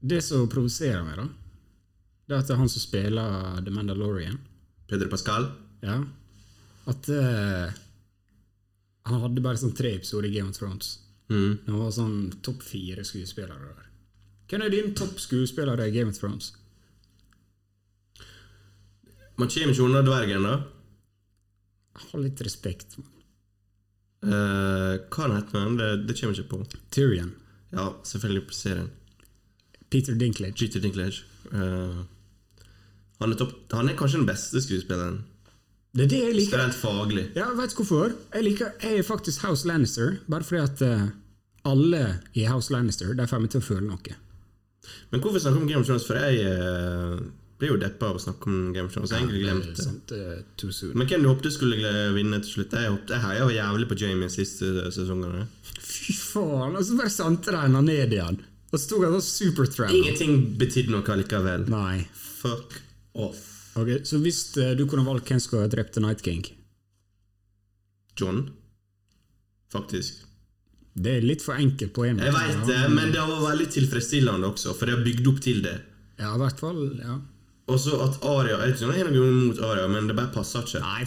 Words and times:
Det 0.00 0.20
som 0.24 0.48
provoserer 0.50 1.02
meg, 1.06 1.16
da, 1.18 1.26
det 2.26 2.34
er 2.34 2.42
at 2.42 2.48
det 2.48 2.54
er 2.56 2.60
han 2.60 2.70
som 2.70 2.82
spiller 2.82 3.64
The 3.64 3.72
Mandalorian 3.74 4.38
Pedro 4.90 5.08
Pascal. 5.10 5.48
Ja. 5.82 6.00
At 6.86 7.08
uh, 7.10 7.72
han 9.06 9.22
hadde 9.22 9.42
bare 9.42 9.58
sånn 9.60 9.74
tre 9.78 9.96
episoder 9.96 10.28
i 10.28 10.34
Game 10.36 10.52
of 10.52 10.58
Thrones. 10.58 10.98
Mm. 11.30 11.66
Han 11.66 11.80
var 11.80 11.90
sånn 11.94 12.16
topp 12.46 12.62
fire 12.66 13.02
skuespillere 13.06 13.72
der. 13.72 13.90
Hvem 14.50 14.62
er 14.62 14.70
din 14.70 14.94
topp 14.98 15.18
skuespiller 15.22 15.80
i 15.82 15.90
Game 15.94 16.14
of 16.14 16.18
Thrones? 16.20 16.52
Man 19.36 19.50
kommer 19.52 19.74
ikke 19.74 19.84
unna 19.84 20.02
dvergen, 20.06 20.46
da. 20.46 20.54
Ha 21.96 22.20
litt 22.20 22.40
respekt. 22.46 22.96
mann. 23.00 23.12
Uh, 24.26 24.94
hva 25.12 25.28
heter 25.34 25.60
han? 25.60 25.76
Det, 25.78 25.90
det 26.08 26.16
kommer 26.18 26.38
ikke 26.38 26.52
på. 26.54 26.80
Tyrion. 26.94 27.34
Ja, 27.74 27.90
selvfølgelig 28.06 28.46
på 28.48 28.56
serien. 28.56 28.88
Peter 29.90 30.14
Dinklage. 30.18 30.58
Peter 30.58 30.82
Dinklage. 30.82 31.24
Uh, 31.52 32.04
han, 33.20 33.32
er 33.32 33.48
han 33.72 33.88
er 33.88 33.96
kanskje 33.96 34.20
den 34.20 34.28
beste 34.28 34.60
skuespilleren. 34.62 35.22
Det 35.96 36.04
er 36.04 36.10
det 36.12 36.18
jeg 36.20 36.34
liker. 36.36 36.60
Rent 36.60 36.76
faglig. 36.76 37.24
Ja, 37.36 37.48
vet 37.56 37.72
du 37.72 37.80
hvorfor? 37.80 38.12
Jeg 38.34 38.44
liker 38.44 38.74
jeg 38.82 38.98
er 39.00 39.06
faktisk 39.06 39.46
House 39.46 39.68
Lannister, 39.68 40.18
bare 40.28 40.44
fordi 40.44 40.62
at 40.62 40.82
uh, 40.84 41.08
alle 41.66 42.02
i 42.34 42.44
House 42.44 42.72
Lannister 42.72 43.14
De 43.16 43.26
får 43.26 43.42
meg 43.42 43.50
til 43.54 43.62
å 43.62 43.66
føle 43.66 43.86
noe. 43.88 44.20
Men 45.10 45.22
hvorfor 45.22 45.42
snakke 45.42 45.62
om 45.62 45.68
Game 45.70 45.80
of 45.80 45.88
Thrones? 45.88 46.04
For 46.06 46.20
jeg 46.20 46.44
uh, 46.44 47.22
blir 47.56 47.72
jo 47.72 47.78
deppa 47.80 48.10
av 48.10 48.18
å 48.18 48.22
snakke 48.22 48.50
om 48.50 48.58
Game 48.74 48.90
of 48.90 48.92
Thrones. 48.92 49.14
Jeg 49.14 49.24
egentlig 49.24 49.46
glemt 49.46 49.70
det. 49.70 49.86
Sant, 49.86 50.12
uh. 50.12 50.92
Men 50.92 51.08
hvem 51.08 51.24
du 51.24 51.30
håpte 51.30 51.54
skulle 51.54 51.94
vinne 52.16 52.42
til 52.44 52.58
slutt? 52.58 52.76
Jeg, 52.76 52.92
håpte, 52.92 53.16
jeg 53.16 53.24
heia 53.24 53.48
jævlig 53.56 53.88
på 53.88 53.98
Jamie 54.02 54.28
siste 54.32 54.90
sesongene. 54.92 55.46
Fy 55.80 56.12
faen! 56.18 56.76
Og 56.76 56.84
så 56.84 56.98
bare 56.98 57.14
sante 57.14 57.54
de 57.54 57.62
henne 57.64 57.82
ned 57.86 58.12
igjen. 58.12 58.42
Og 58.72 58.80
så 58.80 58.90
tok 58.90 59.04
han 59.06 59.16
sånn 59.16 59.26
supertramp. 59.26 59.94
Ingenting 59.94 60.38
betydde 60.60 60.92
noe 60.94 61.18
likevel. 61.20 61.66
Nei. 61.70 62.06
Fuck 62.40 62.80
off. 63.14 63.42
Ok, 63.76 63.90
Så 64.08 64.18
hvis 64.24 64.40
eh, 64.56 64.72
du 64.76 64.86
kunne 64.88 65.04
valgt 65.06 65.28
hvem 65.28 65.40
som 65.40 65.46
skulle 65.50 65.66
ha 65.66 65.72
drept 65.72 65.94
The 65.96 66.02
Night 66.02 66.22
King 66.24 66.46
John. 68.16 68.46
Faktisk. 69.72 70.22
Det 70.96 71.18
er 71.18 71.24
litt 71.26 71.42
for 71.44 71.60
enkelt 71.60 71.92
på 71.92 72.06
en 72.08 72.16
måte. 72.16 72.30
Jeg 72.30 72.36
veit 72.36 72.68
det, 72.70 72.78
men 72.94 73.12
det 73.12 73.20
var 73.20 73.42
veldig 73.50 73.66
tilfredsstillende 73.74 74.48
også, 74.48 74.72
for 74.78 74.88
det 74.88 74.96
har 74.96 75.04
bygd 75.04 75.26
opp 75.28 75.40
til 75.44 75.60
det. 75.66 75.74
Ja, 76.16 76.30
i 76.32 76.40
hvert 76.40 76.62
fall. 76.62 76.80
ja. 77.02 77.18
Og 77.66 77.80
så 77.82 77.96
at 77.98 78.20
Aria 78.22 78.60
Jeg 78.62 78.76
vet 78.78 79.00
ikke 79.00 79.08
er 79.08 79.08
noe 79.10 79.30
imot 79.32 79.58
Aria, 79.66 79.88
men 79.90 80.06
det 80.08 80.14
bare 80.16 80.30
passer 80.32 80.62
ikke. 80.64 80.80
Nei. 80.84 81.02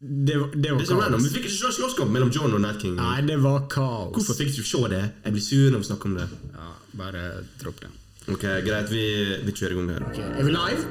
Det, 0.00 0.36
var- 0.40 0.48
det 0.54 0.70
var 0.72 0.78
Det 0.80 0.88
kaos. 0.88 1.02
random. 1.04 1.22
Vi 1.22 1.28
fikk 1.28 1.44
ikke 1.44 1.56
se 1.60 1.72
slåsskamp 1.76 2.10
mellom 2.10 2.30
John 2.32 2.54
og 2.54 2.60
Night 2.60 2.80
King. 2.80 2.94
Nei, 2.96 3.20
det 3.26 3.36
var 3.42 3.66
kaos. 3.68 4.14
Hvorfor 4.16 4.34
fikk 4.38 4.54
du 4.56 4.62
ikke 4.62 4.70
se 4.70 4.88
det? 4.88 5.02
Jeg 5.24 5.32
blir 5.32 5.42
sur 5.44 5.70
når 5.70 5.78
vi 5.78 5.84
snakker 5.90 6.06
om 6.06 6.14
det. 6.16 6.28
Ja, 6.54 6.70
Bare 6.96 7.24
dropp 7.62 7.80
det. 7.80 7.90
Ok, 8.28 8.40
Greit, 8.66 8.90
vi, 8.90 9.04
vi 9.44 9.52
kjører 9.52 9.72
i 9.72 9.74
gang 9.74 9.88
her. 9.90 10.02
Ok, 10.08 10.18
Er 10.18 10.44
vi 10.44 10.50
live? 10.50 10.82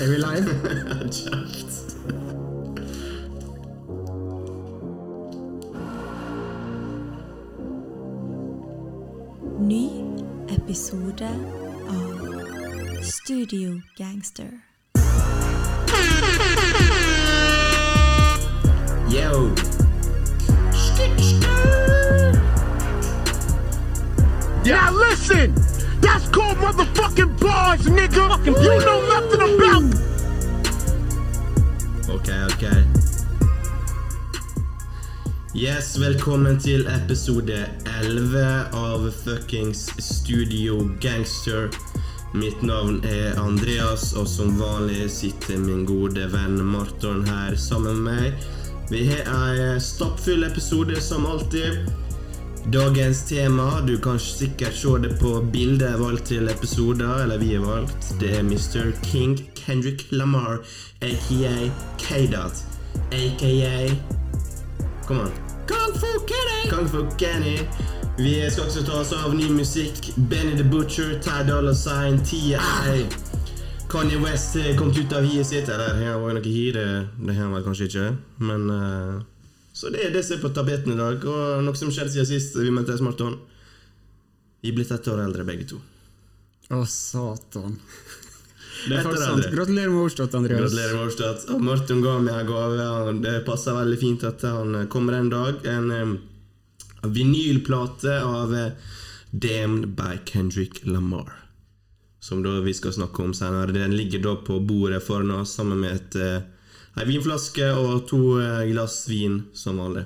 Er 0.00 0.08
vi 0.12 0.16
live? 0.26 0.46
Kjekt. 1.16 2.82
Ny 9.60 9.88
episode 10.48 11.28
av 11.88 13.02
Studio 13.02 13.80
Gangster. 13.96 14.50
Yo! 19.12 19.52
Now 24.64 24.90
listen! 24.90 25.52
That's 26.00 26.28
called 26.30 26.56
motherfucking 26.56 27.38
bars, 27.38 27.84
nigga! 27.88 28.46
You 28.46 28.78
know 28.80 29.00
nothing 29.12 29.42
about 29.42 29.84
Ok, 32.08 32.28
ok. 32.52 32.64
Yes, 35.54 35.98
velkommen 35.98 36.58
til 36.58 36.86
episode 36.86 37.66
11 38.00 38.64
av 38.72 39.10
fuckings 39.10 39.92
Studio 39.98 40.88
Gangster. 41.00 41.68
Mitt 42.32 42.62
navn 42.62 43.04
er 43.04 43.36
Andreas, 43.36 44.12
og 44.16 44.24
som 44.28 44.56
vanlig 44.56 45.10
sitter 45.10 45.60
min 45.60 45.84
gode 45.84 46.32
venn 46.32 46.64
Marton 46.64 47.26
her 47.28 47.56
sammen 47.60 48.00
med 48.00 48.16
meg. 48.24 48.61
Vi 48.90 49.06
har 49.08 49.54
ei 49.54 49.80
stappfull 49.80 50.44
episode 50.44 51.00
som 51.00 51.26
alltid. 51.26 51.86
Dagens 52.72 53.24
tema, 53.28 53.80
du 53.86 53.98
kan 53.98 54.18
sikkert 54.18 54.74
se 54.74 54.98
det 55.02 55.16
på 55.20 55.40
bildet 55.52 55.90
jeg 55.90 56.00
valgt 56.00 56.26
til 56.30 56.48
episoder, 56.48 57.24
eller 57.24 57.38
vi 57.38 57.54
har 57.54 57.64
valgt, 57.66 58.12
det 58.20 58.36
er 58.38 58.42
Mr. 58.46 58.92
King 59.02 59.34
Kendrick 59.58 60.06
Lamar, 60.10 60.60
aka 61.02 61.70
K-Dot, 61.98 62.62
aka 63.10 63.96
Kom 65.06 65.20
an. 65.20 65.30
Kung 65.66 65.94
Fu 65.98 66.06
Kenny! 66.26 66.70
Kung 66.70 66.88
Fu 66.88 67.06
Kenny. 67.18 67.58
Vi 68.18 68.50
skal 68.50 68.64
også 68.64 68.84
ta 68.86 69.00
oss 69.00 69.12
av 69.12 69.34
ny 69.34 69.48
musikk. 69.50 70.12
Benny 70.16 70.56
the 70.56 70.64
Butcher, 70.64 71.18
Ty 71.22 71.42
Dolla 71.48 71.74
Sign, 71.74 72.20
T.I. 72.24 73.31
Kanye 73.92 74.16
West 74.22 74.56
eh, 74.56 74.72
kom 74.78 74.88
ut 74.88 75.12
av 75.12 75.26
hiet 75.28 75.46
sitt. 75.46 75.68
Eller 75.68 75.98
her 76.00 76.16
var 76.16 76.32
jo 76.32 76.38
noe 76.38 76.48
hi, 76.48 76.64
det, 76.72 76.86
det 77.20 77.36
her 77.36 77.50
var 77.52 77.64
kanskje 77.66 77.90
ikke. 77.90 78.06
Men 78.40 78.64
uh, 78.72 79.20
Så 79.76 79.92
det 79.92 80.06
er 80.06 80.14
det 80.14 80.22
som 80.24 80.38
er 80.38 80.44
på 80.46 80.52
tapeten 80.56 80.94
i 80.94 80.98
dag. 81.00 81.26
Og 81.28 81.60
noe 81.66 81.76
som 81.76 81.92
skjedde 81.92 82.14
siden 82.14 82.28
sist 82.30 82.56
vi 82.56 82.72
møttes, 82.72 83.04
Marton. 83.04 83.36
Vi 84.62 84.72
er 84.72 84.78
blitt 84.78 84.94
ett 84.94 85.10
år 85.12 85.20
eldre, 85.26 85.44
begge 85.44 85.68
to. 85.74 85.80
Å, 86.72 86.84
satan. 86.88 87.76
Det 88.82 88.96
er 88.96 89.04
faktisk 89.04 89.22
sant. 89.28 89.44
Gratulerer 89.52 89.90
med 89.92 90.00
overstått, 90.00 90.32
Andreas. 90.34 90.64
Gratulerer 90.64 90.96
med 90.96 91.02
overstått. 91.04 91.44
Og 91.54 91.60
Martin 91.62 92.00
ga 92.02 92.16
meg 92.18 92.40
en 92.40 92.48
gave. 92.48 93.12
Det 93.22 93.34
passer 93.46 93.76
veldig 93.76 93.98
fint 94.00 94.24
at 94.26 94.42
han 94.48 94.80
kommer 94.90 95.18
en 95.20 95.28
dag. 95.30 95.60
En 95.70 95.92
um, 95.92 96.16
vinylplate 97.04 98.16
av 98.24 98.56
uh, 98.56 98.96
Damned 99.30 99.92
by 100.00 100.16
Kendrick 100.26 100.80
Lamar. 100.88 101.30
Som 102.22 102.64
vi 102.64 102.74
skal 102.74 102.92
snakke 102.92 103.22
om 103.22 103.34
senere. 103.34 103.72
Den 103.74 103.96
ligger 103.96 104.20
da 104.22 104.36
på 104.36 104.60
bordet 104.62 105.02
foran 105.02 105.30
oss 105.34 105.56
sammen 105.58 105.80
med 105.82 105.96
et, 105.96 106.14
eh, 106.14 106.42
ei 107.02 107.06
vinflaske 107.08 107.66
og 107.74 108.04
to 108.06 108.38
eh, 108.38 108.68
glass 108.70 109.08
vin, 109.10 109.40
som 109.52 109.80
vanlig. 109.82 110.04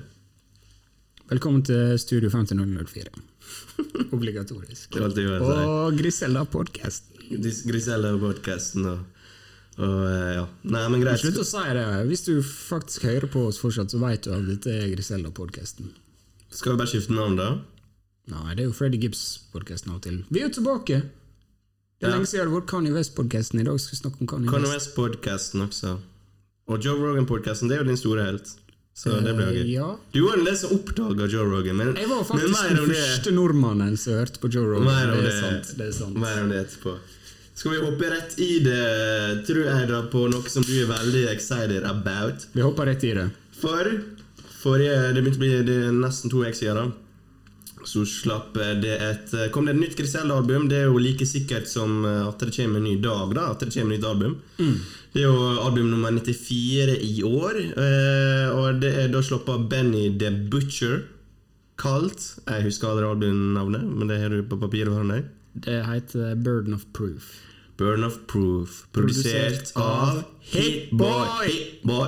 Velkommen 1.29 1.61
til 1.61 1.93
Studio 2.01 2.31
50004. 2.33 3.11
Obligatorisk. 4.17 4.97
Og 4.97 5.93
Grisella-podkasten. 5.99 7.21
Grisella-podkasten 7.69 8.89
og, 8.95 9.05
og 9.77 10.01
eh, 10.09 10.33
ja. 10.39 10.47
Nei, 10.73 10.83
men 10.89 11.05
greit. 11.05 11.21
Slutt 11.21 11.37
å 11.43 11.45
si 11.45 11.63
det. 11.77 11.85
Hvis 12.09 12.25
du 12.25 12.33
faktisk 12.41 13.05
hører 13.11 13.29
på 13.29 13.45
oss 13.51 13.61
fortsatt, 13.61 13.93
så 13.93 14.01
vet 14.01 14.25
du 14.25 14.33
at 14.33 14.49
dette 14.49 14.73
er 14.73 14.89
Grisella 14.95 15.29
podcasten. 15.29 15.93
Skal 16.49 16.73
vi 16.73 16.81
bare 16.81 16.95
skifte 16.95 17.13
navn, 17.13 17.37
da? 17.37 17.53
Nei, 18.33 18.57
det 18.57 18.65
er 18.65 18.71
jo 18.71 18.75
Freddy 18.81 19.05
Gibbs-podkasten 19.05 19.93
av 19.93 20.01
og 20.01 20.05
til. 20.09 20.23
Vi 20.33 20.41
er 20.41 20.49
jo 20.49 20.57
tilbake! 20.57 21.03
Det 21.97 22.05
er 22.05 22.13
lenge 22.13 22.29
siden 22.29 22.45
det 22.45 22.51
har 22.51 22.59
vært 22.61 22.69
Kanye 22.69 22.93
West-podkasten. 22.93 23.59
I 23.61 23.65
dag 23.65 23.79
skal 23.81 23.95
vi 23.95 23.99
snakke 24.03 24.21
om 24.21 24.27
Kanye, 24.29 24.49
Kanye 24.51 24.69
West. 24.69 24.91
West-podkasten 24.93 25.63
også. 25.65 25.95
Og 26.69 26.83
Joe 26.85 26.97
Rogan-podkasten, 27.01 27.69
det 27.71 27.77
er 27.77 27.83
jo 27.83 27.87
din 27.89 27.97
store 27.97 28.25
helt. 28.27 28.51
Så 28.97 29.13
det 29.21 29.33
blir 29.37 29.45
jo 29.47 29.53
Eh, 29.53 29.65
gøy. 29.65 29.71
ja. 29.73 29.87
Du 30.13 30.19
var 30.25 30.37
den 30.37 30.57
som 30.57 30.71
oppdaga 30.73 31.27
Joe 31.29 31.45
Rogan, 31.49 31.75
men, 31.77 31.95
Jeg 31.95 32.07
var 32.09 32.23
faktisk 32.23 32.69
den 32.69 32.89
første 32.89 33.31
nordmannen 33.33 33.97
som 33.97 34.13
hørte 34.13 34.39
på 34.41 34.49
Joe 34.53 34.65
Rogan. 34.65 34.85
mer 34.85 35.11
om 35.11 35.23
det 35.23 35.31
det, 35.31 35.41
sant. 35.41 35.77
Det 35.77 35.93
sant. 35.95 36.17
Mer 36.17 36.41
om 36.43 36.49
det 36.49 36.65
etterpå. 36.67 36.97
Skal 37.55 37.71
vi 37.71 37.77
hoppe 37.77 38.09
rett 38.11 38.39
i 38.39 38.59
det, 38.59 39.45
tror 39.47 39.63
jeg, 39.65 39.87
da, 39.89 40.01
på 40.13 40.29
noe 40.29 40.49
som 40.49 40.61
du 40.63 40.73
er 40.83 40.85
veldig 40.87 41.29
excited 41.33 41.83
about? 41.83 42.45
Vi 42.53 42.61
hopper 42.61 42.85
rett 42.85 43.03
i 43.03 43.13
det. 43.13 43.31
For 43.59 44.03
forrige 44.61 45.13
Det 45.15 45.23
begynte 45.23 45.37
å 45.37 45.39
bli 45.39 45.63
det 45.63 45.91
nesten 45.93 46.29
to 46.29 46.43
uker 46.43 46.53
siden. 46.53 46.75
da 46.75 46.91
Så 47.87 48.03
slapp 48.09 48.57
det 48.83 48.95
et 48.99 49.31
kom 49.55 49.65
det 49.69 49.75
et 49.77 49.79
nytt 49.79 49.95
Griselle-album. 49.95 50.65
Det 50.67 50.81
er 50.81 50.89
jo 50.89 50.97
like 50.99 51.23
sikkert 51.25 51.69
som 51.71 52.03
at 52.05 52.37
det 52.43 52.51
kommer 52.57 52.81
en 52.81 52.87
ny 52.89 52.95
dag. 53.01 53.31
da 53.37 53.45
At 53.53 53.59
det 53.63 53.69
kommer 53.73 53.95
et 53.95 54.01
nytt 54.01 54.07
album 54.09 54.33
Det 55.13 55.21
er 55.23 55.29
jo 55.29 55.61
album 55.63 55.87
nummer 55.93 56.11
94 56.11 56.97
i 57.07 57.23
år. 57.23 57.55
eh, 57.79 58.49
Og 58.51 58.81
det 58.81 58.91
er 59.05 59.07
da 59.13 59.21
sluppet 59.23 59.69
Benny 59.71 60.09
the 60.19 60.29
Butcher. 60.51 61.05
Kalt 61.77 62.19
Jeg 62.47 62.63
husker 62.65 62.89
aldri 62.89 63.05
albumnavnet, 63.07 63.83
men 63.87 64.07
det 64.09 64.19
har 64.21 64.29
du 64.33 64.41
på 64.49 64.57
papiret 64.59 64.89
foran 64.91 65.13
deg. 65.13 65.25
Det 65.55 65.79
heter 65.87 66.35
Burden 66.35 66.73
of 66.73 66.83
Proof. 66.93 67.31
Burden 67.77 68.03
of 68.03 68.15
Proof, 68.27 68.83
produsert 68.91 69.71
Produsert 69.71 69.71
av 69.77 70.23
Hitboy. 70.51 71.45
Hitboy. 71.45 72.07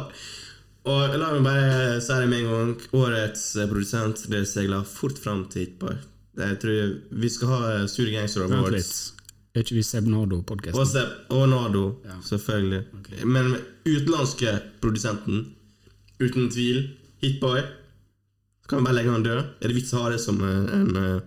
Og 0.90 1.16
la 1.22 1.30
meg 1.36 1.44
bare 1.46 2.00
si 2.02 2.16
det 2.18 2.30
med 2.32 2.40
en 2.46 2.50
gang. 2.54 2.74
Årets 2.98 3.44
eh, 3.60 3.68
produsent 3.70 4.24
det 4.32 4.44
seiler 4.50 4.86
fort 4.88 5.20
fram 5.22 5.44
til 5.52 5.66
Hitboy. 5.68 5.96
Jeg 6.40 6.60
tror 6.62 6.94
Vi 7.22 7.30
skal 7.30 7.52
ha 7.52 7.62
Studio 7.92 8.14
Gangster 8.16 8.46
Vent 8.48 8.58
Awards. 8.58 8.92
Er 9.58 9.64
ikke 9.66 9.76
vi 9.80 9.84
Seb 9.84 10.06
Nardo-podkasten? 10.08 10.78
Og, 10.80 10.88
Seb, 10.88 11.10
og 11.36 11.48
Nardo, 11.52 11.84
Ja. 12.06 12.16
selvfølgelig. 12.24 12.84
Men 13.26 13.56
utenlandske 13.86 14.54
produsenten, 14.82 15.56
uten 16.22 16.50
tvil, 16.54 16.84
Hitboy. 17.22 17.62
Kan 18.70 18.80
vi 18.80 18.86
bare 18.86 18.96
legge 19.00 19.12
han 19.12 19.24
død. 19.26 19.40
Er 19.62 19.68
det 19.68 19.76
vits 19.76 19.94
å 19.98 20.04
ha 20.04 20.10
det 20.14 20.20
som 20.22 20.40
eh, 20.46 20.74
en, 20.78 20.96
eh, 20.96 21.22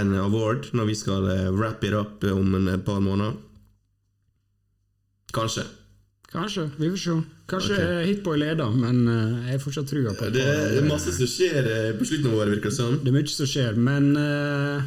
en 0.00 0.14
award 0.20 0.68
når 0.76 0.86
vi 0.92 0.94
skal 1.00 1.26
eh, 1.32 1.48
wrap 1.50 1.82
it 1.84 1.96
up 1.96 2.22
om 2.30 2.68
et 2.68 2.84
par 2.84 3.00
måneder. 3.00 3.34
Kanskje. 5.32 5.64
Kanskje. 6.32 6.70
Vi 6.78 6.90
får 6.92 6.96
se. 7.00 7.16
Kanskje 7.52 7.76
Ok. 7.76 7.82
okay. 7.82 8.04
Hitboy 8.08 8.38
leder, 8.40 8.70
men 8.72 9.02
eh, 9.08 9.48
jeg 9.48 9.58
har 9.58 9.62
fortsatt 9.62 9.90
trua 9.90 10.14
på 10.16 10.30
Det 10.32 10.44
er 10.48 10.86
masse 10.88 11.12
som 11.12 11.28
skjer 11.28 11.68
eh, 11.68 11.90
på 11.98 12.08
slutten 12.08 12.30
av 12.30 12.38
året, 12.38 12.54
virker 12.56 12.72
det 12.72 12.78
som. 12.78 12.94
Det 13.02 13.12
er 13.12 13.16
mye 13.18 13.32
som 13.34 13.50
skjer, 13.50 13.76
men 13.76 14.08
uh, 14.16 14.86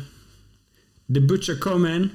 The 1.06 1.22
Butcher 1.22 1.60
Coming 1.62 2.10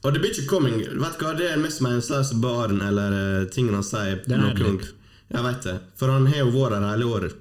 Og 0.00 0.14
The 0.14 0.22
Butcher 0.22 0.46
Coming, 0.48 0.80
vet 0.80 1.20
hva, 1.20 1.34
det 1.36 1.50
er 1.50 1.60
mest 1.60 1.84
meningsløse 1.84 2.40
baren 2.40 2.80
eller 2.86 3.12
uh, 3.12 3.48
tingene 3.52 3.82
han 3.82 3.86
sier. 3.86 4.22
Den 4.24 4.40
er 4.40 4.56
noen 4.56 4.80
gang. 4.80 4.92
Jeg 5.30 5.46
vet 5.46 5.66
det, 5.68 5.78
for 6.00 6.10
han 6.10 6.28
har 6.30 6.40
jo 6.40 6.52
vært 6.56 6.78
her 6.80 6.86
hele 6.88 7.10
året. 7.18 7.40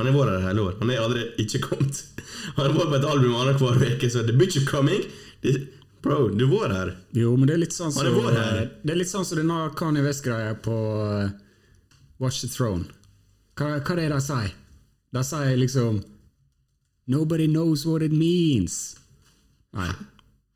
Han 0.00 0.08
har 0.08 0.14
vært 0.16 0.38
her 0.38 0.46
hele 0.48 0.64
året. 0.64 0.80
Han 0.80 0.92
er 0.94 1.02
aldri 1.02 1.26
ikke 1.44 1.60
kommet. 1.68 2.04
Han 2.56 2.64
har 2.64 2.72
vært 2.72 2.90
på 2.92 2.96
et 2.96 3.06
album 3.08 3.34
annenhver 3.34 3.82
uke, 3.82 4.08
så 4.10 4.22
The 4.24 4.34
Butcher 4.36 4.64
Coming 4.68 5.04
det, 5.42 5.52
Bro, 6.02 6.28
du 6.28 6.44
var 6.46 6.70
her. 6.70 6.96
Jo, 7.10 7.36
men 7.36 7.48
det 7.48 7.56
er 7.56 7.60
litt 7.64 7.74
sånn 7.74 7.90
er 7.90 8.06
som 8.06 8.14
vår 8.14 8.36
her. 8.36 8.58
Det 8.82 8.94
er 8.94 8.98
litt 9.00 9.10
sånn 9.10 9.26
som 9.26 9.40
denne 9.40 9.66
Kanye 9.76 10.04
West-greia 10.04 10.54
på 10.62 10.76
eh, 11.02 11.32
Watch 12.18 12.40
the 12.40 12.48
Throne. 12.48 12.88
Hva, 13.54 13.78
hva 13.78 13.94
er 13.94 14.00
det 14.02 14.08
de 14.12 14.20
sier? 14.22 14.54
De 15.14 15.24
sier 15.24 15.56
liksom 15.58 16.02
Nobody 17.08 17.46
knows 17.46 17.86
what 17.86 18.02
it 18.02 18.12
means. 18.12 18.96
Nei. 19.72 19.92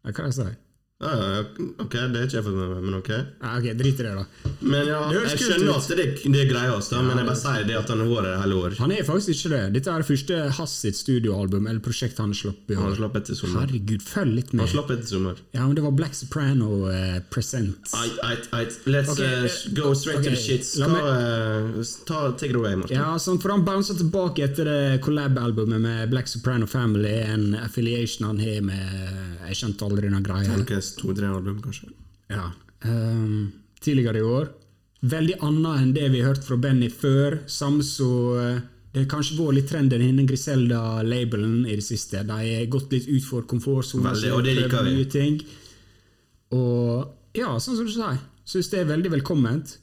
Hva 0.05 0.13
er 0.13 0.33
det 0.35 0.45
de? 0.45 0.57
Ja, 1.03 1.43
ok, 1.83 1.95
det 2.13 2.21
er 2.21 2.29
ikke 2.29 2.37
jeg 2.39 2.45
fått 2.47 2.55
med 2.55 2.69
meg, 2.71 2.83
men 2.87 2.97
ok. 3.01 3.09
Ja, 3.11 3.55
ok, 3.59 3.65
Drit 3.79 4.01
i 4.01 4.05
det, 4.07 4.13
da. 4.15 4.51
Men 4.63 4.87
ja, 4.87 5.01
jeg 5.17 5.41
skjønner 5.41 5.73
at 5.75 5.89
det, 5.99 6.05
det 6.23 6.43
er 6.45 6.51
greia, 6.51 6.77
da, 6.79 7.01
men 7.03 7.19
jeg 7.19 7.27
bare 7.27 7.41
sier 7.41 7.65
det 7.67 7.79
at 7.81 7.91
han 7.91 8.03
har 8.05 8.11
vært 8.13 8.29
her 8.31 8.43
hele 8.45 8.59
år. 8.61 8.77
Han 8.79 8.95
er 8.95 9.03
faktisk 9.09 9.33
ikke 9.35 9.51
det. 9.51 9.63
Dette 9.77 9.91
er 9.91 10.05
det 10.05 10.09
første 10.13 10.39
Hass 10.59 10.77
sitt 10.85 10.99
studioalbum 11.01 11.67
eller 11.67 11.83
prosjekt 11.83 12.21
han 12.23 12.31
slapp 12.37 12.71
i 12.71 12.79
Han 12.79 12.93
år. 12.93 13.01
slapp 13.01 13.19
etter 13.19 13.39
sommer. 13.39 13.65
Herregud, 13.65 14.05
følg 14.07 14.37
litt 14.39 14.53
med. 14.55 14.63
Han 14.63 14.73
slapp 14.77 14.93
etter 14.95 15.11
sommer. 15.11 15.43
Ja, 15.57 15.65
men 15.67 15.75
det 15.79 15.85
var 15.89 15.97
Black 15.99 16.15
Soprano 16.15 16.71
uh, 16.87 17.19
Present. 17.35 17.91
I, 17.99 18.07
I, 18.23 18.39
I, 18.61 18.63
Let's 18.87 19.11
okay, 19.17 19.43
uh, 19.43 19.51
eh, 19.51 19.75
go 19.75 19.95
straight 19.99 20.23
to 20.23 20.31
the 20.31 20.39
shit. 20.39 20.63
Skal, 20.69 20.95
eh, 20.95 21.83
ta, 22.07 22.23
take 22.39 22.53
it 22.55 22.61
away, 22.61 22.77
Martin. 22.79 23.01
Ja, 23.01 23.17
sånn, 23.19 23.43
for 23.43 23.57
Han 23.57 23.67
bouncer 23.67 23.99
tilbake 23.99 24.47
etter 24.47 24.71
det 24.71 25.03
collab-albumet 25.03 25.83
med 25.83 26.15
Black 26.15 26.31
Soprano 26.31 26.71
Family, 26.71 27.19
en 27.27 27.57
affiliation 27.59 28.31
han 28.31 28.39
har 28.39 28.63
med 28.63 29.49
Jeg 29.49 29.59
skjønte 29.59 29.91
aldri 29.91 30.07
den 30.07 30.23
greia. 30.23 30.47
Tenkes 30.47 30.92
to-tre 30.99 31.31
album, 31.31 31.61
kanskje. 31.65 31.91
Ja. 32.33 32.51
Um, 32.85 33.53
tidligere 33.83 34.21
i 34.21 34.27
år. 34.27 34.51
Veldig 35.03 35.39
annet 35.43 35.81
enn 35.83 35.95
det 35.97 36.11
vi 36.13 36.21
har 36.23 36.33
hørt 36.33 36.47
fra 36.47 36.59
Benny 36.63 36.91
før. 36.91 37.41
Samme 37.51 37.83
så 37.83 38.11
eh, 38.39 38.61
Det 38.93 39.01
har 39.01 39.09
kanskje 39.11 39.39
vært 39.39 39.57
litt 39.57 39.71
trenden 39.73 40.05
innen 40.05 40.29
Griselda-labelen 40.29 41.65
i 41.65 41.75
det 41.79 41.85
siste. 41.87 42.21
De 42.29 42.37
har 42.37 42.69
gått 42.71 42.93
litt 42.93 43.09
ut 43.09 43.25
for 43.25 43.47
komfortsonen. 43.49 44.13
Og 44.37 44.45
det 44.45 44.55
liker 44.61 44.85
vi. 44.85 44.93
nye 44.99 45.09
ting. 45.11 45.41
Og 46.53 47.39
ja, 47.39 47.55
sånn 47.57 47.79
som 47.79 47.89
du 47.89 47.95
sier, 47.95 48.21
syns 48.45 48.69
det 48.71 48.83
er 48.83 48.93
veldig 48.93 49.15
velkomment. 49.17 49.79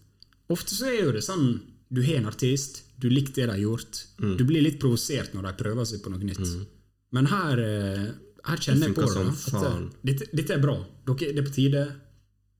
Ofte 0.53 0.77
så 0.77 0.88
er 0.91 1.01
jo 1.07 1.15
det 1.17 1.25
sånn 1.25 1.50
du 1.89 2.03
har 2.05 2.19
en 2.19 2.29
artist, 2.29 2.83
du 3.01 3.09
liker 3.09 3.33
det 3.33 3.47
de 3.47 3.55
har 3.55 3.63
gjort. 3.63 4.03
Mm. 4.21 4.33
Du 4.38 4.44
blir 4.45 4.62
litt 4.62 4.79
provosert 4.81 5.33
når 5.33 5.47
de 5.47 5.53
prøver 5.63 5.88
seg 5.89 6.03
på 6.05 6.13
noe 6.13 6.21
nytt. 6.21 6.51
Men 7.17 7.29
her, 7.31 7.62
eh, 7.65 8.03
her 8.45 8.57
kjenner 8.57 8.88
jeg 8.88 8.95
på 8.95 9.01
det. 9.07 9.25
eh, 9.68 9.89
Dette, 10.09 10.30
dette 10.33 10.53
er 10.56 10.59
bra. 10.63 10.75
Dere, 11.06 11.33
det 11.36 11.39
er 11.44 11.47
på 11.50 11.53
tide. 11.56 11.83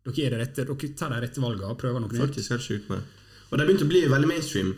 Dere 0.10 0.26
er 0.26 0.30
det 0.36 0.40
rette. 0.44 0.66
Dere 0.70 0.94
tar 1.00 1.10
de 1.16 1.22
rette 1.24 1.42
valgene 1.44 1.72
og 1.72 1.78
prøver 1.82 2.00
noe 2.04 2.10
nytt. 2.12 2.22
Faktisk 2.22 2.52
helt 2.56 2.66
sjukt 2.66 2.90
med. 2.90 3.02
Og 3.50 3.58
det 3.58 3.64
har 3.64 3.70
begynt 3.72 3.86
å 3.88 3.90
bli 3.90 4.02
veldig 4.12 4.30
mainstream. 4.30 4.74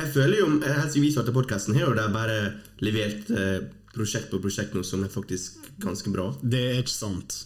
Jeg 0.00 0.10
føler 0.10 0.38
jo, 0.40 0.46
helt 0.60 0.90
siden 0.90 1.04
vi 1.06 1.12
startet 1.14 1.34
podcasten, 1.36 1.74
har 1.78 1.86
jo 1.86 1.94
de 1.94 2.06
bare 2.14 2.38
levert 2.82 3.28
eh, 3.30 3.60
prosjekt 3.94 4.30
på 4.32 4.40
prosjekt 4.42 4.74
nå 4.74 4.82
som 4.82 5.04
er 5.06 5.12
faktisk 5.12 5.68
ganske 5.78 6.10
bra. 6.10 6.32
Det 6.42 6.62
er 6.72 6.80
ikke 6.82 6.90
sant. 6.96 7.36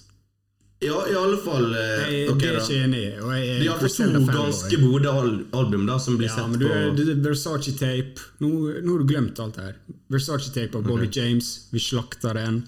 Ja, 0.81 0.99
i 1.11 1.15
alle 1.19 1.37
fall 1.43 1.73
eh, 1.75 2.03
Jeg, 2.07 2.27
ok 2.31 2.39
det 2.39 2.49
er 2.53 2.59
ikke 2.61 2.77
enig 2.85 2.99
i. 3.03 3.07
Det 3.19 3.39
er 3.43 3.63
iallfall 3.67 4.13
to 4.15 4.21
ganske 4.31 4.79
gode 4.79 5.11
al 5.11 5.31
album 5.59 5.87
da 5.89 5.97
som 5.99 6.19
blir 6.21 6.29
Ja, 6.29 6.37
sett 6.37 6.53
men 6.53 6.61
du, 6.61 6.69
på 6.71 6.93
du 6.95 7.23
Versace 7.25 7.73
Tape 7.75 8.23
Nå, 8.45 8.51
nå 8.85 8.93
har 8.95 9.03
du 9.03 9.09
glemt 9.09 9.41
alt 9.43 9.59
det 9.59 9.65
her. 9.65 9.79
Versace 10.15 10.53
Tape 10.55 10.79
av 10.79 10.87
Bobby 10.87 11.09
James. 11.11 11.49
Vi 11.73 11.83
slakta 11.83 12.31
den. 12.39 12.61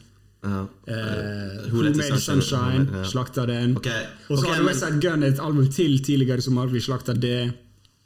ja. 0.43 0.65
Uh, 0.91 1.69
Who 1.71 1.85
Who 1.85 1.93
Made 1.95 2.19
Sunshine- 2.19 2.89
ja. 2.91 3.05
Slakta 3.07 3.47
den. 3.47 3.77
Okay. 3.79 4.09
Og 4.29 4.39
så 4.39 4.43
okay, 4.43 4.55
har 4.57 4.63
men- 4.65 4.67
West 4.73 4.81
Side 4.81 5.01
Gun 5.05 5.23
et 5.23 5.39
album 5.39 5.69
til 5.71 5.99
tidligere 6.03 6.43
som 6.43 6.57
har 6.57 6.67
Vi 6.67 6.81
slakta 6.81 7.15
det. 7.15 7.53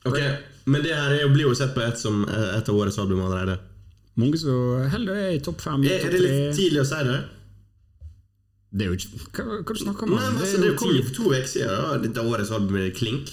Ok, 0.05 0.19
Men 0.67 0.83
det 0.83 0.93
her 0.93 1.13
er 1.17 1.29
blir 1.33 1.49
jo 1.49 1.55
sett 1.55 1.73
på 1.75 1.81
et 1.81 1.97
som 1.99 2.27
eh, 2.29 2.59
et 2.59 2.69
av 2.69 2.77
årets 2.77 2.99
album 2.99 3.21
allerede. 3.25 3.57
Mange 4.17 4.37
som 4.39 4.85
heller 4.93 5.15
er 5.15 5.33
i 5.39 5.41
topp 5.41 5.61
fem. 5.61 5.83
Er, 5.85 5.99
top 5.99 6.07
er 6.07 6.11
det 6.13 6.21
litt 6.21 6.57
tidlig 6.57 6.81
å 6.81 6.85
si 6.85 7.01
det? 7.09 7.17
Det 8.75 8.87
er 8.87 8.91
jo 8.91 8.99
ikke 8.99 9.39
Hva, 9.39 9.61
hva 9.63 9.77
du 9.77 9.81
snakker 9.81 10.09
om? 10.09 10.17
Nei, 10.17 10.27
men 10.27 10.41
Det 10.41 10.47
altså, 10.49 10.59
er 10.59 10.67
Det 10.67 10.77
kom 10.81 10.95
jo 10.97 11.03
for 11.07 11.15
to 11.15 11.31
uker 11.31 11.47
siden. 11.47 11.71
da. 11.71 11.99
Dette 12.03 12.25
årets 12.35 12.51
album 12.55 12.79
er 12.81 12.91
Klink. 12.97 13.31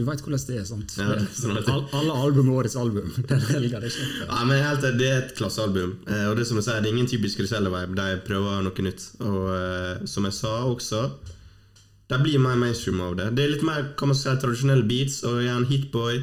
Du 0.00 0.06
veit 0.08 0.22
hvordan 0.24 0.40
det 0.48 0.54
er, 0.56 0.64
sant? 0.64 0.94
Ja, 0.96 1.10
det 1.12 1.26
er 1.26 1.32
sånn 1.36 1.58
All, 1.60 1.82
alle 1.98 2.14
album 2.24 2.48
er 2.48 2.54
årets 2.62 2.76
album. 2.80 3.10
Den 3.30 3.42
helga 3.50 3.82
det 3.82 3.90
slipper. 3.92 4.24
Ja, 4.30 4.38
men 4.48 4.62
helt, 4.64 4.80
Det 4.96 5.08
er 5.10 5.18
et 5.26 5.34
klassealbum. 5.36 5.90
Eh, 6.08 6.24
og 6.30 6.38
det 6.38 6.46
er 6.46 6.48
som 6.48 6.56
jeg 6.56 6.64
sier, 6.66 6.80
det 6.80 6.88
er 6.88 6.94
ingen 6.96 7.10
typisk 7.10 7.36
Griselda-vibe. 7.42 7.94
De 7.98 8.06
prøver 8.24 8.62
noe 8.64 8.82
nytt. 8.86 9.02
Og 9.20 9.50
eh, 9.54 10.00
som 10.08 10.24
jeg 10.24 10.34
sa 10.38 10.52
også, 10.64 11.02
de 12.10 12.16
blir 12.24 12.40
mer 12.42 12.56
mainstream 12.58 13.00
av 13.04 13.12
det. 13.20 13.28
Det 13.36 13.42
er 13.44 13.52
litt 13.52 13.66
mer 13.66 13.80
kan 14.00 14.08
man 14.10 14.18
si, 14.18 14.32
tradisjonelle 14.32 14.88
beats, 14.88 15.20
og 15.28 15.34
igjen 15.44 15.68
Hitboy. 15.68 16.14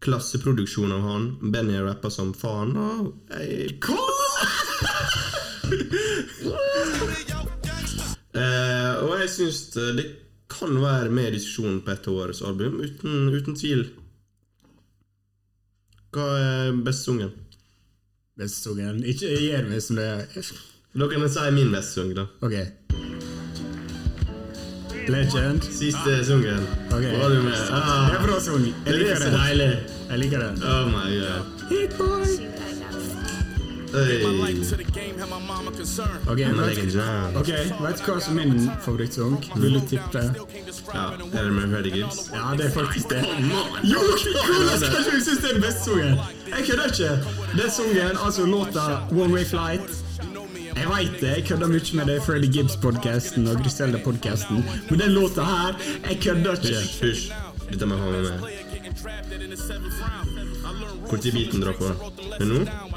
Klasseproduksjon 0.00 0.96
av 0.96 1.04
han. 1.04 1.28
Benny 1.52 1.76
rapper 1.84 2.08
som 2.14 2.32
faen. 2.32 2.72
Og 2.72 3.12
jeg, 3.36 3.76
Eh, 8.34 8.92
og 9.04 9.16
jeg 9.20 9.30
syns 9.32 9.60
det 9.74 10.04
kan 10.50 10.74
være 10.82 11.10
med 11.10 11.30
i 11.30 11.36
diskusjonen 11.38 11.80
på 11.86 11.92
et 11.94 12.06
av 12.10 12.18
årets 12.24 12.42
album, 12.46 12.80
uten, 12.82 13.28
uten 13.34 13.56
tvil. 13.58 13.84
Hva 16.14 16.26
er 16.42 16.78
best 16.86 17.06
sungen? 17.06 17.30
Beste 18.40 18.64
sungen 18.64 19.02
Ikke 19.06 19.28
gjør 19.30 19.68
meg 19.70 19.82
som 19.84 19.98
det 20.00 20.06
er. 20.10 20.50
Da 20.96 21.06
kan 21.10 21.22
jeg 21.22 21.30
si 21.36 21.50
min 21.54 21.70
beste 21.74 22.00
sang, 22.00 22.14
da. 22.16 22.24
Ok. 22.42 22.56
Legend. 25.10 25.62
Siste 25.74 26.16
sungen. 26.26 26.66
Okay. 26.90 27.14
Var 27.18 27.28
du 27.34 27.42
med? 27.42 27.52
Det 27.52 27.70
er 27.70 27.78
Ah, 27.78 28.22
bra 28.26 28.40
sang. 28.40 28.64
Jeg 28.66 28.94
er 28.94 28.98
liker 28.98 29.58
det. 29.58 29.70
Jeg 30.10 30.18
liker 30.24 30.38
det. 30.38 30.52
Oh 30.66 30.86
my 30.90 31.06
god. 31.18 31.68
Hitboy! 31.70 32.59
Hey. 33.92 34.22
to 34.70 34.76
the 34.76 34.84
game, 34.84 35.18
had 35.18 35.28
my 35.28 35.40
mama 35.40 35.70
concerned. 35.72 36.28
Ok, 36.28 36.38
vet, 36.38 37.36
ok, 37.36 37.48
vet 37.82 37.98
du 37.98 38.04
hva 38.06 38.20
som 38.22 38.38
er 38.38 38.46
min 38.46 38.68
favorittsang? 38.84 39.34
Vil 39.56 39.74
du 39.74 39.80
tippe? 39.90 40.22
Ja, 40.94 41.06
er 41.32 41.42
det 41.44 41.52
med 41.52 41.72
Freddie 41.72 41.92
Gibbs? 41.96 42.20
Ja, 42.32 42.54
det 42.58 42.66
er 42.66 42.70
faktisk 42.70 43.10
det. 43.10 43.24
Jo, 43.92 43.98
hvordan 43.98 44.92
kan 44.94 45.02
du 45.04 45.20
synes 45.24 45.38
det 45.42 45.50
er 45.50 45.52
den 45.52 45.62
beste 45.62 45.82
sangen? 45.84 46.18
Jeg 46.54 46.66
kødder 46.68 46.86
ikke. 46.92 47.10
Den 47.62 47.70
sangen, 47.70 48.16
altså 48.26 48.46
låta 48.46 48.80
One 49.10 49.34
Way 49.34 49.44
Flight 49.44 49.90
Jeg 50.76 50.88
veit 50.88 51.20
det, 51.20 51.28
jeg 51.36 51.44
kødder 51.48 51.66
mye 51.66 51.90
med 51.94 52.04
det 52.06 52.16
i 52.16 52.20
Freddie 52.26 52.52
Gibbs-podkasten 52.52 53.48
og 53.48 53.56
Griselda-podkasten, 53.64 54.64
men 54.90 55.00
den 55.00 55.10
låta 55.10 55.42
her, 55.42 55.74
jeg 56.10 56.20
kødder 56.22 56.52
ikke. 56.52 56.78
Hysj, 56.78 57.02
hysj. 57.02 57.32
Dette 57.70 57.86
må 57.86 57.94
jeg 57.94 58.04
ha 58.04 58.10
med 58.10 58.22
meg. 58.22 58.38
Når 61.10 61.30
beaten 61.32 61.62
dropper? 61.62 62.89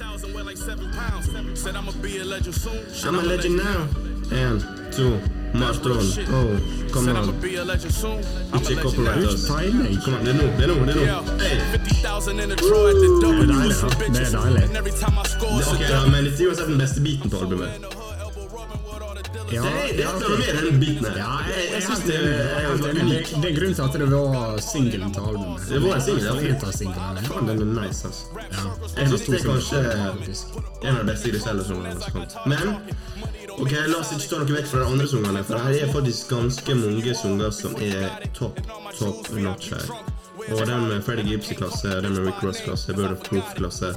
Er 0.00 0.16
det 0.16 1.44
nå? 1.44 1.56
Said 1.56 1.76
I'ma 1.76 1.92
be 2.02 2.18
a 2.20 2.24
legend 2.24 2.54
soon. 2.54 2.78
I'm 3.04 3.18
a 3.18 3.22
legend 3.22 3.56
now. 3.56 3.86
En, 4.32 4.60
to, 4.92 5.18
Marton. 5.54 5.98
Oh, 6.30 6.58
come 6.92 7.04
Said 7.04 7.16
I'ma 7.16 7.28
on. 7.32 7.40
be 7.40 7.56
a 7.56 7.64
legend 7.64 7.92
soon. 7.94 8.18
I'm 8.52 8.54
a 8.54 8.58
Ikke 8.58 8.74
legend 8.74 8.82
copyright 8.82 9.20
now. 9.20 9.28
oss. 9.28 9.46
Timing. 9.46 10.00
Kom 10.04 10.14
an, 10.14 10.24
det 10.26 10.34
er 10.34 10.38
nå, 10.38 10.46
det 10.58 10.64
er 10.64 10.68
nå. 10.68 10.86
det 10.86 10.96
er 10.96 11.00
Yeah, 11.04 11.24
nå 11.26 11.38
Hey. 11.40 11.58
50,000 11.72 12.40
in 12.40 12.48
the 12.50 12.56
draw 12.56 12.86
at 12.88 12.96
the 13.02 13.10
W 13.26 13.46
Det 13.46 13.54
er 13.54 13.66
with 13.66 13.76
some 13.76 13.90
deilig, 13.90 13.98
ja. 13.98 13.98
Det 13.98 14.06
er 14.06 14.12
bitches. 14.12 14.32
deilig. 14.32 14.62
And 14.68 14.76
every 14.76 14.94
time 15.02 15.16
I 15.18 15.26
score, 15.34 15.56
it's 15.60 15.72
Ok, 15.72 15.80
a 15.80 15.88
ja, 15.92 16.00
dub. 16.04 16.10
men 16.12 16.24
dette 16.24 16.42
er 16.42 16.48
uansett 16.48 16.68
den 16.72 16.78
beste 16.84 17.00
beaten 17.06 17.30
på 17.30 17.36
albumet. 17.42 17.68
Ja, 19.52 19.62
Det 19.62 19.96
det 19.96 20.02
ja, 20.02 20.08
er 20.10 20.14
ok. 20.14 20.22
noe 20.28 20.38
mer 20.38 20.58
den 20.60 20.80
biten 20.80 21.04
her. 21.08 21.16
Ja, 21.16 21.28
jeg, 21.48 21.56
jeg, 21.56 21.72
jeg 21.72 21.82
synes 21.82 22.02
det, 22.08 22.16
det 22.24 22.32
jeg, 22.64 22.78
det, 22.82 23.42
det 23.42 23.50
er 23.50 23.54
grunnen 23.58 23.74
til 23.78 23.84
at 23.86 23.92
det 24.02 24.08
var 24.12 24.58
singelen 24.60 25.14
til 25.14 25.28
albumet. 25.30 25.62
Det 25.68 25.80
var 25.82 25.94
en 25.94 26.02
singel, 26.02 26.24
ja. 26.24 26.32
Faen, 27.28 27.48
den 27.48 27.62
er 27.64 27.70
nice, 27.80 28.06
altså. 28.08 28.24
Ja. 28.36 28.66
Jeg 28.98 29.08
synes 29.08 29.22
det 29.22 29.38
er 29.38 29.46
kanskje 29.48 29.80
en 30.84 30.92
av 30.92 31.00
de 31.00 31.08
beste 31.12 31.32
Griselda-sangene 31.32 31.94
som 31.94 32.02
har 32.02 32.12
kommet. 32.12 32.36
Men 32.46 32.66
ok, 33.58 33.72
la 33.88 33.98
oss 34.02 34.12
ikke 34.18 34.28
ta 34.34 34.42
noe 34.44 34.58
vekk 34.58 34.70
fra 34.72 34.84
de 34.84 34.92
andre 34.92 35.08
sangene, 35.14 35.44
for 35.48 35.66
her 35.66 35.80
er 35.82 35.92
faktisk 35.96 36.32
ganske 36.36 36.78
mange 36.84 37.18
sanger 37.24 37.50
som 37.62 37.76
er 37.88 38.08
topp, 38.36 38.60
topp 39.00 39.32
notch 39.40 39.72
her. 39.74 39.92
Og 40.48 40.64
den 40.68 40.88
med 40.88 41.02
Freddie 41.04 41.32
Gibbs 41.32 41.50
i 41.52 41.56
klasse, 41.58 41.88
den 42.04 42.14
med 42.14 42.28
Rick 42.28 42.44
Ross 42.44 42.60
klasse, 42.64 42.94
Bird 42.94 43.16
of 43.16 43.24
Proof-klasse 43.26 43.94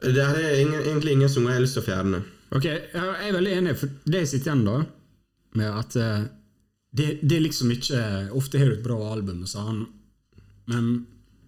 Det 0.00 0.22
er 0.22 0.54
ingen, 0.62 0.80
egentlig 0.80 1.12
ingen 1.12 1.28
sanger 1.28 1.50
jeg 1.50 1.58
har 1.58 1.66
lyst 1.66 1.76
til 1.76 1.82
å 1.82 1.88
fjerne. 1.90 2.22
Ok, 2.50 2.64
jeg 2.66 3.28
er 3.28 3.34
veldig 3.36 3.52
enig, 3.60 3.76
for 3.78 3.92
det 4.10 4.24
jeg 4.24 4.30
sitter 4.32 4.50
igjen 4.50 4.66
da, 4.66 4.78
med 5.60 5.78
at 5.82 5.96
eh, 6.00 6.24
det, 6.90 7.06
det 7.22 7.36
er 7.36 7.44
liksom 7.44 7.70
ikke 7.70 8.00
Ofte 8.34 8.58
har 8.58 8.70
du 8.70 8.78
et 8.78 8.82
bra 8.86 8.98
album, 9.12 9.44
sa 9.46 9.68
han, 9.68 9.84
men 10.70 10.90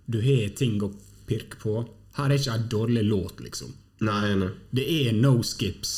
du 0.07 0.21
har 0.23 0.53
ting 0.59 0.79
å 0.83 0.93
pirke 1.27 1.59
på. 1.63 1.83
Her 2.19 2.31
er 2.31 2.39
ikke 2.39 2.55
ei 2.55 2.71
dårlig 2.71 3.05
låt, 3.09 3.43
liksom. 3.43 3.75
Nei, 4.07 4.23
er. 4.35 4.49
Det 4.75 4.87
er 4.87 5.13
no 5.17 5.37
skips. 5.47 5.93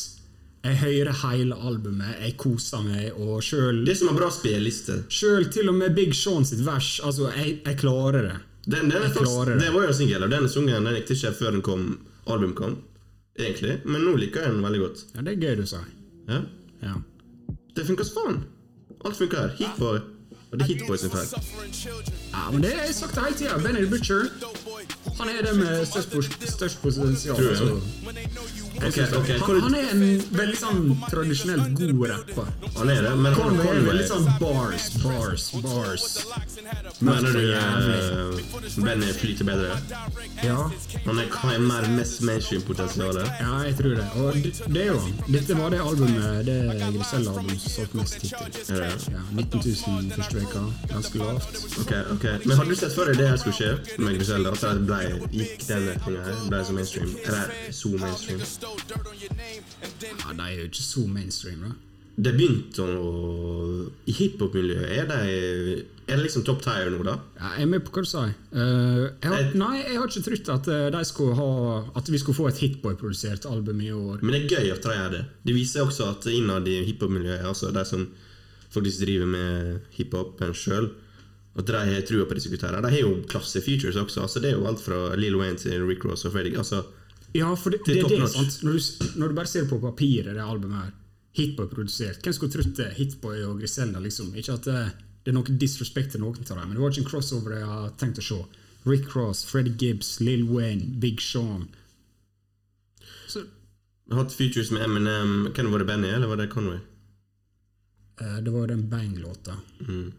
Jeg 0.65 0.79
hører 0.81 1.17
hele 1.27 1.57
albumet, 1.61 2.15
jeg 2.23 2.37
koser 2.41 2.85
meg, 2.87 3.13
og 3.21 3.43
sjøl 3.45 3.83
Det 3.85 3.97
som 4.01 4.09
er 4.13 4.17
bra 4.17 4.31
spilleliste. 4.33 5.03
Sjøl 5.13 5.51
til 5.53 5.69
og 5.69 5.77
med 5.77 5.93
Big 5.97 6.15
Sean 6.17 6.47
sitt 6.49 6.63
vers, 6.65 6.95
altså, 7.05 7.29
jeg, 7.37 7.59
jeg 7.67 7.81
klarer 7.83 8.25
det. 8.31 8.37
Den, 8.65 8.89
den 8.89 8.97
Jeg 8.97 9.11
faktisk, 9.13 9.29
klarer 9.29 9.53
det. 9.53 9.67
det 9.67 9.75
var 9.75 9.85
jo 9.85 9.97
singel, 10.01 10.25
og 10.25 10.33
den 10.33 10.49
sungen 10.49 10.89
den 10.89 10.97
gikk 11.01 11.13
ikke 11.19 11.35
før 11.37 11.57
den 11.59 11.65
kom, 11.67 11.85
album 12.33 12.55
kom. 12.57 12.79
Egentlig. 13.39 13.81
Men 13.85 14.05
nå 14.07 14.17
liker 14.17 14.45
jeg 14.45 14.53
den 14.55 14.63
veldig 14.63 14.81
godt. 14.81 15.05
Ja, 15.15 15.21
det 15.27 15.33
er 15.35 15.41
gøy 15.43 15.57
du 15.63 15.67
sa. 15.67 15.81
Ja. 16.29 16.41
Ja. 16.83 16.95
Det 17.77 17.87
funker 17.87 18.05
som 18.07 18.15
faen. 18.21 18.43
Alt 19.05 19.17
funker. 19.17 19.49
Hitboy. 19.59 19.99
Og 20.51 20.59
det 20.61 20.63
er 20.63 20.67
Hitboy 20.71 20.97
sin 20.97 21.11
feil. 21.11 21.27
ja, 22.33 22.51
men 22.53 22.63
det 22.63 22.71
har 22.73 22.85
jeg 22.87 22.95
sagt 22.95 23.19
hele 23.19 23.37
tida. 23.39 23.57
Benny 23.59 23.81
the 23.83 23.91
Butcher. 23.91 24.23
Han 25.19 25.29
er 25.29 25.43
den 25.47 25.59
med 25.59 25.87
størst, 25.87 26.15
størst 26.53 26.83
potensial. 26.83 27.37
Tror. 27.37 27.81
Jeg 28.15 28.29
synes 28.81 29.13
Ok, 29.13 29.19
ok, 29.21 29.27
det. 29.27 29.39
hvor- 29.39 29.61
han, 29.61 29.75
er 29.75 29.91
en 29.91 30.03
veldig 30.31 30.57
sånn 30.59 30.81
tradisjonelt 31.11 31.75
god 31.79 32.09
rapper. 32.11 32.47
Han 32.77 32.91
er 32.91 33.03
det, 33.03 33.17
men 33.17 33.35
Conway 33.35 33.69
er 33.69 33.85
veldig 33.89 34.07
sånn 34.09 34.25
bars, 34.41 34.89
bars, 35.03 35.51
bars. 35.63 36.05
Mener 37.01 37.33
du 37.33 37.45
uh, 37.55 38.85
Benny 38.85 39.13
flyter 39.13 39.45
bedre? 39.45 39.79
Ja, 40.43 40.71
Han 41.07 41.19
har 41.19 41.59
mer 41.59 41.89
mest 41.97 42.21
mainstream-potensial. 42.23 43.17
ja, 43.41 43.63
jeg 43.65 43.77
tror 43.77 43.95
det. 43.95 44.07
Og 44.17 44.35
det, 44.75 44.83
er 44.83 44.87
jo 44.87 44.99
han. 44.99 45.13
Dette 45.33 45.57
var 45.59 45.71
det 45.71 45.81
albumet, 45.81 46.47
det 46.47 46.59
Grisella-albumet 46.81 47.61
som 47.61 47.71
solgte 47.71 47.97
mest 47.97 48.15
hittil. 48.15 48.37
Ja, 49.15 49.23
19 49.31 49.61
000 49.87 50.11
første 50.17 50.37
veka. 50.41 50.65
Ganske 50.93 51.19
lavt. 51.19 51.49
Ok, 51.81 51.93
ok. 52.17 52.25
Men 52.45 52.57
hadde 52.57 52.71
du 52.71 52.77
sett 52.77 52.95
for 52.95 53.05
deg 53.11 53.19
det 53.19 53.29
her 53.29 53.37
skulle 53.37 53.57
skje 53.59 53.99
med 53.99 54.19
Grisella? 54.19 54.55
At 54.55 54.61
det 54.65 54.87
ble, 54.89 55.29
gikk 55.33 55.67
den 55.69 55.89
retninga 55.93 56.25
her? 56.29 56.43
Ble 56.49 56.65
så 56.65 56.73
mainstream? 56.79 57.17
Eller 57.25 57.55
så 57.71 57.89
mainstream? 57.89 58.41
Ja, 58.75 60.33
De 60.33 60.45
er 60.47 60.55
jo 60.61 60.69
ikke 60.71 60.85
så 60.85 61.07
mainstream, 61.09 61.61
da. 61.67 61.75
Det 62.15 62.31
begynte 62.37 62.85
å 62.87 63.89
I 64.07 64.13
hiphop-miljøet, 64.15 64.87
er, 65.01 65.07
de- 65.11 65.85
er 66.07 66.17
det 66.21 66.23
liksom 66.29 66.45
top 66.47 66.61
tier 66.63 66.87
nå, 66.93 67.01
da? 67.03 67.17
Ja, 67.41 67.49
jeg 67.59 67.65
er 67.67 67.71
med 67.73 67.83
på 67.87 67.91
hva 67.97 68.05
du 68.05 68.07
sa. 68.07 68.23
Uh, 68.55 69.09
jeg 69.19 69.33
har, 69.33 69.49
nei, 69.59 69.73
jeg 69.83 69.99
har 69.99 70.07
ikke 70.13 70.23
trodd 70.29 70.53
at, 70.55 70.69
eh, 70.71 71.35
ha, 71.41 71.49
at 71.99 72.11
vi 72.13 72.21
skulle 72.23 72.39
få 72.39 72.47
et 72.53 72.61
Hitboy-produsert 72.63 73.49
album 73.51 73.81
i 73.83 73.91
år. 73.91 74.23
Men 74.23 74.37
det 74.37 74.43
er 74.45 74.53
gøy 74.61 74.71
at 74.77 74.87
de 74.87 74.95
gjør 74.95 75.11
det. 75.17 75.25
Det 75.49 75.57
viser 75.59 75.83
også 75.89 76.11
at 76.13 76.29
innad 76.31 76.69
i 76.71 76.85
hiphop-miljøet, 76.87 77.43
altså 77.51 77.73
de 77.75 77.85
som 77.89 78.07
faktisk 78.75 79.03
driver 79.05 79.27
med 79.31 79.81
hiphopen 79.99 80.55
sjøl, 80.55 80.91
at 81.59 81.67
de 81.67 81.73
har 81.79 82.07
trua 82.07 82.27
på 82.27 82.35
disse 82.39 82.51
gutta. 82.51 82.71
De 82.83 82.91
har 82.91 83.01
jo 83.01 83.17
klasse 83.31 83.61
features 83.63 83.97
også. 83.99 84.23
altså 84.23 84.41
Det 84.43 84.51
er 84.53 84.57
jo 84.59 84.67
alt 84.67 84.81
fra 84.83 85.15
Lil 85.19 85.37
Wayne 85.39 85.59
til 85.59 85.83
Rick 85.87 86.05
Ross 86.05 86.25
og 86.27 86.33
Freddy. 86.35 86.57
Altså, 86.59 86.83
Ja, 87.35 87.49
for 87.59 87.75
det, 87.75 87.83
Det 87.87 87.99
er 87.99 88.09
det, 88.09 88.29
sant. 88.31 88.61
Når 88.63 88.77
du, 88.79 89.09
når 89.19 89.33
du 89.33 89.35
bare 89.35 89.51
ser 89.51 89.67
på 89.67 89.81
papiret, 89.83 90.35
det 90.37 90.43
albumet 90.43 90.85
her 90.85 90.93
Hitboy-produsert. 91.35 92.21
Hvem 92.23 92.35
skulle 92.37 92.55
trodd 92.55 92.77
det? 92.79 92.93
Hitboy 92.95 93.41
og 93.49 93.59
Griselda, 93.59 93.99
liksom. 93.99 94.29
Ikke 94.39 94.55
at 94.55 94.69
det, 94.69 94.83
det 95.25 95.33
er 95.33 95.35
noe 95.35 95.57
disrespekt 95.59 96.15
til 96.15 96.23
noen 96.23 96.39
av 96.39 96.61
dem, 96.61 96.69
men 96.69 96.77
det 96.77 96.85
var 96.85 96.95
ikke 96.95 97.03
en 97.03 97.11
crossover 97.11 97.57
jeg 97.59 97.67
har 97.67 97.89
tenkt 97.99 98.21
å 98.23 98.27
se. 98.29 98.39
Rick 98.87 99.17
Ross, 99.17 99.43
Freddie 99.49 99.75
Gibbs, 99.81 100.21
Lil 100.21 100.45
Wayne, 100.47 100.87
Big 101.03 101.23
Sean. 101.25 101.67
Så 103.27 103.43
hatt 104.13 104.35
features 104.37 104.71
med 104.71 104.85
Eminem. 104.85 105.49
Hvem 105.57 105.71
var 105.73 105.83
det 105.83 105.89
Benny, 105.89 106.11
eller 106.15 106.31
var 106.31 106.37
det 106.39 106.51
Conway? 106.53 106.79
eh, 108.21 108.37
det 108.45 108.51
var 108.51 108.67
den 108.67 108.89
Bang-låta. 108.91 109.57
Mm. 109.89 110.13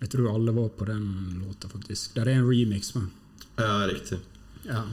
Jeg 0.00 0.10
tror 0.10 0.34
alle 0.34 0.52
var 0.52 0.68
på 0.68 0.84
den 0.84 1.06
låta, 1.46 1.68
faktisk. 1.68 2.14
Der 2.14 2.26
er 2.26 2.40
en 2.40 2.48
remix 2.48 2.94
med. 2.94 3.06
Ja, 3.56 3.86
riktig. 3.86 4.18
Ja. 4.66 4.84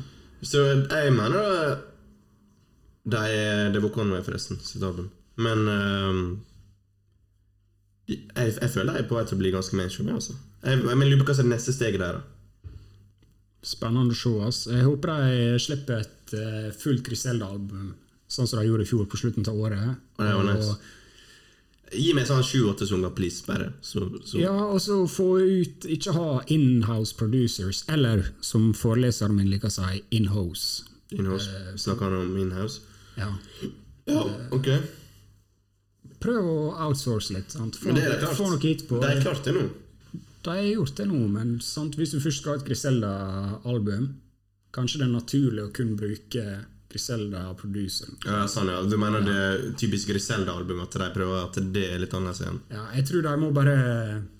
Så 0.45 0.63
jeg 0.63 1.13
mener 1.15 1.37
da 1.37 1.77
det, 3.07 3.21
er, 3.31 3.69
det 3.71 3.81
var 3.81 3.93
Conway, 3.95 4.21
forresten, 4.25 4.59
sitt 4.61 4.83
album. 4.83 5.07
Men 5.39 5.67
ehm, 5.71 6.23
jeg, 8.09 8.57
jeg 8.61 8.71
føler 8.73 8.97
jeg 8.97 9.05
er 9.05 9.09
på 9.09 9.17
vei 9.17 9.23
til 9.27 9.37
å 9.37 9.41
bli 9.41 9.53
ganske 9.53 9.79
mainstream. 9.79 10.09
Altså. 10.15 10.35
Jeg, 10.63 10.81
jeg, 10.83 10.97
lurer 10.97 11.21
på 11.21 11.29
hva 11.29 11.37
som 11.37 11.47
er 11.47 11.55
neste 11.55 11.75
steget 11.75 12.03
der. 12.03 12.19
da 12.19 12.73
Spennende 13.67 14.15
å 14.15 14.19
se. 14.19 14.33
ass. 14.47 14.61
Jeg 14.71 14.85
håper 14.87 15.13
de 15.13 15.61
slipper 15.63 16.03
et 16.03 16.35
uh, 16.35 16.67
fullt 16.75 17.03
Griselda-album, 17.07 17.95
sånn 18.31 18.49
som 18.49 18.61
de 18.61 18.67
gjorde 18.67 18.85
i 18.85 18.91
fjor 18.91 19.07
på 19.09 19.19
slutten 19.19 19.47
av 19.47 19.59
året. 19.59 19.97
Og 20.17 20.23
det 20.23 20.35
var 20.35 20.47
nice. 20.51 20.77
Gi 21.93 22.11
meg 22.17 22.25
sånn 22.27 22.43
sju-åtte 22.43 22.87
sanger, 22.89 23.13
please. 23.15 23.43
Bare. 23.47 23.69
Så, 23.81 24.03
så. 24.27 24.39
Ja, 24.41 24.51
og 24.67 24.81
så 24.83 24.97
få 25.07 25.27
ut 25.39 25.85
Ikke 25.87 26.11
ha 26.17 26.41
in-house 26.51 27.15
producers, 27.15 27.83
eller 27.87 28.25
som 28.43 28.73
foreleseren 28.75 29.37
min 29.37 29.47
liker 29.53 29.71
å 29.71 29.75
si, 29.77 30.01
in-house. 30.17 30.83
Inhouse. 31.15 31.47
Snakker 31.79 32.11
han 32.11 32.25
om 32.25 32.37
inhouse? 32.41 32.81
Ja. 33.15 33.29
Ja, 34.07 34.23
ok. 34.51 34.67
Prøv 36.19 36.47
å 36.51 36.59
outsource 36.87 37.31
litt. 37.35 37.53
Sant? 37.55 37.77
Få, 37.79 37.91
Men 37.91 37.99
det 38.01 38.07
er 38.09 38.19
klart. 38.19 38.37
få 38.39 38.49
noe 38.51 38.61
hit 38.63 38.87
på. 38.89 38.99
De 39.03 39.11
er 39.13 39.21
klart 39.23 39.47
det 39.47 39.53
nå. 39.55 39.67
De 40.43 40.53
har 40.55 40.63
gjort 40.67 40.95
det 40.99 41.05
nå, 41.09 41.19
men 41.31 41.57
sant? 41.63 41.95
hvis 41.99 42.13
du 42.15 42.19
først 42.23 42.41
skal 42.41 42.55
ha 42.55 42.59
et 42.59 42.67
Griselda-album, 42.67 44.09
kanskje 44.75 45.01
det 45.01 45.07
er 45.07 45.13
naturlig 45.15 45.63
å 45.65 45.71
kun 45.75 45.95
bruke 45.99 46.43
Griselda-produceren. 46.97 48.17
Ja, 48.25 48.45
sånn, 48.49 48.69
ja. 48.71 48.81
Du 48.89 48.97
mener 48.99 49.23
det 49.25 49.75
typiske 49.79 50.11
Griselda-albumet, 50.13 50.87
at 50.89 50.97
de 51.01 51.09
prøver 51.15 51.43
at 51.45 51.59
det 51.73 51.83
er 51.93 52.01
litt 52.01 52.13
annerledes 52.17 52.41
igjen? 52.43 52.59
Ja, 52.73 52.85
jeg 52.97 53.07
tror 53.09 53.25
de 53.27 53.33
må 53.41 53.51
bare 53.55 53.75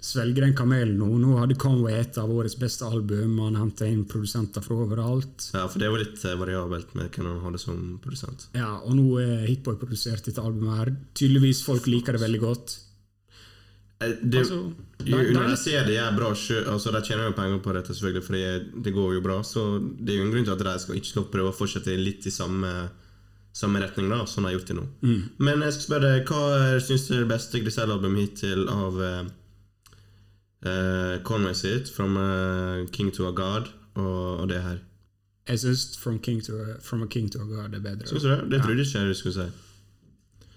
svelge 0.04 0.44
den 0.44 0.56
kamelen 0.58 0.98
nå. 1.00 1.10
Nå 1.22 1.38
hadde 1.42 1.58
Conway 1.62 2.00
et 2.02 2.18
av 2.22 2.32
årets 2.34 2.58
beste 2.60 2.88
album. 2.88 3.38
Han 3.46 3.60
henta 3.62 3.88
inn 3.90 4.06
produsenter 4.10 4.66
fra 4.66 4.80
overalt. 4.88 5.50
Ja, 5.54 5.68
for 5.70 5.82
det 5.84 5.92
var 5.94 6.04
litt 6.04 6.26
eh, 6.26 6.38
variabelt 6.40 6.96
med 6.98 7.12
hvem 7.14 7.30
han 7.32 7.44
hadde 7.46 7.62
som 7.62 7.80
produsent. 8.04 8.50
Ja, 8.58 8.74
Og 8.88 8.98
nå 8.98 9.08
er 9.22 9.46
Hitboy 9.48 9.78
produsert 9.80 10.26
dette 10.28 10.44
albumet 10.44 10.82
her. 10.82 10.94
Tydeligvis 11.18 11.64
folk 11.68 11.88
liker 11.90 12.18
det 12.18 12.26
veldig 12.26 12.44
godt. 12.44 12.78
Eh, 14.02 14.14
Det, 14.24 14.40
Altså, 14.40 14.74
jo, 15.06 15.18
de- 15.18 15.34
når 15.34 15.48
de- 15.50 15.58
sier 15.58 15.82
ser 15.82 15.86
det 15.86 15.98
er 15.98 16.16
bra 16.16 16.30
altså 16.30 16.92
De 16.92 17.02
tjener 17.02 17.26
jo 17.26 17.32
penger 17.32 17.60
på 17.64 17.74
dette, 17.74 17.94
selvfølgelig, 17.94 18.24
for 18.24 18.34
det, 18.34 18.84
det 18.84 18.94
går 18.94 19.14
jo 19.16 19.22
bra. 19.22 19.42
Så 19.44 19.80
det 20.06 20.14
er 20.14 20.18
jo 20.20 20.24
en 20.26 20.32
grunn 20.32 20.46
til 20.46 20.52
at 20.54 20.60
de 20.60 20.80
skal 20.80 20.96
ikke 20.96 21.12
skal 21.14 21.24
prøve 21.24 21.50
å 21.52 21.56
fortsette 21.58 21.98
litt 21.98 22.26
i 22.26 22.30
samme, 22.30 22.90
samme 23.54 23.80
retning, 23.82 24.10
da, 24.10 24.26
som 24.26 24.44
de 24.44 24.50
har 24.52 24.60
gjort 24.60 24.68
det 24.68 24.76
nå. 24.78 24.88
Mm. 25.02 25.30
Men 25.40 25.62
jeg 25.62 25.74
skal 25.74 25.86
spørre 25.88 26.14
deg, 26.14 26.26
hva 26.28 26.80
syns 26.80 27.08
du 27.08 27.14
er 27.16 27.20
det 27.26 27.30
beste 27.34 27.64
Griselle-albumet 27.64 28.20
hittil 28.22 28.68
av 28.70 28.94
uh, 30.66 31.18
Conway 31.24 31.54
sitt, 31.54 31.90
'From 31.90 32.18
a 32.18 32.86
King 32.92 33.12
to 33.12 33.28
a 33.28 33.32
God', 33.32 33.70
og, 33.96 34.40
og 34.42 34.48
det 34.50 34.62
her? 34.62 34.78
Jeg 35.48 35.60
syns 35.60 35.98
From, 35.98 36.20
King 36.20 36.42
to 36.44 36.54
a, 36.60 36.76
From 36.82 37.04
a 37.04 37.08
King 37.08 37.30
to 37.32 37.40
a 37.42 37.46
God 37.46 37.74
er 37.74 37.80
bedre. 37.80 38.06
Syns 38.08 38.22
du 38.24 38.30
det? 38.30 38.50
Det 38.52 38.62
trodde 38.62 38.84
ikke 38.84 39.00
jeg 39.00 39.08
du 39.08 39.14
skulle 39.14 39.34
si. 39.34 39.48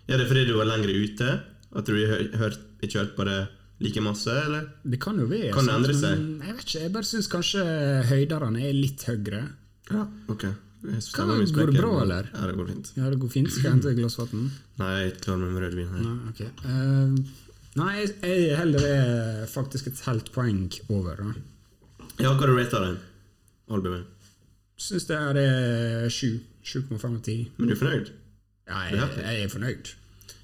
Ja, 0.08 0.16
det 0.16 0.24
er 0.24 0.28
fordi 0.28 0.46
du 0.48 0.56
var 0.56 0.64
lenger 0.66 0.90
ute? 0.90 1.40
At 1.76 1.86
du 1.86 1.92
har 2.06 2.36
hørt, 2.36 2.58
ikke 2.86 3.02
hørt 3.02 3.14
på 3.18 3.26
det 3.28 3.38
like 3.80 4.02
masse, 4.04 4.32
eller? 4.46 4.66
Det 4.82 5.00
kan 5.02 5.20
jo 5.20 5.28
være. 5.30 5.52
Kan 5.56 5.68
det 5.68 5.76
endre 5.76 5.96
seg? 5.96 6.24
Jeg 6.44 6.56
vet 6.56 6.66
ikke, 6.66 6.82
jeg 6.84 6.92
bare 6.96 7.08
syns 7.10 7.30
kanskje 7.32 7.62
høyderne 8.10 8.64
er 8.68 8.74
litt 8.76 9.04
høyere. 9.08 9.44
Ja, 9.90 10.04
ok. 10.30 10.50
Hva, 10.80 11.24
går 11.52 11.72
det 11.72 11.76
bra, 11.76 11.90
eller? 12.02 12.28
Ja, 12.32 12.46
det 12.48 12.56
går 12.56 12.68
fint. 12.70 12.90
Ja, 12.96 13.10
det 13.12 13.18
går 13.20 13.32
fint. 13.34 13.50
Skal 13.52 13.66
jeg 13.66 13.74
hente 13.74 13.90
et 13.92 13.98
glass 13.98 14.16
vann? 14.16 14.46
Nei, 14.80 14.90
jeg 14.94 15.02
er 15.02 15.10
ikke 15.10 15.24
klar 15.26 15.40
med 15.42 15.58
rødvin. 15.60 15.90
Nei, 15.96 16.14
okay. 16.30 16.48
uh, 16.64 17.48
nei, 17.80 17.90
jeg, 17.98 18.14
jeg 18.24 18.56
heller 18.62 18.86
er 18.88 19.42
faktisk 19.50 19.90
et 19.90 20.00
helt 20.06 20.32
poeng 20.32 20.62
over. 20.88 21.20
da. 21.20 22.06
Ja, 22.20 22.32
hva 22.32 22.46
har 22.46 22.54
du 22.54 22.78
den? 22.78 22.96
Albumet? 23.70 24.08
Syns 24.80 25.04
det 25.08 25.16
er 25.20 25.36
eh, 25.40 26.08
sju. 26.12 26.38
7,5 26.64 27.04
av 27.04 27.20
10. 27.24 27.50
Men 27.58 27.68
du 27.68 27.74
er 27.74 27.80
fornøyd? 27.80 28.10
Ja, 28.68 28.80
jeg, 28.88 29.08
jeg 29.20 29.44
er 29.44 29.52
fornøyd. 29.52 29.92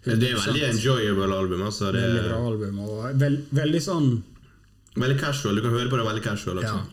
Det 0.07 0.31
er 0.31 0.39
veldig 0.39 0.65
enjoyable 0.71 1.35
album. 1.35 1.63
altså. 1.67 1.91
Det 1.93 2.03
Veldig 2.03 2.25
bra 2.29 2.41
album. 2.53 2.79
Og 2.87 3.21
veld, 3.21 3.47
veldig 3.59 3.83
sånn 3.83 4.11
veldig 4.97 5.19
casual. 5.21 5.57
Du 5.59 5.65
kan 5.65 5.75
høre 5.75 5.91
på 5.91 5.99
det 5.99 6.07
veldig 6.07 6.23
casual. 6.25 6.63
Ja. 6.63 6.73
Altså. 6.73 6.93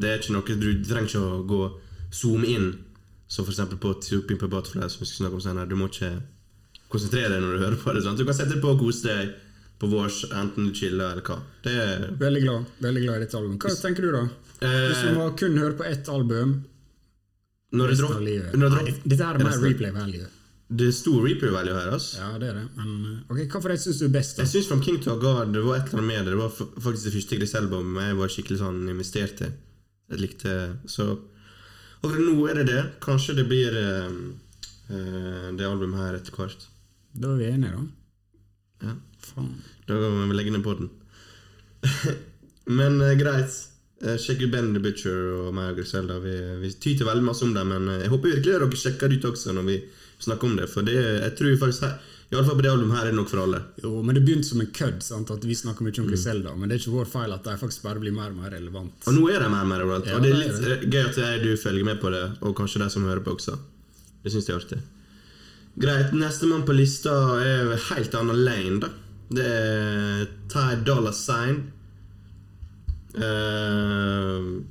Det 0.00 0.10
er 0.10 0.18
ikke 0.20 0.34
noe, 0.36 0.56
Du 0.60 0.68
trenger 0.88 1.08
ikke 1.08 1.22
å 1.24 1.42
gå 1.46 1.60
zoome 2.14 2.48
inn, 2.50 2.68
som 3.30 3.46
eksempel 3.46 3.78
på 3.78 3.94
Tupin 4.02 4.36
Pimp 4.38 4.42
a 4.42 4.50
Butterfly, 4.56 4.88
som 4.90 5.04
vi 5.04 5.06
skal 5.06 5.24
snakke 5.24 5.38
om 5.38 5.44
senere. 5.44 5.68
Du 5.70 5.76
må 5.78 5.86
ikke 5.90 6.10
konsentrere 6.90 7.36
deg 7.36 7.44
når 7.44 7.54
du 7.54 7.64
hører 7.64 7.78
på 7.78 7.94
det. 7.94 8.02
Sant? 8.06 8.18
Du 8.18 8.26
kan 8.26 8.36
sette 8.36 8.56
det 8.56 8.62
på 8.64 8.74
og 8.74 8.82
kose 8.82 9.06
deg 9.06 9.34
på 9.80 9.88
vårs, 9.88 10.24
enten 10.36 10.68
du 10.68 10.74
chiller 10.76 11.14
eller 11.14 11.24
hva. 11.24 11.38
Det 11.64 11.72
er 11.72 12.02
Veldig 12.20 12.40
glad 12.42 12.82
Veldig 12.84 13.02
glad 13.06 13.14
i 13.16 13.24
dette 13.24 13.38
albumet. 13.38 13.62
Hva 13.64 13.76
tenker 13.80 14.04
du, 14.04 14.10
da? 14.12 14.24
Hvis 14.60 14.98
du 15.00 15.08
eh, 15.08 15.14
må 15.16 15.30
kun 15.40 15.56
høre 15.56 15.72
på 15.78 15.86
ett 15.88 16.08
album 16.12 16.58
Når 17.72 17.88
det 17.88 17.96
dropp, 18.02 18.18
når 18.20 18.74
det 18.74 18.82
Nei, 18.82 18.94
Dette 19.06 19.28
er 19.30 19.40
mer 19.40 19.62
replay 19.62 19.94
value. 19.94 20.26
Det 20.70 20.86
er 20.86 20.92
stor 20.94 21.24
reaper 21.24 21.50
value 21.50 21.74
her. 21.74 21.88
altså. 21.90 22.20
Ja, 22.20 22.38
det 22.38 22.48
er 22.48 22.58
det. 22.60 22.66
Men 22.76 22.90
eh, 23.10 23.22
ok, 23.32 23.40
hva 23.50 23.60
for 23.62 23.72
det 23.72 23.80
syns 23.82 23.98
du 23.98 24.04
er 24.06 24.12
best? 24.14 24.36
da? 24.36 24.44
Jeg 24.44 24.52
syns 24.52 24.68
From 24.70 24.82
King 24.86 25.00
to 25.02 25.16
a 25.16 25.18
God 25.18 25.50
det 25.54 25.64
var 25.66 25.80
et 25.80 25.88
eller 25.90 25.98
annet 25.98 26.10
med 26.12 26.20
det. 26.28 26.34
Det 26.34 26.38
var 26.38 26.52
faktisk 26.84 27.08
det 27.08 27.14
første 27.16 27.38
Griselle-albumet 27.40 28.06
jeg 28.06 28.18
var 28.20 28.34
skikkelig 28.34 28.58
sånn 28.60 28.78
investert 28.92 29.42
i. 29.42 29.50
Jeg 30.10 30.22
likte 30.22 30.54
Så 30.90 31.08
akkurat 32.00 32.22
nå 32.22 32.46
er 32.46 32.60
det 32.60 32.66
det. 32.70 32.84
Kanskje 33.02 33.34
det 33.40 33.48
blir 33.50 33.74
uh, 33.74 35.50
det 35.58 35.66
albumet 35.66 36.04
her 36.04 36.20
etter 36.20 36.38
hvert. 36.38 36.68
Da 37.18 37.32
er 37.34 37.40
vi 37.40 37.50
enige, 37.50 37.74
da. 37.74 38.86
Ja. 38.86 38.94
Faen. 39.26 39.50
Da 39.90 39.98
kan 39.98 40.30
vi 40.30 40.38
legge 40.38 40.54
ned 40.54 40.62
på 40.64 40.76
den. 40.78 40.92
Men 42.78 43.02
uh, 43.02 43.16
greit. 43.18 43.58
Sjekk 44.00 44.46
ut 44.46 44.52
Ben 44.54 44.70
the 44.72 44.80
Butcher 44.80 45.26
og 45.34 45.50
meg 45.52 45.74
og 45.74 45.82
Griselda. 45.82 46.22
Vi, 46.22 46.32
vi 46.62 46.70
tyter 46.80 47.04
veldig 47.10 47.26
masse 47.26 47.44
om 47.44 47.50
det, 47.52 47.66
men 47.68 47.84
jeg 48.00 48.08
håper 48.08 48.30
virkelig 48.30 48.54
dere 48.54 48.78
sjekker 48.80 49.10
det 49.12 49.18
ut 49.20 49.26
også 49.28 49.52
når 49.52 49.66
vi 49.66 49.74
snakker 50.26 50.48
om 50.50 50.56
det. 50.60 50.68
For 50.72 50.86
det, 50.86 50.96
jeg 51.00 51.34
tror 51.38 51.56
faktisk 51.64 51.82
her, 51.86 51.94
i 52.30 52.36
alle 52.36 52.46
fall 52.46 52.58
på 52.60 52.62
det 52.62 52.70
albumet 52.70 52.94
her 52.98 53.06
er 53.08 53.10
det 53.10 53.18
nok 53.18 53.30
for 53.32 53.42
alle. 53.42 53.58
Jo, 53.82 53.90
men 54.06 54.14
det 54.14 54.22
begynte 54.26 54.46
som 54.46 54.60
en 54.62 54.68
kødd, 54.76 55.00
sant? 55.02 55.30
at 55.34 55.42
vi 55.48 55.56
snakker 55.58 55.82
mye 55.82 55.96
om 55.98 56.06
Mm. 56.06 56.10
Griselda. 56.12 56.52
Men 56.56 56.68
det 56.70 56.76
er 56.76 56.82
ikke 56.84 56.94
vår 56.98 57.08
feil 57.10 57.32
at 57.34 57.42
de 57.48 57.56
faktisk 57.58 57.82
bare 57.82 57.98
blir 58.02 58.14
mer 58.14 58.30
og 58.30 58.38
mer 58.38 58.50
relevant. 58.54 58.92
Og 59.10 59.16
nå 59.16 59.24
er 59.34 59.42
de 59.42 59.48
mer 59.50 59.64
og 59.66 59.70
mer 59.72 59.82
relevant. 59.82 60.06
Ja, 60.06 60.16
og 60.16 60.22
det 60.22 60.30
er 60.30 60.36
det 60.36 60.46
er 60.46 60.46
litt 60.46 60.84
eh, 60.84 60.88
gøy 60.94 61.02
at 61.08 61.18
jeg, 61.24 61.42
du 61.42 61.56
følger 61.58 61.84
med 61.90 62.00
på 62.00 62.12
det, 62.14 62.22
og 62.40 62.54
kanskje 62.60 62.84
de 62.84 62.90
som 62.94 63.04
hører 63.08 63.24
på 63.26 63.34
også. 63.34 63.56
Det 64.22 64.32
syns 64.32 64.46
jeg 64.48 64.54
er 64.56 64.62
artig. 64.62 64.80
Greit, 65.80 66.12
Nestemann 66.12 66.64
på 66.66 66.74
lista 66.76 67.12
er 67.40 67.74
helt 67.90 68.14
annen 68.18 68.44
lane, 68.44 68.80
da. 68.82 68.88
Det 69.30 69.46
er 69.46 70.24
Ty 70.50 70.80
Dollar 70.86 71.12
Sign. 71.14 71.60
Uh, 73.14 74.62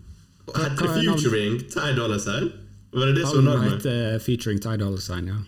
heter 0.55 0.87
det? 0.87 1.03
Futuring 1.11 1.59
Ty 1.71 1.91
Dollar 1.97 2.19
Sign? 2.23 2.51
Var 2.91 3.05
det 3.07 3.15
det 3.19 3.27
som 3.27 3.45
var 3.45 3.55
navnet? 3.57 3.73
heter 3.83 4.19
Featuring 4.19 4.59
Ty 4.59 4.77
Dolla 4.81 4.97
Sign, 4.97 5.27
ja. 5.27 5.39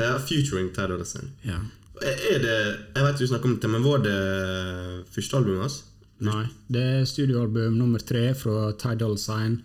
Ja, 0.00 0.18
featuring 0.18 0.68
Ty 0.74 0.86
Dolla 0.88 1.04
Sign. 1.04 1.30
ja. 1.42 1.60
Er 2.00 2.38
det 2.40 2.78
Jeg 2.96 3.04
vet 3.04 3.18
du 3.18 3.26
snakker 3.26 3.44
om 3.50 3.58
det, 3.60 3.68
men 3.70 3.82
var 3.84 3.98
det 3.98 5.04
første 5.12 5.36
albumet 5.36 5.60
hans? 5.66 5.82
Nei. 6.20 6.46
Det 6.68 6.80
er 6.82 7.04
studioalbum 7.04 7.76
nummer 7.76 7.98
tre 7.98 8.34
fra 8.34 8.72
Ty 8.72 8.94
Dolla 9.00 9.16
Sign. 9.20 9.62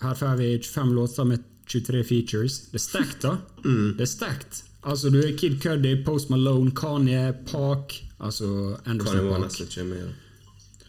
Her 0.00 0.14
får 0.14 0.36
vi 0.36 0.58
25 0.62 0.92
låter 0.94 1.24
med 1.24 1.42
23 1.68 2.04
features. 2.04 2.58
Det 2.72 2.80
er 2.80 2.84
stacked, 2.86 3.20
da. 3.22 3.36
Mm. 3.64 3.92
Det 3.96 4.02
er 4.02 4.10
stacked. 4.10 4.62
Altså, 4.82 5.10
du 5.10 5.18
er 5.20 5.36
Kid 5.38 5.60
Cudi, 5.62 5.92
Post 6.04 6.30
Malone, 6.30 6.70
Kanye, 6.74 7.32
Park 7.46 7.92
Altså 8.20 8.76
Anderson 8.86 9.16
Kanye 9.16 9.30
var 9.30 9.38
nesten 9.38 9.66
ikke 9.66 9.84
med. 9.84 9.98
Ja. 9.98 10.86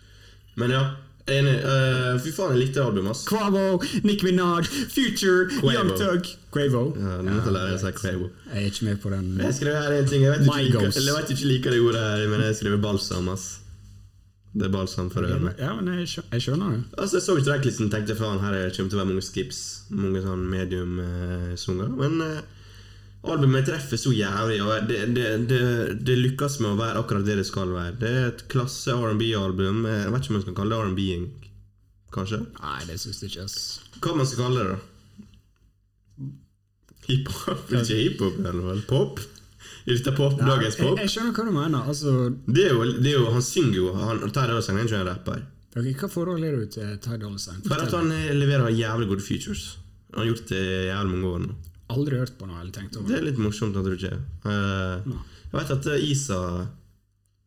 Men 0.55 0.71
ja, 0.71 0.81
enig. 1.31 1.55
Uh, 1.63 2.19
fy 2.23 2.31
faen, 2.35 2.51
jeg 2.55 2.67
likte 2.67 2.83
albumet 2.83 3.13
hans. 3.13 3.23
Quavo, 3.29 3.79
Nick 4.03 4.23
Minaj, 4.23 4.67
Future, 4.91 5.47
Quavo. 5.59 5.71
Young 5.73 5.91
Thug 5.97 6.27
Quavo. 6.53 6.83
Ja, 6.99 7.17
nå 7.23 7.31
måtte 7.37 7.49
jeg 7.51 7.57
lære 7.57 7.79
å 7.79 7.93
Quavo. 7.99 8.29
Jeg 8.53 8.63
er 8.63 8.69
ikke 8.71 8.85
med 8.89 9.01
på 9.01 9.09
den. 9.13 9.27
Jeg 9.39 9.53
skrev 9.59 9.75
her 9.79 9.91
en 9.99 10.07
ting. 10.11 10.21
Jeg 10.23 10.31
vet 10.35 10.47
ikke, 10.47 10.61
liker, 10.61 11.01
jeg 11.01 11.15
vet 11.17 11.35
ikke 11.37 11.51
liker 11.53 11.71
det 11.77 11.81
ordet 11.87 12.01
her, 12.07 12.27
men 12.33 12.41
jeg 12.47 12.55
skriver 12.61 12.81
balsam. 12.83 13.29
ass. 13.33 13.59
Det 14.53 14.67
er 14.67 14.69
balsam 14.69 15.07
for 15.09 15.25
ørene. 15.25 15.55
Ja, 15.57 15.71
men 15.79 15.87
jeg, 15.97 16.05
skjø- 16.11 16.27
jeg 16.35 16.41
skjønner 16.45 16.75
det. 16.75 16.81
Altså, 17.01 17.17
Jeg 17.17 17.23
så 17.25 17.37
tracklisten 17.47 17.87
og 17.87 17.91
tenkte 17.95 18.15
faen, 18.19 18.37
her 18.43 18.53
er- 18.53 18.69
kommer 18.75 18.89
til 18.91 18.99
å 18.99 19.01
være 19.01 19.09
mange 19.09 19.23
skips. 19.25 19.61
Mange 19.89 20.21
sånn 20.21 20.43
medium-sanger. 20.51 21.89
men 21.97 22.21
eh, 22.21 22.41
albumet 23.23 23.65
treffer 23.69 23.99
så 23.99 24.11
jævlig, 24.11 24.57
og 24.65 24.87
det, 24.89 24.99
det, 25.15 25.27
det, 25.47 25.59
det 26.03 26.15
lykkes 26.19 26.57
med 26.63 26.73
å 26.73 26.79
være 26.81 26.99
akkurat 27.03 27.25
det 27.27 27.37
det 27.39 27.45
skal 27.47 27.71
være. 27.71 27.95
Det 28.01 28.09
er 28.11 28.25
et 28.33 28.41
klasse 28.51 28.91
R&B-album. 28.91 29.85
Jeg 29.87 30.11
vet 30.11 30.25
ikke 30.25 30.33
om 30.33 30.37
man 30.39 30.43
skal 30.47 30.57
kalle 30.57 30.75
det 30.75 30.87
R&B-ing, 30.89 31.27
kanskje? 32.15 32.41
Nei, 32.59 32.79
det 32.89 32.97
syns 32.99 33.21
jeg 33.23 33.31
ikke. 33.31 33.45
ass. 33.47 33.61
Hva 34.03 34.17
man 34.19 34.27
skal 34.27 34.43
kalle 34.43 34.65
det, 34.65 34.73
da? 34.73 34.81
Hiphop? 37.07 37.63
Ikke 37.75 37.95
hiphop, 37.99 38.37
i 38.39 38.43
hvert 38.45 38.61
fall. 38.67 38.83
Pop? 38.87 39.23
Er 39.83 39.97
dette 39.97 40.13
pop? 40.15 40.37
Nei, 40.39 40.47
Dagens 40.53 40.77
pop? 40.79 40.99
jeg 41.01 41.11
skjønner 41.11 41.33
hva 41.35 41.43
du 41.47 41.51
mener. 41.55 41.89
Altså, 41.91 42.13
Det 42.47 42.69
er 42.69 42.71
jo, 42.77 42.85
det 43.03 43.09
er 43.11 43.17
jo, 43.17 43.25
han 43.33 43.43
synger 43.43 43.75
jo 43.75 43.89
Han 43.97 44.21
også, 44.23 44.71
han 44.71 44.79
er 44.79 44.87
ikke 44.87 44.99
en 45.01 45.09
rapper. 45.09 45.41
ok, 45.75 45.89
Hva 45.99 46.09
forhold 46.13 46.43
er 46.47 46.55
du 46.55 46.65
til 46.71 47.19
Dolla 47.19 47.39
Sign? 47.41 47.59
Bare 47.67 47.87
at 47.89 47.95
han 47.97 48.11
eh, 48.15 48.31
leverer 48.37 48.71
jævlig 48.71 49.09
gode 49.11 49.25
features. 49.25 49.65
Han 50.13 50.23
har 50.23 50.29
gjort 50.31 50.47
det 50.53 50.61
i 50.63 50.87
jævlig 50.87 51.11
mange 51.17 51.33
år 51.33 51.43
nå. 51.47 51.57
Aldri 51.91 52.17
hørt 52.21 52.37
på 52.39 52.47
noe 52.47 52.61
eller 52.61 52.71
tenkt 52.73 52.95
over 52.97 53.11
Det 53.11 53.17
er 53.19 53.25
litt 53.27 53.41
morsomt, 53.41 53.75
jeg 53.75 53.83
tror 53.83 53.97
ikke. 53.99 54.19
uh, 54.47 55.23
jeg 55.51 55.59
vet 55.59 55.73
at 55.75 55.87
eh, 55.93 56.05
Isa, 56.09 56.39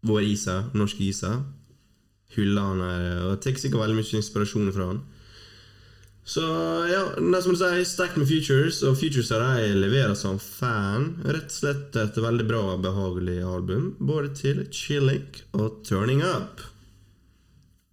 vår 0.06 0.26
Isa, 0.28 0.56
norske 0.76 1.02
Isa, 1.02 1.32
hyller 2.36 2.68
han 2.68 2.82
her, 2.84 3.06
og 3.26 3.40
tar 3.42 3.56
sikkert 3.58 3.82
veldig 3.82 3.96
mye 3.98 4.18
inspirasjon 4.20 4.72
fra 4.76 4.90
han. 4.92 5.00
Så 6.26 6.42
ja, 6.90 7.02
det 7.18 7.40
som 7.42 7.54
du 7.54 7.58
sier, 7.60 7.82
stacked 7.86 8.18
med 8.18 8.26
Futures, 8.26 8.80
og 8.86 8.96
Futures 8.98 9.28
har 9.30 9.44
de 9.60 9.74
leverer 9.78 10.14
som 10.18 10.40
fan. 10.42 11.12
Rett 11.22 11.52
og 11.52 11.54
slett 11.54 11.98
et 12.02 12.18
veldig 12.18 12.46
bra 12.48 12.62
og 12.72 12.82
behagelig 12.82 13.36
album, 13.46 13.92
både 13.98 14.32
til 14.34 14.64
chilling 14.74 15.28
og 15.54 15.84
turning 15.86 16.24
up. 16.26 16.64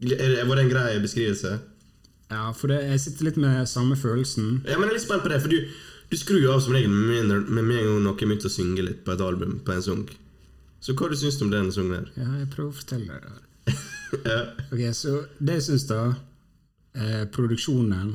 Var 0.01 0.17
det 0.33 0.65
en 0.65 0.73
grei 0.73 0.97
beskrivelse? 1.01 1.59
Ja, 2.33 2.47
for 2.57 2.73
det, 2.73 2.81
jeg 2.89 3.03
sitter 3.03 3.29
litt 3.29 3.37
med 3.37 3.69
samme 3.69 3.95
følelsen. 3.99 4.63
Ja, 4.65 4.79
men 4.79 4.87
jeg 4.87 4.95
er 4.95 4.97
litt 4.97 5.05
spent 5.05 5.25
på 5.25 5.29
det, 5.29 5.41
for 5.43 5.53
du, 5.53 5.59
du 6.13 6.17
skrur 6.19 6.51
av 6.53 6.59
som 6.61 6.75
regel 6.75 6.91
med 6.93 7.31
med 7.49 7.63
en 7.63 7.87
gang 7.87 8.03
noen 8.03 8.17
begynner 8.19 8.45
å 8.45 8.51
synge 8.53 8.83
litt 8.85 9.01
på 9.05 9.15
et 9.15 9.21
album, 9.25 9.57
på 9.65 9.73
en 9.73 9.81
sang. 9.81 10.03
Så 10.83 10.93
hva 10.99 11.07
du 11.09 11.15
syns 11.17 11.39
du 11.39 11.47
om 11.47 11.53
den 11.53 11.71
sangen 11.73 11.95
her? 11.95 12.11
Ja, 12.19 12.27
jeg 12.41 12.51
prøver 12.53 12.69
å 12.69 12.77
fortelle 12.81 13.17
deg 13.17 13.31
det. 13.31 13.39
Ja. 14.29 14.41
Ok, 14.69 14.81
så 14.93 15.11
Det 15.41 15.55
jeg 15.55 15.63
syns, 15.65 15.87
da 15.89 16.01
eh, 16.93 17.23
Produksjonen 17.33 18.11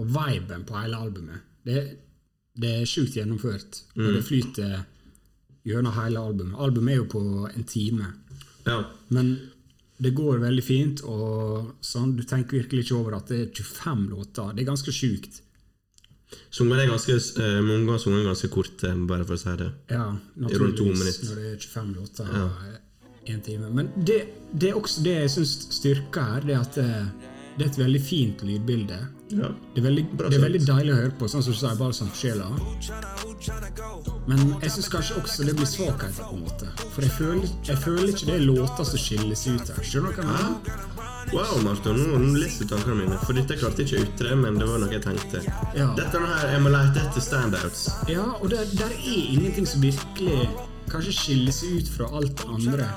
og 0.00 0.06
viben 0.14 0.62
på 0.64 0.78
hele 0.78 0.96
albumet, 0.96 1.42
det, 1.68 1.82
det 2.56 2.70
er 2.78 2.88
sjukt 2.88 3.18
gjennomført. 3.18 3.82
Og 3.98 4.14
det 4.16 4.22
flyter 4.24 4.78
gjennom 5.68 5.92
hele 5.98 6.22
albumet. 6.24 6.56
Albumet 6.56 6.94
er 6.94 7.02
jo 7.02 7.08
på 7.18 7.22
en 7.50 7.68
time. 7.68 8.14
ja. 8.64 8.80
Men 9.12 9.34
det 10.00 10.14
går 10.16 10.38
veldig 10.40 10.62
fint, 10.64 11.00
og 11.04 11.74
sånn, 11.84 12.14
du 12.16 12.22
tenker 12.24 12.62
virkelig 12.62 12.86
ikke 12.86 12.96
over 12.96 13.18
at 13.18 13.28
det 13.28 13.42
er 13.42 13.50
25 13.60 14.06
låter. 14.08 14.54
Det 14.56 14.62
er 14.62 14.70
ganske 14.70 14.94
sjukt. 14.96 15.42
Sangene 16.50 16.84
er 16.84 16.90
ganske 16.90 17.14
uh, 17.16 17.58
Mange 17.62 17.86
ganger 17.86 18.02
sangene 18.02 18.22
er 18.24 18.30
ganske 18.30 18.50
kort, 18.52 18.84
bare 19.10 19.26
for 19.26 19.38
å 19.38 19.40
si 19.40 19.56
det. 19.60 19.70
Ja, 19.92 20.06
naturligvis 20.40 21.20
når 21.28 21.40
det 21.40 21.50
er 21.54 21.58
25 21.64 21.92
låter 21.98 22.30
ja. 22.34 22.44
og 22.46 23.30
én 23.30 23.42
time. 23.46 23.70
Men 23.74 23.90
det, 23.96 24.20
det 24.52 24.70
er 24.70 24.78
også 24.78 25.04
det 25.04 25.16
jeg 25.18 25.34
syns 25.36 25.56
styrker 25.76 26.34
her, 26.34 26.46
det 26.46 26.56
er 26.56 26.62
at 26.64 26.78
det, 26.78 26.90
det 27.56 27.66
er 27.66 27.72
et 27.72 27.80
veldig 27.84 28.02
fint 28.02 28.44
lydbilde. 28.46 29.00
Ja. 29.30 29.50
Det 29.74 29.82
er 29.82 29.86
veldig, 29.86 30.04
det 30.18 30.34
er 30.34 30.42
veldig 30.42 30.60
deilig 30.66 30.94
å 30.94 30.98
høre 30.98 31.12
på, 31.20 31.28
sånn 31.30 31.44
som 31.46 31.54
du 31.54 31.58
sier, 31.60 31.76
bare 31.78 31.94
for 31.94 32.18
sjela. 32.18 32.48
Men 34.30 34.54
jeg 34.64 34.72
syns 34.74 34.90
kanskje 34.92 35.20
også 35.20 35.46
det 35.46 35.54
blir 35.58 35.68
svakheter, 35.70 36.24
på 36.26 36.38
en 36.38 36.44
måte. 36.46 36.70
For 36.94 37.06
jeg 37.06 37.14
føler, 37.18 37.54
jeg 37.68 37.82
føler 37.84 38.12
ikke 38.14 38.30
det 38.30 38.36
er 38.38 38.46
låter 38.48 38.90
som 38.90 39.04
skiller 39.04 39.38
seg 39.38 39.60
ut 39.60 39.72
her. 39.74 39.82
Skjønner 39.86 40.16
du 40.16 40.22
hva 40.22 40.26
jeg 40.26 40.50
mener? 40.50 41.19
Wow, 41.30 41.60
Marton, 41.62 41.94
nå, 41.94 42.18
nå 42.18 42.38
leser 42.40 42.66
du 42.66 42.72
tankene 42.72 42.96
mine. 43.04 43.18
For 43.22 43.36
dette 43.38 43.54
klarte 43.60 43.84
jeg 43.84 43.90
ikke 43.90 44.00
å 44.00 44.06
ytre, 44.08 44.38
men 44.40 44.58
det 44.58 44.66
var 44.66 44.80
noe 44.82 44.90
jeg 44.90 45.04
tenkte. 45.04 45.42
Ja. 45.78 45.86
Dette 45.98 46.18
her, 46.24 46.48
Jeg 46.56 46.64
må 46.64 46.72
lete 46.74 47.04
etter 47.04 47.22
standouts. 47.22 47.86
Ja, 48.10 48.24
og 48.40 48.50
der, 48.50 48.66
der 48.74 48.90
er 48.90 49.30
ingenting 49.36 49.68
som 49.68 49.84
virkelig 49.84 50.48
kanskje 50.90 51.14
skiller 51.14 51.54
seg 51.54 51.76
ut 51.78 51.92
fra 51.94 52.08
alt 52.18 52.34
det 52.40 52.48
andre. 52.50 52.88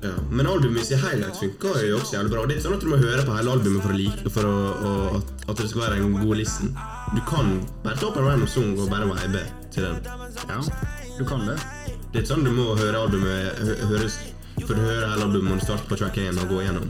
Ja. 0.00 0.14
Men 0.32 0.48
albumet 0.48 0.88
sitt 0.88 1.02
helhet 1.04 1.36
funker 1.38 1.78
jo 1.84 2.00
også 2.00 2.16
jævlig 2.16 2.32
bra. 2.32 2.42
Det 2.48 2.56
er 2.56 2.58
ikke 2.58 2.66
sånn 2.66 2.76
at 2.78 2.86
du 2.86 2.90
må 2.90 2.98
høre 2.98 3.26
på 3.28 3.36
hele 3.36 3.54
albumet 3.54 3.84
for 3.84 3.94
å 3.94 3.98
like 4.00 4.32
For 4.34 4.48
å, 4.48 4.56
å, 4.90 4.92
at, 5.20 5.34
at 5.52 5.62
det 5.62 5.68
skal 5.70 5.84
være 5.84 6.00
en 6.00 6.18
god 6.18 6.40
listen. 6.40 6.74
Du 7.14 7.22
kan 7.28 7.54
bare 7.84 8.00
ta 8.00 8.08
opp 8.10 8.18
en 8.18 8.26
random 8.26 8.50
song 8.50 8.74
og 8.74 8.90
bare 8.90 9.06
vibe 9.12 9.44
til 9.70 9.86
den. 9.86 10.02
Ja, 10.50 10.58
du 11.18 11.22
kan 11.28 11.46
det. 11.46 11.58
Det 12.10 12.18
er 12.18 12.24
ikke 12.24 12.32
sånn 12.32 12.46
du 12.48 12.50
må 12.56 12.72
høre 12.80 13.04
albumet 13.04 13.60
høres, 13.92 14.18
For 14.70 14.78
du 14.78 14.84
høre 14.86 15.06
eller 15.16 15.32
du 15.34 15.40
må 15.42 15.56
starte 15.58 15.82
på 15.90 15.96
track 15.98 16.20
1 16.22 16.36
og 16.38 16.52
gå 16.52 16.60
gjennom. 16.62 16.84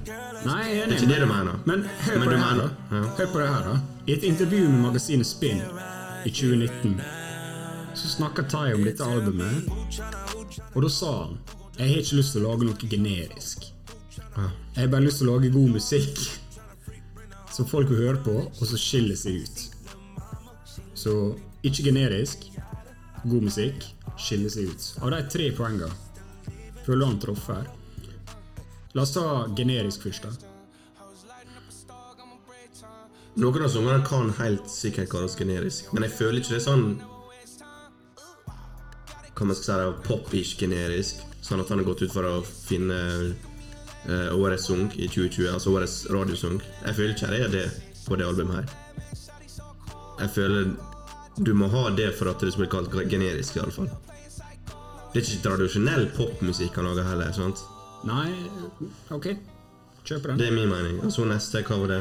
Nei, 0.44 0.64
jeg 0.68 0.80
er 0.82 0.90
Det 0.90 0.96
er 0.96 0.98
ikke 0.98 1.06
det 1.08 1.20
du 1.22 1.28
mener. 1.30 1.54
Men 1.64 1.84
hør 1.88 2.10
på 2.12 2.18
men 2.20 2.28
det 2.28 2.40
her, 2.42 2.58
mener. 2.58 3.06
Hør 3.16 3.30
på 3.32 3.38
det 3.40 3.46
her 3.48 3.62
da. 3.64 3.76
I 4.04 4.12
et 4.12 4.26
intervju 4.28 4.66
med 4.68 4.82
magasinet 4.82 5.28
Spin 5.28 5.62
i 6.28 6.28
2019 6.28 6.98
så 7.96 8.10
snakka 8.10 8.44
Tai 8.52 8.74
om 8.74 8.84
dette 8.84 9.00
albumet, 9.00 9.70
og 10.74 10.84
da 10.84 10.90
sa 10.92 11.14
han 11.22 11.38
jeg 11.78 11.88
har 11.88 12.02
ikke 12.02 12.18
lyst 12.18 12.36
til 12.36 12.44
å 12.44 12.50
lage 12.50 12.68
noe 12.68 12.90
generisk. 12.92 13.64
Jeg 14.36 14.76
har 14.76 14.92
bare 14.92 15.06
lyst 15.06 15.22
til 15.22 15.30
å 15.30 15.38
lage 15.38 15.52
god 15.56 15.72
musikk 15.78 16.20
som 17.48 17.70
folk 17.72 17.88
vil 17.88 18.04
høre 18.10 18.22
på, 18.28 18.36
og 18.44 18.60
som 18.60 18.76
skiller 18.84 19.16
seg 19.16 19.40
ut. 19.40 19.64
Så 20.92 21.16
ikke 21.64 21.88
generisk, 21.88 22.44
god 23.24 23.48
musikk, 23.48 23.88
skiller 24.20 24.52
seg 24.52 24.68
ut. 24.68 24.92
Av 25.00 25.16
de 25.16 25.24
tre 25.32 25.48
poengene 25.56 25.88
du 26.98 27.04
han 27.04 27.20
traff 27.22 27.46
her. 27.52 27.68
La 28.92 29.04
oss 29.04 29.12
ta 29.14 29.24
generisk 29.56 30.08
først, 30.08 30.26
da. 30.26 30.50
Noen 33.40 33.62
av 33.62 33.70
sangerne 33.70 34.02
kan 34.04 34.32
helt 34.40 34.66
sikkert 34.68 35.12
kalles 35.12 35.36
generisk, 35.38 35.92
men 35.94 36.02
jeg 36.04 36.16
føler 36.16 36.40
ikke 36.40 36.56
det 36.56 36.58
er 36.58 36.64
sånn 36.66 36.88
Hva 39.38 39.46
man 39.46 39.56
skal 39.56 39.64
si, 39.64 39.76
da, 39.78 39.92
pop-ish 40.04 40.58
generisk. 40.60 41.22
Sånn 41.40 41.62
at 41.62 41.70
han 41.72 41.80
har 41.80 41.86
gått 41.86 42.02
ut 42.02 42.12
for 42.12 42.26
å 42.28 42.42
finne 42.44 42.98
uh, 43.30 44.34
årets 44.36 44.66
sang 44.68 44.90
i 44.98 45.06
2020, 45.08 45.46
altså 45.54 45.72
årets 45.72 45.94
radiosang. 46.12 46.58
Jeg 46.82 46.98
føler 46.98 47.14
ikke 47.14 47.30
det 47.32 47.40
er 47.46 47.54
det 47.54 47.64
på 48.04 48.18
det 48.20 48.26
albumet 48.28 48.58
her. 48.58 48.76
Jeg 50.20 50.34
føler 50.34 50.74
du 51.40 51.54
må 51.56 51.70
ha 51.72 51.86
det 51.96 52.10
for 52.18 52.28
at 52.28 52.42
det 52.44 52.52
skal 52.52 52.66
bli 52.66 52.72
kalt 52.74 52.96
generisk, 53.08 53.56
i 53.56 53.62
alle 53.64 53.72
fall. 53.72 53.88
Det 55.10 55.20
er 55.20 55.26
ikke 55.26 55.42
tradisjonell 55.48 56.06
popmusikk 56.14 56.76
han 56.78 56.86
lager 56.86 57.08
heller. 57.10 57.32
sant? 57.34 57.62
Nei, 58.06 58.30
ok. 59.10 59.32
Kjøper 60.06 60.32
den. 60.32 60.38
Det 60.38 60.48
er 60.48 60.54
min 60.56 60.70
mening. 60.70 61.00
Og 61.04 61.12
så 61.12 61.26
neste, 61.28 61.62
hva 61.66 61.78
var 61.82 61.90
det? 61.96 62.00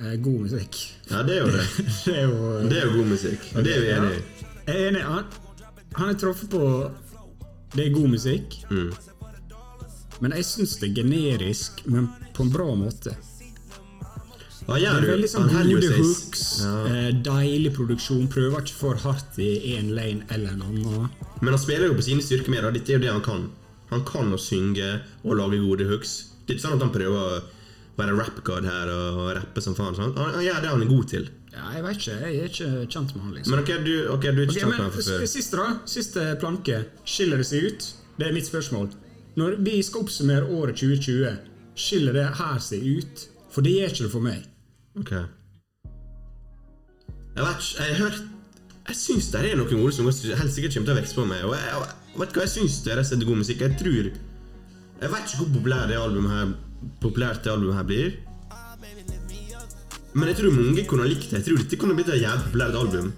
Eh, 0.00 0.14
god 0.22 0.40
musikk. 0.46 0.78
Ja, 1.10 1.22
det 1.26 1.36
er 1.36 1.42
jo 1.44 1.50
det. 1.54 1.66
Det 2.04 2.14
er 2.14 2.22
jo 2.28 2.52
Det 2.70 2.78
er 2.78 2.86
jo 2.86 2.92
god 2.96 3.10
musikk. 3.12 3.50
Det 3.54 3.74
er 3.74 3.80
vi 3.82 3.90
enig 3.94 4.10
enige 4.10 4.20
i. 4.20 4.46
Jeg 4.66 4.76
er 4.76 4.88
enig. 4.88 5.02
Han, 5.02 5.24
han 5.98 6.08
er 6.14 6.18
truffet 6.18 6.50
på 6.50 6.62
Det 7.74 7.86
er 7.86 7.92
god 7.94 8.08
musikk. 8.14 8.56
Mm. 8.70 8.90
Men 10.20 10.32
jeg 10.38 10.44
syns 10.46 10.76
det 10.80 10.90
er 10.90 10.94
generisk, 11.02 11.82
men 11.90 12.08
på 12.34 12.46
en 12.46 12.52
bra 12.54 12.66
måte. 12.78 13.16
Han 14.66 14.80
Det 14.80 14.88
er 14.88 15.06
veldig 15.10 15.28
sånn 15.28 15.50
gode 15.52 15.90
hooks, 15.98 16.44
Ja. 16.64 16.86
eh, 16.88 17.10
deilig 17.26 17.74
produksjon. 17.76 18.28
Prøver 18.32 18.62
ikke 18.62 18.78
for 18.78 18.94
hardt 18.96 19.38
i 19.38 19.76
én 19.76 19.90
lane 19.94 20.24
eller 20.30 20.54
en 20.56 20.62
annen. 20.62 21.10
Men 21.40 21.52
han 21.52 21.58
spiller 21.58 21.88
jo 21.88 21.94
på 21.98 22.02
sine 22.06 22.22
styrker 22.24 22.48
mer, 22.48 22.70
dette 22.72 22.88
er 22.88 22.98
jo 22.98 23.04
det 23.04 23.12
han 23.12 23.20
kan. 23.22 23.50
Han 23.90 24.04
kan 24.04 24.32
å 24.32 24.38
synge 24.40 25.02
og 25.24 25.36
lage 25.36 25.60
gode 25.60 25.84
hooks. 25.90 26.30
Det 26.46 26.54
er 26.54 26.58
ikke 26.58 26.66
sånn 26.68 26.76
at 26.78 26.80
han 26.80 26.92
prøver 26.92 27.18
å 27.20 27.42
være 27.98 28.16
rap-god 28.18 28.64
her 28.64 28.88
og 28.90 29.36
rappe 29.36 29.60
som 29.62 29.74
faen. 29.74 29.94
Han, 30.00 30.14
han 30.16 30.42
gjør 30.42 30.62
det 30.62 30.70
han 30.72 30.82
er 30.82 30.86
god 30.90 31.08
til. 31.08 31.28
Ja, 31.54 31.68
jeg 31.76 31.84
vet 31.84 32.00
ikke, 32.00 32.16
jeg 32.24 32.38
er 32.40 32.48
ikke 32.48 32.70
kjent 32.90 33.14
med 33.14 33.22
han, 33.22 33.34
liksom. 33.36 33.50
Men 33.52 33.60
ok, 33.62 33.70
du, 33.84 33.92
okay, 34.10 34.32
du 34.32 34.40
er 34.42 34.48
ikke 34.48 34.56
okay, 34.56 34.60
kjent 34.64 34.72
med 34.72 34.80
han 34.80 34.90
fra 34.96 35.04
før. 35.06 35.26
Siste, 35.30 35.56
da. 35.60 35.66
Siste 35.86 36.24
planke. 36.40 36.80
Skiller 37.06 37.36
det 37.38 37.46
seg 37.46 37.68
ut? 37.68 37.86
Det 38.18 38.26
er 38.26 38.34
mitt 38.34 38.48
spørsmål. 38.48 38.88
Når 39.36 39.60
vi 39.66 39.76
skal 39.82 40.02
oppsummere 40.02 40.48
året 40.50 40.80
2020, 40.80 41.38
skiller 41.78 42.12
det 42.16 42.26
her 42.40 42.58
seg 42.62 42.82
ut? 42.98 43.28
For 43.54 43.62
det 43.62 43.76
gjør 43.76 43.92
ikke 43.94 44.06
det 44.08 44.10
for 44.10 44.24
meg. 44.24 44.42
Ok. 45.00 45.10
Jeg 47.34 47.42
vet 47.42 47.56
ikke, 47.58 47.82
jeg 47.82 47.96
har 47.96 48.02
hørt 48.04 48.22
Jeg 48.88 48.96
syns 48.96 49.26
det 49.32 49.40
er 49.40 49.56
noen 49.58 49.80
ord 49.80 49.94
som 49.96 50.06
helst 50.06 50.26
helt 50.28 50.52
sikkert 50.54 50.74
kommer 50.76 50.90
til 50.90 50.94
å 50.94 50.98
vokse 51.00 51.16
på 51.16 51.24
meg. 51.26 51.40
Og 51.48 51.54
jeg, 51.56 51.64
jeg 52.12 52.20
vet 52.20 52.36
hva 52.36 52.44
jeg 52.44 52.52
syns 52.52 52.76
det 52.84 52.92
er 52.92 53.00
rett 53.00 53.08
og 53.08 53.10
slett 53.10 53.26
god 53.30 53.40
musikk. 53.40 53.64
Jeg 53.64 53.78
tror 53.80 54.04
Jeg 54.04 55.10
vet 55.14 55.24
ikke 55.24 55.40
hvor 55.40 55.52
populært 55.56 55.90
det 55.90 55.98
albumet 55.98 56.34
her 56.36 56.54
Populært 57.00 57.44
det 57.44 57.52
albumet 57.52 57.78
her 57.80 57.86
blir. 57.88 58.10
Men 60.14 60.30
jeg 60.30 60.36
tror 60.38 60.52
mange 60.54 60.84
kunne 60.86 61.02
ha 61.02 61.10
likt 61.10 61.30
det. 61.30 61.40
Jeg 61.40 61.46
tror 61.48 61.62
dette 61.62 61.78
kunne 61.80 61.96
blitt 61.98 62.12
et 62.12 62.22
jævlig 62.22 62.44
populært 62.50 62.76
album. 62.78 63.14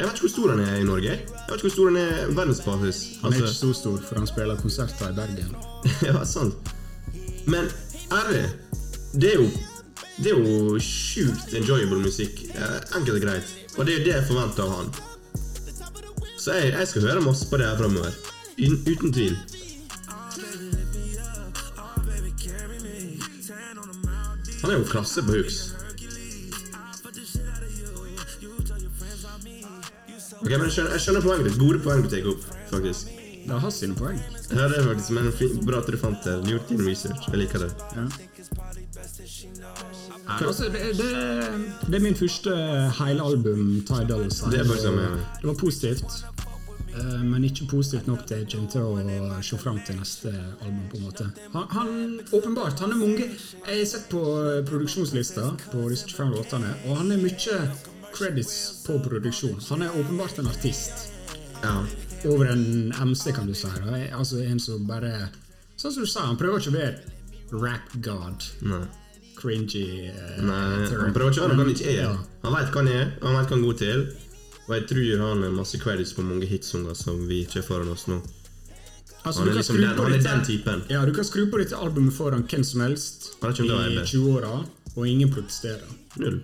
Jeg 0.00 0.08
vet 0.08 0.16
ikke 0.16 0.24
hvor 0.24 0.32
stor 0.32 0.50
han 0.54 0.62
er 0.64 0.76
i 0.80 0.86
Norge. 0.88 1.12
Jeg 1.12 1.50
vet 1.50 1.58
ikke 1.60 1.68
hvor 1.68 1.74
stor 1.76 1.90
han 1.90 1.98
er 2.00 2.08
i 2.08 2.38
Altså... 2.40 2.62
Han 2.72 2.86
er 2.86 3.36
ikke 3.36 3.46
Altså, 3.46 3.54
så 3.54 3.72
stor, 3.72 3.98
for 4.08 4.18
han 4.18 4.26
spiller 4.26 4.56
konserter 4.56 5.12
i 5.12 5.14
Bergen. 5.14 5.52
ja, 6.08 6.24
sant. 6.24 6.72
Men 7.46 7.68
ærlig, 8.10 8.46
det 9.12 9.34
er 9.34 9.42
jo 9.42 9.50
Det 10.20 10.32
er 10.32 10.36
jo 10.36 10.78
sjukt 10.84 11.54
enjoyable 11.56 12.02
musikk. 12.04 12.42
Enkelt 12.96 13.16
og 13.16 13.22
greit. 13.24 13.54
Og 13.78 13.86
det 13.86 13.94
er 13.94 13.98
jo 13.98 14.04
det 14.04 14.14
jeg 14.14 14.26
forventer 14.28 14.66
av 14.66 14.74
han. 14.76 14.90
Så 16.40 16.56
jeg, 16.56 16.72
jeg 16.72 16.88
skal 16.88 17.06
høre 17.08 17.24
masse 17.24 17.48
på 17.48 17.56
det 17.60 17.68
her 17.68 17.78
framover. 17.80 18.12
Uten 18.60 19.12
tvil. 19.12 19.36
Han 24.60 24.70
er 24.70 24.76
jo 24.76 24.84
klasse 24.84 25.24
på 25.24 25.38
hooks. 25.38 25.60
Ok, 30.40 30.50
men 30.50 30.64
Jeg 30.64 30.72
skjønner, 30.72 30.92
jeg 30.92 31.00
skjønner 31.04 31.24
poenget 31.24 31.48
ditt. 31.48 31.58
Gode 31.60 31.80
poeng 31.84 32.04
du 32.04 32.10
tar 32.12 32.28
opp, 32.28 32.44
faktisk. 32.70 33.12
Det 33.40 33.60
har 33.64 33.72
sine 33.72 33.96
poeng. 33.96 34.20
Ja, 34.50 34.68
det 34.68 34.80
er 34.82 34.88
faktisk 34.90 35.10
men 35.16 35.32
Bra 35.64 35.80
at 35.80 35.88
du 35.88 35.96
fant 36.00 36.24
det. 36.24 36.36
Du 36.44 36.52
gjort 36.54 36.68
din 36.68 36.84
research. 36.84 37.28
Jeg 37.32 37.40
liker 37.44 37.64
det. 37.64 37.70
Ja. 37.96 38.29
Altså, 40.38 40.68
det, 40.72 40.80
det, 40.98 41.10
det 41.86 41.96
er 41.98 42.04
min 42.04 42.16
første 42.18 42.54
heilalbum, 42.98 43.80
Ty 43.88 44.04
Dolla 44.08 44.30
Sign. 44.30 44.52
Det. 44.52 44.64
Det 45.40 45.48
var 45.48 45.54
positivt, 45.60 46.24
eh, 46.94 47.22
men 47.24 47.44
ikke 47.44 47.66
positivt 47.70 48.06
nok 48.10 48.26
til 48.30 48.46
Jim 48.48 48.66
kommer 48.72 49.10
å 49.20 49.42
se 49.44 49.58
fram 49.60 49.80
til 49.86 49.98
neste 50.00 50.32
album. 50.32 50.82
på 50.90 51.00
en 51.00 51.06
måte. 51.08 51.28
Han, 51.54 51.66
han 51.76 52.20
åpenbart, 52.32 52.80
han 52.80 52.92
er 52.92 53.00
mange 53.00 53.26
Jeg 53.28 53.78
har 53.78 53.86
sett 53.86 54.08
på 54.12 54.22
produksjonslista 54.70 55.50
på 55.70 55.88
disse 55.92 56.10
25 56.10 56.34
låtene, 56.36 56.74
og 56.88 57.00
han 57.02 57.12
er 57.12 57.22
mye 57.22 57.60
credits 58.14 58.84
på 58.86 58.98
produksjon. 59.04 59.60
Han 59.70 59.82
er 59.86 59.98
åpenbart 60.00 60.38
en 60.38 60.50
artist. 60.50 61.10
Ja. 61.62 61.80
Over 62.24 62.52
en 62.52 62.92
MC, 62.92 63.32
kan 63.32 63.46
du 63.48 63.54
si. 63.54 63.68
Altså 64.12 64.42
En 64.44 64.60
som 64.60 64.86
bare 64.88 65.28
Sånn 65.80 65.94
som 65.94 66.04
du 66.04 66.08
sa, 66.10 66.26
han 66.28 66.36
prøver 66.36 66.60
ikke 66.60 66.72
å 66.74 66.76
være 66.76 67.60
rap-god. 67.62 68.44
Nei. 68.68 68.82
Cringy 69.40 69.84
eh, 70.10 70.40
Nei, 70.44 70.86
turn. 70.88 71.04
han 71.06 71.14
prøver 71.16 71.32
ikke 71.32 71.44
å 71.44 71.46
være 71.48 71.56
noe 71.56 71.64
han 71.64 71.72
ikke 71.74 71.88
er. 71.92 72.02
Ja. 72.02 72.10
Han 72.44 72.56
vet 72.56 72.74
hva 72.74 72.82
han 72.82 72.92
er, 72.92 73.06
han 73.22 73.38
vet 73.38 73.48
hva 73.48 73.56
han 73.56 73.62
er 73.62 73.64
god 73.68 73.80
til. 73.80 74.04
Og 74.66 74.74
jeg 74.76 74.84
tror 74.92 75.24
han 75.24 75.46
har 75.46 75.56
masse 75.56 75.80
credits 75.82 76.12
på 76.14 76.22
mange 76.26 76.46
hitsanger 76.46 76.94
som 76.98 77.24
vi 77.26 77.40
ikke 77.46 77.58
har 77.60 77.66
foran 77.66 77.90
oss 77.90 78.06
nå. 78.10 78.20
Altså, 79.20 79.42
Han 79.42 79.50
er 79.50 79.58
liksom 79.58 79.76
den, 79.76 79.90
han 79.98 80.14
er 80.14 80.22
den 80.24 80.44
typen. 80.46 80.84
Ja, 80.88 81.02
du 81.04 81.12
kan 81.12 81.26
skru 81.28 81.42
på 81.50 81.58
dette 81.60 81.76
albumet 81.76 82.14
foran 82.16 82.46
hvem 82.48 82.62
som 82.64 82.80
helst 82.86 83.34
i 83.36 83.46
om 83.50 83.68
det 83.68 83.80
er 84.00 84.06
20-åra, 84.08 84.52
og 84.94 85.08
ingen 85.08 85.32
protesterer. 85.32 85.90
Null. 86.22 86.38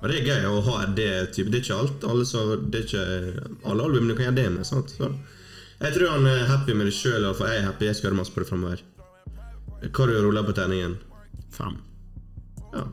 Og 0.00 0.08
det 0.08 0.22
er 0.22 0.30
gøy 0.30 0.46
å 0.48 0.62
ha 0.64 0.78
det 0.96 1.10
type. 1.36 1.50
Det 1.52 1.60
er 1.60 1.66
ikke 1.66 1.76
alt. 1.82 2.06
Alle, 2.08 2.24
så, 2.24 2.46
det 2.56 2.78
er 2.80 2.86
ikke 2.86 3.50
alle 3.68 3.84
albumene 3.84 4.16
kan 4.16 4.30
gjøre 4.30 4.38
det 4.38 4.46
med. 4.54 4.64
sant? 4.68 4.94
Så. 4.96 5.10
Jeg 5.80 5.96
tror 5.96 6.14
han 6.14 6.30
er 6.30 6.46
happy 6.48 6.76
med 6.76 6.88
det 6.88 6.94
sjøl. 6.96 7.26
Jeg 7.28 7.58
er 7.58 7.66
happy. 7.68 7.90
Jeg 7.90 7.98
skal 7.98 8.08
gjøre 8.08 8.20
masse 8.22 8.32
på 8.32 8.40
det 8.40 8.48
framover. 8.48 8.80
Hva 9.90 10.08
du 10.08 10.16
ruller 10.16 10.46
på 10.48 10.56
terningen? 10.56 10.96
Fem 11.50 11.76
Ja. 12.72 12.84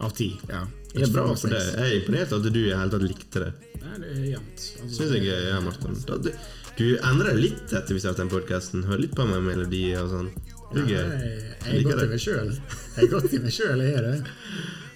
av 0.00 0.10
ti. 0.16 0.30
Ja. 0.48 0.64
Det 0.92 1.06
er 1.06 1.12
bra 1.14 1.28
for 1.34 1.48
det. 1.48 1.60
Jeg 1.62 1.84
er 1.86 1.94
imponert 2.00 2.32
at 2.36 2.48
du 2.52 2.58
i 2.60 2.72
hele 2.74 2.90
tatt 2.92 3.04
likte 3.06 3.40
det. 3.46 3.52
Nei, 3.82 3.94
det 4.02 4.10
er 4.12 4.24
jevnt. 4.34 4.64
Altså, 4.82 4.96
Syns 4.98 5.14
jeg 5.16 5.28
er 5.32 5.46
ja, 5.48 5.60
Martin. 5.64 5.94
Da, 6.08 6.18
du, 6.20 6.28
du 6.76 6.84
endrer 6.98 7.38
litt 7.38 7.72
etter 7.72 7.94
vi 7.96 8.02
startet 8.02 8.24
den 8.26 8.32
podkasten. 8.34 8.84
Hører 8.88 9.00
litt 9.06 9.14
på 9.16 9.24
meg 9.30 9.40
melodier 9.46 10.02
og 10.04 10.10
sånn. 10.12 10.28
Er 10.72 10.86
jeg, 10.88 11.06
er 11.68 11.82
godt 11.86 12.02
i 12.04 12.10
meg 12.12 12.20
sjøl. 12.20 12.52
Jeg 12.96 13.06
er 13.06 13.10
godt 13.12 13.32
i 13.36 13.40
meg 13.46 13.52
sjøl, 13.56 13.80
jeg 13.84 13.96
er 14.00 14.06
det. 14.08 14.14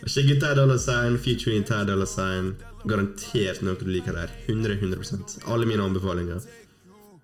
Skjegget 0.07 0.39
Ty 0.45 0.53
Dollar 0.57 0.79
Sign, 0.79 1.17
featuring 1.19 1.65
Ty 1.67 1.81
Dollar 1.89 2.07
Sign. 2.09 2.53
Garantert 2.87 3.63
noe 3.67 3.77
du 3.81 3.89
liker 3.91 4.15
der. 4.17 4.31
100 4.47 4.77
100 4.79 5.43
Alle 5.51 5.67
mine 5.69 5.83
anbefalinger. 5.85 6.45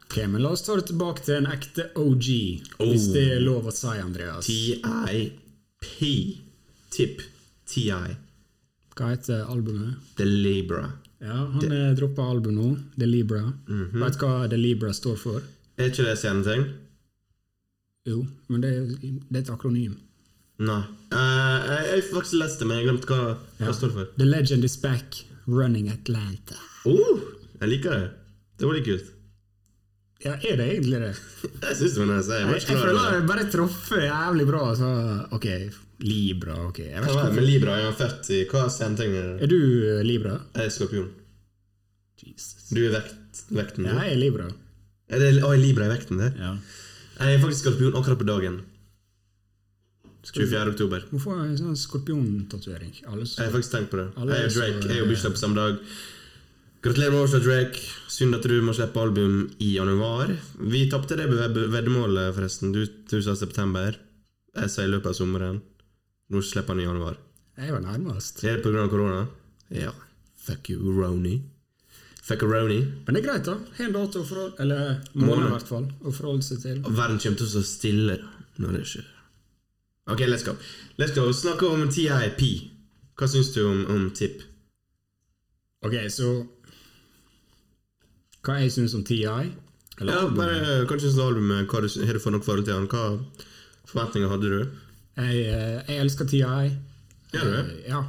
Ok, 0.07 0.17
men 0.29 0.43
La 0.43 0.51
oss 0.53 0.65
ta 0.67 0.75
det 0.77 0.89
tilbake 0.91 1.23
til 1.25 1.39
en 1.39 1.47
ekte 1.53 1.87
OG, 1.97 2.27
hvis 2.81 3.07
Oh. 3.09 3.13
det 3.15 3.23
er 3.37 3.41
lov 3.41 3.69
å 3.71 3.73
si, 3.73 3.87
Andreas. 4.01 4.45
TIP. 4.49 5.39
Tip. 6.93 7.23
TI. 7.67 7.91
Hva 8.97 9.09
heter 9.15 9.45
albumet? 9.49 9.95
The 10.19 10.25
Libra. 10.29 10.91
Ja, 11.23 11.37
Han 11.55 11.61
det... 11.63 11.83
droppa 11.97 12.23
album 12.33 12.55
nå. 12.59 12.69
The 12.99 13.07
Libra. 13.07 13.43
Mhm. 13.69 14.01
Vet 14.03 14.19
du 14.19 14.25
hva 14.27 14.49
The 14.51 14.59
Libra 14.61 14.93
står 14.93 15.17
for? 15.21 15.43
Er 15.79 15.89
ikke 15.91 16.05
det 16.09 16.17
sceneting? 16.21 16.65
Jo, 18.07 18.25
men 18.51 18.61
det, 18.65 18.73
det 19.31 19.39
er 19.39 19.45
et 19.45 19.51
akronym. 19.55 19.95
Nei. 20.63 20.81
Eh, 21.15 21.19
jeg 21.19 21.85
jeg 21.87 21.95
har 21.95 22.03
faktisk 22.13 22.39
lest 22.41 22.59
det, 22.61 22.67
men 22.69 22.81
jeg 22.81 22.89
glemte 22.89 23.09
hva 23.09 23.21
det 23.59 23.67
det 23.69 23.75
står 23.79 23.93
for. 23.95 24.11
The 24.19 24.27
legend 24.27 24.65
is 24.67 24.77
back, 24.77 25.23
running 25.47 25.89
Atlanta. 25.91 26.59
Oh, 26.87 27.23
jeg 27.61 27.69
liker 27.77 27.95
det. 27.95 28.11
Det 28.59 28.67
var 28.69 28.77
litt 28.79 28.87
kult. 28.91 29.09
Ja, 30.23 30.37
er 30.39 30.59
det 30.61 30.67
egentlig 30.77 31.01
det? 31.03 31.13
Jeg 31.67 31.79
syns 31.79 31.97
det 31.97 32.03
var 32.03 32.11
nice. 32.13 32.37
Jeg 32.37 32.47
Jeg, 32.47 32.63
jeg 32.69 32.79
føler 32.79 33.17
jeg 33.17 33.25
bare 33.27 33.47
truffet 33.51 34.05
jævlig 34.07 34.47
bra. 34.47 34.63
Så, 34.79 34.91
ok, 35.35 35.49
Libra, 36.03 36.59
ok. 36.69 36.79
Jeg 36.79 37.03
vet 37.03 37.11
ikke 37.15 37.35
med 37.39 37.47
Libra? 37.47 37.77
Jeg 37.81 37.91
var 37.91 37.99
født 37.99 38.31
i 38.35 38.41
Hva 38.51 38.63
stjernetegn 38.71 39.17
er? 39.19 39.33
Er 39.43 39.51
du 39.51 39.59
eh, 39.59 40.03
Libra? 40.07 40.39
Jeg 40.55 40.71
er 40.71 40.75
skorpion. 40.75 41.09
Jesus. 42.23 42.69
Du 42.71 42.81
er 42.85 42.95
vekt, 42.95 43.43
vekten, 43.51 43.89
Ja, 43.91 43.99
jeg 44.07 44.17
er 44.17 44.21
Libra. 44.23 44.49
Er 45.13 45.23
det 45.23 45.33
å, 45.43 45.51
er 45.53 45.61
Libra 45.61 45.89
i 45.89 45.93
vekten, 45.93 46.23
det? 46.23 46.33
Ja. 46.39 46.55
Jeg 47.19 47.37
er 47.37 47.43
faktisk 47.43 47.67
skorpion 47.67 47.99
akkurat 47.99 48.23
på 48.23 48.29
dagen. 48.29 48.63
24. 50.23 50.71
oktober. 50.71 51.03
Hvorfor 51.11 51.35
har 51.35 51.49
jeg 51.51 51.59
sånn 51.61 51.79
skorpiontatovering? 51.79 52.93
Jeg 53.03 53.11
har 53.11 53.51
faktisk 53.53 53.75
tenkt 53.75 53.91
på 53.91 53.99
det. 53.99 54.09
Alle 54.17 54.39
Jeg 54.39 54.49
er 54.49 54.55
Drake 54.55 54.87
jeg 54.87 54.95
er 54.95 55.01
jo 55.03 55.09
bursdag 55.11 55.35
på 55.35 55.41
samme 55.43 55.59
dag. 55.59 55.81
Gratulerer 56.83 57.11
med 57.11 57.21
årsdag, 57.21 57.41
Drake. 57.45 57.79
Synd 58.11 58.35
at 58.35 58.43
du 58.49 58.57
må 58.65 58.73
slippe 58.75 58.99
album 59.01 59.35
i 59.63 59.69
januar. 59.77 60.33
Vi 60.59 60.89
tapte 60.91 61.17
det 61.17 61.27
ved- 61.31 61.69
veddemålet, 61.71 62.35
forresten. 62.35 62.73
Du, 62.73 62.87
du 63.11 63.23
sa 63.23 63.37
september. 63.37 63.95
Jeg 64.57 64.71
sa 64.71 64.83
i 64.83 64.89
løpet 64.91 65.07
av 65.07 65.15
sommeren. 65.15 65.61
Nå 66.31 66.43
slipper 66.43 66.75
han 66.75 66.81
i 66.83 66.87
januar. 66.89 67.17
Jeg 67.57 67.71
var 67.73 67.81
nærmest. 67.85 68.43
Er 68.45 68.57
det 68.57 68.63
pga. 68.65 68.89
korona? 68.89 69.27
Ja. 69.71 69.93
Fuck 70.43 70.71
you, 70.71 70.93
Roni. 70.93 71.43
Fuck 72.23 72.43
Roni. 72.43 72.81
Men 73.07 73.15
det 73.15 73.23
er 73.25 73.29
greit, 73.29 73.45
da. 73.45 73.55
Har 73.79 73.85
en 73.87 73.93
dato 73.93 74.25
forhold, 74.25 74.55
eller 74.59 75.01
måned 75.15 75.47
i 75.47 75.51
hvert 75.55 75.69
fall, 75.69 75.87
å 76.03 76.11
forholde 76.13 76.43
seg 76.43 76.63
til. 76.63 76.81
Og 76.85 76.97
verden 76.97 77.19
kommer 77.19 77.37
til 77.39 77.47
å 77.47 77.53
stå 77.53 77.63
stille 77.63 78.17
da, 78.19 78.29
når 78.59 78.73
det 78.79 78.87
skjer. 78.91 79.07
Ok, 80.11 80.21
let's 80.27 80.43
go. 80.45 80.57
Let's 80.99 81.15
go. 81.15 81.31
Snakke 81.33 81.63
om 81.71 81.87
TIP. 81.89 82.43
Hva 83.15 83.29
syns 83.29 83.53
du 83.55 83.63
om, 83.69 83.85
om 83.87 84.11
TIP? 84.11 84.43
Ok, 85.85 85.95
så 86.11 86.47
Hva 88.43 88.59
jeg 88.59 88.73
syns 88.75 88.95
om 88.99 89.05
TI? 89.07 89.23
Eller 90.01 90.13
Ja, 90.17 90.23
bare 90.35 90.87
Kanskje 90.91 91.11
synes 91.11 91.21
albumet 91.23 91.69
Hva 91.71 91.83
du, 91.85 91.89
Har 92.07 92.17
du 92.17 92.23
fått 92.23 92.35
noe 92.35 92.43
forhold 92.43 92.67
til 92.67 92.75
han? 92.75 92.89
Hva 92.91 93.21
forventninger 93.93 94.33
hadde 94.33 94.51
du? 94.51 94.79
Jeg, 95.21 95.43
eh, 95.53 95.79
jeg 95.87 96.01
elsker 96.01 96.27
TI. 96.31 96.41
Gjør 97.35 97.45
du 97.45 97.53
det? 97.53 97.63
Eh, 97.63 97.91
Ja. 97.93 98.03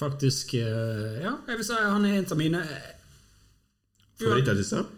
Faktisk 0.00 0.54
eh, 0.58 1.20
Ja, 1.22 1.36
jeg 1.46 1.60
vil 1.60 1.66
si 1.68 1.76
han 1.78 2.04
er 2.08 2.18
en 2.18 2.26
av 2.32 2.38
mine 2.40 2.62
eh, 2.64 2.90
Favorittartister? 4.22 4.88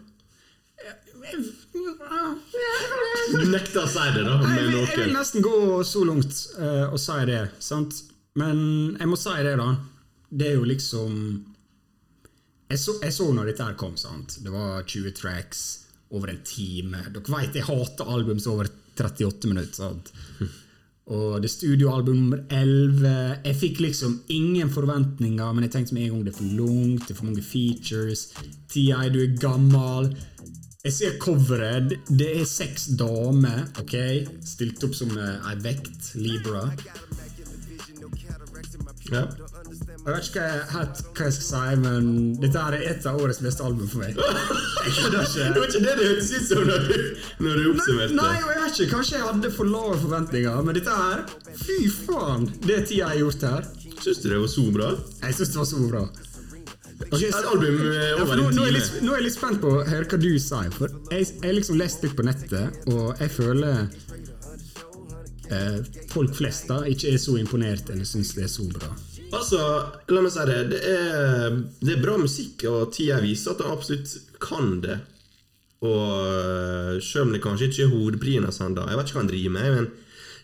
Du 3.33 3.41
nekter 3.49 3.81
å 3.81 3.87
si 3.89 4.05
det, 4.15 4.23
da. 4.23 4.35
Jeg, 4.45 4.65
vil, 4.69 4.75
jeg 4.85 4.99
vil 5.01 5.15
nesten 5.15 5.43
gå 5.43 5.55
så 5.87 6.03
langt 6.05 6.41
uh, 6.59 6.91
og 6.93 6.99
si 7.01 7.15
det, 7.29 7.41
sant? 7.63 7.97
Men 8.37 8.59
jeg 8.99 9.09
må 9.09 9.17
si 9.19 9.33
det, 9.47 9.55
da. 9.59 9.71
Det 10.29 10.51
er 10.51 10.59
jo 10.59 10.67
liksom 10.69 11.15
Jeg 12.69 12.81
så, 12.81 12.95
jeg 13.03 13.13
så 13.13 13.27
når 13.33 13.51
dette 13.51 13.65
her 13.67 13.75
kom, 13.77 13.95
sant. 13.99 14.39
Det 14.41 14.51
var 14.53 14.83
20 14.83 15.11
tracks. 15.17 15.65
over 16.15 16.29
en 16.29 16.41
time. 16.45 16.99
Dere 17.11 17.33
vet 17.33 17.55
jeg 17.57 17.65
hater 17.65 18.07
album 18.07 18.37
som 18.39 18.51
er 18.51 18.55
over 18.55 18.67
38 18.95 19.49
minutter. 19.49 19.73
sant? 19.73 20.11
Og 21.05 21.41
det 21.41 21.49
er 21.49 21.53
studioalbum 21.53 22.15
nummer 22.17 22.43
11. 22.49 23.09
Jeg 23.45 23.55
fikk 23.59 23.81
liksom 23.83 24.13
ingen 24.33 24.69
forventninger, 24.73 25.51
men 25.53 25.65
jeg 25.65 25.73
tenkte 25.75 25.93
med 25.97 26.05
en 26.07 26.13
gang 26.15 26.23
det 26.25 26.33
er 26.33 26.37
for 26.37 26.55
langt, 26.61 27.03
det 27.07 27.13
er 27.13 27.19
for 27.19 27.27
mange 27.27 27.43
features. 27.45 28.23
TI, 28.71 29.09
du 29.13 29.19
er 29.21 29.35
gammel. 29.41 30.09
Jeg 30.85 30.93
ser 30.93 31.17
coveret. 31.21 31.93
Det 32.09 32.29
er 32.39 32.45
seks 32.49 32.87
damer, 32.97 33.65
ok? 33.81 33.95
Stilt 34.45 34.83
opp 34.85 34.97
som 34.97 35.13
eh, 35.17 35.49
ei 35.51 35.55
vekt, 35.65 36.13
Libra. 36.21 36.67
Ja. 39.11 39.25
Jeg 40.05 40.13
vet 40.13 40.27
ikke 40.29 40.41
hva 40.41 40.49
jeg, 40.53 40.65
helt 40.69 40.99
hva 41.17 41.25
jeg 41.25 41.33
skal 41.33 41.45
si, 41.47 41.77
men 41.81 42.09
dette 42.37 42.61
er 42.61 42.75
et 42.91 43.05
av 43.09 43.15
årets 43.23 43.39
beste 43.41 43.63
album 43.65 43.87
for 43.89 44.03
meg. 44.03 44.11
Det 44.13 44.25
var 45.15 45.65
ikke 45.65 45.79
det 45.81 45.93
det 45.97 46.05
hørtes 46.05 46.27
ut 46.35 46.45
som 46.51 46.61
når 46.69 46.83
du, 46.85 46.99
når 47.41 47.55
du 47.57 47.69
oppsummerte. 47.71 48.13
Nei, 48.19 48.27
nei, 48.27 48.35
jeg 48.43 48.59
vet 48.59 48.77
ikke, 48.83 48.91
kanskje 48.91 49.15
jeg 49.17 49.25
hadde 49.25 49.51
for 49.55 49.71
lave 49.71 49.95
forventninger, 50.03 50.59
men 50.67 50.77
dette 50.77 50.93
her 50.99 51.23
Fy 51.63 51.79
faen! 51.89 52.45
Det 52.67 52.77
tida 52.85 52.99
jeg 52.99 53.07
har 53.09 53.17
gjort 53.23 53.47
her. 53.49 53.65
Syns 54.03 54.21
du 54.21 54.27
det 54.29 54.43
var 54.43 54.51
så 54.53 54.67
bra? 54.75 54.91
Jeg 55.23 55.37
syns 55.39 55.55
det 55.55 55.59
var 55.63 55.67
så 55.71 55.81
bra. 55.89 56.03
Okay, 57.09 57.31
så- 57.31 57.41
album 57.55 57.81
eh, 57.81 58.05
Ja, 58.05 58.21
over 58.21 58.35
nå, 58.39 58.45
en 58.51 58.55
nå, 58.55 58.67
er 58.69 58.75
litt, 58.77 58.91
nå 59.01 59.11
er 59.15 59.19
jeg 59.23 59.25
litt 59.31 59.37
spent 59.39 59.59
på 59.65 59.73
å 59.73 59.81
høre 59.89 60.05
hva 60.11 60.21
du 60.21 60.29
sier. 60.39 60.69
For 60.77 60.93
jeg, 61.11 61.31
har 61.41 61.57
liksom 61.57 61.81
lest 61.81 62.05
litt 62.05 62.13
på 62.15 62.27
nettet, 62.29 62.77
og 62.93 63.17
jeg 63.25 63.33
føler 63.39 63.87
eh, 65.49 65.81
folk 66.13 66.37
flest 66.37 66.69
da 66.69 66.83
ikke 66.93 67.15
er 67.15 67.19
så 67.25 67.39
imponert 67.41 67.89
eller 67.89 68.05
syns 68.05 68.35
det 68.37 68.45
er 68.45 68.53
så 68.53 68.69
bra. 68.69 68.93
Altså, 69.33 69.59
la 70.11 70.21
meg 70.21 70.33
si 70.33 70.45
det. 70.49 70.59
Det 70.71 70.79
er, 70.85 71.57
det 71.81 71.95
er 71.95 72.03
bra 72.03 72.15
musikk, 72.21 72.65
og 72.69 72.93
tida 72.95 73.19
viser 73.23 73.55
at 73.55 73.63
han 73.65 73.73
absolutt 73.75 74.13
kan 74.43 74.79
det. 74.83 74.99
Og 75.85 76.11
øh, 76.25 77.01
selv 77.03 77.27
om 77.27 77.33
det 77.33 77.41
kanskje 77.43 77.69
ikke 77.69 77.83
er 77.83 77.91
hovedprien 77.91 78.45
hans 78.47 78.61
ennå 78.63 78.85
Jeg 78.87 78.97
vet 78.97 79.09
ikke 79.09 79.17
hva 79.17 79.21
han 79.21 79.31
driver 79.31 79.53
med, 79.53 79.73
men 79.75 79.89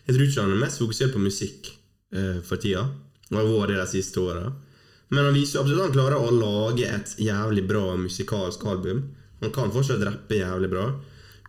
jeg 0.06 0.14
tror 0.14 0.26
ikke 0.26 0.44
han 0.44 0.52
er 0.52 0.60
mest 0.60 0.82
fokusert 0.82 1.14
på 1.14 1.22
musikk 1.22 1.70
uh, 2.16 2.38
for 2.44 2.60
tida. 2.60 2.82
Og 3.30 3.38
har 3.38 3.48
vært 3.48 3.72
det 3.72 3.78
de 3.80 3.88
siste 3.94 4.20
åra. 4.20 4.50
Men 5.12 5.28
han 5.28 5.36
viser 5.36 5.60
absolutt 5.60 5.80
at 5.80 5.88
han 5.88 5.94
klarer 5.94 6.18
å 6.18 6.34
lage 6.34 6.88
et 6.88 7.14
jævlig 7.22 7.64
bra 7.68 7.84
musikalsk 8.00 8.64
album. 8.66 9.04
Han 9.42 9.54
kan 9.54 9.72
fortsatt 9.74 10.02
rappe 10.06 10.40
jævlig 10.40 10.70
bra. 10.72 10.88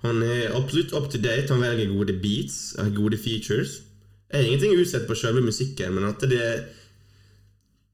Han 0.03 0.21
er 0.25 0.53
absolutt 0.57 0.93
up 0.93 1.09
to 1.09 1.21
date. 1.21 1.49
Han 1.53 1.63
velger 1.63 1.91
gode 1.93 2.15
beats, 2.21 2.75
eh, 2.77 2.91
gode 2.93 3.17
features. 3.17 3.81
Jeg 4.29 4.41
har 4.41 4.47
ingenting 4.49 4.79
utsett 4.81 5.07
på 5.07 5.15
selve 5.15 5.41
musikken, 5.41 5.93
men 5.95 6.09
at 6.09 6.19
det 6.27 6.39
er 6.41 6.63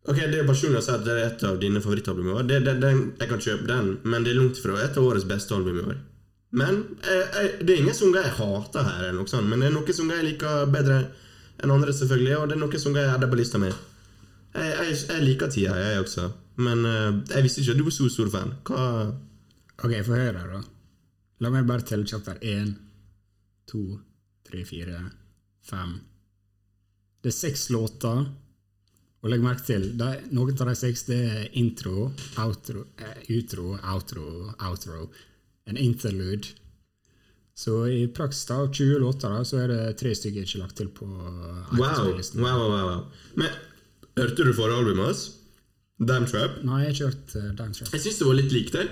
Ok, 0.08 0.16
Det 0.16 0.40
er 0.40 0.48
personlig 0.48 0.80
å 0.80 0.84
si 0.86 0.94
at 0.94 1.04
det 1.06 1.16
er 1.16 1.26
et 1.28 1.44
av 1.44 1.60
dine 1.60 1.82
favorittalbum 1.84 2.30
i 2.30 2.36
år. 2.38 2.48
Jeg 2.50 3.30
kan 3.30 3.42
kjøpe 3.44 3.68
den, 3.68 3.98
men 4.04 4.24
det 4.24 4.32
er 4.32 4.40
langt 4.40 4.62
fra 4.62 4.78
et 4.82 4.98
av 4.98 5.06
årets 5.06 5.28
beste 5.28 5.56
album 5.56 5.78
i 5.82 5.86
år. 5.92 5.98
Men 6.52 6.80
jeg, 7.04 7.26
jeg, 7.36 7.50
Det 7.66 7.74
er 7.74 7.82
ingen 7.84 7.98
sanger 7.98 8.24
jeg 8.24 8.38
hater 8.40 8.88
her, 8.88 9.04
eller 9.04 9.20
noe 9.20 9.30
sånt, 9.30 9.50
men 9.50 9.60
det 9.62 9.70
er 9.70 9.76
noen 9.76 9.94
sanger 9.94 10.18
jeg 10.22 10.30
liker 10.32 10.72
bedre 10.74 11.00
enn 11.60 11.74
andre, 11.76 11.94
selvfølgelig, 11.94 12.36
og 12.40 12.48
det 12.48 12.56
er 12.56 12.62
noen 12.64 12.84
sanger 12.86 13.04
jeg 13.04 13.14
hadde 13.14 13.30
på 13.30 13.40
lista 13.40 13.62
mi. 13.62 13.70
Jeg, 14.56 14.70
jeg, 14.80 15.00
jeg 15.12 15.26
liker 15.28 15.52
tida, 15.54 15.76
jeg 15.78 16.02
også, 16.02 16.30
men 16.66 16.86
eh, 16.90 17.10
jeg 17.36 17.46
visste 17.46 17.62
ikke 17.62 17.76
at 17.76 17.82
du 17.82 17.86
var 17.86 17.96
så 18.00 18.10
stor 18.10 18.32
fan. 18.34 18.54
Hva 18.66 18.86
Ok, 19.80 19.94
få 20.04 20.12
høre, 20.18 20.42
da. 20.44 20.60
La 21.40 21.52
meg 21.54 21.68
bare 21.70 21.86
telle 21.88 22.08
kjapt 22.08 22.34
her. 22.34 22.40
Én, 22.44 22.74
to, 23.70 23.84
tre, 24.44 24.66
fire, 24.68 24.98
fem. 25.64 25.94
Det 27.24 27.32
er 27.32 27.36
seks 27.38 27.70
låter. 27.72 28.26
Og 29.20 29.34
legg 29.34 29.42
merke 29.44 29.66
til, 29.68 29.90
de, 30.00 30.10
noen 30.32 30.56
av 30.56 30.70
de 30.72 30.76
seks 30.80 31.04
det 31.10 31.20
er 31.28 31.48
intro, 31.60 32.10
outro, 32.40 32.86
eh, 33.04 33.18
utro, 33.36 33.74
outro, 33.84 34.28
outro. 34.64 35.10
En 35.68 35.78
interlude. 35.78 36.54
Så 37.60 37.82
i 37.92 38.06
praksis 38.16 38.48
da, 38.48 38.62
av 38.64 38.70
20 38.72 39.02
låter 39.04 39.34
da, 39.34 39.42
så 39.44 39.60
er 39.66 39.68
det 39.74 39.82
tre 40.00 40.14
stykker 40.16 40.46
ikke 40.48 40.62
lagt 40.62 40.78
til 40.80 40.88
på 40.96 41.04
Wow, 41.10 42.14
wow, 42.40 42.40
wow, 42.40 42.72
wow. 42.72 43.02
Men 43.36 43.52
hørte 44.16 44.48
du 44.48 44.54
forrige 44.56 44.80
albumet 44.80 45.10
hans? 45.10 45.26
Damn 46.00 46.26
Trap? 46.30 46.62
Nei, 46.64 46.86
jeg 46.86 46.88
har 46.88 46.96
ikke 46.96 47.10
hørt 47.10 47.36
uh, 47.36 47.50
Dance 47.60 47.84
Trap. 47.84 47.94
Jeg 47.98 48.06
syns 48.06 48.22
det 48.22 48.28
var 48.30 48.38
litt 48.40 48.56
likt, 48.56 48.78
jeg. 48.80 48.88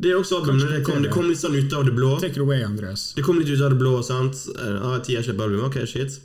Det 0.00 0.10
er 0.10 0.16
også 0.18 0.40
albumet 0.40 0.72
det 0.72 0.80
kom, 0.82 0.98
det 1.04 1.12
kom 1.14 1.28
litt 1.30 1.38
sånn 1.38 1.54
ut 1.54 1.74
av 1.76 1.86
det 1.86 1.94
blå. 1.94 2.14
Take 2.18 2.34
it 2.34 2.42
away, 2.42 2.64
Andreas. 2.66 3.10
Det 3.14 3.22
kom 3.22 3.38
litt 3.38 3.50
ut 3.52 3.62
av 3.62 3.70
det 3.74 3.78
blå, 3.78 3.94
sant? 4.02 4.42
Eh, 4.56 4.76
Ah, 4.90 4.98
tida 5.04 5.22
kjøper 5.22 5.46
album, 5.46 5.66
ok, 5.68 5.78
shit. 5.86 6.18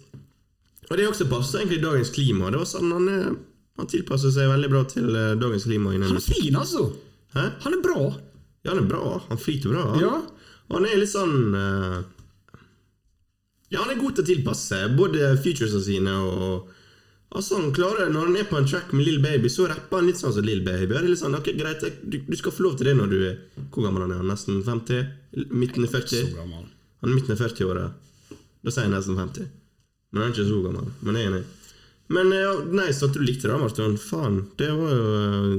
Og 0.89 0.97
det 0.99 1.07
også 1.09 1.27
passer 1.29 1.61
egentlig 1.61 1.81
dagens 1.83 2.11
klima. 2.13 2.51
Det 2.53 2.61
var 2.61 2.69
sånn, 2.69 2.91
Han, 2.93 3.09
eh, 3.09 3.33
han 3.79 3.89
tilpasser 3.91 4.33
seg 4.33 4.51
veldig 4.51 4.69
bra 4.71 4.83
til 4.91 5.09
eh, 5.09 5.33
dagens 5.41 5.65
klima. 5.67 5.95
Han 5.95 6.19
er 6.19 6.23
fin, 6.23 6.55
altså! 6.55 6.87
Hæ? 7.35 7.49
Han 7.65 7.77
er 7.77 7.81
bra! 7.83 8.05
Ja, 8.65 8.73
han 8.73 8.83
er 8.83 8.89
bra. 8.89 9.21
Han 9.29 9.41
flyter 9.41 9.73
bra. 9.73 9.87
Han, 9.91 9.99
Ja. 10.01 10.15
Han 10.73 10.85
er 10.89 10.97
litt 10.97 11.11
sånn 11.11 11.53
uh, 11.53 11.99
Ja, 13.69 13.83
han 13.83 13.91
er 13.93 13.99
god 13.99 14.15
til 14.17 14.23
å 14.23 14.29
tilpasse 14.31 14.79
både 14.97 15.35
featuresene 15.37 15.83
sine 15.85 16.15
og 16.25 16.71
Altså 17.35 17.57
han 17.59 17.73
klarer, 17.75 18.07
Når 18.09 18.29
han 18.29 18.37
er 18.39 18.47
på 18.47 18.57
en 18.57 18.67
track 18.69 18.93
med 18.95 19.05
Lill 19.05 19.19
Baby, 19.21 19.49
så 19.51 19.65
rapper 19.67 19.99
han 19.99 20.07
litt 20.07 20.21
sånn 20.21 20.31
som 20.33 20.45
Lill 20.45 20.61
Baby. 20.63 20.87
Det 20.93 21.01
er 21.01 21.09
litt 21.09 21.19
sånn, 21.19 21.35
ok, 21.35 21.49
greit, 21.59 21.83
du, 22.01 22.15
du 22.23 22.35
skal 22.39 22.53
få 22.55 22.63
lov 22.63 22.77
til 22.79 22.87
det 22.89 22.95
når 22.95 23.11
du 23.11 23.17
er 23.27 23.35
Hvor 23.73 23.83
gammel 23.83 24.05
han 24.05 24.13
er 24.15 24.21
han? 24.21 24.29
Nesten 24.31 24.61
50? 24.63 25.01
Midten 25.51 25.83
av 25.83 25.97
40? 25.97 26.13
Så 26.15 26.37
gammel. 26.37 26.69
Han 27.03 27.11
er 27.11 27.17
midten 27.17 27.35
av 27.35 27.41
40-åra. 27.43 27.89
Da 28.31 28.71
sier 28.71 28.87
jeg 28.87 28.93
nesten 28.93 29.19
50. 29.19 29.49
Men 30.15 30.23
han 30.23 30.31
er 30.31 30.37
ikke 30.37 30.47
så 30.47 30.61
gammel. 30.63 30.87
Men 31.03 31.17
jeg 31.19 31.27
er 31.27 31.33
enig. 31.33 31.43
Men 32.15 32.31
ja, 32.31 32.53
nice 32.69 33.03
at 33.03 33.17
du 33.17 33.19
likte 33.25 33.49
det, 33.49 33.57
Martin. 33.59 33.97
Faen, 33.99 34.37
det 34.59 34.69
var 34.77 34.93
jo 34.93 35.09
eh, 35.19 35.55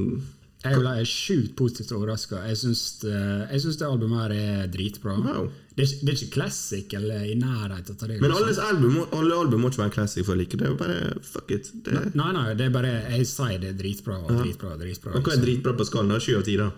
Jeg 0.64 0.78
ble 0.80 0.92
sjukt 1.10 1.52
positivt 1.58 1.92
overraska. 1.92 2.40
Jeg 2.48 2.60
syns 2.62 2.82
det, 3.02 3.18
det 3.52 3.86
albumet 3.86 4.22
her 4.22 4.34
er 4.36 4.70
dritbra. 4.72 5.18
Wow. 5.20 5.50
Det, 5.76 5.84
er, 5.84 5.92
det 6.06 6.14
er 6.14 6.16
ikke 6.22 6.36
classic 6.38 6.94
eller 6.96 7.26
i 7.28 7.34
nærheten 7.36 7.98
av 8.00 8.08
det. 8.08 8.16
Men 8.22 8.32
alle 8.32 8.54
album, 8.64 8.96
alle 9.10 9.42
album 9.42 9.66
må 9.66 9.72
ikke 9.74 9.82
være 9.84 9.94
classic 9.98 10.24
for 10.24 10.38
å 10.38 10.40
like 10.40 10.56
det. 10.56 10.70
Er 10.70 10.80
bare 10.80 11.12
fuck 11.26 11.52
it. 11.52 11.68
Det, 11.84 11.98
Nei, 12.16 12.30
nei, 12.38 12.46
det 12.56 12.70
er 12.70 12.74
bare 12.78 12.94
Jeg 13.18 13.28
sier 13.28 13.60
det 13.60 13.74
er 13.74 13.78
dritbra 13.82 14.22
og 14.22 14.32
dritbra. 14.40 14.72
og 14.72 14.82
dritbra 14.86 15.18
Men 15.18 15.28
hva 15.28 15.36
er 15.36 15.44
dritbra 15.44 15.76
på 15.76 15.90
skallen? 15.90 16.16
Sju 16.22 16.38
av 16.40 16.48
ti, 16.48 16.56
da? 16.62 16.70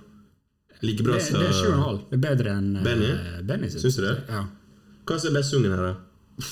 Like 0.82 1.06
bra 1.06 1.20
som 1.22 1.38
det 1.38 1.48
er 1.52 1.56
sju 1.56 1.68
og 1.68 1.76
en 1.76 1.86
halv. 1.86 2.02
Det 2.10 2.18
er 2.18 2.26
bedre 2.26 2.58
enn 2.58 2.74
Benny. 2.82 3.14
Benny? 3.14 3.46
Benny. 3.52 3.72
Syns 3.76 4.00
du 4.00 4.04
det? 4.08 4.16
Ja. 4.26 4.44
Hva 5.08 5.16
er 5.22 5.38
best 5.38 5.54
sungen 5.54 5.74
her, 5.76 5.90
da? 5.92 6.46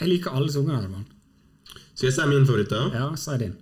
Jeg 0.00 0.08
liker 0.08 0.34
alle 0.36 0.52
sangene 0.52 0.80
her, 0.80 0.88
man. 0.88 1.04
Skal 1.94 2.08
jeg 2.08 2.14
si 2.16 2.26
min 2.30 2.46
favoritt, 2.48 2.70
da? 2.70 2.82
Ja, 2.94 3.08
si 3.18 3.36
din. 3.38 3.54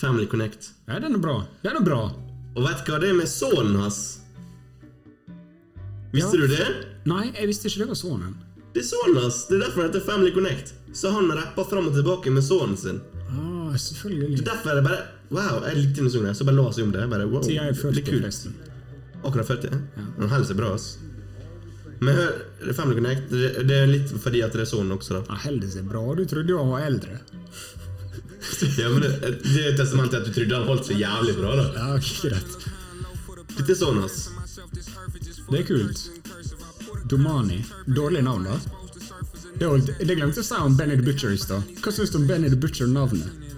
Family 0.00 0.26
Connect. 0.26 0.70
Ja, 0.88 0.98
den 1.02 1.14
er 1.14 1.22
bra. 1.22 1.36
Den 1.64 1.76
er 1.76 1.84
bra. 1.84 2.00
Og 2.56 2.64
vet 2.66 2.84
du 2.86 2.92
hva? 2.92 2.98
Det 3.02 3.10
er 3.12 3.18
med 3.18 3.28
sønnen 3.30 3.76
hans. 3.80 4.00
Visste 6.12 6.36
Ja. 6.36 6.40
du 6.40 6.46
det? 6.48 6.66
Nei, 7.06 7.30
jeg 7.36 7.46
visste 7.48 7.68
ikke 7.68 7.78
det 7.84 7.88
var 7.88 7.94
sønnen. 8.00 8.34
Det 8.74 8.82
er 8.82 8.88
sønnen 8.88 9.22
hans. 9.22 9.44
Det 9.46 9.56
er 9.60 9.64
derfor 9.66 9.82
det 9.82 9.88
heter 9.94 10.06
Family 10.06 10.32
Connect. 10.34 10.74
Så 10.92 11.10
han 11.14 11.30
rapper 11.30 11.64
fram 11.70 11.86
og 11.86 11.94
tilbake 11.94 12.30
med 12.34 12.42
sønnen 12.42 12.76
sin. 12.76 13.00
Ah, 13.30 13.76
selvfølgelig. 13.78 14.44
Derfor 14.44 14.70
er 14.70 14.74
det 14.80 14.84
bare 14.84 15.02
Wow, 15.30 15.60
jeg 15.62 15.76
likte 15.76 16.00
den 16.02 16.10
sangen. 16.10 16.34
Så 16.34 16.44
bare 16.44 16.56
la 16.56 16.62
oss 16.66 16.78
om 16.82 16.90
det. 16.90 17.04
Bare, 17.08 17.26
wow, 17.30 17.40
Tida 17.40 17.62
er 17.68 17.72
40, 17.72 17.92
det 17.94 18.02
er 18.02 18.10
kult. 18.10 18.22
forresten. 18.22 18.54
Akkurat 19.24 19.46
40. 19.46 19.70
Han 20.18 20.28
holder 20.28 20.44
seg 20.48 20.56
bra, 20.58 20.72
ass. 20.74 20.98
Men 22.00 22.16
hør, 22.16 22.36
er 22.64 22.76
Family 22.76 22.96
Connect 22.96 23.32
det, 23.32 23.76
er 23.76 23.90
litt 23.90 24.12
fordi 24.22 24.40
at 24.44 24.54
det 24.56 24.64
er 24.64 24.70
sånn 24.70 24.92
også, 24.94 25.18
da. 25.18 25.20
Ja, 25.28 25.40
Heldigvis 25.44 25.76
er 25.82 25.88
bra. 25.88 26.02
Du 26.16 26.22
trodde 26.28 26.54
jo 26.54 26.62
han 26.62 26.72
var 26.72 26.86
eldre. 26.88 27.20
Ja, 28.80 28.88
men 28.88 29.02
det, 29.04 29.10
det 29.44 29.60
er 29.68 29.76
testament 29.76 30.10
til 30.12 30.20
at 30.20 30.26
du 30.26 30.32
trodde 30.34 30.56
han 30.56 30.68
holdt 30.68 30.88
seg 30.88 31.00
jævlig 31.00 31.34
bra, 31.36 31.52
da. 31.58 31.66
Ja, 31.76 31.98
greit. 32.00 32.56
Dette 33.56 33.74
er 33.74 33.78
sånn, 33.78 34.00
ass. 34.04 34.30
Det 35.50 35.60
er 35.60 35.66
kult. 35.68 36.02
Domani. 37.12 37.60
Dårlig 37.86 38.24
navn, 38.24 38.48
da. 38.48 38.56
Det, 39.60 39.68
holdt, 39.68 39.92
det 40.00 40.16
glemte 40.16 40.40
å 40.40 40.46
si 40.46 40.56
om 40.56 40.76
Benny 40.76 40.96
the 40.96 41.04
Butcher 41.04 41.36
i 41.36 41.40
stad. 41.40 41.68
Hva 41.84 41.92
syns 41.92 42.12
du 42.14 42.20
om 42.22 42.26
Benny 42.28 42.48
the 42.52 42.58
Butcher-navnet? 42.60 43.48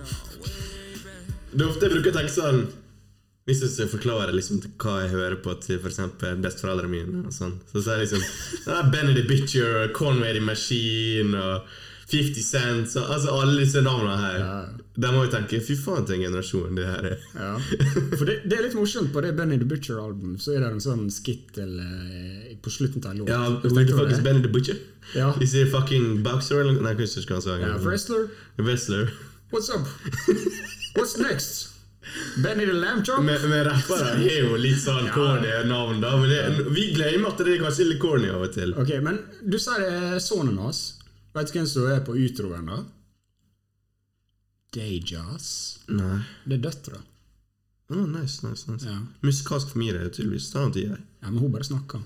Det 1.53 1.63
er 1.63 1.69
ofte 1.69 1.87
jeg 1.87 1.95
bruker 1.95 2.31
sånn 2.33 2.65
Hvis 3.45 3.63
jeg 3.63 3.89
forklarer 3.91 4.31
forklare 4.31 4.35
liksom 4.37 4.61
hva 4.79 4.99
jeg 5.03 5.15
hører 5.17 5.39
på 5.43 5.55
til 5.65 5.81
f.eks. 5.81 5.99
besteforeldrene 6.45 6.91
mine, 6.93 7.23
og 7.27 7.33
sånn, 7.35 7.57
så 7.73 7.83
sier 7.83 7.99
jeg 7.99 8.13
liksom 8.13 8.93
Benny 8.93 9.17
the 9.17 9.25
Butcher, 9.27 9.89
Conway 9.97 10.37
the 10.37 10.45
Machine 10.45 11.35
og 11.35 11.67
50 12.13 12.43
Cent 12.45 12.91
så, 12.93 13.03
Altså 13.09 13.33
alle 13.41 13.63
disse 13.63 13.81
navnene 13.83 14.17
her. 14.21 14.45
De 14.95 15.11
må 15.15 15.25
jo 15.25 15.31
tenke 15.33 15.59
Fy 15.65 15.75
faen, 15.81 16.05
til 16.07 16.19
en 16.19 16.27
generasjon 16.27 16.77
det 16.77 16.85
her 16.87 17.09
er. 17.15 17.25
Ja. 17.39 17.53
For 18.19 18.29
det, 18.29 18.37
det 18.45 18.59
er 18.59 18.67
litt 18.67 18.77
morsomt. 18.77 19.11
På 19.15 19.25
det 19.25 19.33
Benny 19.39 19.59
the 19.59 19.67
Butcher-albumet 19.69 20.43
Så 20.45 20.55
er 20.55 20.63
det 20.63 20.71
en 20.75 20.85
sånn 20.85 21.07
skittel 21.13 21.75
eh, 21.83 22.53
på 22.63 22.75
slutten 22.75 23.03
av 23.03 23.15
en 23.15 23.23
låt. 23.25 23.33
Ja, 23.33 23.43
du 23.59 23.69
du 23.73 23.95
faktisk 23.97 24.21
det 24.21 24.21
er? 24.21 24.27
Benny 24.29 24.45
the 24.45 24.53
Butcher? 24.53 24.79
Ja. 25.17 25.33
Is 25.43 25.57
he 25.57 25.65
a 25.65 25.73
fucking 25.73 26.23
boxer 26.27 26.63
Nei, 26.69 26.95
jeg 26.95 27.03
husker 27.03 27.25
ikke 27.25 27.39
hva 27.39 27.41
han 27.41 27.49
sa. 27.49 27.59
Ja, 27.65 27.75
wrestler. 27.83 28.31
Wrestler. 28.61 29.13
What's 29.53 29.73
up? 29.73 29.89
What's 30.97 31.19
next? 31.19 31.72
Benny 32.43 32.65
the 32.67 32.73
Lamb 32.73 33.05
Chop? 33.07 33.23
Men, 33.23 33.45
men 33.51 33.63
rappere 33.69 34.17
er 34.19 34.41
jo 34.43 34.57
litt 34.59 34.81
sånn 34.83 35.07
corny 35.15 35.53
navn, 35.69 36.01
da. 36.03 36.17
Men 36.19 36.33
det, 36.33 36.67
vi 36.75 36.89
glemmer 36.97 37.31
at 37.31 37.45
det 37.45 37.55
er 37.55 37.63
kanskje 37.63 37.87
litt 37.93 38.03
corny 38.03 38.33
av 38.33 38.43
og 38.49 38.57
til. 38.57 38.75
Ok, 38.81 38.97
men 39.05 39.21
du 39.43 39.59
sier 39.63 39.85
det 39.85 39.93
er 40.17 40.25
sønnen 40.25 40.59
hans. 40.63 40.83
Vet 41.33 41.49
du 41.49 41.57
hvem 41.57 41.69
som 41.71 41.89
er 41.89 42.03
på 42.05 42.17
utroen, 42.19 42.69
da? 42.69 42.83
Dayjazz. 44.73 45.49
Nei. 45.93 46.19
Det 46.49 46.59
er 46.59 46.67
døtra. 46.67 47.01
Oh, 47.93 48.07
nice, 48.09 48.41
nice, 48.47 48.71
nice. 48.71 48.89
Ja. 48.89 48.99
Musikalsk 49.21 49.73
familie 49.75 50.01
er 50.01 50.13
tydeligvis. 50.13 50.51
Det 50.53 50.61
han 50.61 50.73
tid 50.73 50.93
Ja, 50.93 51.29
men 51.29 51.39
hun 51.39 51.53
bare 51.53 51.65
snakker. 51.69 52.01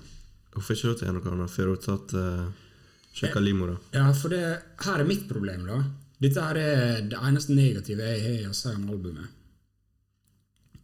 Hun 0.53 0.63
får 0.63 0.75
ikke 0.75 0.89
lov 0.89 0.97
til 0.97 1.05
å 1.05 1.07
gjøre 1.07 1.19
noe 1.19 1.35
annet 1.35 1.53
før 1.53 1.69
hun 1.69 1.77
har 1.77 1.83
tatt 1.85 2.15
uh, 2.17 2.67
sjekka 3.15 3.43
livmora. 3.43 3.77
Ja, 3.95 4.09
for 4.17 4.33
det, 4.33 4.43
her 4.83 5.03
er 5.03 5.07
mitt 5.07 5.27
problem, 5.29 5.63
da. 5.69 5.79
Dette 6.17 6.43
her 6.43 6.59
er 6.59 7.01
det 7.07 7.19
eneste 7.29 7.55
negative 7.55 8.07
jeg 8.09 8.23
har 8.25 8.51
å 8.51 8.57
si 8.57 8.73
om 8.73 8.87
albumet. 8.89 9.36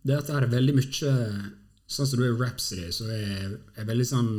Det 0.03 0.17
at 0.17 0.27
det 0.27 0.35
er 0.39 0.49
veldig 0.51 0.75
mye 0.79 1.13
Sånn 1.93 2.07
som 2.07 2.19
du 2.19 2.23
er 2.25 2.37
Rhapsody, 2.39 2.87
så 2.95 3.05
er 3.11 3.57
er 3.77 3.85
veldig 3.85 4.05
sånn 4.07 4.29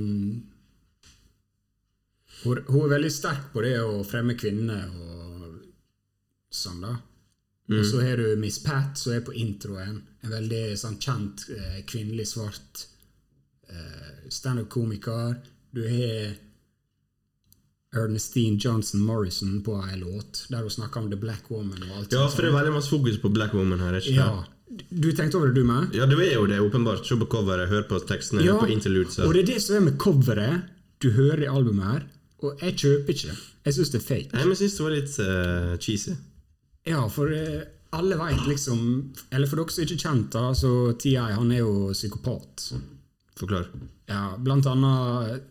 hun, 2.44 2.60
hun 2.66 2.80
er 2.82 2.94
veldig 2.96 3.10
sterk 3.12 3.50
på 3.52 3.62
det 3.62 3.76
å 3.80 4.00
fremme 4.04 4.34
kvinner 4.36 4.88
og 4.90 5.44
sånn, 6.52 6.80
da. 6.82 6.94
Og 7.72 7.84
så 7.88 8.02
har 8.04 8.20
du 8.20 8.34
Miss 8.36 8.58
Pat, 8.60 8.98
som 9.00 9.14
er 9.14 9.22
på 9.24 9.32
introen. 9.40 10.02
En 10.24 10.32
veldig 10.34 10.74
sånn 10.76 10.98
kjent 11.00 11.46
eh, 11.54 11.78
kvinnelig 11.88 12.26
svart 12.34 12.82
eh, 13.70 14.26
standup-komiker. 14.28 15.38
Du 15.72 15.80
har 15.88 16.34
Ernestine 17.94 18.58
Johnson 18.60 19.00
Morrison 19.00 19.62
på 19.64 19.78
ei 19.86 19.96
låt 20.00 20.44
der 20.50 20.66
hun 20.66 20.74
snakker 20.76 21.04
om 21.04 21.10
The 21.10 21.20
Black 21.20 21.48
Woman. 21.48 21.86
og 21.88 21.96
alt 22.02 22.12
Ja, 22.12 22.26
for 22.28 22.42
det 22.42 22.50
er 22.50 22.58
veldig 22.58 22.74
masse 22.76 22.92
fokus 22.92 23.20
på 23.22 23.32
Black 23.32 23.54
Woman 23.56 23.80
her. 23.80 23.96
ikke 24.00 24.18
Ja. 24.18 24.44
Du 24.90 25.10
tenkte 25.12 25.36
over 25.38 25.50
det, 25.50 25.60
du 25.60 25.66
med? 25.68 25.92
Ja, 25.94 26.06
det 26.08 26.16
er 26.24 26.34
jo 26.38 26.46
det, 26.48 26.60
åpenbart. 26.60 27.04
Se 27.06 27.16
på 27.20 27.26
coveret, 27.30 27.68
hør 27.68 27.84
på 27.88 27.98
tekstene, 28.08 28.42
Ja, 28.44 28.54
hør 28.56 28.66
på 28.66 28.72
interludes. 28.72 29.18
og 29.18 29.34
det 29.34 29.42
er 29.44 29.50
det 29.54 29.62
som 29.62 29.76
er 29.76 29.84
med 29.90 29.98
coveret 30.00 30.70
du 31.04 31.10
hører 31.12 31.44
i 31.44 31.50
albumet 31.50 31.84
her. 31.84 32.06
Og 32.44 32.58
jeg 32.62 32.76
kjøper 32.80 33.12
ikke. 33.12 33.28
det. 33.28 33.38
Jeg 33.64 33.74
syns 33.74 33.90
det 33.92 34.00
er 34.00 34.06
fake. 34.08 34.30
Nei, 34.32 34.42
men 34.42 34.54
jeg 34.54 34.60
syns 34.62 34.76
det 34.76 34.84
var 34.84 34.94
litt 34.94 35.14
uh, 35.20 35.76
cheesy. 35.80 36.14
Ja, 36.88 37.06
for 37.08 37.32
uh, 37.32 37.62
alle 37.96 38.16
veit 38.20 38.42
liksom 38.48 38.80
Eller 39.32 39.48
for 39.48 39.56
dere 39.60 39.72
som 39.72 39.84
ikke 39.84 39.94
er 39.96 40.02
kjent, 40.04 40.26
da, 40.34 40.50
så 40.56 40.70
TI 41.00 41.14
han 41.16 41.52
er 41.52 41.62
jo 41.62 41.90
psykopat. 41.92 42.72
Forklar. 43.38 43.68
Ja, 44.08 44.34
blant 44.38 44.66
annet 44.66 45.44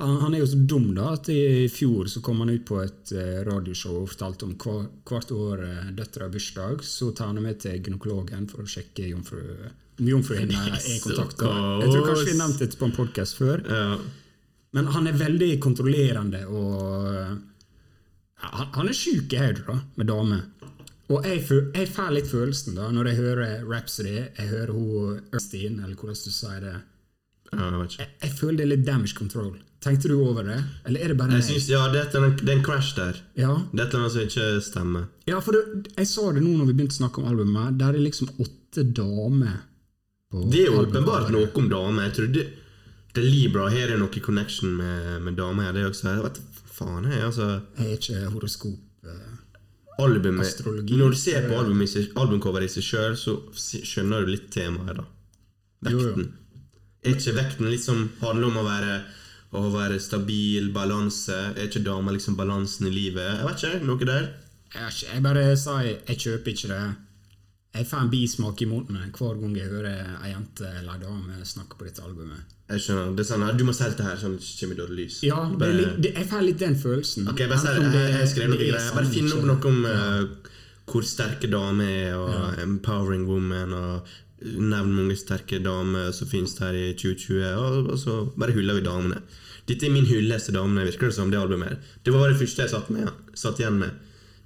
han, 0.00 0.16
han 0.22 0.34
er 0.34 0.42
jo 0.42 0.48
så 0.48 0.58
dum 0.72 0.88
da 0.96 1.10
at 1.14 1.28
i 1.32 1.68
fjor 1.72 2.08
så 2.08 2.22
kom 2.24 2.40
han 2.42 2.52
ut 2.52 2.64
på 2.68 2.78
et 2.82 3.12
eh, 3.12 3.42
radioshow 3.46 3.98
og 4.02 4.08
fortalte 4.12 4.46
om 4.48 4.54
hva, 4.60 4.76
hvert 5.10 5.34
år 5.36 5.64
uh, 5.66 5.90
døtra 5.96 6.26
har 6.26 6.32
bursdag, 6.32 6.84
så 6.86 7.10
tar 7.16 7.32
han 7.32 7.42
med 7.44 7.60
til 7.64 7.76
gynekologen 7.78 8.48
for 8.50 8.64
å 8.64 8.70
sjekke 8.70 9.10
jomfru, 9.10 9.42
om 10.00 10.08
jomfruhinna 10.08 10.64
er 10.70 10.88
i 10.88 10.96
kontakt. 11.04 11.44
Jeg 11.44 11.92
tror 11.92 12.08
kanskje 12.08 12.30
vi 12.30 12.38
nevnte 12.40 12.66
det 12.66 12.80
på 12.80 12.88
en 12.88 12.96
podkast 12.96 13.36
før. 13.40 13.64
Ja. 13.68 14.00
Men 14.76 14.90
han 14.94 15.08
er 15.10 15.18
veldig 15.18 15.50
kontrollerende 15.62 16.44
og 16.46 17.08
han, 18.40 18.68
han 18.72 18.88
er 18.88 18.96
sjuk 18.96 19.34
i 19.34 19.40
hodet, 19.40 19.66
da, 19.66 19.78
med 20.00 20.08
damer. 20.08 20.44
Og 21.10 21.26
jeg, 21.26 21.42
jeg 21.74 21.88
får 21.90 22.12
litt 22.14 22.28
følelsen 22.30 22.76
da 22.78 22.88
når 22.94 23.10
jeg 23.10 23.18
hører 23.18 23.64
Rhapsody, 23.66 24.14
jeg 24.22 24.52
hører 24.52 24.70
hun 24.76 25.18
Ernstine, 25.34 25.82
eller 25.82 25.96
hvordan 25.98 26.20
du 26.22 26.30
sier 26.30 26.62
det. 26.64 26.76
Jeg, 27.50 28.06
jeg 28.22 28.36
føler 28.38 28.60
det 28.60 28.64
er 28.64 28.72
litt 28.76 28.86
damage 28.86 29.18
control. 29.18 29.56
Tenkte 29.80 30.10
du 30.10 30.18
over 30.20 30.44
det? 30.44 30.58
Eller 30.84 31.00
er 31.00 31.08
det 31.08 31.16
bare 31.16 31.38
Jeg 31.38 31.44
synes, 31.46 31.68
ja, 31.72 31.86
det 31.88 32.02
er 32.02 32.16
en, 32.20 32.34
er 32.52 32.62
crash 32.64 32.96
der. 32.96 33.16
Ja, 33.40 33.54
Det 33.72 33.86
er 33.86 33.98
noe 33.98 34.10
som 34.12 34.26
ikke 34.26 34.48
stemmer. 34.60 35.06
ja 35.26 35.38
for 35.40 35.56
det, 35.56 35.88
jeg 35.96 36.06
sa 36.06 36.32
det 36.36 36.42
nå 36.44 36.52
når 36.58 36.66
vi 36.68 36.74
begynte 36.74 36.98
å 36.98 37.00
snakke 37.00 37.22
om 37.22 37.30
albumet. 37.30 37.78
Der 37.80 37.94
er 37.96 38.02
liksom 38.04 38.28
åtte 38.38 38.84
damer 38.84 39.62
Det 40.30 40.60
er 40.60 40.66
jo 40.68 40.82
åpenbart 40.84 41.30
noe 41.32 41.48
om 41.54 41.70
damer. 41.72 42.10
Jeg 42.10 42.16
trodde 42.18 42.44
det 43.10 43.24
er 43.24 43.26
Libra 43.26 43.68
her 43.72 43.90
er 43.90 43.98
noe 43.98 44.20
connection 44.22 44.76
med, 44.78 45.22
med 45.24 45.34
damer. 45.38 45.72
Det 45.74 45.82
er 45.82 45.88
også, 45.88 46.12
jeg 46.12 46.22
vet 46.28 46.40
faen, 46.70 47.08
jeg, 47.10 47.22
altså 47.24 47.48
Jeg 47.78 47.86
er 47.86 47.96
ikke 47.96 48.34
horoskop. 48.34 48.78
eh, 49.04 49.30
albumet, 49.98 50.46
Astrologi. 50.46 50.96
Når 50.96 51.10
du 51.10 51.18
ser 51.18 51.48
på 51.48 51.56
albumcoveret 51.58 52.14
album 52.20 52.68
i 52.68 52.68
seg 52.68 52.84
sjøl, 52.86 53.16
så 53.18 53.34
skjønner 53.56 54.24
du 54.24 54.30
litt 54.34 54.46
temaet, 54.54 55.00
da. 55.00 55.08
Jo, 55.90 55.96
jo. 55.98 56.12
Vekten. 56.12 56.30
Er 57.00 57.16
ikke 57.16 57.34
vekten 57.34 57.70
liksom 57.72 58.06
handler 58.20 58.50
om 58.50 58.60
å 58.60 58.64
være, 58.68 59.00
å 59.52 59.64
være 59.74 59.98
stabil, 60.00 60.70
balanse? 60.74 61.36
Er 61.56 61.66
ikke 61.68 61.82
damer 61.84 62.14
liksom 62.14 62.36
balansen 62.38 62.86
i 62.86 62.94
livet? 62.94 63.38
Jeg 63.40 63.46
vet 63.48 63.64
ikke, 63.64 63.86
noe 63.86 64.06
der? 64.06 64.28
Er 64.74 64.88
ikke- 64.90 65.12
jeg 65.14 65.22
bare 65.22 65.56
sa 65.56 65.80
jeg, 65.82 65.98
jeg 66.06 66.18
kjøper 66.18 66.52
ikke 66.54 66.68
det. 66.68 66.82
Jeg 67.74 67.86
får 67.86 68.00
en 68.02 68.10
bismak 68.10 68.62
i 68.62 68.66
munnen 68.66 69.12
hver 69.14 69.36
gang 69.40 69.54
jeg 69.56 69.68
hører 69.70 70.22
ei 70.24 70.32
jente 70.32 70.66
eller 70.66 70.92
ei 70.94 70.98
dame 71.04 71.44
snakke 71.46 71.78
på 71.78 71.84
dette 71.86 72.02
albumet. 72.02 72.42
Jeg 72.70 72.80
skjønner. 72.80 73.14
Det 73.16 73.24
er 73.24 73.28
sånn, 73.30 73.56
Du 73.56 73.64
må 73.64 73.72
selge 73.74 73.96
det 73.96 74.06
her, 74.06 74.16
sånn 74.16 74.38
kommer 74.38 74.76
dårlig 74.76 74.96
lys. 75.04 75.22
Ja, 75.22 75.48
litt, 75.50 76.00
det, 76.02 76.14
jeg 76.14 76.26
får 76.30 76.42
litt 76.46 76.58
den 76.58 76.74
følelsen. 76.74 77.28
Ok, 77.28 77.38
bare 77.50 77.74
det. 77.90 77.92
Jeg, 77.92 78.18
jeg 78.18 78.28
skrev 78.28 78.48
noe 78.50 78.58
er 78.58 78.64
greier. 78.70 78.94
Bare 78.94 79.06
finn 79.10 79.32
opp 79.32 79.44
noe 79.44 79.70
om 79.70 79.86
eh, 79.86 80.50
hvor 80.90 81.02
sterke 81.06 81.50
damer 81.50 81.86
er, 81.86 82.14
og 82.18 82.58
empowering 82.58 83.26
woman, 83.26 83.72
og 83.72 84.06
nevn 84.40 84.92
mange 84.96 85.16
sterke 85.20 85.60
damer 85.62 86.12
som 86.16 86.28
finnes 86.30 86.56
her 86.62 86.76
i 86.76 86.90
2020, 86.96 87.40
og, 87.60 87.90
og 87.94 87.98
så 88.00 88.18
bare 88.40 88.54
hyller 88.56 88.78
vi 88.78 88.84
damene. 88.86 89.22
Dette 89.68 89.86
er 89.86 89.94
min 89.94 90.08
hyllest 90.08 90.48
til 90.48 90.56
damene, 90.56 90.86
virker 90.88 91.10
det 91.10 91.16
som, 91.16 91.30
det 91.30 91.38
albumet. 91.40 91.90
Det 92.04 92.14
var 92.14 92.30
det 92.30 92.38
første 92.40 92.64
jeg 92.64 92.72
satt, 92.72 92.88
med, 92.94 93.10
satt 93.38 93.60
igjen 93.60 93.80
med 93.82 93.98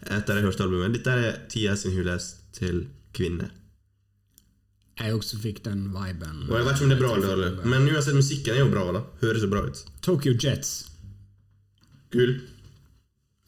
etter 0.05 0.37
jeg 0.37 0.45
hørte 0.49 0.67
albumet. 0.67 0.97
Dette 0.99 1.13
er 1.17 1.37
Tia 1.49 1.77
sin 1.81 1.95
hyllest 1.97 2.43
til 2.57 2.87
kvinner. 3.17 3.53
Jeg 5.01 5.15
også 5.17 5.41
fikk 5.43 5.65
den 5.65 5.89
viben. 5.91 6.45
Og 6.47 6.55
jeg 6.59 6.67
vet 6.67 6.77
ikke 6.77 6.87
om 6.87 6.93
det 6.93 6.97
er 6.97 7.03
bra 7.03 7.15
eller 7.17 7.33
dårlig, 7.33 7.71
men 7.71 7.89
uansett, 7.91 8.15
musikken 8.15 8.55
er 8.55 8.63
jo 8.63 8.71
bra, 8.71 8.85
da. 8.95 9.03
Høres 9.25 9.43
så 9.43 9.51
bra 9.51 9.65
ut. 9.67 9.81
Tokyo 10.07 10.35
Jets, 10.39 10.75
Kul. 12.15 12.37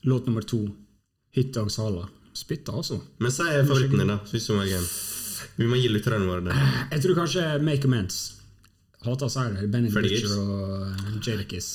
låt 0.02 0.26
nummer 0.26 0.42
to. 0.42 0.64
Hitdogs 1.36 1.76
Hala. 1.76 2.08
Spytta, 2.34 2.72
altså. 2.72 2.98
Men 3.18 3.30
si 3.32 3.44
favoritten 3.44 4.00
din, 4.00 4.10
da. 4.10 4.18
Hvis 4.30 4.48
du 4.48 4.56
må. 4.56 4.64
Vi 5.56 5.66
må 5.68 5.78
gi 5.80 5.88
lytterne 5.88 6.26
våre 6.28 6.44
det. 6.44 6.56
Jeg 6.92 7.02
tror 7.04 7.18
kanskje 7.22 7.44
Make 7.64 7.88
Amends. 7.88 8.18
Hater 9.06 9.30
Sider. 9.32 9.66
Benny 9.72 9.90
Butcher 9.92 10.32
og 10.40 11.22
Jadakis. 11.24 11.68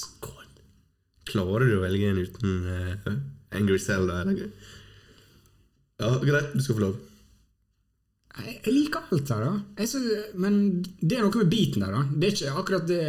Klarer 1.32 1.70
du 1.70 1.78
å 1.78 1.84
velge 1.86 2.10
en 2.12 2.20
uten 2.20 2.66
uh, 2.66 3.14
Angry 3.56 3.78
Cell, 3.80 4.08
da? 4.10 4.22
Eller? 4.26 4.50
Ja, 6.02 6.10
greit, 6.26 6.52
du 6.58 6.62
skal 6.66 6.78
få 6.78 6.84
lov. 6.88 7.00
Jeg, 8.42 8.58
jeg 8.66 8.74
liker 8.74 9.10
alt 9.12 9.32
her, 9.34 9.46
da. 9.46 9.86
Synes, 9.88 10.30
men 10.40 10.60
det 11.02 11.18
er 11.20 11.26
noe 11.26 11.42
med 11.44 11.52
beaten 11.52 11.84
der, 11.86 11.96
da. 11.98 12.04
Det 12.16 12.30
er 12.30 12.38
ikke 12.38 12.54
akkurat 12.62 12.86
det 12.90 13.02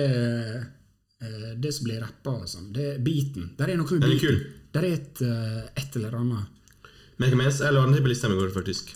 eh, 1.23 1.53
Det 1.63 1.71
som 1.73 1.87
blir 1.89 2.03
rappa 2.03 2.35
og 2.43 2.49
sånn. 2.51 2.73
Det 2.75 2.89
er 2.95 2.99
beaten. 3.07 3.53
Der 3.59 3.73
er 3.73 3.81
noe 3.81 3.89
med 3.89 4.03
Den 4.03 4.11
er 4.11 4.17
beaten. 4.17 4.43
kul. 4.43 4.59
Der 4.73 4.89
er 4.89 4.97
et, 4.99 5.23
eh, 5.25 5.63
et 5.85 5.97
eller 6.01 6.19
annet. 6.21 6.91
Make 7.23 7.37
Amends, 7.39 7.61
jeg 7.63 7.75
la 7.77 7.85
den 7.87 7.97
til 7.97 8.05
på 8.07 8.13
lista 8.13 8.29
mi 8.31 8.37
i 8.37 8.43
går, 8.43 8.53
faktisk. 8.55 8.95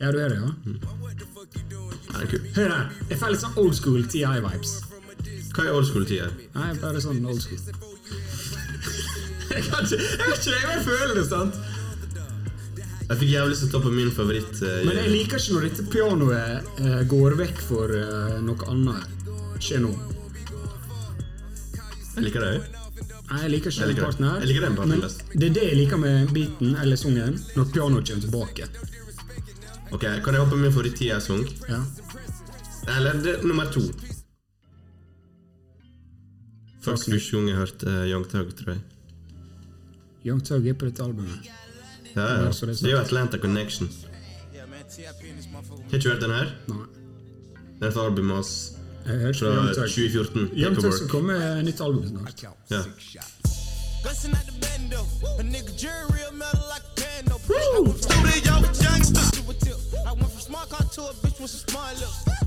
Ja, 0.00 0.12
du 0.12 0.18
er 0.18 0.28
det, 0.32 0.36
ja? 0.40 0.48
Mm. 0.64 0.80
Det 2.10 2.22
er 2.22 2.30
kul. 2.30 2.44
Hør 2.56 2.70
her. 2.72 2.86
Jeg 3.10 3.18
får 3.20 3.32
litt 3.34 3.42
sånn 3.42 3.58
old 3.60 3.74
school 3.76 4.06
TI-vibes. 4.08 4.72
Hva 5.52 5.66
er 5.66 5.74
old 5.76 5.88
school 5.90 6.06
TI? 6.08 6.22
Nei, 6.54 6.70
bare 6.80 7.02
sånn 7.04 7.20
old 7.28 7.42
school. 7.44 7.60
jeg 9.50 9.66
kan 9.66 9.84
ikke 9.84 9.98
Jeg 9.98 10.30
vet 10.30 10.46
ikke, 10.46 10.60
jeg 10.64 10.84
føler 10.86 11.12
det, 11.18 11.26
sant? 11.28 11.58
Jeg 13.10 13.18
fikk 13.20 13.32
jævlig 13.34 13.52
lyst 13.52 13.64
til 13.64 13.68
å 13.68 13.72
ta 13.74 13.80
på 13.84 13.92
min 13.92 14.12
favoritt. 14.14 14.60
Uh, 14.62 14.76
Men 14.86 15.00
jeg 15.02 15.12
liker 15.12 15.42
ikke 15.42 15.56
når 15.56 15.66
dette 15.66 15.86
pianoet 15.92 16.70
uh, 16.78 17.00
går 17.10 17.36
vekk 17.40 17.60
for 17.66 17.92
uh, 17.92 18.36
noe 18.46 18.68
annet. 18.70 19.26
Skjer 19.60 19.82
nå. 19.84 19.90
jeg 22.14 22.24
liker 22.24 22.46
det. 22.46 22.54
Nei, 23.30 23.42
jeg 23.42 23.50
liker 23.52 23.74
ikke 23.74 23.82
Jeg 23.82 23.90
liker 23.90 24.00
den 24.00 24.06
parten 24.06 24.28
her. 24.30 24.38
Jeg 24.40 24.52
liker 24.52 24.64
den 24.64 24.78
parten 24.78 24.94
men 24.94 25.04
best. 25.04 25.26
det 25.34 25.50
er 25.50 25.58
det 25.58 25.66
jeg 25.68 25.78
liker 25.82 26.00
med 26.00 26.32
beaten 26.34 26.72
eller 26.80 26.98
sungen, 26.98 27.36
når 27.58 27.68
pianoet 27.74 28.08
kommer 28.08 28.24
tilbake. 28.24 28.70
Ok, 29.92 30.00
Kan 30.00 30.34
jeg 30.34 30.40
hoppe 30.42 30.56
med 30.56 30.62
min 30.64 30.72
favoritt-tida-sang? 30.72 31.48
Ja. 31.68 31.80
Eller 32.96 33.12
det 33.12 33.38
er 33.38 33.42
nummer 33.46 33.64
to. 33.64 33.80
Faktisk 36.82 37.10
første 37.10 37.36
gang 37.36 37.48
jeg 37.48 37.56
hørte 37.56 37.86
uh, 37.86 38.10
Young 38.10 38.28
Thug, 38.28 38.54
tror 38.56 38.70
jeg. 38.72 38.80
Young 40.26 40.44
Thug 40.46 40.66
er 40.66 40.72
på 40.72 40.84
dette 40.84 41.02
albumet. 41.02 41.50
Ja, 42.16 42.20
ja. 42.20 42.38
Det 42.38 42.62
er. 42.62 42.66
Det 42.66 42.84
er 42.84 42.90
jo 42.90 42.98
Atlanta 42.98 43.38
Connection. 43.38 43.90
Har 44.56 45.94
ikke 45.94 46.04
du 46.04 46.08
hørt 46.08 46.22
den 46.22 46.30
her? 46.30 46.46
Nei. 46.68 46.86
Det 47.80 47.86
er 47.86 47.90
et 47.90 48.04
album 48.04 48.30
hans 48.30 48.72
fra 49.04 49.12
Young 49.14 49.74
Thug. 49.74 49.88
2014. 49.88 50.50
Young 50.56 50.76
Thug 50.76 50.92
skal 50.94 51.08
komme 51.08 51.38
med 51.38 51.62
nytt 51.62 51.80
album 51.80 52.08
snart. 52.08 52.44
Ja. 52.70 52.82
Woo! 57.50 57.94
studio 57.98 59.29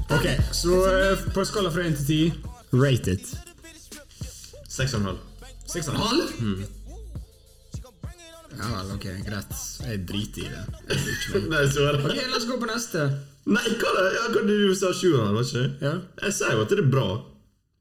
Ok, 0.09 0.27
så 0.51 0.77
eh, 0.89 1.23
på 1.33 1.39
en 1.39 1.45
skala 1.49 1.71
fra 1.73 1.83
1 1.87 1.97
til 1.97 2.05
10, 2.05 2.33
rate 2.77 3.11
it. 3.17 3.33
Seks 4.69 4.93
og 4.93 5.01
en 5.01 5.05
halv. 5.11 5.19
6,5? 5.73 6.63
Ja 8.53 8.67
vel, 8.69 8.91
ok, 8.93 9.05
greit. 9.25 9.53
Jeg 9.83 10.01
driter 10.07 10.43
i 10.45 10.49
det. 10.53 10.63
Jeg 10.89 10.99
bryr 11.33 11.47
meg. 11.47 11.51
Nei, 11.55 11.63
så 11.73 11.87
er 11.89 11.97
det. 11.97 12.03
Ok, 12.05 12.19
la 12.29 12.37
oss 12.37 12.45
gå 12.49 12.57
på 12.61 12.69
neste. 12.69 13.05
Nei, 13.49 13.63
hva 13.81 13.93
da? 13.97 14.03
Ja, 14.13 14.23
hva 14.35 14.43
du 14.47 14.55
sa 14.77 14.91
sju 14.95 15.09
og 15.15 15.19
en 15.19 15.25
halv, 15.31 15.39
var 15.39 15.47
ikke 15.49 15.63
det? 15.63 15.71
Ja, 15.83 15.93
Jeg 16.27 16.35
sier 16.37 16.53
jo 16.55 16.63
at 16.63 16.71
det 16.71 16.79
er 16.83 16.89
bra. 16.93 17.07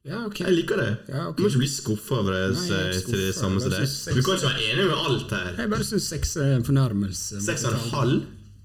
ja 0.09 0.25
ok. 0.27 0.41
Jeg 0.43 0.57
liker 0.57 0.81
det. 0.81 0.91
Ja, 1.13 1.29
ok. 1.29 1.37
Du 1.39 1.45
må 1.45 1.53
ikke 1.53 1.63
bli 1.63 1.71
skuffa 1.77 2.19
over 2.23 2.33
det 2.35 2.43
Nei, 2.57 2.67
jeg 2.73 2.81
er 2.81 2.97
ikke 2.97 3.13
sier 3.13 3.21
det 3.29 3.37
samme 3.37 3.61
som 3.63 3.71
deg. 3.77 3.85
Du 4.17 4.23
kan 4.25 4.41
ikke 4.41 4.49
være 4.49 4.67
enig 4.73 4.89
med 4.89 4.99
alt 5.05 5.37
her. 5.37 5.49
Jeg 5.61 5.73
bare 5.77 5.89
syns 5.93 6.09
6 6.17 6.37
er 6.47 6.55
en 6.57 6.67
fornærmelse. 6.67 7.43
Seks 7.47 7.69
og 7.69 7.77
en 7.77 7.89
halv? 7.93 8.21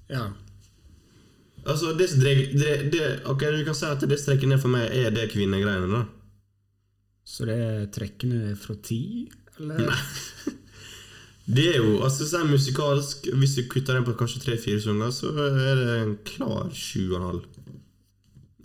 Ja. 0.08 0.24
Altså, 1.68 1.92
det, 1.98 2.08
det, 2.16 2.76
det, 2.92 3.02
Ok, 3.28 3.42
Du 3.52 3.64
kan 3.66 3.76
si 3.76 3.84
at 3.86 4.00
det 4.00 4.18
strekker 4.18 4.24
trekker 4.24 4.48
ned 4.54 4.62
for 4.62 4.72
meg, 4.72 4.88
er 4.88 5.12
det 5.14 5.28
kvinnegreiene, 5.32 5.88
da. 5.92 6.04
Så 7.28 7.44
det 7.44 7.58
er 7.60 8.08
ned 8.24 8.56
fra 8.56 8.74
ti? 8.82 9.28
Eller? 9.58 9.92
Det 11.48 11.64
er 11.70 11.78
jo, 11.80 12.02
altså 12.04 12.26
så 12.28 12.42
er 12.42 12.50
musikalsk 12.50 13.28
Hvis 13.40 13.54
du 13.56 13.62
kutter 13.72 13.96
den 13.96 14.04
på 14.04 14.12
kanskje 14.12 14.42
tre-fire 14.42 14.80
sanger, 14.84 15.10
så 15.16 15.30
er 15.32 15.78
det 15.78 15.94
en 16.02 16.16
klar 16.28 16.68
sju 16.76 17.06
og 17.06 17.16
en 17.16 17.24
halv. 17.24 17.46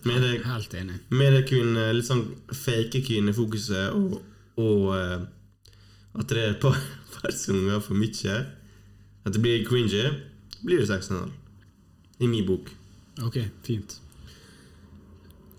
Med 0.04 0.20
det, 0.20 0.32
Helt 0.44 0.74
enig. 0.76 0.98
med 1.08 1.32
det 1.32 1.46
kvinne, 1.48 1.86
litt 1.96 2.04
sånn 2.04 2.26
fake 2.52 3.00
kvinnefokuset 3.06 3.96
og, 3.96 4.18
og 4.60 4.90
eh, 4.98 5.22
at 6.20 6.28
det 6.28 6.42
er 6.42 6.50
et 6.52 6.60
par, 6.60 6.76
par 7.14 7.32
sanger 7.32 7.80
for 7.80 7.96
mye, 7.96 8.36
at 9.24 9.32
det 9.32 9.40
blir 9.40 9.64
cringy, 9.64 10.04
blir 10.60 10.84
det 10.84 10.90
seks 10.92 11.08
og 11.08 11.16
en 11.16 11.22
halv. 11.22 11.38
I 12.20 12.28
min 12.28 12.44
bok. 12.44 12.68
Ok, 13.22 13.38
fint. 13.62 14.00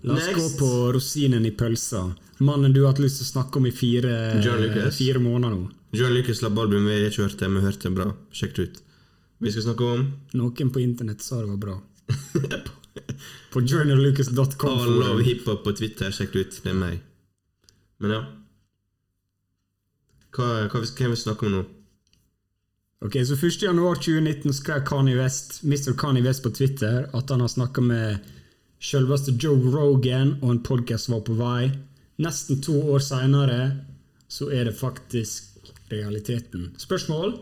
La 0.02 0.14
oss 0.14 0.26
Next. 0.26 0.36
gå 0.40 0.58
på 0.66 0.92
rosinen 0.92 1.46
i 1.46 1.50
pølsa. 1.50 2.14
Mannen 2.38 2.72
du 2.72 2.82
har 2.84 2.92
hatt 2.92 3.00
lyst 3.00 3.16
til 3.22 3.24
å 3.26 3.30
snakke 3.32 3.56
om 3.58 3.66
i 3.66 3.72
fire, 3.72 4.12
fire 4.92 5.18
måneder 5.24 5.54
nå. 5.56 5.70
John 5.96 6.12
Lucas 6.12 6.38
slapp 6.42 6.58
album 6.58 6.84
vi 6.84 6.98
har 6.98 7.06
ikke 7.08 7.22
hørt 7.24 7.38
det, 7.40 7.48
men 7.50 7.64
hørte 7.64 7.90
bra. 7.94 8.10
Sjekk 8.36 8.54
det 8.58 8.62
ut. 8.68 8.82
Vi 9.40 9.52
skal 9.52 9.62
snakke 9.70 9.84
om 9.94 10.04
Noen 10.36 10.70
på 10.72 10.80
internett 10.82 11.20
sa 11.24 11.40
det 11.40 11.48
var 11.48 11.56
bra. 11.56 11.76
på 13.52 13.60
journallucas.com. 13.64 14.70
All 14.70 14.98
Love 15.00 15.24
Hiphop 15.24 15.64
på 15.64 15.72
Twitter. 15.76 16.12
Sjekk 16.12 16.32
det 16.36 16.44
ut. 16.46 16.60
Det 16.64 16.70
er 16.74 16.78
meg. 16.80 17.00
Men 18.04 18.10
ja. 18.18 18.20
Hva, 20.36 20.48
hva 20.68 20.80
vi- 20.82 20.86
skal 20.92 21.10
vi 21.14 21.16
snakke 21.16 21.46
om 21.48 21.52
nå? 21.56 21.64
Ok, 23.04 23.12
så 23.26 23.46
1. 23.46 23.62
januar 23.62 23.94
2019 23.94 24.54
skrev 24.54 24.84
Kanye 24.84 25.16
West, 25.16 25.60
Mr. 25.64 25.92
Kanye 25.98 26.22
West 26.22 26.42
på 26.42 26.50
Twitter 26.50 27.10
at 27.12 27.30
han 27.30 27.40
har 27.40 27.48
snakka 27.48 27.80
med 27.80 28.18
selveste 28.80 29.34
Joe 29.36 29.68
Rogan, 29.72 30.38
og 30.40 30.50
en 30.50 30.62
podkast 30.64 31.10
var 31.12 31.20
på 31.26 31.36
vei. 31.36 31.74
Nesten 32.24 32.62
to 32.64 32.78
år 32.94 33.04
seinere 33.04 33.58
så 34.32 34.48
er 34.48 34.64
det 34.64 34.78
faktisk 34.78 35.68
realiteten. 35.92 36.70
Spørsmål? 36.80 37.36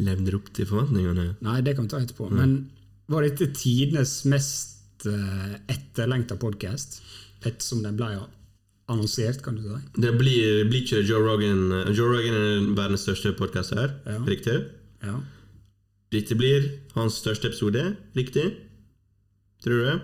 Levde 0.00 0.30
det 0.30 0.38
opp 0.38 0.48
til 0.56 0.70
forventningene? 0.72 1.26
Nei, 1.44 1.58
det 1.60 1.76
kan 1.76 1.84
vi 1.84 1.92
ta 1.92 2.00
etterpå. 2.00 2.30
Men 2.32 2.56
var 3.12 3.28
dette 3.28 3.52
tidenes 3.52 4.22
mest 4.32 5.04
uh, 5.04 5.60
etterlengta 5.68 6.40
podkast? 6.40 7.02
Ettersom 7.44 7.84
den 7.84 8.00
ble 8.00 8.14
annonsert, 8.88 9.40
kan 9.42 9.56
du 9.56 9.62
si? 9.62 9.78
Det 10.02 10.10
blir, 10.18 10.64
blir 10.68 10.82
ikke 10.84 11.00
Joe 11.08 11.22
Rogan 11.24 11.62
Joe 11.94 12.10
Rogan 12.12 12.34
er 12.36 12.66
verdens 12.76 13.04
største 13.06 13.32
podkast 13.38 13.74
her, 13.74 13.94
Ja. 14.06 14.18
riktig? 14.28 14.58
Ja. 15.02 15.18
Dette 16.12 16.36
blir 16.38 16.68
hans 16.94 17.14
største 17.22 17.48
episode, 17.50 17.96
riktig? 18.16 18.44
Tror 19.64 19.78
du 19.80 19.84
det? 19.84 20.00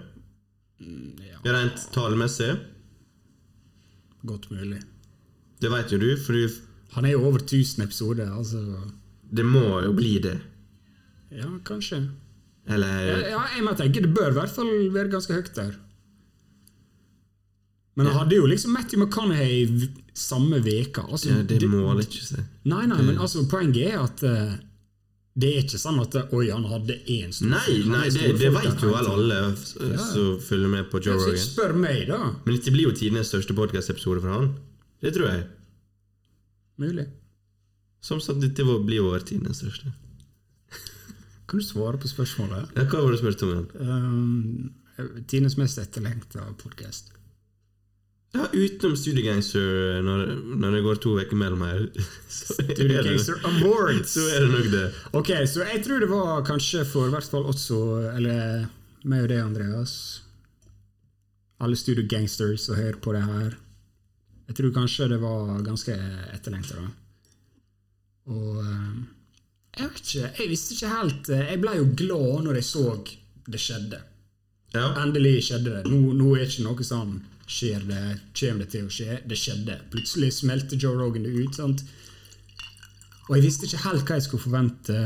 ja. 1.28 1.38
Rent 1.52 1.82
tallmessig? 1.92 2.54
Godt 4.26 4.50
mulig. 4.50 4.80
Det 5.60 5.70
vet 5.72 5.92
jo 5.92 5.98
du, 6.00 6.16
for 6.16 6.32
du, 6.32 6.48
Han 6.96 7.04
er 7.04 7.12
jo 7.12 7.20
over 7.28 7.38
1000 7.38 7.84
episoder, 7.84 8.30
altså 8.34 8.58
det 9.30 9.44
må 9.46 9.80
jo 9.84 9.92
bli 9.94 10.18
det. 10.18 10.40
Ja, 11.30 11.46
kanskje. 11.64 12.00
Eller 12.66 12.88
Ja, 13.06 13.18
ja, 13.28 13.42
jeg 13.56 13.62
må 13.64 13.72
tenke 13.78 14.00
Det 14.02 14.10
bør 14.14 14.30
i 14.32 14.34
hvert 14.40 14.50
fall 14.50 14.70
være 14.92 15.08
ganske 15.12 15.32
høyt 15.36 15.52
der. 15.54 15.76
Men 18.01 18.09
han 18.09 18.22
hadde 18.22 18.40
jo 18.40 18.48
liksom 18.48 18.72
Matthew 18.72 19.03
McConaughey 19.03 19.90
samme 20.16 20.59
veka. 20.64 21.05
Altså, 21.09 21.34
ja, 21.34 21.42
Det 21.44 21.68
måler 21.68 22.03
ikke 22.07 22.24
seg. 22.24 22.42
Nei, 22.64 22.86
nei, 22.88 22.98
men 23.05 23.20
altså, 23.20 23.44
poenget 23.51 23.92
er 23.92 24.01
at 24.01 24.24
uh, 24.24 24.55
det 25.40 25.51
er 25.51 25.62
ikke 25.62 25.78
sånn 25.78 26.01
at 26.03 26.16
eh, 26.18 26.32
Oi, 26.36 26.48
han 26.51 26.64
hadde 26.68 26.96
én 27.12 27.30
stor 27.32 27.53
Nei, 27.53 27.76
nei 27.86 28.09
det, 28.12 28.32
det 28.40 28.51
vet 28.51 28.82
jo 28.82 28.90
vel 28.90 29.07
alle 29.12 29.38
som 29.57 29.94
som 30.01 30.32
følger 30.42 30.72
med 30.72 30.88
på 30.90 30.98
Joe 31.05 31.20
Så 31.20 31.30
Rogan. 31.30 31.44
Spør 31.44 31.76
meg, 31.78 32.03
da. 32.09 32.18
Men 32.42 32.57
dette 32.57 32.74
blir 32.74 32.88
jo 32.88 32.96
tidenes 32.98 33.30
største 33.30 33.55
podkast-episode 33.57 34.24
for 34.24 34.34
han. 34.34 34.51
Det 35.01 35.14
tror 35.14 35.30
jeg. 35.30 35.46
Mulig. 36.82 37.07
Som 38.05 38.20
sagt, 38.24 38.42
dette 38.42 38.66
blir 38.66 39.01
jo 39.01 39.12
vår 39.12 39.24
tidenes 39.28 39.62
største. 39.62 39.92
Kan 41.46 41.62
du 41.62 41.64
svare 41.68 42.01
på 42.01 42.11
spørsmålet? 42.11 42.74
Ja, 42.74 42.84
hva 42.84 43.05
var 43.05 43.14
det 43.14 43.20
du 43.20 43.22
spurte 43.22 43.46
om 43.46 43.55
igjen? 43.55 43.70
Um, 43.86 44.76
Tidenes 45.30 45.57
mest 45.57 45.78
etterlengta 45.80 46.42
podkast. 46.61 47.14
Ja, 48.30 48.44
utenom 48.52 48.94
Studiegangster, 48.96 50.02
når, 50.06 50.20
når 50.62 50.74
det 50.76 50.82
går 50.84 50.98
to 51.02 51.16
uker 51.18 51.38
mellom 51.38 51.64
her, 51.66 51.80
er, 52.62 52.74
det, 52.78 53.00
Gangster 53.02 53.40
Awards! 53.48 54.12
så 54.14 54.26
er 54.30 54.44
det 54.44 54.50
nok 54.52 54.68
det. 54.70 54.84
Ok, 55.18 55.30
så 55.50 55.64
jeg 55.66 55.82
tror 55.86 56.04
det 56.04 56.10
var 56.12 56.44
kanskje 56.46 56.84
for 56.86 57.10
i 57.10 57.14
hvert 57.14 57.26
fall 57.32 57.48
også 57.50 57.80
Eller 58.12 58.68
meg 59.02 59.24
og 59.24 59.32
deg, 59.32 59.42
Andreas. 59.42 59.94
Alle 61.60 61.76
Studio 61.76 62.06
Gangsters 62.06 62.68
som 62.68 62.78
hører 62.78 63.00
på 63.02 63.16
det 63.16 63.24
her. 63.26 63.56
Jeg 64.50 64.58
tror 64.58 64.76
kanskje 64.78 65.08
det 65.10 65.18
var 65.22 65.58
ganske 65.66 65.96
etterlengta. 66.30 66.78
da. 66.78 66.88
Og 68.30 68.62
eh, 68.62 68.94
jeg 69.78 69.88
vet 69.88 70.00
ikke, 70.04 70.30
jeg 70.38 70.48
visste 70.50 70.76
ikke 70.76 70.90
helt 70.92 71.28
eh, 71.32 71.44
Jeg 71.52 71.60
ble 71.62 71.74
jo 71.78 71.90
glad 71.98 72.46
når 72.46 72.60
jeg 72.60 72.68
så 72.68 72.86
det 73.50 73.60
skjedde. 73.62 74.00
Ja. 74.74 74.86
Endelig 75.02 75.48
skjedde 75.48 75.80
det. 75.80 75.84
Nå, 75.90 76.14
nå 76.14 76.34
er 76.36 76.46
ikke 76.46 76.66
noe 76.68 76.86
sånn 76.86 77.18
Skjer 77.51 77.82
det? 77.88 78.05
Kommer 78.38 78.64
det 78.64 78.70
til 78.76 78.86
å 78.86 78.92
skje? 78.94 79.18
Det 79.26 79.38
skjedde. 79.38 79.80
Plutselig 79.90 80.30
smelte 80.38 80.78
Joe 80.78 80.94
Rogan 81.01 81.26
det 81.26 81.34
ut. 81.34 81.57
sant? 81.59 81.82
Og 83.26 83.36
jeg 83.36 83.46
visste 83.46 83.66
ikke 83.66 83.84
helt 83.88 84.07
hva 84.07 84.18
jeg 84.18 84.26
skulle 84.26 84.44
forvente. 84.44 85.01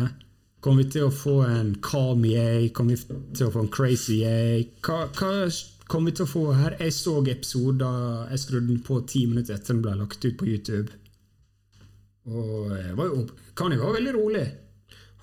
Kom 0.65 0.79
vi 0.81 0.85
til 0.89 1.07
å 1.07 1.13
få 1.13 1.39
en 1.45 1.75
calm 1.85 2.25
yay? 2.29 2.69
Kom 2.77 2.89
vi 2.93 2.97
til 2.97 3.49
å 3.49 3.53
få 3.53 3.65
en 3.65 3.73
crazy 3.73 4.21
yay? 4.23 4.67
Hva, 4.85 5.07
hva 5.17 5.33
kom 5.93 6.09
vi 6.09 6.15
til 6.17 6.25
å 6.25 6.31
få 6.31 6.45
her? 6.57 6.77
Jeg 6.81 6.95
så 6.97 7.19
episoden 7.21 8.29
Jeg 8.31 8.43
skrudde 8.45 8.71
den 8.73 8.85
på 8.85 9.01
ti 9.09 9.27
minutter 9.29 9.57
etter 9.57 9.75
den 9.75 9.83
ble 9.85 9.97
lagt 10.01 10.25
ut 10.25 10.39
på 10.41 10.49
YouTube. 10.49 10.93
Og 12.25 12.73
var 12.97 13.11
jo 13.11 13.27
Kanye 13.57 13.81
var 13.81 13.97
veldig 13.97 14.15
rolig. 14.17 14.45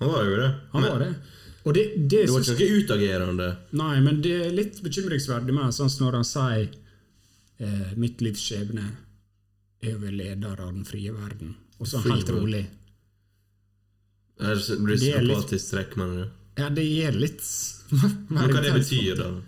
Han 0.02 0.10
var 0.10 0.26
jo 0.26 0.36
det. 0.38 0.50
Han 0.74 0.82
Men 0.82 0.90
var 0.90 1.02
det. 1.06 1.12
Og 1.62 1.74
det, 1.74 1.82
det, 1.96 2.22
det 2.26 2.30
var 2.30 2.42
ikke 2.42 2.58
noe 2.58 2.78
utagerende. 2.82 3.48
Nei, 3.78 3.96
men 4.02 4.22
det 4.22 4.38
er 4.46 4.54
litt 4.54 4.78
bekymringsverdig 4.82 5.54
med 5.54 5.74
sånn 5.74 5.90
når 6.02 6.18
han 6.18 6.26
sier 6.26 6.70
eh, 7.58 7.92
'mitt 7.96 8.20
livs 8.20 8.40
skjebne 8.40 8.84
er 9.82 9.94
å 9.96 10.00
være 10.00 10.16
leder 10.16 10.60
av 10.60 10.72
den 10.74 10.84
frie 10.84 11.10
verden'. 11.12 11.54
Og 11.80 11.86
så 11.86 11.98
helt 12.02 12.28
rolig. 12.28 12.66
Det 14.38 14.46
er 14.48 14.54
det 14.54 14.78
blir 14.84 14.96
Det 14.98 15.14
er 15.14 15.20
litt- 15.22 15.36
sympatisk 15.38 15.70
trekk, 15.72 15.96
mener 15.96 16.24
du. 16.24 16.30
Ja, 16.62 16.68
det 16.68 16.84
gir 16.84 17.12
litt 17.12 17.40
hva 18.30 18.62
det 18.62 18.72
betyr, 18.74 19.16
da? 19.16 19.42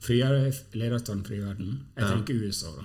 Friere 0.00 0.52
leder 0.74 0.94
av 0.96 1.04
den 1.04 1.24
frie 1.24 1.40
verden. 1.40 1.86
Jeg 1.96 2.04
Ja. 2.04 2.10
tenker 2.14 2.34
USA, 2.46 2.70
da. 2.76 2.84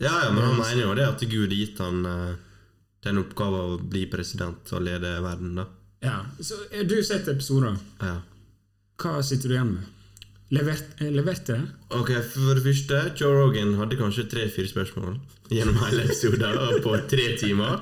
Ja, 0.00 0.24
ja, 0.24 0.30
men 0.32 0.42
han 0.44 0.56
mener 0.58 0.82
jo 0.82 0.94
det 0.94 1.06
at 1.08 1.20
Gud 1.20 1.48
har 1.50 1.56
gitt 1.56 1.78
han 1.78 2.04
eh, 2.06 2.34
den 3.02 3.18
oppgaven 3.18 3.76
å 3.76 3.88
bli 3.90 4.06
president 4.10 4.72
og 4.72 4.82
lede 4.82 5.20
verden, 5.22 5.54
da. 5.54 5.66
Ja, 6.02 6.24
så 6.40 6.54
eh, 6.72 6.82
Du 6.84 6.94
har 6.96 7.02
sett 7.02 7.28
episoder. 7.28 7.78
Ja. 8.00 8.22
Hva 8.98 9.22
sitter 9.22 9.48
du 9.48 9.54
igjen 9.54 9.74
med? 9.74 9.84
Levert, 10.52 11.00
eh, 11.00 11.08
leverte? 11.08 11.54
Ok, 11.96 12.10
For 12.34 12.54
det 12.54 12.62
første, 12.66 12.98
Joe 13.16 13.38
Rogan 13.38 13.72
hadde 13.78 13.96
kanskje 13.96 14.26
tre-fire 14.28 14.68
spørsmål 14.68 15.16
gjennom 15.48 15.78
hele 15.80 16.04
episoden 16.04 16.82
på 16.84 16.92
tre 17.08 17.30
timer. 17.40 17.80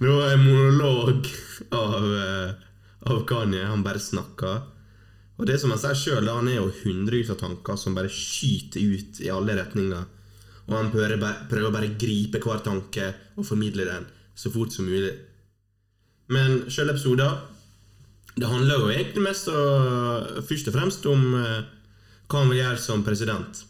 Det 0.00 0.08
var 0.08 0.32
en 0.32 0.42
monolog 0.42 1.28
av, 1.70 2.04
eh, 2.16 2.52
av 3.06 3.26
Kanye. 3.26 3.64
Han 3.64 3.84
bare 3.84 4.02
snakka. 4.02 4.62
Og 5.38 5.46
det 5.46 5.60
som 5.60 5.70
han 5.70 5.78
sier 5.78 5.94
sjøl, 5.94 6.26
han 6.28 6.48
er 6.48 6.56
jo 6.56 6.72
hundrevis 6.82 7.30
av 7.30 7.38
tanker 7.38 7.78
som 7.78 7.94
bare 7.94 8.08
skyter 8.08 8.82
ut 8.82 9.20
i 9.20 9.30
alle 9.30 9.54
retninger. 9.54 10.04
Og 10.68 10.74
han 10.74 10.90
prøver 10.90 11.20
bare, 11.20 11.46
prøver 11.48 11.72
bare 11.72 11.90
å 11.90 11.98
gripe 11.98 12.42
hver 12.42 12.64
tanke 12.64 13.14
og 13.36 13.46
formidle 13.46 13.86
den 13.86 14.06
så 14.34 14.50
fort 14.50 14.72
som 14.72 14.86
mulig. 14.86 15.14
Men 16.28 16.64
sjøl 16.68 16.90
episoden 16.90 17.38
Det 18.36 18.46
handler 18.46 18.78
jo 18.78 18.88
egentlig 18.88 19.22
mest 19.22 19.48
og, 19.48 20.44
først 20.46 20.68
og 20.68 20.74
fremst 20.74 21.06
om 21.06 21.34
eh, 21.34 21.62
hva 22.30 22.44
han 22.44 22.52
vil 22.52 22.62
gjøre 22.62 22.80
som 22.80 23.04
president. 23.04 23.64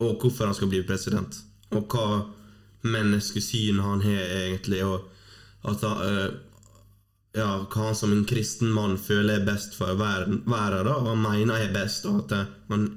Og 0.00 0.18
hvorfor 0.22 0.48
han 0.48 0.56
skal 0.56 0.70
bli 0.72 0.82
president. 0.86 1.38
Og 1.74 1.84
hva 1.92 2.24
menneskesyn 2.88 3.80
han 3.82 4.02
har, 4.04 4.24
egentlig. 4.38 4.82
Og 4.86 5.68
at 5.68 5.84
han, 5.84 6.02
eh, 6.06 6.30
ja, 7.38 7.50
hva 7.66 7.88
han 7.88 7.98
som 7.98 8.12
en 8.14 8.24
kristen 8.28 8.70
mann 8.72 8.96
føler 8.98 9.38
er 9.38 9.46
best 9.46 9.76
for 9.78 9.98
verden, 9.98 10.42
verden 10.46 10.88
da, 10.88 10.96
og 10.96 11.12
han 11.12 11.22
mener 11.22 11.60
er 11.60 11.74
best, 11.74 12.06
og 12.08 12.24
at 12.24 12.34
det, 12.34 12.42
man, 12.72 12.88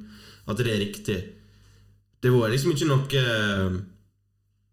at 0.47 0.57
det 0.57 0.71
er 0.71 0.83
riktig. 0.85 1.19
Det 2.21 2.31
var 2.31 2.51
liksom 2.53 2.75
ikke 2.75 2.89
noe 2.89 3.07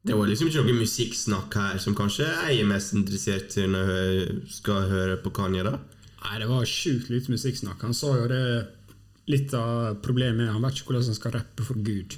Det 0.09 0.15
var 0.17 0.29
liksom 0.29 0.49
ikke 0.49 0.63
noe 0.63 0.79
musikksnakk 0.79 1.55
her 1.59 1.79
som 1.83 1.95
kanskje 1.97 2.29
jeg 2.29 2.61
er 2.61 2.69
mest 2.69 2.95
interessert 2.97 3.57
i 3.59 3.67
når 3.69 3.91
jeg 3.93 4.37
skal 4.53 4.87
høre 4.89 5.17
på 5.21 5.33
Kanye. 5.37 5.65
da 5.67 5.75
Nei, 6.23 6.39
det 6.41 6.49
var 6.49 6.65
sjukt 6.65 7.11
lite 7.11 7.33
musikksnakk. 7.33 7.83
Han 7.83 7.95
sa 7.95 8.15
jo 8.17 8.29
det 8.31 8.45
Litt 9.29 9.53
av 9.57 9.99
problemet 10.05 10.47
er 10.47 10.55
han 10.55 10.65
vet 10.65 10.79
ikke 10.79 10.93
hvordan 10.93 11.11
han 11.11 11.19
skal 11.19 11.35
rappe 11.37 11.67
for 11.67 11.81
Gud. 11.85 12.17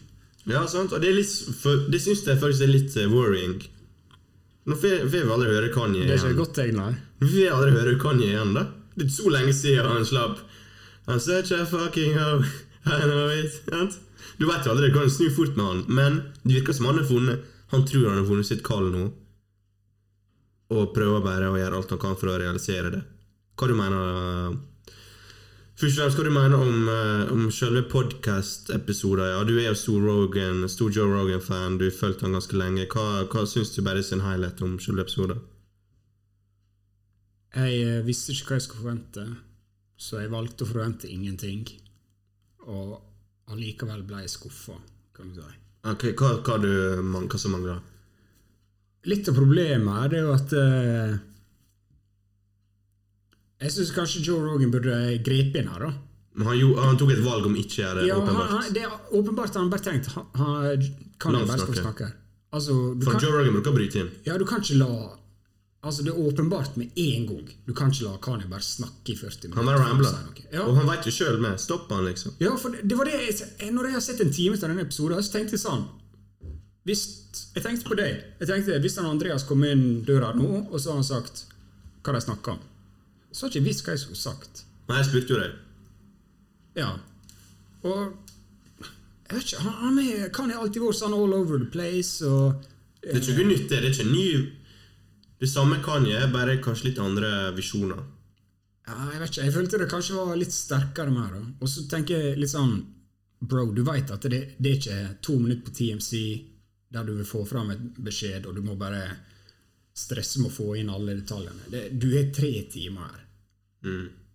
Ja, 0.48 0.64
sant? 0.70 0.94
Og 0.96 1.02
det, 1.02 1.12
for, 1.61 1.86
det 1.90 2.00
syns 2.02 2.24
jeg 2.26 2.40
faktisk 2.40 2.64
er 2.64 2.72
litt 2.72 2.96
eh, 2.96 3.11
worrying. 3.11 3.58
Nå 4.70 4.76
får 4.78 5.08
vi 5.11 5.22
aldri 5.24 5.50
høre 5.50 5.72
Kanye 5.74 6.04
igjen. 6.04 6.12
Det 6.12 6.18
er 6.18 6.30
ikke 6.30 6.42
godt 6.44 6.56
tegn, 6.61 6.78
nei. 6.78 6.92
Nå 7.20 7.26
får 7.26 7.36
vi 7.36 7.48
aldri 7.50 7.74
høre 7.76 7.96
Kanye 8.00 8.30
igjen, 8.30 8.54
da. 8.56 8.66
Det 8.94 9.06
er 9.06 9.12
så 9.14 9.32
lenge 9.32 9.56
siden 9.56 9.88
han 9.90 10.06
slapp 10.06 10.40
I'm 11.11 11.18
such 11.18 11.50
a 11.50 11.64
fucking 11.66 12.14
hoe. 12.14 12.44
I 12.84 13.04
know 13.04 13.28
it. 13.28 13.62
Sant? 13.68 13.98
Du 14.38 14.46
vet 14.46 14.64
jo 14.64 14.72
aldri, 14.72 14.88
det 14.88 14.94
kan 14.94 15.11
snu 15.11 15.30
fort 15.34 15.56
med 15.56 15.66
han, 15.66 15.80
men 15.88 16.20
det 16.44 16.61
virker 16.61 16.76
som 16.76 16.86
han 16.88 17.00
har 17.00 17.08
funnet 17.08 17.48
Han 17.70 17.84
tror 17.86 18.08
han 18.08 18.18
har 18.18 18.26
funnet 18.26 18.48
sitt 18.48 18.62
kall 18.66 18.88
nå, 18.90 19.04
og 20.74 20.94
prøver 20.94 21.22
bare 21.22 21.50
å 21.50 21.58
gjøre 21.58 21.76
alt 21.78 21.92
han 21.94 22.00
kan 22.02 22.16
for 22.18 22.32
å 22.32 22.38
realisere 22.40 22.90
det. 22.90 23.02
Hva 23.54 23.68
du 23.70 23.76
mener 23.78 24.56
Først 25.80 25.96
og 25.96 26.02
fremst, 26.02 26.18
hva 26.18 26.24
du 26.26 26.32
mener 26.34 26.60
om, 26.60 26.88
uh, 26.92 27.30
om 27.32 27.46
selve 27.54 27.80
podkast-episoder? 27.88 29.30
Ja, 29.32 29.38
du 29.48 29.54
er 29.56 29.70
jo 29.70 29.76
stor, 29.80 30.02
Rogan, 30.04 30.66
stor 30.68 30.90
Joe 30.92 31.08
Rogan-fan, 31.08 31.78
du 31.80 31.86
har 31.86 31.94
fulgt 31.96 32.20
han 32.26 32.34
ganske 32.36 32.58
lenge. 32.60 32.84
Hva, 32.92 33.22
hva 33.32 33.44
syns 33.48 33.72
du 33.72 33.80
bare 33.86 34.02
i 34.02 34.04
sin 34.04 34.20
helhet 34.20 34.60
om 34.66 34.74
selve 34.82 35.06
episoder? 35.06 35.38
Jeg 37.56 37.78
uh, 37.86 38.02
visste 38.06 38.34
ikke 38.34 38.50
hva 38.52 38.58
jeg 38.58 38.66
skulle 38.66 38.82
forvente, 38.84 39.24
så 39.96 40.20
jeg 40.20 40.32
valgte 40.34 40.66
å 40.66 40.70
forvente 40.74 41.08
ingenting. 41.08 41.64
Og 42.68 42.98
allikevel 43.50 44.04
ble 44.06 44.20
jeg 44.26 44.34
skuffa, 44.36 44.76
kan 45.16 45.32
du 45.32 45.40
si. 45.40 45.56
Ok, 45.88 46.10
hva, 46.20 46.34
hva, 46.44 46.58
du, 46.60 46.68
man- 47.08 47.24
hva 47.32 47.40
som 47.40 47.56
mangler? 47.56 47.80
Litt 49.08 49.32
av 49.32 49.40
problemet 49.40 49.96
er 50.04 50.12
det 50.12 50.18
jo 50.26 50.32
at 50.36 50.52
eh, 50.60 51.14
Jeg 53.61 53.72
syns 53.74 53.90
kanskje 53.92 54.22
Joe 54.24 54.40
Rogan 54.40 54.70
burde 54.72 54.94
grepe 55.24 55.61
inn 55.61 55.68
her, 55.68 55.78
da. 55.80 55.92
Men 56.34 56.46
han, 56.46 56.58
jo, 56.61 56.74
han 56.78 56.96
tok 56.96 57.11
et 57.12 57.22
valg 57.24 57.46
om 57.46 57.56
ikke 57.58 57.82
gjøre 57.82 58.00
det, 58.00 58.06
Ja, 58.08 58.16
åpenbart. 58.16 58.50
han, 58.54 58.72
det 58.72 58.82
er 58.86 58.90
åpenbart 59.18 59.54
han 59.58 59.70
bare 59.70 59.82
tenkt 59.84 60.06
han, 60.14 60.26
han, 60.38 60.84
Kan 61.20 61.34
jeg 61.34 61.46
bare 61.50 61.74
snakke. 61.74 62.12
Altså, 62.52 62.76
du 62.96 63.04
For 63.04 63.12
kan, 63.18 63.20
Joe 63.26 63.32
Rogan 63.40 63.52
bruker 63.58 63.70
å 63.72 63.74
bryte 63.76 63.98
inn. 64.04 64.11
ja, 64.26 64.38
du 64.38 64.44
kan 64.46 64.61
ikke 64.62 64.78
la 64.78 65.16
Altså, 65.82 66.02
Det 66.04 66.12
er 66.12 66.18
åpenbart 66.28 66.74
med 66.76 66.90
en 66.96 67.22
gang. 67.26 67.46
Du 67.66 67.72
kan 67.72 67.88
ikke 67.90 68.04
la 68.04 68.16
Kani 68.20 68.44
bare 68.50 68.61
snakke 68.61 69.14
i 69.14 69.16
40 69.16 69.48
minutter. 69.48 69.56
Han 69.56 69.64
bare 69.66 69.78
rambler. 69.80 70.16
Ja. 70.52 70.66
Og 70.68 70.74
han 70.76 70.86
veit 70.86 71.06
jo 71.08 71.12
sjøl 71.16 71.38
med. 71.40 71.56
Stopp 71.58 71.88
han, 71.90 72.04
liksom. 72.04 72.34
Ja, 72.38 72.50
for 72.61 72.68
det, 72.74 72.82
det 72.86 72.98
var 72.98 73.04
det 73.08 73.14
jeg- 73.16 73.72
Når 73.72 73.84
jeg 73.88 73.92
har 73.94 74.00
sett 74.04 74.20
en 74.20 74.30
time 74.30 74.54
av 74.54 74.61
denne 74.61 74.82
episoden, 74.84 75.22
så 75.24 75.32
tenkte 75.32 75.56
jeg 75.56 75.61
sånn 75.64 75.86
hvis, 76.84 77.02
Jeg 77.54 77.62
tenkte 77.64 77.88
på 77.88 77.96
deg. 77.96 78.22
Jeg 78.40 78.48
tenkte, 78.48 78.78
Hvis 78.80 78.96
han 78.96 79.06
Andreas 79.06 79.42
kom 79.48 79.64
inn 79.64 80.04
døra 80.04 80.34
nå, 80.36 80.68
og 80.70 80.78
så 80.80 80.90
har 80.92 80.94
han 81.00 81.04
sagt 81.04 81.44
hva 82.04 82.12
de 82.12 82.20
snakker 82.20 82.52
om, 82.52 82.58
så 83.32 83.46
har 83.46 83.52
ikke 83.52 83.66
visst 83.66 83.84
hva 83.86 83.94
jeg 83.94 84.02
skulle 84.04 84.20
sagt. 84.20 84.64
Nei, 84.88 84.98
jeg 85.00 85.08
spurte 85.10 85.34
jo 85.34 85.40
deg. 85.40 85.58
Ja. 86.80 86.90
Og 87.86 88.00
jeg 89.30 89.36
vet 89.36 89.44
ikke, 89.52 89.62
han, 89.80 89.98
er, 90.02 90.28
kan 90.34 90.50
jeg 90.50 90.58
alltid 90.58 90.82
vært 90.82 90.98
sånn 91.00 91.14
all 91.16 91.34
over 91.36 91.60
the 91.62 91.68
place, 91.70 92.18
og 92.26 92.64
Det 93.00 93.14
er 93.14 93.20
ikke 93.22 93.36
noe 93.38 93.50
nytt, 93.52 93.68
det. 93.70 93.78
Det 93.80 93.88
er 93.88 93.94
ikke 93.94 94.10
ny 94.10 94.56
Det 95.40 95.48
samme 95.48 95.78
kan 95.80 96.04
jeg, 96.04 96.26
bare 96.34 96.58
kanskje 96.60 96.90
litt 96.90 96.98
andre 97.00 97.30
visjoner. 97.56 98.02
ja, 98.86 98.96
Jeg 99.14 99.20
vet 99.20 99.30
ikke, 99.30 99.44
jeg 99.46 99.54
følte 99.54 99.78
det 99.80 99.90
kanskje 99.90 100.18
var 100.18 100.36
litt 100.36 100.52
sterkere 100.52 101.14
med 101.14 101.32
det. 101.32 101.44
Og 101.62 101.68
så 101.70 101.86
tenker 101.88 102.18
jeg 102.26 102.40
litt 102.42 102.52
sånn 102.52 102.74
Bro, 103.40 103.70
du 103.72 103.80
veit 103.86 104.10
at 104.12 104.26
det, 104.28 104.40
det 104.60 104.70
er 104.70 104.76
ikke 104.76 104.98
to 105.24 105.38
minutter 105.40 105.64
på 105.64 105.72
TMC 105.78 106.10
der 106.92 107.06
du 107.06 107.14
vil 107.14 107.24
få 107.24 107.44
fram 107.48 107.70
et 107.72 107.80
beskjed, 108.04 108.44
og 108.44 108.58
du 108.58 108.60
må 108.66 108.74
bare 108.76 109.06
stresse 109.97 110.41
med 110.41 110.51
å 110.51 110.55
få 110.55 110.76
inn 110.80 110.91
alle 110.93 111.16
detaljene. 111.18 111.66
Det, 111.72 111.82
du 112.01 112.09
er 112.18 112.30
tre 112.34 112.53
timer 112.72 113.11
her. 113.11 113.26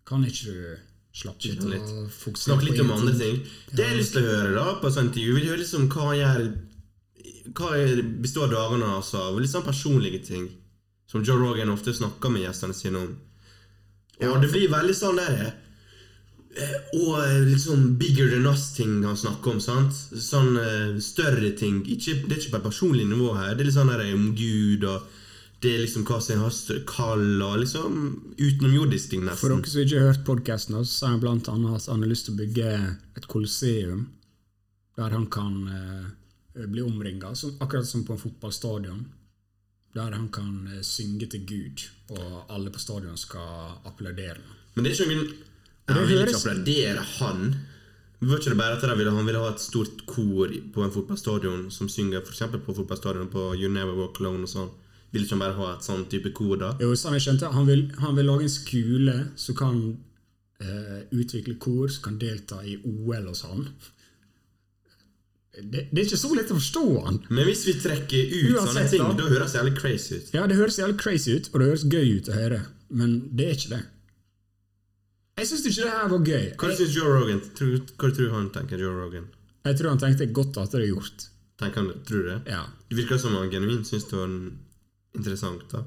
Kan 0.06 0.26
ikke 0.26 0.52
du 0.52 0.78
slappe 1.16 1.48
litt 1.48 2.38
Snakke 2.42 2.68
litt 2.68 2.82
om 2.84 2.92
andre 2.92 3.16
ting. 3.18 3.42
Det 3.72 3.84
jeg 3.84 3.94
har 3.94 4.00
lyst 4.00 4.16
til 4.18 4.26
å 4.26 4.34
høre 4.34 4.56
da 4.58 4.78
på 4.82 4.92
sånn 4.92 5.10
intervju, 5.10 5.36
vil 5.38 5.50
høre 5.52 5.62
liksom 5.64 5.90
hva 5.94 6.14
gjør 6.20 6.48
Hva 7.56 7.70
består 8.24 8.50
dagene 8.52 8.88
av? 8.90 9.00
Altså, 9.00 9.28
Litt 9.40 9.54
sånn 9.54 9.68
personlige 9.68 10.24
ting. 10.28 10.50
Som 11.08 11.24
Joe 11.24 11.38
Rogan 11.40 11.72
ofte 11.72 11.94
snakker 11.94 12.34
med 12.34 12.44
gjestene 12.48 12.76
sine 12.76 13.04
om. 13.06 13.14
Og 14.26 14.42
det 14.42 14.50
blir 14.52 14.72
veldig 14.72 14.96
sånn 14.96 15.20
der 15.20 15.42
eh, 15.46 16.76
Og 16.98 17.20
liksom 17.20 17.50
litt 17.52 17.64
sånn 17.64 17.86
bigger 18.00 18.32
than 18.32 18.48
us-ting 18.50 19.04
han 19.06 19.20
snakker 19.20 19.56
om. 19.56 19.62
sant? 19.64 19.94
Sånn 19.94 20.58
eh, 20.60 20.98
større 21.04 21.52
ting. 21.60 21.84
Ikke, 21.86 22.18
det 22.26 22.34
er 22.34 22.42
ikke 22.42 22.56
på 22.58 22.62
et 22.64 22.70
personlig 22.72 23.08
nivå 23.08 23.36
her. 23.38 23.54
Det 23.54 23.66
er 23.66 23.70
litt 23.70 23.78
sånn 23.78 23.94
der 23.94 24.08
om 24.16 24.32
Gud 24.36 24.88
og 24.90 25.06
det 25.66 25.72
er 25.74 25.82
liksom 25.82 26.04
hva 26.06 26.20
som 26.22 26.44
har 26.46 26.82
kall 26.90 27.42
og 27.42 27.56
liksom 27.64 27.96
utenomjordisk 28.38 29.14
ting, 29.14 29.26
For 29.34 29.50
dere 29.50 29.72
som 29.72 29.82
ikke 29.82 30.02
har 30.02 30.12
hørt 30.12 30.26
podkasten, 30.28 30.78
så 30.84 30.92
sa 30.92 31.14
han 31.14 31.24
blant 31.24 31.50
annet 31.50 31.80
at 31.80 31.90
han 31.90 32.06
har 32.06 32.12
lyst 32.12 32.30
til 32.30 32.36
å 32.36 32.42
bygge 32.44 32.76
et 33.18 33.28
kolosseum 33.32 34.06
der 34.96 35.12
han 35.12 35.26
kan 35.28 35.56
eh, 35.68 36.66
bli 36.72 36.84
omringa, 36.86 37.34
akkurat 37.60 37.88
som 37.88 38.06
på 38.08 38.16
en 38.16 38.22
fotballstadion. 38.22 39.02
Der 39.96 40.12
han 40.12 40.30
kan 40.30 40.70
eh, 40.72 40.84
synge 40.88 41.28
til 41.32 41.44
Gud, 41.50 41.84
og 42.16 42.46
alle 42.54 42.72
på 42.72 42.80
stadion 42.80 43.18
skal 43.20 43.82
applaudere. 43.90 44.40
Men 44.76 44.86
det 44.86 44.94
er 44.94 45.02
ikke 45.02 45.12
noen 45.12 45.34
Jeg 45.86 46.08
vil 46.08 46.22
ikke 46.24 46.40
applaudere 46.40 47.04
han. 47.18 47.44
Var 48.26 48.40
ikke 48.40 48.54
det 48.54 48.58
bare 48.58 48.78
at 48.80 48.98
ville, 48.98 49.12
han 49.12 49.28
ville 49.28 49.44
ha 49.44 49.52
et 49.52 49.62
stort 49.62 50.06
kor 50.08 50.50
på 50.74 50.84
en 50.84 50.94
fotballstadion 50.94 51.68
som 51.72 51.90
synger 51.92 52.24
f.eks. 52.24 52.48
på 52.56 52.80
fotballstadion 52.80 53.28
på 53.30 53.52
You 53.60 53.70
Never 53.70 53.98
Walk 54.00 54.22
Alone 54.22 54.48
og 54.48 54.54
sånn? 54.54 54.72
Vil 55.16 55.24
ikke 55.24 55.38
han 55.38 55.44
bare 55.46 55.56
ha 55.56 55.72
et 55.78 55.86
sånn 55.88 56.06
type 56.12 56.34
kor 56.36 56.58
da? 56.60 56.74
Jo, 56.84 56.92
sånn 57.00 57.16
jeg 57.16 57.24
skjønte, 57.24 57.54
han 57.56 57.68
vil, 57.70 57.86
han 58.04 58.18
vil 58.18 58.28
lage 58.28 58.50
en 58.50 58.52
skole 58.52 59.14
som 59.40 59.56
kan 59.56 59.78
uh, 60.60 61.02
utvikle 61.16 61.56
kor, 61.64 61.88
som 61.94 62.10
kan 62.10 62.18
delta 62.20 62.60
i 62.68 62.76
OL 62.84 63.30
og 63.32 63.38
sånn. 63.40 63.70
Det, 65.56 65.86
det 65.88 66.02
er 66.02 66.04
ikke 66.04 66.20
så 66.20 66.34
lett 66.36 66.52
å 66.52 66.58
forstå 66.60 66.86
han. 67.06 67.22
Men 67.32 67.48
hvis 67.48 67.64
vi 67.70 67.78
trekker 67.80 68.34
ut 68.34 68.58
sånne 68.60 68.84
ting, 68.92 69.06
da. 69.08 69.16
da 69.22 69.30
høres 69.32 69.56
det 69.56 69.62
jævlig 69.62 69.76
crazy 69.80 70.18
ut. 70.18 70.34
Ja, 70.36 70.44
det 70.52 70.60
høres 70.60 70.80
jævlig 70.82 70.98
crazy 71.00 71.38
ut, 71.38 71.48
og 71.54 71.62
det 71.62 71.70
høres 71.72 71.86
gøy 71.88 72.12
ut 72.18 72.32
å 72.32 72.36
høre, 72.36 72.60
men 72.92 73.16
det 73.32 73.48
er 73.48 73.56
ikke 73.56 73.72
det. 73.78 73.82
Jeg 75.40 75.50
syns 75.50 75.66
ikke 75.68 75.86
det 75.88 75.96
her 75.96 76.12
var 76.12 76.28
gøy. 76.34 76.46
Hva 76.60 76.76
syns 76.76 76.94
Joe 76.96 77.16
Rogan? 77.16 77.42
Tror, 77.56 77.80
hva 78.00 78.12
tror 78.20 78.36
han 78.36 78.52
tenker 78.56 78.84
Joe 78.84 78.94
Rogan? 78.96 79.32
jeg 79.66 79.80
tror 79.80 79.96
han 79.96 80.02
tenkte 80.02 80.28
godt 80.36 80.60
at 80.62 80.76
det 80.76 80.84
er 80.84 80.92
gjort. 80.92 81.26
Tenker 81.60 81.82
han, 81.82 82.04
tror 82.06 82.28
det? 82.28 82.38
Ja, 82.52 82.62
Det 82.90 82.98
virker 83.00 83.18
som 83.18 83.36
han 83.40 83.50
genuint 83.50 83.88
syns 83.88 84.06
det 84.12 84.20
var 84.20 84.34
interessant. 85.16 85.66
da. 85.72 85.84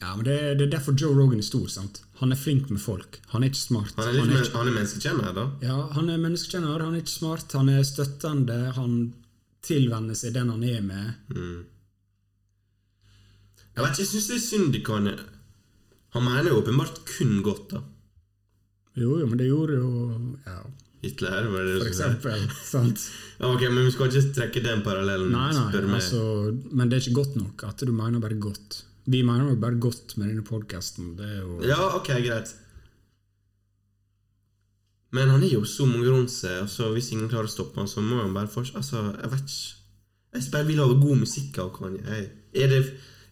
ja 0.00 0.14
men 0.16 0.24
det, 0.24 0.36
det 0.58 0.66
er 0.66 0.72
derfor 0.76 0.96
Joe 0.96 1.14
Rogan 1.16 1.38
er 1.38 1.46
stor. 1.46 1.66
sant? 1.68 2.02
Han 2.20 2.32
er 2.32 2.36
flink 2.40 2.70
med 2.70 2.80
folk. 2.80 3.20
Han 3.32 3.42
er 3.42 3.52
ikke 3.52 3.62
smart. 3.62 3.94
Han 3.96 4.08
er, 4.08 4.18
Han 4.20 4.30
er 4.30 4.44
ikke, 4.44 4.58
er 4.60 4.72
menneskekjenner, 4.76 5.32
da. 5.36 5.46
ja, 5.64 5.78
han 5.96 6.10
er 6.10 6.22
menneskekjenner, 6.22 6.84
han 6.84 6.94
er 6.94 7.04
ikke 7.04 7.16
smart, 7.18 7.52
han 7.56 7.68
er 7.72 7.82
støttende, 7.86 8.60
han 8.76 8.96
tilvenner 9.64 10.16
seg 10.16 10.34
den 10.36 10.50
han 10.52 10.64
er 10.64 10.80
med. 10.84 11.06
Jeg 13.70 13.84
vet 13.84 13.92
ikke, 13.92 14.02
jeg 14.02 14.10
syns 14.10 14.28
det 14.30 14.36
er 14.36 14.44
synd 14.44 14.72
de 14.74 14.80
kan 14.84 15.08
Han 16.10 16.24
mener 16.26 16.50
jo 16.50 16.60
åpenbart 16.60 17.02
kun 17.06 17.42
godt, 17.46 17.70
da. 17.70 17.80
Jo, 18.98 19.18
jo, 19.20 19.26
men 19.30 19.38
det 19.38 19.46
gjorde 19.46 19.76
jo 19.78 19.90
ja, 20.44 20.56
Hitler, 21.04 21.46
var 21.52 21.64
det 21.64 21.76
For 21.78 21.88
eksempel. 21.88 22.48
sant? 22.74 23.04
Ja, 23.40 23.48
Ok, 23.54 23.62
men 23.72 23.86
vi 23.86 23.92
skal 23.94 24.10
ikke 24.10 24.34
trekke 24.36 24.62
den 24.64 24.82
parallellen. 24.84 25.30
Nei, 25.32 25.50
nei, 25.56 25.82
altså, 25.96 26.22
men 26.76 26.90
det 26.90 26.98
er 26.98 27.06
ikke 27.06 27.20
godt 27.22 27.36
nok 27.40 27.62
at 27.70 27.84
du 27.88 27.92
mener 27.96 28.20
bare 28.20 28.36
godt. 28.36 28.82
Vi 29.10 29.22
mener 29.24 29.48
jo 29.48 29.56
bare 29.56 29.78
godt 29.80 30.16
med 30.20 30.28
denne 30.28 30.44
podkasten. 30.44 31.14
Ja, 31.64 31.78
ok, 31.96 32.10
greit. 32.26 32.52
Men 35.16 35.30
han 35.32 35.42
er 35.42 35.54
jo 35.56 35.64
så 35.66 35.86
mange 35.88 36.06
rundt 36.12 36.30
seg, 36.30 36.60
altså 36.66 36.92
hvis 36.94 37.08
ingen 37.14 37.30
klarer 37.32 37.48
å 37.48 37.50
stoppe 37.50 37.80
han, 37.80 37.88
så 37.90 38.02
må 38.04 38.20
han 38.20 38.34
bare 38.36 38.50
fortsette. 38.52 38.78
Altså, 38.78 39.00
jeg 39.18 39.32
vet 39.32 39.54
ikke. 39.54 39.78
Jeg 40.30 40.50
bare 40.52 40.66
vil 40.68 40.78
ha 40.78 40.84
god 40.86 41.16
musikk 41.24 41.56
av 41.58 41.72
Kanye. 41.74 42.20
Er 42.54 42.68
det, 42.70 42.82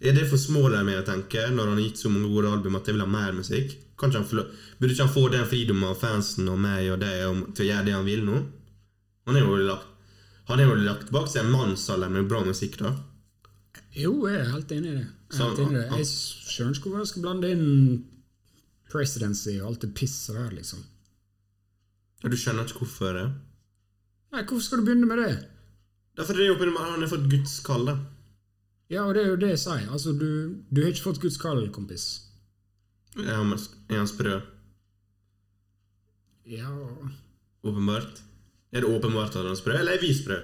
er 0.02 0.16
det 0.16 0.24
for 0.30 0.40
smålig 0.40 0.80
meg 0.88 0.98
å 0.98 1.04
tenke, 1.06 1.44
når 1.54 1.68
han 1.70 1.76
har 1.76 1.84
gitt 1.84 2.00
så 2.00 2.10
mange 2.10 2.32
gode 2.32 2.50
album, 2.50 2.74
at 2.80 2.88
jeg 2.90 2.96
vil 2.96 3.04
ha 3.04 3.10
mer 3.12 3.36
musikk? 3.36 3.76
Kan 3.98 4.10
ikke 4.10 4.22
han 4.24 4.26
få, 4.32 4.46
burde 4.80 4.94
ikke 4.96 5.04
han 5.06 5.14
få 5.14 5.22
den 5.36 5.46
fridommen 5.52 5.92
av 5.92 6.00
fansen 6.00 6.48
og 6.50 6.58
meg 6.62 6.88
og 6.94 6.98
deg 7.04 7.22
til 7.54 7.66
å 7.66 7.68
gjøre 7.68 7.86
det 7.86 7.94
han 7.94 8.08
vil 8.08 8.24
nå? 8.26 8.40
Han 9.28 9.38
er 9.38 9.46
jo 9.46 9.60
lagt, 9.68 9.86
han 10.48 10.60
er 10.60 10.68
jo 10.68 10.76
lagt 10.80 11.10
bak 11.14 11.28
seg 11.30 11.44
en 11.44 11.52
mannsalder 11.52 12.12
med 12.12 12.28
bra 12.30 12.40
musikk, 12.46 12.78
da. 12.80 12.94
Jo, 13.96 14.12
jeg 14.28 14.40
er 14.40 14.52
helt 14.52 14.72
enig 14.72 14.92
i 14.92 14.98
det. 14.98 15.08
Jeg, 15.32 15.40
er 15.40 15.44
helt 15.44 15.60
enig 15.64 15.76
i 15.76 15.80
det. 15.82 15.98
jeg 15.98 16.08
skjønner 16.08 16.78
ikke 16.78 16.88
hvorfor 16.88 17.04
jeg 17.04 17.10
skal 17.12 17.26
blande 17.26 17.50
inn 17.54 17.66
presidency 18.88 19.58
og 19.58 19.66
alt 19.72 19.84
det 19.84 19.92
pisset 19.98 20.38
der, 20.38 20.54
liksom. 20.56 20.84
Ja, 22.22 22.30
du 22.32 22.36
skjønner 22.40 22.66
ikke 22.66 22.82
hvorfor 22.84 23.14
det? 23.14 23.26
Nei, 24.32 24.42
Hvorfor 24.42 24.64
skal 24.64 24.80
du 24.80 24.88
begynne 24.88 25.08
med 25.08 25.20
det? 25.22 25.32
Derfor 26.18 26.34
er 26.34 26.42
det 26.42 26.48
jo 26.48 26.72
han 26.76 27.02
har 27.02 27.10
fått 27.10 27.28
Guds 27.30 27.58
kall, 27.64 27.86
da. 27.88 27.96
Ja, 28.88 29.04
og 29.04 29.14
det 29.14 29.22
er 29.24 29.34
jo 29.34 29.40
det 29.40 29.52
jeg 29.52 29.60
sier. 29.62 29.84
Altså, 29.92 30.12
du, 30.16 30.64
du 30.72 30.80
har 30.82 30.90
ikke 30.92 31.04
fått 31.10 31.20
Guds 31.22 31.36
kall, 31.40 31.60
kompis. 31.72 32.06
Er 33.20 33.36
han, 33.36 33.52
er 33.88 34.00
han 34.00 34.08
sprø? 34.08 34.38
Ja 36.48 36.68
Åpenbart. 37.66 38.22
Er 38.72 38.84
det 38.84 38.90
åpenbart 38.90 39.36
at 39.36 39.46
han 39.48 39.56
sprø, 39.56 39.78
eller 39.78 39.96
er 39.96 40.02
vi 40.02 40.12
sprø? 40.14 40.38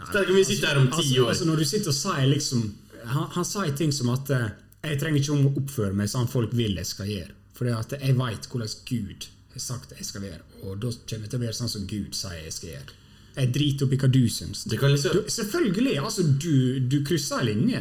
Tenk 0.00 0.30
om 0.32 0.38
vi 0.38 0.44
sitter 0.46 0.72
her 0.72 0.80
om 0.80 0.88
ti 0.90 1.02
altså, 1.02 1.22
år. 1.22 1.28
Altså, 1.32 1.46
når 1.48 1.60
du 1.60 1.64
sitter 1.70 1.92
og 1.92 1.94
sier 1.94 2.26
liksom 2.26 2.62
Han, 3.04 3.28
han 3.36 3.44
sier 3.46 3.74
ting 3.78 3.92
som 3.94 4.08
at 4.10 4.30
eh, 4.34 4.48
Jeg 4.88 4.98
trenger 4.98 5.20
ikke 5.20 5.34
om 5.36 5.46
å 5.46 5.52
oppføre 5.60 5.94
meg 5.94 6.10
sånn 6.10 6.30
folk 6.32 6.54
vil 6.56 6.74
jeg 6.80 6.88
skal 6.88 7.10
gjøre. 7.12 7.36
For 7.54 7.70
at 7.70 7.94
jeg 7.94 8.16
veit 8.18 8.48
hvordan 8.50 8.74
Gud 8.88 9.28
har 9.54 9.62
sagt 9.62 9.94
jeg 9.94 10.08
skal 10.08 10.24
være, 10.24 10.40
og 10.64 10.80
da 10.82 10.90
kommer 10.90 11.28
jeg 11.28 11.30
til 11.30 11.38
å 11.38 11.44
være 11.44 11.56
sånn 11.60 11.70
som 11.70 11.84
Gud 11.86 12.16
sier 12.18 12.40
jeg 12.40 12.56
skal 12.56 12.72
gjøre. 12.72 12.96
Jeg 13.34 13.50
driter 13.54 13.86
opp 13.86 13.94
i 13.94 13.98
hva 14.02 14.10
du 14.14 14.24
syns. 14.30 14.64
Liksom 14.70 15.14
Du, 15.14 15.30
selvfølgelig, 15.36 15.94
altså, 16.02 16.24
du, 16.26 16.80
du 16.90 16.98
krysser 17.06 17.42
en 17.42 17.48
linje. 17.50 17.80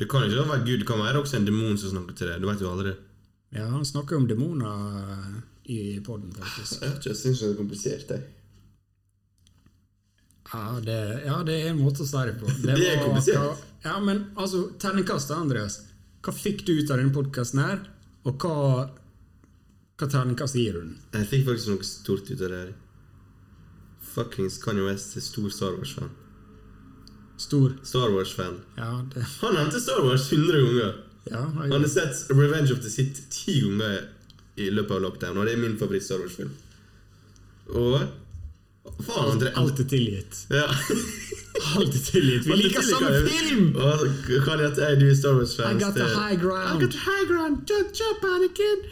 Det 0.00 0.08
kan 0.08 0.24
ikke 0.26 0.48
være 0.48 0.64
Gud, 0.66 0.78
det 0.82 0.88
kan 0.88 1.00
være 1.00 1.20
også 1.20 1.38
en 1.38 1.46
demon 1.48 1.78
som 1.80 1.92
snakker 1.92 2.16
til 2.16 2.32
deg. 2.32 2.40
Du 2.42 2.48
vet 2.48 2.64
jo 2.64 2.72
aldri. 2.72 2.96
Ja, 3.52 3.68
han 3.68 3.84
snakker 3.84 4.16
om 4.16 4.26
demoner 4.28 5.42
i 5.64 6.00
poden, 6.04 6.32
faktisk. 6.34 6.80
Jeg 6.82 7.04
jeg 7.06 7.16
syns 7.16 7.40
det 7.40 7.50
er 7.50 7.56
komplisert, 7.58 8.08
jeg. 8.10 8.22
Ja 10.52 10.80
det, 10.84 10.96
ja, 11.26 11.36
det 11.46 11.54
er 11.62 11.68
en 11.70 11.78
måte 11.80 12.02
å 12.04 12.06
si 12.08 12.24
det 12.28 12.34
på. 12.40 12.46
Det 12.62 12.72
er 12.74 12.98
var- 12.98 13.04
komplisert. 13.06 13.38
hva- 13.38 13.68
Ja, 13.84 13.98
men 14.00 14.24
altså, 14.36 14.64
terningkast 14.78 15.30
Andreas. 15.34 15.80
Hva 16.22 16.32
fikk 16.34 16.64
du 16.66 16.72
ut 16.78 16.90
av 16.90 16.98
denne 17.00 17.10
podkasten 17.14 17.58
her, 17.62 17.80
og 18.24 18.36
hva, 18.38 18.90
hva 19.98 20.06
terningkast 20.12 20.54
gir 20.54 20.72
du 20.76 20.80
den? 20.84 20.92
Jeg 21.16 21.26
fikk 21.32 21.46
faktisk 21.48 21.68
noe 21.72 21.82
stort 21.88 22.30
ut 22.30 22.40
av 22.42 22.48
det 22.52 22.60
her. 22.60 22.74
Fuckings 24.12 24.58
Kanye 24.62 24.84
West 24.86 25.16
er 25.16 25.24
stor 25.24 25.48
Star 25.50 25.72
Wars-fan. 25.78 26.10
Stor? 27.42 27.72
Star 27.82 28.12
Wars-fan. 28.14 28.60
Ja, 28.76 28.90
det, 29.14 29.24
Han 29.40 29.54
nevnte 29.56 29.80
Star 29.82 30.02
Wars 30.04 30.28
100 30.30 30.60
ganger. 30.62 30.92
ja 31.30 31.40
Han 31.46 31.72
har 31.72 31.88
sett 31.88 32.28
Revenge 32.30 32.70
of 32.72 32.82
the 32.84 32.90
Sith 32.90 33.22
ti 33.30 33.60
ganger 33.64 34.08
i 34.60 34.68
løpet 34.70 34.96
av 34.96 35.04
lockdown, 35.06 35.38
og 35.38 35.48
det 35.48 35.54
er 35.54 35.62
min 35.62 35.78
favoritt-Star 35.80 36.20
Wars-film. 36.20 36.52
Og 37.72 38.02
Faen, 39.06 39.28
André 39.30 39.52
alt 39.56 39.78
er 39.80 39.86
tilgitt. 39.88 40.44
Ja. 40.50 40.66
Alt 41.78 41.94
er 41.94 42.02
tilgitt. 42.02 42.46
Vi 42.48 42.56
liker 42.58 42.82
samme 42.82 43.20
film! 43.28 43.68
Og 43.78 44.00
Kan 44.42 44.60
jeg 44.60 44.72
er 44.82 44.96
du 44.98 45.06
Star 45.14 45.36
Wars-fans? 45.38 45.78
I 45.78 45.84
got 45.84 45.94
the 45.94 46.08
high 46.10 46.34
ground. 46.34 46.74
I 46.74 46.80
got 46.82 46.90
the 46.96 47.02
high 47.04 47.26
ground. 47.28 47.62
Don't 47.70 47.94
jump, 47.94 48.24
Anakin. 48.26 48.82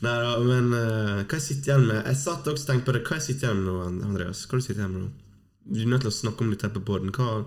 Nei 0.00 0.16
da, 0.24 0.32
men 0.40 0.72
uh, 0.72 1.22
hva 1.28 1.36
jeg 1.36 1.44
sitter 1.44 1.74
igjen 1.74 1.82
med 1.90 1.98
Jeg 2.08 2.16
satt 2.16 2.46
også 2.48 2.64
og 2.64 2.68
tenkte 2.70 2.88
på 2.88 2.96
det. 2.96 3.02
Hva 3.06 3.18
jeg 3.20 3.26
sitter 3.28 3.50
igjen 3.50 3.62
med 3.62 3.70
nå, 3.70 4.06
Andreas? 4.08 4.42
Hva 4.48 4.58
du 4.58 4.64
sitter 4.66 4.82
igjen 4.82 4.94
med 4.96 5.04
nå? 5.06 5.10
Du 5.70 5.82
er 5.84 5.90
nødt 5.92 6.06
til 6.06 6.10
å 6.10 6.18
snakke 6.18 6.46
om 6.46 6.54
litt 6.54 6.64
her 6.66 6.72
på 6.74 6.82
podden. 6.90 7.12
Hva 7.14 7.44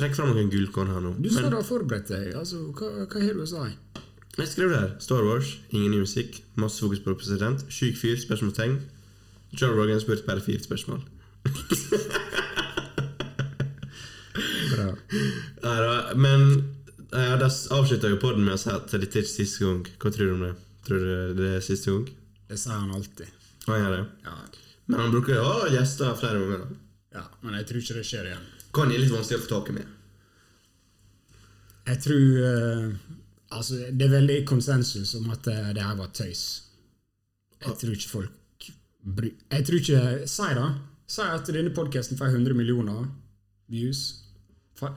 Trekk 0.00 0.14
fram 0.16 0.30
noen 0.32 0.50
gullkorn 0.50 0.92
her 0.94 1.02
nå. 1.04 1.16
Du 1.18 1.28
sa 1.34 1.48
du 1.50 1.56
har 1.58 1.66
forberedt 1.66 2.10
deg. 2.12 2.30
Altså, 2.38 2.62
hva, 2.78 2.90
hva 3.10 3.22
har 3.22 3.36
du 3.36 3.42
å 3.42 3.48
si? 3.50 3.99
Jeg 4.38 4.48
skrev 4.48 4.70
det 4.70 4.78
her. 4.80 4.90
Star 5.02 5.22
Wars, 5.26 5.58
ingen 5.70 5.90
ny 5.90 6.00
musikk, 6.04 6.42
masse 6.54 6.80
fokus 6.80 7.00
på 7.04 7.14
president, 7.14 7.64
sjuk 7.72 7.96
fyr, 7.98 8.16
spørsmålstegn. 8.20 8.80
Joe 9.60 9.74
Rogan 9.74 10.00
spurte 10.00 10.40
fire 10.44 10.62
spørsmål. 10.62 11.00
Bra. 14.70 14.94
Neida, 15.62 16.14
men 16.14 16.64
ja, 17.10 17.36
da 17.36 17.48
avslutta 17.74 18.08
jo 18.12 18.20
podden 18.22 18.44
med 18.46 18.54
å 18.54 18.60
si 18.60 18.70
at 18.70 18.92
dette 18.92 19.18
er 19.18 19.24
ikke 19.24 19.32
siste 19.32 19.64
gang. 19.66 19.82
Hva 19.98 20.12
tror 20.14 20.30
du 20.30 20.34
om 20.36 20.44
det? 20.46 20.54
Tror 20.86 21.02
du 21.02 21.40
det 21.40 21.50
er 21.56 21.64
siste 21.64 21.90
gang? 21.90 22.06
Det 22.50 22.58
sier 22.58 22.78
han 22.78 22.94
alltid. 22.94 23.26
Han 23.66 23.80
gjør 23.82 23.96
det. 23.96 24.04
Ja. 24.28 24.36
Men 24.90 25.02
han 25.04 25.12
bruker 25.14 25.36
jo 25.36 25.42
å 25.42 25.50
ha 25.58 25.70
gjester 25.74 26.14
flere 26.18 26.38
ganger. 26.42 26.76
ja, 27.14 27.24
men 27.42 27.58
jeg 27.58 27.66
tror 27.66 27.82
ikke 27.82 27.98
det 27.98 28.06
skjer 28.06 28.30
igjen. 28.30 28.46
Kan 28.74 28.92
er 28.94 29.02
litt 29.02 29.12
vanskelig 29.12 29.40
å 29.40 29.44
få 29.44 29.50
tak 29.50 29.70
i 29.70 29.76
med. 29.80 29.96
Jeg 31.90 31.98
tror 32.04 32.26
eh, 32.46 32.86
Altså, 33.50 33.80
det 33.90 34.06
er 34.06 34.12
veldig 34.14 34.38
konsensus 34.46 35.14
om 35.18 35.30
at 35.34 35.46
eh, 35.50 35.72
det 35.74 35.82
her 35.82 35.96
var 35.98 36.12
tøys. 36.14 36.42
Jeg 37.60 37.74
tror 37.80 37.96
ikke 37.96 38.10
folk 38.12 38.68
bry... 39.02 39.32
Jeg 39.50 39.66
tror 39.66 39.80
ikke 39.80 40.28
Si 40.30 40.50
da. 40.56 40.68
Si 41.10 41.24
at 41.26 41.50
denne 41.50 41.72
podkasten 41.74 42.18
får 42.20 42.30
100 42.36 42.54
millioner 42.54 43.08
views. 43.70 44.04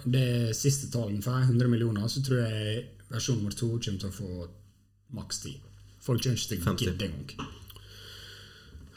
Det 0.05 0.53
siste 0.55 0.87
tallene 0.93 1.23
får 1.25 1.47
100 1.49 1.67
millioner, 1.67 2.05
så 2.07 2.21
tror 2.23 2.43
jeg 2.45 2.85
versjon 3.11 3.41
nummer 3.41 3.51
to 3.57 3.67
kommer 3.73 3.99
til 3.99 4.11
å 4.11 4.15
få 4.15 4.29
maks 5.17 5.41
10. 5.43 5.57
Folk 6.05 6.23
kommer 6.23 6.37
ikke 6.39 6.53
til 6.53 6.61
å 6.61 6.67
50. 6.69 6.85
gidde 6.85 7.09
engang. 7.09 7.49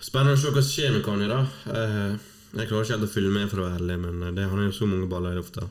Spennende 0.07 0.37
å 0.37 0.41
se 0.43 0.53
hva 0.53 0.63
som 0.63 0.71
skjer 0.77 0.95
med 0.95 1.05
Kanye, 1.07 1.27
da. 1.33 1.41
Eh, 1.73 2.33
Jeg 2.57 2.69
klarer 2.71 2.85
ikke 2.87 2.95
helt 2.95 3.09
å 3.09 3.13
følge 3.17 3.33
med, 3.35 3.49
for 3.51 3.61
å 3.61 3.65
være 3.67 3.81
ærlig, 3.81 3.97
men 4.05 4.37
det, 4.37 4.45
han 4.49 4.61
har 4.61 4.69
jo 4.69 4.77
så 4.77 4.87
mange 4.89 5.09
baller 5.11 5.35
i 5.35 5.41
lufta. 5.41 5.67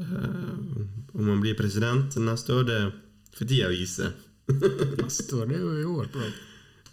Eh, 0.00 1.14
Om 1.14 1.28
han 1.28 1.40
blir 1.42 1.54
president 1.58 2.14
neste 2.16 2.54
år, 2.56 2.64
det 2.64 2.78
for 3.36 3.44
tida 3.48 3.68
vise. 3.72 4.12
Neste 5.02 5.36
år, 5.38 5.46
det 5.50 5.56
er 5.56 5.60
jo 5.62 5.72
i 5.80 5.84
år, 5.88 6.08
bro. 6.12 6.28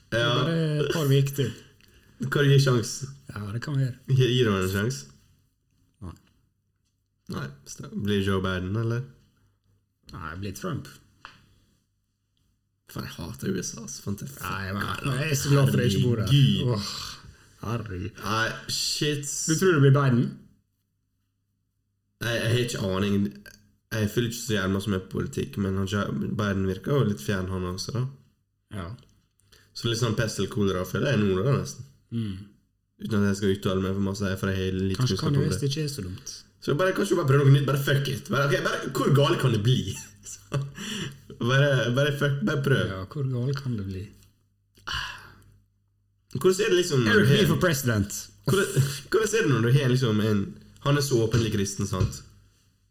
Det 0.10 0.20
er 0.20 0.26
Ja, 0.26 0.34
bare 0.36 0.58
et 0.84 0.92
par 0.94 1.06
uker 1.10 1.36
til. 1.36 1.54
hva 2.28 2.44
gir 2.46 2.60
sjanse? 2.64 3.08
Ja, 3.34 3.46
det 3.54 3.62
kan 3.64 3.78
vi 3.78 3.86
gjøre. 3.86 3.98
Gir 4.20 4.34
gir 4.36 4.50
han 4.52 4.62
en 4.64 4.70
sjanse? 4.74 5.06
Nei. 6.04 6.16
Nei. 7.36 7.46
Blir 8.04 8.22
Joe 8.28 8.42
Biden, 8.44 8.76
eller? 8.76 9.04
Nei, 10.14 10.30
det 10.34 10.40
blir 10.44 10.56
Trump. 10.60 10.88
For 12.90 13.06
jeg 13.06 13.12
hater 13.16 13.52
USA. 13.54 13.84
Så 13.88 14.12
Nei, 14.16 14.72
men 14.74 14.86
jeg 15.20 15.32
er 15.32 15.36
så 15.38 15.50
glad 15.54 15.70
for 15.70 15.78
at 15.78 15.86
jeg 15.86 15.94
ikke 15.94 16.08
bor 16.08 16.22
der. 16.24 16.32
Herregud. 16.34 16.88
Herregud. 17.62 18.24
Nei, 18.24 18.48
shit. 18.74 19.26
Du 19.48 19.54
tror 19.60 19.76
det 19.78 19.84
blir 19.88 19.96
Biden? 20.00 20.24
Jeg, 22.24 22.36
jeg 22.36 22.52
har 22.52 22.60
ikke 22.66 22.84
aning. 22.98 23.28
Jeg 23.96 24.10
følger 24.14 24.30
ikke 24.30 24.40
så 24.42 24.54
jævlig 24.58 24.74
mye 24.76 24.94
med 24.96 25.06
politikk, 25.14 25.58
men 25.64 25.78
han, 25.80 26.20
Biden 26.38 26.68
virker 26.70 26.94
jo 26.98 27.08
litt 27.10 27.22
fjern, 27.24 27.48
han 27.54 27.64
også. 27.72 27.96
da 27.96 28.06
Ja. 28.76 28.90
Så 29.74 29.88
litt 29.88 30.02
sånn 30.02 30.18
pest 30.18 30.40
eller 30.42 30.52
kolera 30.52 30.84
føler 30.86 31.14
jeg 31.14 31.22
nå, 31.24 31.40
da, 31.46 31.54
nesten. 31.56 31.86
Uten 33.00 33.22
at 33.24 33.30
jeg 33.32 33.38
skal 33.40 33.54
uttale 33.56 33.82
meg 33.86 33.94
for 33.96 34.04
masse, 34.10 34.34
for 34.42 34.52
jeg 34.52 34.60
har 34.60 34.78
litt 34.78 35.00
Kanskje 35.00 35.18
kan 35.22 35.34
Kanye 35.34 35.48
West 35.48 35.64
ikke 35.64 35.84
er 35.86 35.92
så 35.94 36.04
dumt. 36.04 36.34
Så 36.60 36.76
bare, 36.76 36.92
kanskje 36.98 37.16
bare 37.16 37.30
prøve 37.32 37.46
noe 37.48 37.56
nytt. 37.56 37.66
Bare 37.70 37.80
fuck 37.80 38.10
it. 38.12 38.28
Bare, 38.30 38.50
okay, 38.50 38.60
bare, 38.66 38.92
hvor 38.92 39.14
gale 39.16 39.40
kan 39.40 39.56
det 39.56 39.62
bli? 39.64 39.80
Bare, 41.40 41.68
bare 41.96 42.12
fuck, 42.20 42.34
bare 42.44 42.60
prøv. 42.66 42.90
Ja, 42.90 43.04
hvor 43.08 43.24
gal 43.32 43.54
kan 43.56 43.78
det 43.78 43.86
bli? 43.88 44.02
Hvordan 46.36 46.66
er 46.66 46.74
det 46.74 46.78
liksom 46.82 47.06
Eric 47.08 47.30
Lee 47.32 47.46
for 47.48 47.62
president. 47.64 48.18
hvordan, 48.46 48.66
hvordan 49.10 49.30
er 49.38 49.46
det 49.46 49.52
når 49.54 49.62
du 49.62 49.70
har 49.78 49.88
liksom 49.94 50.20
en 50.20 50.42
Han 50.86 50.98
er 50.98 51.04
så 51.06 51.20
åpenlig 51.26 51.52
kristen, 51.54 51.88
sant? 51.88 52.22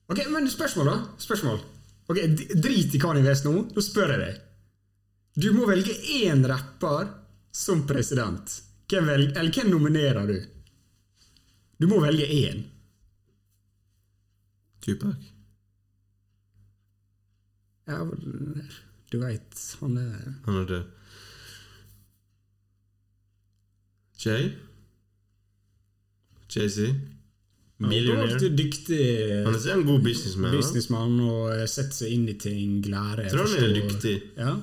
Ok, 0.08 0.22
men 0.32 0.48
spørsmål, 0.50 0.88
da? 0.90 0.96
Spørsmål. 1.20 1.60
Ok, 2.08 2.20
Drit 2.56 2.94
i 2.96 3.00
Kanye 3.00 3.24
West 3.24 3.44
nå. 3.44 3.54
Nå 3.74 3.84
spør 3.84 4.14
jeg 4.14 4.22
deg. 4.22 4.44
Du 5.38 5.50
må 5.54 5.68
velge 5.68 5.94
én 6.18 6.44
rapper 6.48 7.10
som 7.54 7.84
president. 7.86 8.54
Hvem, 8.88 9.06
velg, 9.12 9.34
eller 9.36 9.52
hvem 9.52 9.68
nominerer 9.70 10.30
du? 10.30 10.38
Du 11.78 11.86
må 11.90 12.00
velge 12.02 12.26
én. 12.26 12.64
Tupac. 14.84 15.28
Ja, 17.88 18.00
du 19.08 19.16
veit, 19.22 19.60
han 19.80 19.94
er 19.96 20.24
Han 20.44 20.56
er 20.62 20.66
død. 20.68 20.88
Jay? 24.24 24.50
Jay-Z? 26.50 26.96
Millionær? 27.78 28.32
Er 28.34 28.54
dyktig 28.58 29.44
Han 29.46 29.54
er 29.54 29.72
en 29.76 29.84
god 29.86 30.00
businessman. 30.02 30.50
da. 30.50 30.56
businessmann 30.56 31.20
og 31.22 31.52
eh, 31.54 31.66
setter 31.70 31.94
seg 31.94 32.14
inn 32.16 32.24
i 32.28 32.34
ting, 32.34 32.80
lærer 32.90 33.28
tror 33.30 33.46
han 33.46 33.68
er 33.68 33.76
dyktig. 33.76 34.14
Ja. 34.36 34.56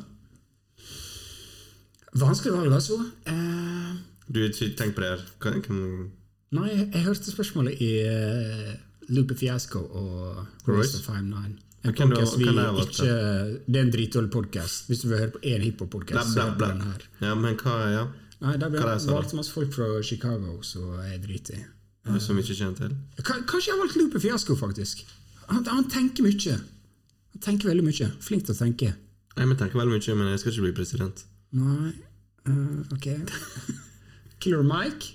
Vanskelig 2.16 2.56
valg, 2.56 2.74
altså. 2.76 2.98
Eh, 3.28 3.96
Du 4.28 4.42
tenkt 4.50 4.96
på 4.98 5.04
det 5.04 5.12
her? 5.14 5.22
Kan, 5.40 5.62
kan, 5.62 5.80
nei, 6.56 6.70
jeg, 6.72 6.88
jeg 6.94 7.04
hørte 7.06 7.32
spørsmålet 7.32 7.82
i 7.86 7.92
uh, 8.10 8.72
Lupe 9.14 9.36
Fiasco 9.38 9.84
og 9.86 10.68
Royce 10.68 10.98
of 10.98 11.08
59. 11.08 11.60
Ja, 11.86 11.90
En 11.92 11.94
kan 11.94 12.10
du- 12.10 12.16
vi 12.18 12.48
ikke, 12.50 13.06
det 13.70 13.78
er 13.78 13.82
en 13.86 13.92
dritdårlig 13.94 14.32
podkast. 14.34 14.88
Hvis 14.90 15.04
du 15.04 15.10
vil 15.12 15.20
høre 15.20 15.36
på 15.36 15.44
én 15.46 15.62
hiphop-podkast, 15.62 16.34
så 16.34 16.48
er 16.48 16.56
det 16.58 16.68
den 16.72 16.82
her. 16.82 17.06
Ja, 17.22 17.36
men 17.36 17.56
hva 17.56 17.76
Ja, 17.94 18.06
Nei, 18.42 18.58
Der 18.58 18.70
ble 18.70 18.80
valgt 18.82 19.34
masse 19.34 19.52
folk 19.54 19.72
fra 19.74 20.02
Chicago, 20.04 20.58
så 20.62 20.82
jeg 21.06 21.22
driter 21.24 21.54
i. 21.56 21.64
ja. 22.06 22.20
som 22.20 22.38
ikke 22.38 22.56
kjenner 22.58 22.78
til? 22.80 22.96
Ka- 23.24 23.42
Kanskje 23.50 23.72
jeg 23.72 23.76
har 23.78 23.82
valgt 23.84 23.96
Lupe 24.00 24.20
Fiasco, 24.24 24.56
faktisk. 24.56 25.06
Han, 25.50 25.66
han 25.66 25.90
tenker 25.90 26.24
mye. 26.26 26.58
Han 27.36 27.42
tenker 27.42 27.70
veldig 27.72 27.86
mye. 27.86 28.12
Flink 28.22 28.46
til 28.46 28.56
å 28.56 28.60
tenke. 28.60 28.94
Jeg 29.36 29.48
men 29.50 29.58
tenker 29.60 29.78
veldig 29.82 29.98
mye, 29.98 30.16
men 30.16 30.30
jeg 30.32 30.40
skal 30.44 30.54
ikke 30.54 30.66
bli 30.68 30.76
president. 30.78 31.26
Nei 31.56 31.92
eh, 32.46 32.94
Ok. 32.96 33.08
Killer 34.44 34.64
Mike. 34.64 35.14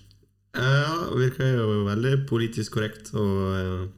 Ja, 0.56 1.06
virker 1.14 1.52
jo 1.54 1.84
veldig 1.86 2.26
politisk 2.26 2.74
korrekt 2.74 3.12
og 3.14 3.34
uh, 3.54 3.88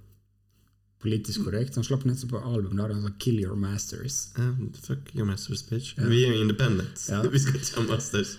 Politisk 1.03 1.43
korrekt. 1.47 1.75
Han 1.75 1.83
slapp 1.87 2.05
nettopp 2.07 2.31
på 2.37 2.41
album 2.47 2.77
der 2.79 2.93
han 2.93 3.01
sa 3.03 3.11
'Kill 3.19 3.41
Your 3.43 3.57
Masters'. 3.59 4.29
ja, 4.39 4.51
Fuck 4.85 5.15
your 5.17 5.25
masters, 5.27 5.63
bitch. 5.67 5.97
Vi 5.99 6.21
er 6.25 6.35
jo 6.37 6.43
independent. 6.45 7.09
Ja. 7.09 7.23
Vi 7.33 7.39
skal 7.43 7.57
ikke 7.59 7.81
ha 7.81 7.87
masters. 7.95 8.37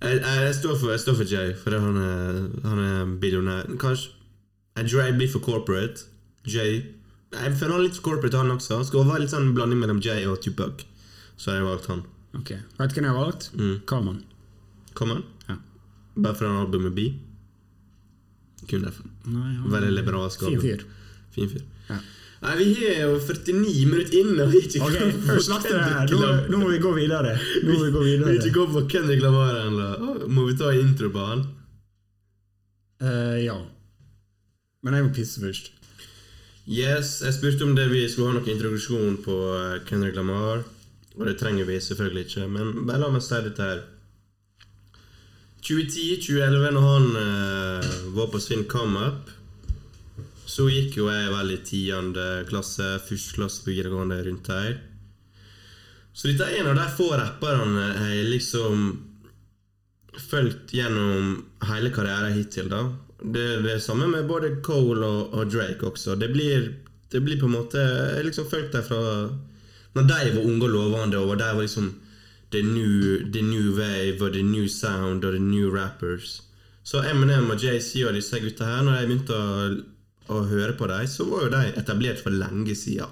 Jeg, 0.00 0.20
jeg, 0.24 0.54
står 0.56 0.78
for, 0.80 0.90
jeg 0.94 1.00
står 1.02 1.16
for 1.18 1.28
Jay, 1.28 1.50
for 1.60 1.76
han 1.76 1.96
er, 2.00 2.38
han 2.64 2.78
er 2.84 3.10
billionær. 3.20 3.68
Kanskje 3.80 4.16
Jeg 4.80 5.16
blir 5.18 5.28
for 5.28 5.44
corporate. 5.44 6.06
Jay 6.48 6.80
Jeg 7.34 7.52
føler 7.58 7.74
han 7.74 7.80
er 7.82 7.86
litt 7.88 7.98
for 7.98 8.06
corporate, 8.08 8.38
han 8.40 8.54
også. 8.54 8.80
Skal 8.88 9.04
være 9.04 9.26
litt 9.26 9.34
sånn 9.34 9.52
blanding 9.54 9.82
mellom 9.82 10.00
Jay 10.04 10.24
og 10.26 10.40
Tupac. 10.40 10.86
Så 11.36 11.50
har 11.52 11.60
jeg 11.60 11.68
valgt 11.68 11.90
han. 11.92 12.04
Ok, 12.38 12.54
Vet 12.78 12.92
du 12.92 12.96
hvem 12.96 13.08
jeg 13.08 13.12
har 13.12 13.20
valgt? 13.20 13.50
Mm. 13.58 13.76
Carman. 13.90 14.22
Carman? 14.96 15.22
Ja. 15.48 15.58
Bare 16.16 16.34
for 16.38 16.46
han 16.46 16.56
har 16.56 16.66
albumet 16.66 16.94
B. 16.96 17.10
Kun 18.70 18.84
derfor. 18.86 19.04
Veldig 19.74 19.92
liberalsk 19.98 20.40
Fin 20.44 20.54
album. 20.54 20.64
fyr. 20.64 20.84
Fin 21.34 21.52
fyr. 21.52 21.62
Ja. 21.90 22.00
Nei, 22.40 22.54
vi 22.56 22.86
er 22.88 23.02
jo 23.04 23.18
49 23.20 23.82
minutter 23.84 24.14
inne, 24.16 24.44
og 24.46 24.52
vi 24.52 24.60
er 24.62 24.68
ikke 24.68 24.80
okay, 24.86 25.10
kommet 25.10 25.26
på. 25.26 25.34
Nå, 25.36 25.56
Kendrick 25.60 26.14
Lamar. 26.14 26.46
nå 26.48 26.60
må 26.62 26.68
vi 26.70 26.78
gå 26.80 26.92
videre. 26.96 27.34
Nå 27.66 27.74
må 27.74 27.82
vi 27.82 27.90
gå 27.92 28.04
videre. 28.06 28.30
Vi 28.30 28.38
er 28.38 28.46
ikke 28.46 28.54
gå 28.54 28.64
kommet 28.64 28.78
på 28.78 28.92
Kendrick 28.94 29.20
Lamar 29.24 29.58
ennå. 29.66 29.88
Må 30.32 30.46
vi 30.48 30.56
ta 30.56 30.70
en 30.72 30.86
intro 30.86 31.10
på 31.12 31.26
han? 31.26 31.42
Uh, 33.04 33.36
ja. 33.44 33.58
Men 34.80 34.96
jeg 34.96 35.04
må 35.04 35.12
pisse 35.18 35.42
først. 35.42 35.68
Yes, 36.64 37.18
jeg 37.26 37.36
spurte 37.36 37.66
om 37.66 37.74
det 37.76 37.90
vi 37.92 38.06
skulle 38.08 38.30
ha 38.30 38.38
noen 38.38 38.48
introduksjon 38.54 39.16
på 39.24 39.36
eh, 39.56 39.80
Kendrick 39.88 40.16
Lamar. 40.16 40.62
Og 41.18 41.24
det 41.26 41.34
trenger 41.40 41.66
vi 41.68 41.80
selvfølgelig 41.82 42.24
ikke, 42.24 42.46
men 42.48 42.84
bare 42.86 43.02
la 43.02 43.10
meg 43.12 43.24
si 43.26 43.40
dette 43.44 43.66
her. 43.66 43.82
2010-2011, 45.66 46.70
når 46.72 46.86
han 46.86 47.08
uh, 47.20 47.90
var 48.16 48.30
på 48.32 48.40
sin 48.40 48.64
come-up, 48.70 49.28
så 50.60 50.66
gikk 50.68 50.98
jo 50.98 51.06
jeg 51.08 51.28
vel 51.32 51.52
i 51.54 51.60
tiende 51.64 52.24
klasse, 52.48 52.98
første 53.06 53.36
klasse 53.38 53.62
på 53.64 53.72
videregående 53.72 54.18
rundt 54.26 54.48
her. 54.52 54.74
Så 56.12 56.28
dette 56.28 56.44
er 56.44 56.58
en 56.60 56.72
av 56.72 56.76
de 56.76 56.88
få 56.98 57.06
rapperne 57.16 57.84
jeg 57.96 58.26
liksom 58.28 58.90
fulgt 60.26 60.74
gjennom 60.76 61.38
hele 61.64 61.92
karrieren 61.94 62.34
hittil. 62.36 62.68
da 62.68 62.82
Det 63.22 63.44
er 63.54 63.62
det 63.64 63.78
samme 63.80 64.10
med 64.10 64.28
både 64.28 64.58
Cole 64.60 65.06
og, 65.06 65.32
og 65.32 65.48
Drake 65.48 65.86
også. 65.86 66.18
Det 66.20 66.28
blir, 66.34 66.74
det 67.08 67.22
blir 67.24 67.40
på 67.40 67.48
en 67.48 67.56
måte 67.56 67.78
Jeg 67.80 68.26
liksom 68.26 68.50
fulgt 68.50 68.74
dem 68.74 68.84
fra 68.84 69.30
Når 69.94 70.02
de 70.10 70.34
var 70.34 70.44
unge 70.44 70.64
og 70.66 70.74
lovende, 70.74 71.18
og 71.18 71.38
de 71.38 71.48
var 71.54 71.62
liksom 71.62 71.94
the 72.52 72.62
new, 72.62 73.30
the 73.32 73.40
new 73.42 73.72
wave 73.78 74.20
og 74.20 74.34
the 74.34 74.42
new 74.42 74.66
sound 74.68 75.24
og 75.24 75.32
the 75.32 75.40
new 75.40 75.72
rappers. 75.72 76.42
Så 76.84 77.00
Eminem 77.00 77.50
og 77.50 77.64
JC 77.64 78.04
og 78.06 78.14
disse 78.14 78.40
gutta 78.40 78.64
her, 78.64 78.82
når 78.82 79.00
de 79.00 79.08
begynte 79.08 79.34
å, 79.38 79.72
å 80.30 80.44
høre 80.50 80.76
på 80.78 80.88
dem, 80.90 81.08
så 81.10 81.26
var 81.28 81.46
jo 81.46 81.52
de 81.54 81.72
etablert 81.80 82.22
for 82.22 82.34
lenge 82.34 82.76
siden. 82.78 83.10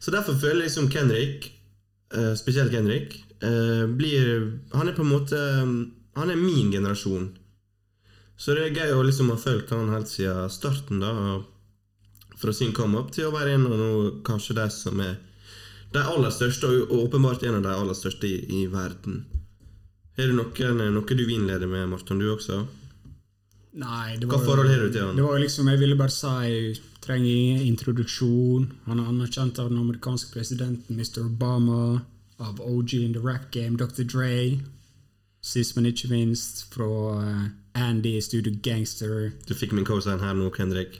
Så 0.00 0.12
derfor 0.14 0.38
føler 0.40 0.62
jeg 0.62 0.70
liksom 0.70 0.90
Kendrick, 0.92 1.50
eh, 2.14 2.32
spesielt 2.34 2.72
Kendrick, 2.72 3.24
eh, 3.42 3.86
blir 3.86 4.60
Han 4.72 4.88
er 4.88 4.94
på 4.96 5.02
en 5.02 5.12
måte 5.12 5.36
Han 6.16 6.30
er 6.30 6.36
min 6.36 6.72
generasjon. 6.72 7.36
Så 8.36 8.54
det 8.54 8.70
er 8.70 8.86
gøy 8.86 8.92
å 8.96 9.04
liksom 9.04 9.28
ha 9.28 9.36
fulgt 9.36 9.70
han 9.70 9.92
helt 9.92 10.08
siden 10.08 10.48
starten, 10.48 11.00
da. 11.00 11.42
Fra 12.40 12.52
sin 12.52 12.72
come-up 12.72 13.10
til 13.12 13.28
å 13.28 13.34
være 13.34 13.54
en 13.54 13.66
av 13.66 13.76
noe, 13.76 14.22
kanskje 14.24 14.56
de 14.56 14.68
som 14.70 15.00
er 15.00 15.18
de 15.92 15.98
aller 16.00 16.30
største, 16.30 16.66
og 16.66 16.90
åpenbart 17.04 17.42
en 17.44 17.58
av 17.58 17.62
de 17.62 17.68
aller 17.68 17.94
største 17.94 18.26
i, 18.26 18.62
i 18.62 18.66
verden. 18.66 19.26
Er 20.16 20.30
det 20.30 20.38
noen, 20.38 20.80
noe 20.94 21.04
du 21.04 21.24
vil 21.26 21.36
innlede 21.36 21.68
med, 21.68 21.88
Marton, 21.92 22.18
du 22.18 22.30
også? 22.32 22.62
Nei, 23.72 24.16
det 24.18 24.26
Hva 24.26 24.38
var, 24.40 24.46
forhold 24.48 24.68
har 24.72 24.80
du 24.82 24.90
til 24.90 25.04
han? 25.06 25.16
Det 25.16 25.22
var 25.22 25.38
liksom, 25.38 25.68
Jeg 25.70 25.78
ville 25.78 25.96
bare 25.98 26.10
si 26.10 26.72
Trenger 27.00 27.30
ingen 27.30 27.60
introduksjon. 27.70 28.64
Han 28.86 28.98
er 29.00 29.06
anerkjent 29.12 29.58
av 29.62 29.70
den 29.70 29.78
amerikanske 29.80 30.32
presidenten 30.34 30.98
Mr. 30.98 31.22
Obama, 31.24 32.02
av 32.42 32.58
OG 32.60 32.94
in 32.98 33.12
the 33.14 33.20
rap 33.24 33.46
game, 33.54 33.76
Dr. 33.80 34.02
Dre. 34.04 34.58
Sist, 35.40 35.76
men 35.76 35.86
ikke 35.88 36.10
minst, 36.10 36.66
fra 36.74 36.90
eh, 37.22 37.46
Andy 37.80 38.16
i 38.18 38.20
Studio 38.20 38.52
Gangster. 38.62 39.30
Du 39.48 39.54
fikk 39.56 39.72
min 39.72 39.86
cosign 39.88 40.20
her 40.20 40.34
nå, 40.36 40.50
Kendrick. 40.52 40.98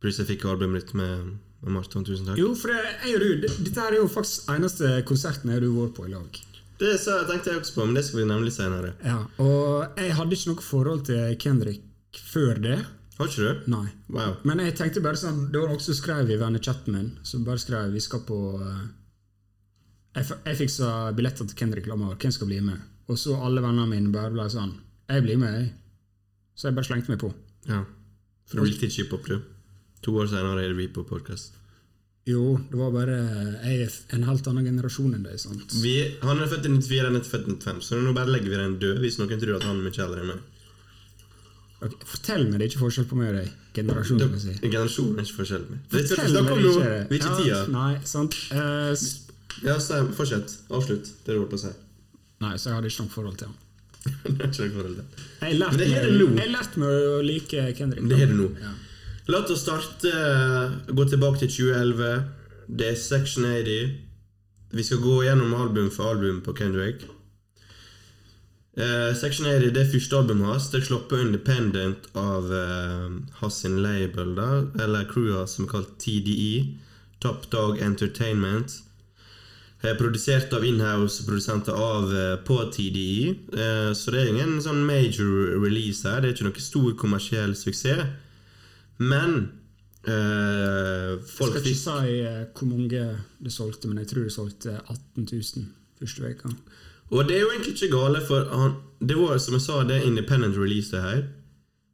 Pluss 0.00 0.20
jeg 0.22 0.28
fikk 0.30 0.44
albumet 0.48 0.84
ditt 0.86 0.94
med, 0.96 1.32
med 1.64 1.74
Marton. 1.74 2.04
Tusen 2.06 2.28
takk. 2.30 2.38
Jo, 2.40 2.52
for 2.56 2.70
jeg 2.72 3.16
og 3.16 3.24
du, 3.24 3.28
det- 3.48 3.56
dette 3.66 3.88
er 3.88 3.98
jo 3.98 4.06
faktisk 4.08 4.46
eneste 4.54 4.92
konserten 5.08 5.50
jeg 5.50 5.58
har 5.60 5.66
vært 5.74 5.96
på 5.98 6.06
i 6.06 6.12
lag. 6.14 6.38
Det 6.80 6.94
sa, 6.96 7.18
tenkte 7.28 7.52
jeg 7.52 7.60
også 7.60 7.74
på, 7.76 7.84
men 7.84 7.98
det 7.98 8.06
skal 8.06 8.22
vi 8.22 8.28
nemlig 8.30 8.54
senere. 8.56 8.94
Ja, 9.04 9.18
og 9.42 10.00
jeg 10.00 10.14
hadde 10.16 10.36
ikke 10.36 10.54
noe 10.54 10.64
forhold 10.64 11.04
til 11.10 11.36
Kendrick 11.42 12.20
før 12.32 12.60
det. 12.62 12.78
Har 13.18 13.28
ikke 13.28 13.44
du? 13.44 13.66
Nei. 13.74 13.84
Wow. 14.08 14.38
Men 14.48 14.62
jeg 14.64 14.78
tenkte 14.78 15.02
bare 15.04 15.18
sånn 15.20 15.50
Det 15.52 15.60
var 15.60 15.68
noen 15.68 15.82
som 15.84 15.96
skrev 15.98 16.30
i 16.32 16.38
vennechatten 16.40 16.94
min, 16.96 17.10
som 17.26 17.44
bare 17.44 17.60
skrev 17.60 17.92
vi 17.92 18.00
skal 18.00 18.22
på 18.24 18.38
eh, 18.56 18.86
Jeg, 20.16 20.38
jeg 20.46 20.58
fiksa 20.62 20.88
billetter 21.18 21.50
til 21.50 21.58
Kendrick 21.58 21.90
Lamar. 21.90 22.16
Hvem 22.16 22.32
skal 22.32 22.48
bli 22.48 22.62
med? 22.64 22.80
Og 23.12 23.20
så 23.20 23.36
alle 23.36 23.60
vennene 23.60 23.90
mine 23.90 24.14
bare 24.14 24.32
ble 24.32 24.48
sånn 24.48 24.72
Jeg 25.12 25.26
blir 25.26 25.40
med, 25.42 25.52
jeg. 25.58 25.68
Så 26.56 26.70
jeg 26.70 26.78
bare 26.80 26.88
slengte 26.88 27.12
meg 27.12 27.20
på. 27.20 27.34
Ja. 27.68 27.84
For 28.48 28.62
du 28.62 28.70
likte 28.70 28.88
ikke 28.88 29.02
hiphop, 29.02 29.28
du? 29.28 29.44
To 30.06 30.16
år 30.16 30.32
senere 30.32 30.64
er 30.64 30.72
det 30.72 30.80
Repo-podkast. 30.80 31.59
Jo, 32.28 32.58
det 32.70 32.76
var 32.76 32.90
bare 32.92 33.16
Jeg 33.64 33.86
er 33.86 33.94
en 34.16 34.26
helt 34.28 34.48
annen 34.50 34.66
generasjon 34.68 35.14
enn 35.16 35.24
deg, 35.24 35.38
sant? 35.40 35.72
Han 36.22 36.42
er 36.42 36.50
født 36.50 36.68
i 36.68 36.72
94, 36.76 37.06
han 37.06 37.16
er 37.16 37.24
født 37.26 37.48
i 37.48 37.54
95, 37.56 37.80
så 37.86 38.00
nå 38.00 38.12
bare 38.16 38.32
legger 38.34 38.52
vi 38.52 38.60
den 38.60 38.78
død 38.82 39.00
hvis 39.04 39.16
noen 39.20 39.40
tror 39.40 39.56
at 39.56 39.66
han 39.66 39.80
er 39.80 39.86
mye 39.88 40.04
eldre 40.04 40.24
enn 40.24 40.32
meg. 40.34 40.42
Okay, 41.80 41.96
fortell 42.04 42.44
meg, 42.44 42.58
det 42.60 42.66
er 42.66 42.70
ikke 42.74 42.82
forskjell 42.82 43.06
på 43.08 43.16
meg 43.16 43.30
og 43.30 43.38
deg. 43.38 43.52
si. 44.42 44.52
Generasjonen 44.66 45.16
er 45.22 45.24
ikke 45.24 45.38
forskjell. 45.38 45.64
på 45.64 45.72
meg. 45.72 45.86
Fortell 45.94 46.36
meg 46.36 46.50
det 46.50 46.74
ikke. 46.74 46.90
vi 47.08 47.16
er 47.16 47.22
ikke 47.22 47.30
Ja, 47.30 47.38
tida. 47.40 47.62
Nei, 47.72 47.92
sant. 48.12 48.36
Uh, 48.52 48.92
Ja, 49.64 49.78
så 49.82 50.02
fortsett. 50.16 50.52
Avslutt 50.70 51.08
det 51.24 51.34
du 51.34 51.40
holdt 51.40 51.50
på 51.54 51.58
å 51.58 51.64
si. 51.64 51.72
nei, 52.44 52.52
så 52.60 52.70
jeg 52.70 52.76
hadde 52.76 52.92
ikke 52.92 53.06
noe 53.06 53.14
forhold 53.16 53.40
til 53.40 53.48
han. 53.48 53.56
det 54.36 54.44
er 54.44 54.52
ikke 54.52 54.68
noe 54.68 54.76
forhold 54.76 55.00
til. 55.00 55.24
Jeg 55.40 55.58
lærte 55.60 55.80
meg, 55.80 55.80
det 55.80 56.78
meg 56.84 56.94
å 57.08 57.18
like 57.24 57.64
Kendrick. 57.80 58.06
Det 58.12 58.20
er 58.20 58.30
det 58.30 58.38
nå. 58.38 58.48
Ja. 58.60 58.76
La 59.28 59.38
oss 59.44 59.60
starte 59.60 60.10
Gå 60.88 61.04
tilbake 61.04 61.42
til 61.42 61.50
2011. 61.50 62.24
Det 62.68 62.86
er 62.88 62.96
Section 62.96 63.44
80. 63.44 63.96
Vi 64.72 64.82
skal 64.86 65.00
gå 65.02 65.22
gjennom 65.26 65.54
album 65.54 65.90
for 65.90 66.14
album 66.14 66.40
på 66.40 66.54
Kendrick. 66.56 67.04
Uh, 68.78 69.10
Section 69.18 69.46
80 69.46 69.74
det 69.74 69.82
er 69.82 69.90
første 69.92 70.16
albumet 70.16 70.46
hans. 70.46 70.68
Det 70.70 70.80
er 70.80 70.86
sluppet 70.86 71.24
independent 71.24 72.06
av 72.14 72.46
uh, 72.48 73.10
hans 73.42 73.64
label, 73.64 74.36
da, 74.38 74.50
eller 74.84 75.08
crewet 75.10 75.50
som 75.50 75.66
er 75.66 75.72
kalt 75.74 75.98
TDE. 75.98 76.78
Top 77.20 77.50
Dog 77.52 77.82
Entertainment. 77.82 78.78
Er 79.82 79.98
produsert 79.98 80.52
av 80.52 80.64
inhouse-produsenter 80.64 81.72
av 81.72 82.10
eh, 82.12 82.34
på 82.44 82.56
TDE. 82.72 83.30
Uh, 83.52 83.92
så 83.96 84.12
det 84.12 84.22
er 84.22 84.32
ingen 84.32 84.58
sånn 84.60 84.82
major 84.84 85.56
release 85.60 86.04
her. 86.08 86.20
Det 86.20 86.30
er 86.30 86.34
ikke 86.36 86.48
noe 86.50 86.64
stor 86.64 86.90
kommersiell 87.00 87.56
suksess. 87.56 88.04
Men 89.00 89.36
eh, 90.06 91.16
Jeg 91.16 91.24
skal 91.32 91.60
ikke 91.60 91.74
si 91.80 92.14
eh, 92.20 92.42
hvor 92.56 92.68
mange 92.70 93.02
det 93.40 93.52
solgte, 93.54 93.88
men 93.88 93.98
jeg 94.02 94.10
tror 94.12 94.26
det 94.28 94.34
solgte 94.34 94.76
18 94.86 95.26
000 95.32 95.66
første 96.00 96.30
uka. 96.34 96.52
Og 97.10 97.24
det 97.28 97.36
er 97.36 97.40
jo 97.42 97.50
egentlig 97.54 97.74
ikke 97.74 97.90
gale, 97.96 98.20
for 98.26 98.44
han, 98.54 98.76
det 99.02 99.16
var 99.18 99.38
som 99.42 99.56
jeg 99.56 99.64
sa, 99.64 99.80
det 99.88 100.02
independent 100.06 100.56
release 100.60 100.92
det 100.94 101.00
her. 101.02 101.22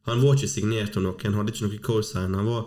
Han 0.07 0.21
var 0.23 0.37
ikke 0.37 0.51
signert 0.53 0.97
av 0.99 1.03
noen, 1.07 1.23
han 1.25 1.39
hadde 1.41 1.55
ikke 1.55 1.65
noe 1.67 1.81
cosign. 1.83 2.35
Han 2.37 2.47
var 2.47 2.67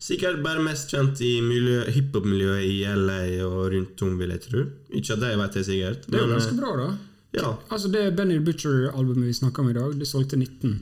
sikkert 0.00 0.40
bare 0.42 0.62
mest 0.64 0.90
kjent 0.94 1.20
i 1.22 1.34
miljø- 1.44 1.84
hiphop-miljøet 1.92 2.64
i 2.66 2.78
LA 2.88 3.20
og 3.44 3.68
rundt 3.74 4.00
om, 4.06 4.16
vil 4.18 4.32
jeg 4.34 4.42
tro. 4.46 4.64
Ikke 4.96 5.12
at 5.14 5.20
det 5.22 5.34
vet 5.42 5.58
jeg 5.60 5.68
sikkert. 5.68 6.08
Det 6.08 6.18
er 6.18 6.24
jo 6.24 6.32
ganske 6.32 6.56
bra, 6.62 6.72
da. 6.80 6.88
eh, 6.94 7.06
Ja, 7.38 7.52
Altså 7.70 7.88
Det 7.92 8.00
Benny 8.16 8.40
Butcher-albumet 8.42 9.28
vi 9.28 9.36
snakker 9.38 9.62
om 9.62 9.68
i 9.70 9.76
dag, 9.76 9.92
det 10.00 10.08
solgte 10.08 10.36
19. 10.40 10.80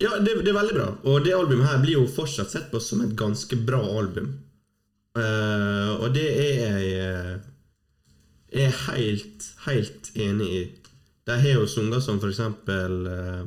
ja 0.00 0.16
det, 0.18 0.38
det 0.44 0.52
er 0.52 0.56
veldig 0.56 0.76
bra. 0.76 0.88
Og 1.10 1.24
det 1.24 1.36
albumet 1.36 1.68
her 1.68 1.82
blir 1.82 1.98
jo 1.98 2.06
fortsatt 2.08 2.52
sett 2.52 2.70
på 2.72 2.80
som 2.82 3.02
et 3.04 3.16
ganske 3.18 3.56
bra 3.68 3.82
album. 4.00 4.32
Uh, 5.18 5.96
og 6.00 6.12
det 6.14 6.26
er 6.30 6.60
jeg 6.60 7.38
jeg 8.50 8.66
er 8.66 8.78
helt, 8.90 9.44
helt 9.66 10.10
enig 10.18 10.46
i. 10.50 10.62
De 11.26 11.36
har 11.38 11.60
jo 11.60 11.66
sanger 11.70 12.00
som 12.02 12.18
for 12.18 12.32
eksempel 12.32 13.06
eh, 13.06 13.42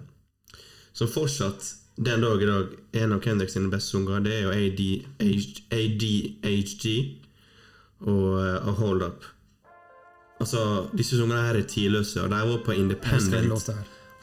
Som 0.93 1.09
fortsatt 1.11 1.65
den 1.95 2.21
dag 2.21 2.43
i 2.43 2.45
dag 2.47 2.69
en 3.01 3.13
av 3.13 3.19
Kendrick 3.21 3.51
sine 3.51 3.69
beste 3.69 3.97
sanger. 3.97 4.21
Det 4.23 4.33
er 4.33 4.45
jo 4.45 4.53
AD, 4.53 4.81
ADHD 5.73 6.87
og, 7.99 8.29
uh, 8.39 8.67
A 8.67 8.71
Hold 8.79 9.03
Up. 9.03 9.25
Altså, 10.39 10.87
Disse 10.97 11.17
sangene 11.17 11.43
her 11.45 11.59
er 11.59 11.67
tidløse, 11.69 12.21
og 12.23 12.31
de 12.31 12.39
var 12.49 12.63
på 12.65 12.75
independent 12.77 13.69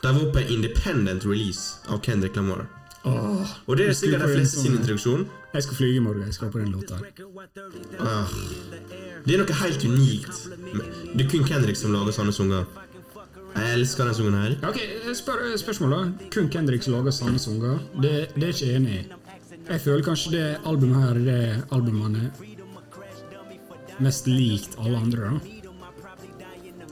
låta 0.02 0.08
her. 0.08 0.18
De 0.18 0.24
var 0.24 0.32
på 0.32 0.38
en 0.38 0.48
independent 0.48 1.24
release 1.24 1.78
av 1.88 2.00
Kendrick 2.04 2.36
Lamar. 2.36 2.66
Åh, 3.04 3.46
Og 3.66 3.76
det 3.76 3.88
er 3.88 3.92
sikkert 3.92 4.20
de 4.20 4.34
fleste 4.34 4.60
sin 4.60 4.74
introduksjon. 4.76 5.26
Jeg 5.54 5.62
skal 5.62 5.74
flyge 5.76 5.96
i 5.96 6.00
morgen. 6.00 6.22
Jeg 6.26 6.34
skal 6.34 6.50
på 6.50 6.58
den 6.58 6.72
låta. 6.72 6.94
Ah. 7.98 8.28
Det 9.24 9.34
er 9.34 9.38
noe 9.38 9.52
helt 9.62 9.84
unikt. 9.84 10.48
Det 11.16 11.24
er 11.24 11.30
kun 11.30 11.44
Kendrick 11.44 11.76
som 11.76 11.92
lager 11.92 12.12
sånne 12.12 12.32
sanger. 12.32 12.64
Jeg 13.56 13.72
elsker 13.74 14.04
den 14.04 14.14
sangen 14.14 14.34
her. 14.34 14.68
Ok, 14.68 14.78
spør, 15.14 15.56
Spørsmål, 15.56 15.90
da. 15.90 16.26
Kun 16.30 16.48
Kendrick 16.50 16.82
som 16.82 16.94
lager 16.94 17.10
sanne 17.10 17.38
sanger? 17.38 17.78
Det, 18.02 18.28
det 18.36 18.42
er 18.44 18.52
ikke 18.54 18.76
enig 18.76 18.92
i. 18.92 19.06
Jeg 19.70 19.80
føler 19.80 20.04
kanskje 20.04 20.30
det 20.32 20.58
albumet 20.66 21.02
her 21.02 21.10
er 21.10 21.24
det 21.24 21.64
albumene 21.72 22.30
mest 24.00 24.26
likt 24.26 24.76
alle 24.78 24.98
andre. 24.98 25.20
da. 25.20 25.40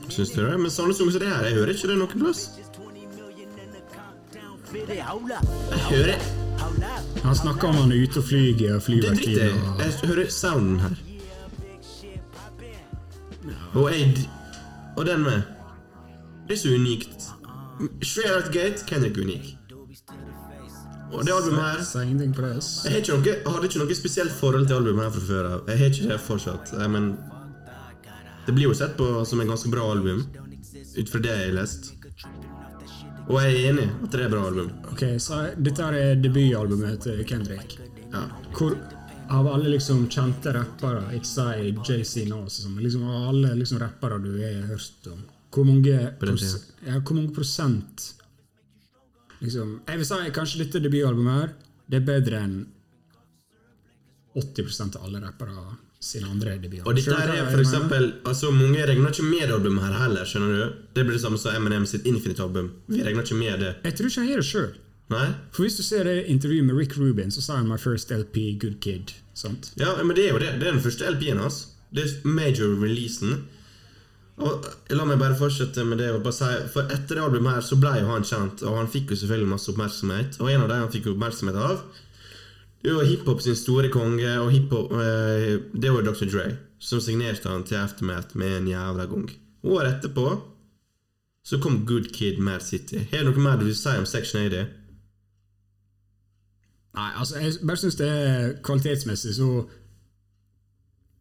Syns 0.09 0.31
du 0.33 0.41
det? 0.41 0.57
Men 0.59 0.71
sånne 0.71 0.93
sanger 0.93 1.11
som 1.11 1.21
det 1.21 1.29
her, 1.29 1.45
jeg 1.45 1.53
hører 1.53 1.69
ikke 1.73 1.87
det 1.87 1.97
noen 1.97 2.19
plass. 2.25 2.58
Jeg 4.73 5.05
hører 5.89 6.19
Han 7.23 7.35
snakker 7.35 7.67
om 7.67 7.75
han 7.75 7.91
er 7.91 8.03
ute 8.03 8.19
og 8.19 8.23
flyger 8.23 8.75
og 8.75 8.81
Det 8.87 9.03
driter 9.17 9.43
jeg 9.43 9.53
i. 9.53 9.61
Jeg 9.79 10.09
hører 10.09 10.29
sounden 10.29 10.79
her. 10.79 10.95
Og 13.73 13.91
jeg 13.91 14.29
Og 14.97 15.05
den 15.05 15.23
med. 15.23 15.41
Det 16.47 16.53
er 16.53 16.57
så 16.57 16.69
unikt. 16.75 17.23
Straight 18.01 18.35
Out 18.35 18.53
Gate, 18.53 18.85
Kendrick 18.87 19.17
unik. 19.17 19.55
Og 21.11 21.25
det 21.25 21.33
albumet 21.33 21.61
her. 21.61 21.77
Jeg, 22.85 22.91
har 22.91 22.97
ikke 22.97 23.11
noe, 23.11 23.35
hadde 23.53 23.69
ikke 23.69 23.79
noe 23.79 23.95
spesielt 23.95 24.31
forhold 24.31 24.67
til 24.67 24.73
albumet 24.73 25.03
her 25.03 25.11
fra 25.11 25.21
før 25.27 25.47
av. 25.53 25.61
Jeg 25.67 25.77
har 25.77 25.85
ikke 25.85 26.09
det 26.11 26.19
fortsatt. 26.19 26.73
eh, 26.73 26.89
Men 26.89 27.17
det 28.45 28.55
blir 28.55 28.67
jo 28.69 28.73
sett 28.73 28.97
på 28.97 29.25
som 29.25 29.41
en 29.41 29.47
ganske 29.47 29.71
bra 29.71 29.91
album, 29.91 30.25
ut 30.97 31.09
fra 31.09 31.19
det 31.19 31.29
jeg 31.29 31.45
har 31.45 31.57
lest. 31.61 31.93
Og 33.29 33.37
jeg 33.43 33.49
er 33.55 33.67
enig 33.69 33.89
at 34.03 34.13
det 34.15 34.23
er 34.25 34.31
bra 34.31 34.45
album. 34.49 34.69
Ok, 34.89 35.03
så 35.21 35.43
Dette 35.61 35.89
er 35.93 36.15
debutalbumet 36.17 37.03
til 37.05 37.19
Kendrick. 37.29 37.75
Ja. 38.09 38.23
Hvor 38.57 38.73
av 39.29 39.47
alle 39.51 39.75
liksom 39.75 40.07
kjente 40.09 40.53
rappere, 40.55 41.03
ikke 41.13 41.29
si 41.29 41.67
JC 41.69 42.23
nå, 42.29 42.39
liksom, 42.47 42.63
sånn, 42.63 42.73
men 42.73 42.85
liksom 42.87 43.03
av 43.05 43.27
alle 43.29 43.51
liksom 43.59 43.81
rappere 43.83 44.17
du 44.23 44.31
har 44.39 44.63
hørt 44.71 45.09
om, 45.11 45.19
hvor 45.53 45.67
mange, 45.67 45.97
pros 46.21 46.45
ja, 46.85 46.97
hvor 46.97 47.17
mange 47.17 47.33
prosent 47.33 48.07
liksom, 49.41 49.79
Jeg 49.87 50.01
vil 50.01 50.07
si 50.09 50.33
kanskje 50.33 50.63
dette 50.63 50.81
debutalbumet 50.81 51.37
her, 51.37 51.53
det 51.89 52.01
er 52.01 52.09
bedre 52.09 52.41
enn 52.47 52.57
80 54.37 54.97
av 54.97 55.05
alle 55.05 55.21
rappere 55.21 55.53
sine 55.99 56.29
andre 56.31 56.57
debuter. 56.57 56.85
Og 56.87 56.95
dette 56.95 57.15
her 57.15 57.31
er 57.35 57.49
for 57.51 57.59
eksempel 57.59 58.13
altså 58.25 58.51
Mange 58.55 58.85
regner 58.87 59.11
ikke 59.11 59.25
med 59.27 59.47
det 59.47 59.55
albumet 59.57 59.83
her 59.83 59.97
heller. 59.99 60.23
skjønner 60.25 60.53
du? 60.55 60.77
Det 60.95 61.03
blir 61.05 61.17
det 61.17 61.21
samme 61.21 61.37
som 61.37 61.55
Eminem 61.55 61.85
sitt 61.85 62.05
Infinite-album. 62.07 62.71
Vi 62.87 63.03
regner 63.03 63.23
ikke 63.25 63.35
med 63.35 63.59
det. 63.59 63.73
Jeg 63.83 63.97
tror 63.97 64.07
ikke 64.07 64.21
han 64.21 64.29
gjør 64.29 64.43
det 64.43 64.49
sjøl. 64.51 64.71
For 65.51 65.63
hvis 65.65 65.75
du 65.77 65.83
ser 65.83 66.03
det 66.05 66.25
intervjuet 66.29 66.65
med 66.65 66.77
Rick 66.77 66.97
Rubin, 66.97 67.31
så 67.31 67.41
sa 67.41 67.55
han 67.57 67.67
'My 67.67 67.77
first 67.77 68.11
LP, 68.11 68.59
Good 68.61 68.77
Kid'. 68.85 69.13
Sant? 69.33 69.71
Ja, 69.77 69.95
men 70.03 70.15
det 70.15 70.25
er 70.27 70.33
jo 70.33 70.39
det. 70.39 70.59
Det 70.59 70.67
er 70.67 70.71
den 70.71 70.81
første 70.81 71.09
LP-en 71.11 71.37
hans. 71.37 71.67
Det 71.91 72.03
er 72.03 72.27
major-releasen. 72.27 73.41
Og 74.39 74.65
La 74.95 75.03
meg 75.05 75.19
bare 75.19 75.35
fortsette 75.35 75.83
med 75.83 75.97
det. 75.97 76.23
bare 76.23 76.33
si, 76.33 76.45
For 76.73 76.81
etter 76.83 77.15
det 77.15 77.23
albumet 77.23 77.53
her 77.53 77.61
så 77.61 77.75
ble 77.79 77.99
jo 77.99 78.07
han 78.07 78.23
kjent, 78.23 78.63
og 78.63 78.77
han 78.77 78.87
fikk 78.87 79.09
jo 79.11 79.15
selvfølgelig 79.15 79.49
masse 79.49 79.71
oppmerksomhet. 79.71 80.37
Og 80.39 80.51
en 80.51 80.61
av 80.61 80.69
de 80.69 80.75
han 80.75 80.91
fikk 80.93 81.07
oppmerksomhet 81.11 81.55
av, 81.55 81.81
det 82.81 82.93
var 82.95 83.03
hiphop 83.03 83.41
sin 83.43 83.57
store 83.59 83.89
konge, 83.91 84.29
og 84.39 84.51
hiphop 84.53 84.93
eh, 84.95 85.59
Det 85.73 85.91
var 85.91 86.05
Dr. 86.05 86.29
Dre, 86.31 86.45
som 86.79 87.01
signerte 87.03 87.49
han 87.51 87.65
til 87.67 87.75
Aftermath 87.75 88.37
med 88.39 88.57
en 88.57 88.69
jævla 88.71 89.05
gong. 89.11 89.27
Året 89.63 89.97
etterpå 89.97 90.29
så 91.43 91.59
kom 91.59 91.85
Good 91.85 92.11
Kid, 92.13 92.37
Mad 92.39 92.61
City. 92.61 93.01
Har 93.11 93.25
du 93.25 93.33
noe 93.33 93.43
mer 93.43 93.57
du 93.59 93.65
vil 93.67 93.75
si 93.75 93.91
om 93.97 94.05
Section 94.07 94.45
80? 94.45 94.69
Nei, 96.99 97.09
altså, 97.15 97.39
jeg 97.39 97.59
bare 97.65 97.81
syns 97.81 97.97
det 97.99 98.09
er 98.09 98.55
kvalitetsmessig 98.65 99.35
så 99.37 99.49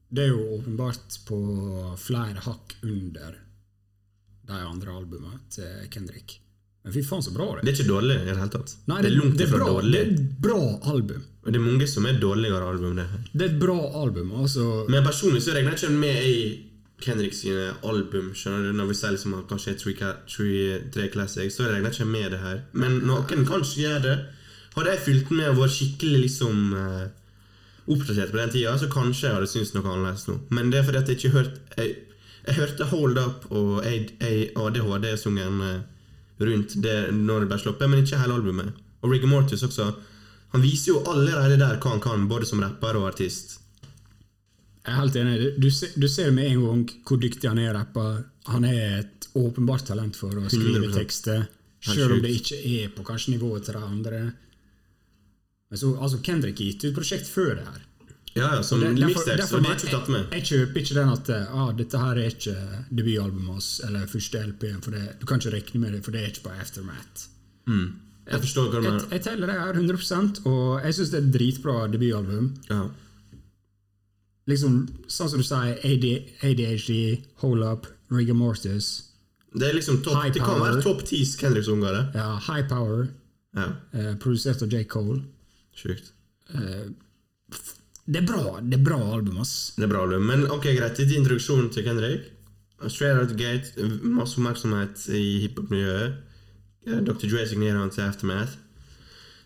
Det 0.08 0.24
er 0.24 0.30
jo 0.32 0.54
åpenbart 0.56 1.18
på 1.28 1.38
flere 2.00 2.40
hakk 2.46 2.78
under 2.82 3.34
de 4.48 4.60
andre 4.64 4.94
albumene 4.94 5.42
til 5.52 5.88
Kendrick. 5.92 6.38
Men 6.88 6.94
fy 6.94 7.02
faen, 7.04 7.20
så 7.20 7.34
bra 7.34 7.46
det 7.52 7.66
Det 7.66 7.72
er 7.74 7.76
ikke 7.76 7.90
dårlig 7.90 8.14
i 8.16 8.24
det 8.24 8.36
hele 8.38 8.52
tatt. 8.54 8.70
Nei, 8.88 9.02
det 9.04 9.10
er 9.10 9.16
langt 9.18 9.34
det 9.36 9.44
er 9.44 9.50
ifra 9.50 9.58
bra, 9.60 9.72
dårlig. 9.74 9.92
Det 9.92 9.98
er 10.00 10.12
et 10.14 10.38
bra 10.46 10.60
album. 10.94 11.26
Og 11.44 11.52
det 11.52 11.60
er 11.60 11.64
mange 11.66 11.88
som 11.92 12.06
er 12.08 12.22
dårligere 12.22 12.70
album, 12.72 12.96
det 12.96 13.04
her. 13.10 13.26
Det 13.34 13.44
er 13.44 13.52
et 13.52 13.60
bra 13.60 13.76
album. 14.02 14.32
altså 14.40 14.64
Men 14.88 15.04
personlig 15.04 15.42
så 15.44 15.52
regner 15.52 15.76
jeg 15.76 15.82
ikke 15.82 16.00
med 16.00 16.24
i 16.24 16.38
Kendrick 17.04 17.36
sine 17.36 17.74
album. 17.84 18.32
skjønner 18.34 18.72
du 18.72 18.78
Når 18.80 18.88
vi 18.88 18.94
sier 18.94 19.12
liksom 19.12 19.34
at 19.34 19.46
kanskje 19.52 19.76
er 19.76 20.88
tre, 20.94 21.08
classics, 21.12 21.54
så 21.60 21.68
regner 21.68 21.90
jeg 21.90 22.00
ikke 22.00 22.08
med 22.16 22.30
det 22.30 22.40
her. 22.40 22.64
Men 22.72 22.98
noen 23.04 23.46
kanskje 23.46 23.84
gjør 23.84 24.02
det. 24.08 24.16
Hadde 24.74 24.90
jeg 24.90 25.04
fulgt 25.04 25.30
med 25.30 25.48
og 25.52 25.60
vært 25.60 25.76
skikkelig 25.76 26.20
liksom 26.24 26.74
eh, 26.78 27.06
oppdatert 27.88 28.32
på 28.32 28.40
den 28.40 28.50
tida, 28.50 28.78
så 28.78 28.88
kanskje 28.88 29.28
jeg 29.28 29.36
hadde 29.36 29.50
syntes 29.50 29.74
noe 29.74 29.88
annerledes 29.92 30.26
nå. 30.28 30.38
Men 30.54 30.72
det 30.72 30.80
er 30.80 30.88
fordi 30.88 31.02
at 31.02 31.08
jeg 31.08 31.20
ikke 31.20 31.36
hørte 31.36 31.60
Jeg, 31.76 31.96
jeg 32.46 32.54
hørte 32.54 32.84
Hold 32.92 33.18
Up 33.18 33.46
og 33.50 33.84
ADHD-sungen 33.84 35.62
rundt 36.40 36.76
det 36.82 36.98
når 37.14 37.44
det 37.44 37.50
ble 37.50 37.58
sluppet, 37.62 37.90
men 37.90 38.04
ikke 38.04 38.20
hele 38.20 38.38
albumet. 38.38 38.72
Og 39.02 39.12
Rigor 39.12 39.30
Mortis 39.30 39.64
også. 39.66 39.88
Han 40.54 40.64
viser 40.64 40.94
jo 40.94 41.02
allerede 41.10 41.58
der 41.60 41.78
hva 41.80 41.94
han 41.94 42.02
kan, 42.02 42.28
både 42.30 42.48
som 42.48 42.62
rapper 42.62 42.96
og 43.00 43.08
artist. 43.10 43.58
Jeg 44.84 44.94
er 44.94 45.00
helt 45.02 45.16
enig. 45.20 45.38
Du 45.60 45.68
du 45.68 46.08
ser 46.08 46.30
med 46.32 46.48
en 46.48 46.64
gang 46.64 46.84
hvor 47.04 47.20
dyktig 47.20 47.50
han 47.50 47.60
er 47.60 47.74
rapper. 47.76 48.22
Han 48.48 48.64
er 48.64 49.00
et 49.02 49.28
åpenbart 49.36 49.84
talent 49.90 50.16
for 50.16 50.32
å 50.32 50.48
skrive 50.48 50.86
100%. 50.86 50.94
tekster, 50.96 51.42
sjøl 51.84 52.16
om 52.16 52.22
det 52.24 52.32
ikke 52.38 52.56
er 52.56 52.94
på 52.94 53.04
kanskje 53.04 53.34
nivået 53.36 53.68
til 53.68 53.76
de 53.76 53.82
andre. 53.84 54.22
Men 55.68 55.78
så, 55.78 55.92
altså 56.00 56.22
Kendrick 56.24 56.60
gitt 56.62 56.86
ut 56.86 56.96
prosjekt 56.96 57.28
før 57.28 57.58
det 57.58 57.66
her. 57.66 57.84
Ja, 58.38 58.48
ja, 58.54 58.62
som 58.62 58.80
Det- 58.80 58.94
derfor- 58.96 59.26
jeg 59.28 59.38
derfor 59.38 59.58
er. 59.58 59.74
Jeg, 59.74 60.32
jeg 60.32 60.42
kjøper 60.50 60.76
ikke 60.82 60.94
den 60.94 61.08
at 61.14 61.30
ah, 61.30 61.72
dette 61.76 61.98
her 61.98 62.14
er 62.22 62.28
ikke 62.30 62.54
debutalbumet 62.94 63.50
hans 63.52 63.80
eller 63.86 64.06
første 64.06 64.38
LP-en. 64.46 64.80
Du 65.20 65.26
kan 65.26 65.38
ikke 65.40 65.50
regne 65.56 65.80
med 65.80 65.92
det, 65.92 66.04
for 66.04 66.10
det 66.14 66.22
er 66.22 66.26
ikke 66.32 66.42
på 66.46 66.50
Aftermath. 66.60 67.26
Jeg 68.28 68.40
forstår 68.44 68.68
hva 68.70 68.80
du 68.80 68.82
Jeg, 68.84 68.92
mener. 68.92 69.08
jeg 69.10 69.22
teller 69.24 69.46
det 69.46 69.54
her 69.60 69.72
100 69.72 70.46
og 70.46 70.80
jeg 70.84 70.94
syns 70.94 71.10
det 71.10 71.18
er 71.22 71.26
et 71.26 71.32
dritbra 71.34 71.76
debutalbum. 71.92 72.50
Ja. 72.70 72.82
Liksom, 74.48 74.88
sånn 75.08 75.28
som 75.28 75.38
du 75.38 75.44
sier, 75.44 75.76
AD, 75.84 76.06
ADHD, 76.42 77.22
Hold 77.42 77.62
Up, 77.64 77.86
Rigor 78.10 78.34
Mortis. 78.34 79.02
Det 79.54 79.68
er 79.68 79.74
liksom 79.76 80.02
top, 80.04 80.22
Det 80.32 80.40
kan 80.42 80.60
være 80.60 80.82
topp 80.82 81.04
ti 81.08 81.22
Kendricks-unger. 81.24 82.14
Ja, 82.14 82.38
High 82.38 82.66
Power, 82.68 83.08
Ja, 83.56 83.72
eh, 83.94 84.14
produsert 84.20 84.62
av 84.62 84.68
J. 84.72 84.84
Cole. 84.84 85.22
sjukt. 85.76 86.12
Det 88.08 88.22
er 88.22 88.28
bra 88.28 88.58
det 88.64 88.78
er 88.78 88.84
bra 88.84 88.98
album, 89.12 89.42
ass. 89.42 89.74
Det 89.76 89.84
er 89.84 89.90
bra 89.92 90.06
album. 90.06 90.24
Men 90.30 90.46
ok, 90.48 90.70
greit. 90.78 91.00
Litt 91.00 91.12
introduksjon 91.12 91.68
til 91.74 91.84
Kendrick. 91.84 92.30
Straight 92.86 93.20
Out 93.20 93.34
Gate. 93.36 93.88
Masse 94.02 94.38
oppmerksomhet 94.38 95.04
i 95.12 95.42
hiphop-miljøet. 95.44 96.24
Dr. 96.88 97.26
Dre 97.26 97.44
signerer 97.50 97.82
han 97.82 97.92
til 97.92 98.06
Aftermath. 98.06 98.56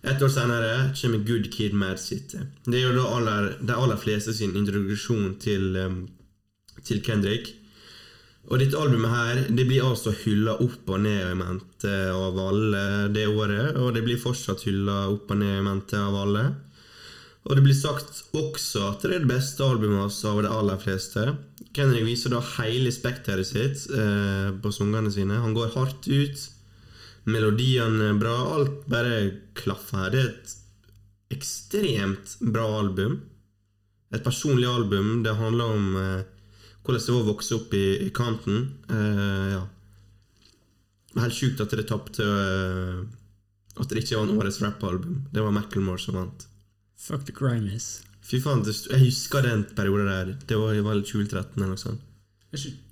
Et 0.03 0.23
år 0.23 0.31
senere 0.35 0.93
kommer 0.99 1.27
Good 1.27 1.51
Kid, 1.55 1.75
Mad 1.79 1.99
City. 1.99 2.39
Det 2.67 2.79
er 2.79 2.89
jo 2.89 2.95
da 2.99 3.09
aller, 3.17 3.51
de 3.63 3.75
aller 3.75 3.99
fleste 3.99 4.35
sin 4.35 4.55
introduksjon 4.59 5.37
til, 5.43 5.79
til 6.87 7.03
Kendrick. 7.07 7.53
Og 8.51 8.59
dette 8.59 8.75
albumet 8.75 9.13
her 9.13 9.41
Det 9.55 9.69
blir 9.69 9.85
altså 9.87 10.11
hylla 10.25 10.57
opp 10.65 10.89
og 10.91 10.99
ned 11.05 11.21
i 11.31 11.37
mente 11.39 11.93
av 12.11 12.39
alle 12.43 12.83
det 13.15 13.29
året. 13.31 13.79
Og 13.79 13.95
det 13.95 14.03
blir 14.07 14.23
fortsatt 14.23 14.67
hylla 14.67 15.09
opp 15.13 15.31
og 15.31 15.43
ned 15.43 15.59
i 15.61 15.65
mente 15.67 15.99
av 15.99 16.19
alle. 16.25 16.45
Og 17.43 17.59
det 17.59 17.65
blir 17.65 17.75
sagt 17.75 18.21
også 18.39 18.85
at 18.93 19.03
det 19.03 19.17
er 19.17 19.25
det 19.25 19.33
beste 19.33 19.67
albumet 19.67 20.05
hans 20.05 20.21
av 20.29 20.43
de 20.45 20.51
aller 20.51 20.79
fleste. 20.83 21.25
Kendrick 21.75 22.05
viser 22.07 22.35
da 22.35 22.43
hele 22.61 22.93
spekteret 22.95 23.49
sitt 23.49 23.87
eh, 23.91 24.51
på 24.63 24.71
sangene 24.75 25.11
sine. 25.11 25.41
Han 25.43 25.57
går 25.57 25.73
hardt 25.75 26.07
ut. 26.07 26.45
Melodiene 27.27 28.13
er 28.13 28.21
bra. 28.21 28.37
Alt 28.57 28.85
bare 28.91 29.17
klaffer 29.59 30.05
her. 30.05 30.13
Det 30.15 30.23
er 30.23 30.31
et 30.31 30.55
ekstremt 31.39 32.37
bra 32.55 32.69
album. 32.79 33.19
Et 34.15 34.23
personlig 34.23 34.69
album. 34.69 35.23
Det 35.27 35.35
handler 35.39 35.75
om 35.75 35.99
eh, 35.99 36.23
hvordan 36.85 37.03
det 37.03 37.17
var 37.17 37.25
å 37.25 37.31
vokse 37.33 37.59
opp 37.59 37.75
i, 37.75 37.87
i 38.07 38.11
Compton. 38.15 38.63
Eh, 38.87 39.49
ja. 39.57 39.65
Helt 41.19 41.37
sjukt 41.37 41.61
at 41.61 41.75
det 41.77 41.85
tapte 41.91 42.25
eh, 42.25 43.03
At 43.77 43.91
det 43.91 44.01
ikke 44.01 44.21
var 44.21 44.29
en 44.29 44.39
årets 44.39 44.63
rappalbum. 44.63 45.25
Det 45.33 45.43
var 45.43 45.55
Macclemore 45.59 46.01
som 46.01 46.21
vant. 46.21 46.47
Fuck 47.03 47.25
the 47.27 47.33
Grimace. 47.35 48.05
Fy 48.23 48.39
faen, 48.39 48.63
jeg 48.63 49.01
husker 49.03 49.43
den 49.43 49.65
perioden 49.77 50.07
der. 50.07 50.35
Det 50.47 50.59
var 50.59 50.77
vel 50.87 51.03
2013 51.03 51.57
eller 51.59 51.73
noe 51.75 51.81
sånt. 51.81 52.05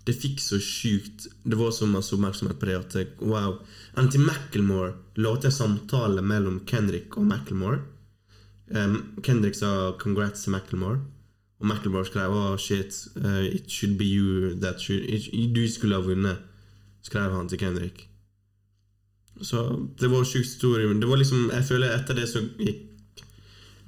Det 0.06 0.14
fikk 0.16 0.38
så 0.40 0.56
sjukt 0.56 1.26
Det 1.44 1.58
var 1.61 1.70
så 1.76 1.84
masse 1.86 2.14
oppmerksomhet 2.16 2.56
på 2.58 2.66
det 2.66 2.78
at 2.78 3.20
wow. 3.20 3.58
Anti 4.00 4.18
Macclemore 4.18 4.94
la 5.20 5.34
til 5.36 5.50
en 5.50 5.56
samtale 5.58 6.24
mellom 6.24 6.62
Kendrick 6.66 7.18
og 7.20 7.28
Macclemore. 7.28 7.82
Um, 8.74 9.20
Kendrick 9.22 9.54
sa 9.54 9.92
'congrats' 9.92 10.42
til 10.42 10.52
Macclemore, 10.52 11.00
og 11.61 11.66
Macclemore 11.66 12.06
skrev 12.06 12.30
'oh 12.30 12.56
shit, 12.56 13.08
uh, 13.16 13.44
it 13.44 13.70
should 13.70 13.98
be 13.98 14.04
you 14.04 14.58
that 14.61 14.80
should 14.80 15.02
it, 15.02 15.54
Du 15.54 15.68
skulle 15.68 15.94
ha 15.94 16.02
vunnet', 16.02 16.38
skrev 17.02 17.32
han 17.32 17.48
til 17.48 17.58
Kendrick. 17.58 18.08
Så 19.42 19.86
det 20.00 20.11
var 20.11 20.18
en 20.18 20.44
stor. 20.44 20.78
Det 20.78 21.08
var 21.08 21.16
liksom, 21.16 21.50
jeg 21.52 21.64
føler 21.64 21.98
etter 21.98 22.14
det 22.14 22.28
så 22.28 22.48
gikk 22.58 22.89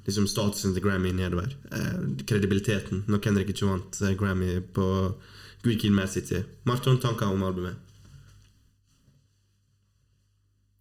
liksom 0.05 0.27
statusen 0.27 0.73
til 0.75 0.83
Grammy 0.83 1.13
nedover. 1.15 1.55
Eh, 1.71 2.25
kredibiliteten, 2.27 3.05
når 3.07 3.23
Kendrick 3.23 3.53
ikke 3.53 3.69
vant 3.69 4.01
eh, 4.01 4.15
Grammy 4.19 4.59
på 4.75 4.85
Good 5.63 5.79
Kid 5.81 5.91
Mad 5.95 6.11
City. 6.11 6.43
Marton, 6.63 6.99
tanker 6.99 7.31
om 7.31 7.43
albumet? 7.43 7.79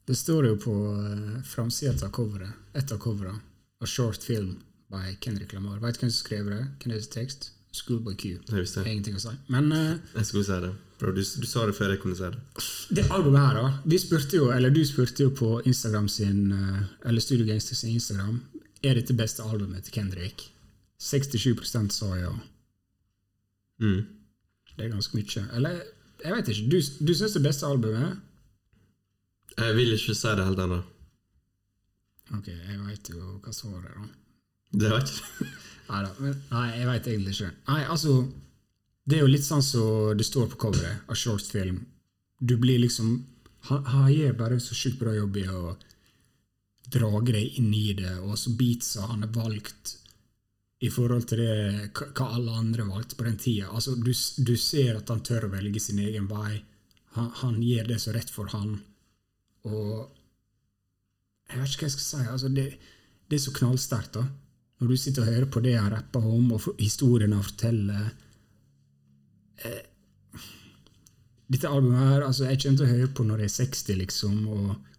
Det 0.07 0.17
står 0.19 0.47
jo 0.47 0.57
på 0.59 0.73
uh, 0.99 1.43
framsida 1.47 1.95
av 2.07 2.11
coveret, 2.11 2.51
ett 2.75 2.91
av 2.93 2.99
coverene, 2.99 3.39
A 3.81 3.87
Short 3.87 4.23
Film 4.23 4.57
by 4.91 5.17
Kendrick 5.21 5.53
Lamar. 5.55 5.79
Veit 5.79 6.01
hvem 6.01 6.11
som 6.11 6.25
skrev 6.25 6.51
det? 6.51 6.65
Kinesisk 6.83 7.15
tekst? 7.15 7.53
Schoolboy 7.73 8.17
Q. 8.19 8.35
Jeg 8.51 8.59
visste. 8.59 8.83
Ingenting 8.85 9.17
å 9.17 9.23
si. 9.23 9.31
Men 9.49 9.71
eh, 9.73 9.95
Jeg 10.19 10.29
skulle 10.29 10.45
si 10.45 10.59
det. 10.67 10.73
Bro, 11.01 11.15
du, 11.17 11.23
du 11.23 11.47
sa 11.49 11.65
det 11.67 11.77
før 11.79 11.95
jeg 11.95 12.03
kunne 12.03 12.19
si 12.19 12.29
det. 12.29 12.67
det 12.99 13.07
albumet 13.11 13.41
her, 13.41 13.57
da 13.59 13.71
Vi 13.89 13.99
spurte 13.99 14.37
jo, 14.37 14.51
eller 14.55 14.71
Du 14.71 14.83
spurte 14.87 15.25
jo 15.25 15.33
på 15.35 15.57
Instagram 15.67 16.07
sin 16.13 16.53
eh, 16.53 16.83
Eller 17.09 17.25
Studio 17.25 17.47
Gangster 17.49 17.75
sin 17.79 17.97
Instagram 17.97 18.37
Er 18.83 18.99
dette 18.99 19.15
beste 19.15 19.45
albumet 19.47 19.87
til 19.87 19.95
Kendrick. 19.95 20.49
67% 21.03 21.95
sa 21.95 22.11
ja. 22.19 22.33
Mm. 23.83 24.07
Det 24.77 24.85
er 24.87 24.93
ganske 24.93 25.17
mye. 25.19 25.45
Eller, 25.57 25.83
jeg 26.25 26.37
vet 26.37 26.49
ikke. 26.53 26.69
Du, 26.71 26.79
du 27.07 27.15
syns 27.15 27.37
det 27.37 27.45
beste 27.45 27.67
albumet? 27.67 28.19
Jeg 29.59 29.77
vil 29.77 29.95
ikke 29.95 30.15
si 30.17 30.35
det 30.39 30.47
helt 30.47 30.63
ennå. 30.65 30.81
Ok, 32.33 32.49
jeg 32.49 32.79
veit 32.87 33.11
jo 33.13 33.39
hva 33.43 33.53
svaret 33.53 33.91
er, 33.91 33.99
da. 33.99 34.11
Det 34.73 34.93
vet 34.95 35.11
ikke 35.13 35.27
ikke. 35.27 35.51
Neida, 35.93 36.13
men, 36.23 36.37
nei, 36.53 36.67
jeg 36.79 36.89
veit 36.89 37.09
egentlig 37.11 37.35
ikke. 37.37 37.51
Nei, 37.69 37.83
altså 37.91 38.13
Det 39.05 39.19
er 39.19 39.25
jo 39.25 39.33
litt 39.33 39.45
sånn 39.45 39.65
som 39.67 40.15
det 40.17 40.25
står 40.25 40.47
på 40.53 40.61
coveret 40.63 41.11
av 41.11 41.19
shortfilm. 41.19 41.83
Du 42.39 42.55
blir 42.57 42.79
liksom 42.81 43.27
Han, 43.69 43.85
han 43.87 44.09
gjør 44.11 44.33
bare 44.39 44.57
så 44.63 44.75
sjukt 44.75 44.99
bra 44.99 45.13
jobb 45.15 45.37
i 45.39 45.45
å 45.47 45.75
drar 46.93 47.21
deg 47.27 47.59
inn 47.61 47.73
i 47.75 47.93
det, 47.99 48.15
og 48.23 48.37
så 48.41 48.53
beatsa 48.59 49.09
han 49.11 49.25
er 49.27 49.33
valgt 49.35 49.97
i 50.83 50.91
forhold 50.91 51.29
til 51.31 51.39
det 51.39 51.91
hva 51.95 52.27
alle 52.35 52.55
andre 52.59 52.85
valgte 52.89 53.15
på 53.19 53.27
den 53.29 53.37
tida. 53.39 53.69
Altså, 53.71 53.95
du, 53.95 54.11
du 54.13 54.55
ser 54.59 54.97
at 54.99 55.11
han 55.13 55.21
tør 55.23 55.47
å 55.47 55.53
velge 55.53 55.81
sin 55.81 56.01
egen 56.03 56.27
vei. 56.31 56.57
Han, 57.15 57.29
han 57.43 57.61
gjør 57.63 57.87
det 57.93 58.01
er 58.01 58.17
rett 58.17 58.33
for 58.35 58.51
han. 58.51 58.73
Og 59.69 60.09
Jeg 61.53 61.61
vet 61.61 61.69
ikke 61.75 61.85
hva 61.85 61.91
jeg 61.91 61.95
skal 61.95 62.07
si. 62.09 62.23
Altså, 62.33 62.51
det, 62.57 62.67
det 63.31 63.39
er 63.39 63.45
så 63.45 63.55
knallsterkt, 63.55 64.17
da. 64.19 64.25
Når 64.83 64.91
du 64.91 64.97
sitter 64.99 65.23
og 65.23 65.31
hører 65.31 65.51
på 65.55 65.63
det 65.63 65.77
han 65.79 65.93
rapper 65.95 66.25
om, 66.27 66.51
og 66.57 66.63
for- 66.65 66.79
historien 66.83 67.37
han 67.37 67.47
forteller 67.47 68.09
eh, 69.63 69.83
Dette 71.53 71.69
albumet 71.69 72.01
her, 72.09 72.25
altså, 72.27 72.49
jeg 72.49 72.59
kommer 72.63 72.81
til 72.81 72.87
å 72.89 72.95
høre 72.97 73.13
på 73.15 73.27
når 73.29 73.45
jeg 73.45 73.51
er 73.53 73.57
60, 73.61 73.99
liksom, 74.03 74.37
og 74.49 74.92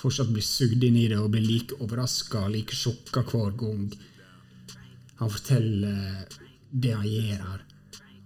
fortsatt 0.00 0.30
blir 0.32 0.44
sugd 0.44 0.84
inn 0.84 0.96
i 0.96 1.08
det 1.10 1.18
og 1.20 1.30
blir 1.34 1.44
like 1.44 1.76
overraska, 1.80 2.46
like 2.48 2.76
sjokka 2.76 3.22
hver 3.28 3.52
gang 3.60 3.90
han 5.20 5.30
forteller 5.30 6.28
det 6.70 6.94
han 6.96 7.08
gjør 7.08 7.42
her. 7.44 7.64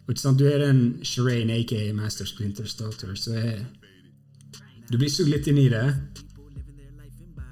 Og 0.05 0.13
ikke 0.13 0.21
sant, 0.21 0.39
Du 0.39 0.47
er 0.47 0.61
den 0.63 1.01
Shireen, 1.03 1.51
aka 1.51 1.93
Master 1.93 2.29
Splinters 2.29 2.75
daughter, 2.75 3.15
så 3.15 3.35
er 3.35 3.65
Du 4.91 4.99
blir 4.99 5.11
sugd 5.11 5.33
litt 5.33 5.47
inn 5.49 5.59
i 5.59 5.69
det, 5.73 5.87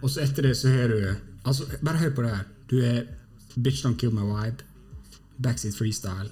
og 0.03 0.11
så 0.11 0.23
etter 0.23 0.43
det 0.43 0.57
så 0.57 0.69
har 0.69 0.89
du 0.89 1.15
Altså, 1.45 1.65
bare 1.83 1.99
hør 1.99 2.11
på 2.15 2.23
det 2.23 2.31
her. 2.31 2.45
Du 2.71 2.77
er 2.79 3.03
Bitch 3.63 3.83
Don't 3.85 3.97
Kill 3.99 4.13
My 4.15 4.23
Vibe, 4.23 4.63
Backseat 5.43 5.75
Freestyle, 5.75 6.31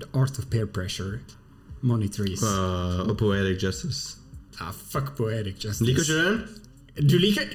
The 0.00 0.08
Art 0.12 0.38
of 0.38 0.48
Peer 0.50 0.66
Pressure, 0.66 1.20
Money 1.82 2.08
Trees. 2.08 2.42
Uh, 2.42 3.06
og 3.08 3.16
Poetic 3.18 3.62
Justice. 3.62 4.16
Ja, 4.60 4.70
fuck 4.70 5.16
Poetic 5.16 5.64
Justice. 5.64 5.84
Liker 5.84 6.02
ikke 6.02 6.24
den? 6.24 6.63
Du 7.00 7.18
liker 7.18 7.48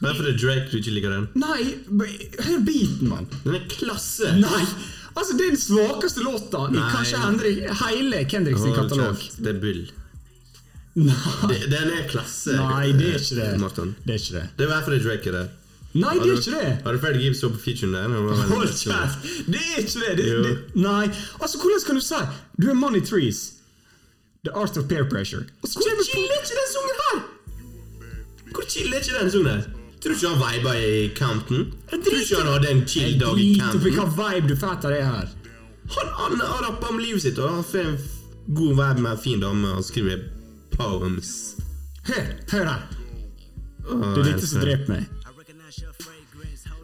Bare 0.00 0.12
er 0.28 0.36
Drake 0.36 0.68
du 0.70 0.76
ikke 0.76 0.92
liker 0.92 1.12
den. 1.14 1.28
Nei, 1.40 1.62
hør 2.44 2.58
beaten, 2.66 3.08
mann! 3.08 3.28
Den 3.46 3.54
er 3.56 3.62
klasse! 3.70 4.34
Nei! 4.36 4.64
Altså, 5.16 5.32
det 5.38 5.46
er 5.46 5.54
den 5.54 5.60
svakeste 5.62 6.20
låta 6.20 6.66
i 6.68 6.74
Nei. 6.74 6.88
kanskje 6.92 7.20
Henrik, 7.22 7.62
hele 7.80 8.18
Kendrick 8.28 8.58
sin 8.60 8.74
katalog. 8.76 9.22
Det 9.40 9.54
er 9.54 9.60
bull. 9.62 9.86
Nei, 10.96 11.14
Det- 11.48 11.70
Den 11.70 11.90
er 11.94 12.08
klasse. 12.08 12.52
nei, 12.56 12.92
det 12.92 13.14
er 13.14 13.18
ikke 13.20 13.36
det. 13.40 13.60
Martin. 13.60 13.94
Det 14.04 14.14
er 14.14 14.18
ikke 14.20 14.34
det. 14.36 14.48
Det 14.58 14.66
er 14.66 14.74
derfor 14.74 14.90
det 14.92 15.00
er 15.00 15.08
Drake 15.08 15.26
er 15.28 15.32
der. 15.32 15.48
Nei, 15.94 16.14
det 16.20 16.28
er 16.28 16.36
ikke 16.36 16.60
det! 16.60 16.82
Har 16.84 16.92
du 16.92 16.98
Freddie 16.98 17.22
Gibbs 17.22 17.40
på 17.40 17.50
featuren 17.56 17.92
der? 17.94 18.08
Hold 18.52 18.68
kjeft! 18.68 19.22
Det 19.48 19.60
er 19.60 19.78
ikke 19.80 20.00
det! 20.04 20.16
det, 20.18 20.44
det 20.44 20.58
nei, 20.74 21.06
altså, 21.40 21.56
hvordan 21.56 21.86
kan 21.86 21.94
du 21.94 22.00
si 22.04 22.20
Du 22.60 22.68
er 22.68 22.74
Money 22.74 23.00
Trees. 23.00 23.52
The 24.44 24.52
Art 24.52 24.76
of 24.76 24.84
Peer 24.88 25.08
Pressure. 25.08 25.46
Og 25.62 25.68
så 25.68 25.80
kommer 25.80 26.04
er 26.04 26.40
ikke 26.42 26.60
den 26.60 26.68
sangen 26.74 27.00
her? 27.00 27.35
Hvor 28.56 28.68
chill 28.72 28.92
er 28.94 29.02
ikke 29.04 29.18
den 29.20 29.30
sangen 29.34 29.50
her? 29.52 29.64
Tror 30.00 30.12
du 30.12 30.16
ikke 30.16 30.28
han 30.32 30.40
viba 30.44 30.72
i 30.80 31.08
Compton? 31.18 31.64
Tror 31.90 32.04
du 32.04 32.20
ikke 32.20 32.38
han 32.42 32.52
hadde 32.52 32.70
en 32.72 32.82
chill 32.88 33.18
dag 33.20 33.38
i 33.40 33.48
Drit 33.58 33.74
oppi 33.80 33.92
Compton? 33.96 34.14
hva 34.16 34.30
vibe 34.34 34.48
du 34.52 34.56
får 34.60 34.76
av 34.76 34.92
det 34.94 35.02
her. 35.04 35.26
Han, 35.96 36.06
han 36.20 36.40
har 36.40 36.62
rappa 36.66 36.88
om 36.90 36.98
livet 36.98 37.22
sitt, 37.22 37.38
og 37.38 37.50
han 37.58 37.64
får 37.66 37.84
en 37.92 37.98
god 38.56 38.72
vibe 38.80 39.00
med 39.04 39.10
en 39.12 39.20
fin 39.22 39.40
dame 39.42 39.74
og 39.76 39.84
skriver 39.86 40.24
poems. 40.76 41.30
Hør, 42.08 42.26
hør 42.52 42.64
her. 42.72 42.82
Det 43.86 44.20
er 44.20 44.32
dette 44.32 44.46
som 44.50 44.60
jeg- 44.60 44.66
dreper 44.66 44.88
meg. 44.94 45.04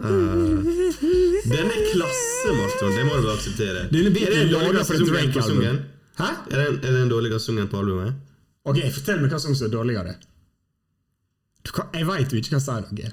Den 0.02 1.68
er 1.70 1.80
klasse, 1.92 2.48
Marton. 2.58 2.90
Det 2.96 3.04
må 3.06 3.18
du 3.22 3.30
akseptere. 3.32 3.86
Denne 3.92 4.10
Er 4.10 4.30
det 4.30 4.38
den 4.42 4.50
dårligste 4.52 4.96
sungen 4.96 5.28
på 5.32 5.40
Drake-album. 5.40 5.78
Hæ? 6.18 6.28
Er 6.50 6.56
det, 6.56 6.66
er 6.66 6.90
det 6.90 7.00
den 7.00 7.08
dårligste 7.10 7.40
sungen 7.46 7.68
på 7.68 7.78
albumet? 7.78 8.14
Ok, 8.64 8.78
fortell 8.94 9.20
meg 9.22 9.30
hva 9.32 9.38
som 9.42 9.54
er 9.54 9.68
dårligere. 9.72 10.14
Kan, 11.70 11.88
jeg 11.94 12.06
veit 12.08 12.32
jo 12.32 12.40
ikke 12.40 12.56
kan 12.56 12.62
si 12.64 12.78
noe. 12.82 13.12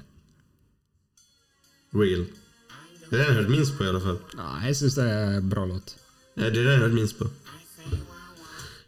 Real. 1.96 2.24
Det 3.10 3.18
er 3.18 3.18
den 3.18 3.24
jeg 3.24 3.30
har 3.30 3.38
hørt 3.40 3.50
minst 3.50 3.76
på, 3.76 3.84
i 3.84 3.90
alle 3.90 4.02
fall. 4.02 4.18
Nei, 4.38 4.52
jeg 4.68 4.78
syns 4.78 4.96
det 4.98 5.06
er 5.10 5.36
en 5.40 5.50
bra 5.50 5.66
låt. 5.66 5.94
Ja, 6.36 6.46
Det 6.46 6.50
er 6.50 6.56
den 6.56 6.68
jeg 6.68 6.78
har 6.78 6.84
hørt 6.86 6.98
minst 6.98 7.18
på. 7.18 7.26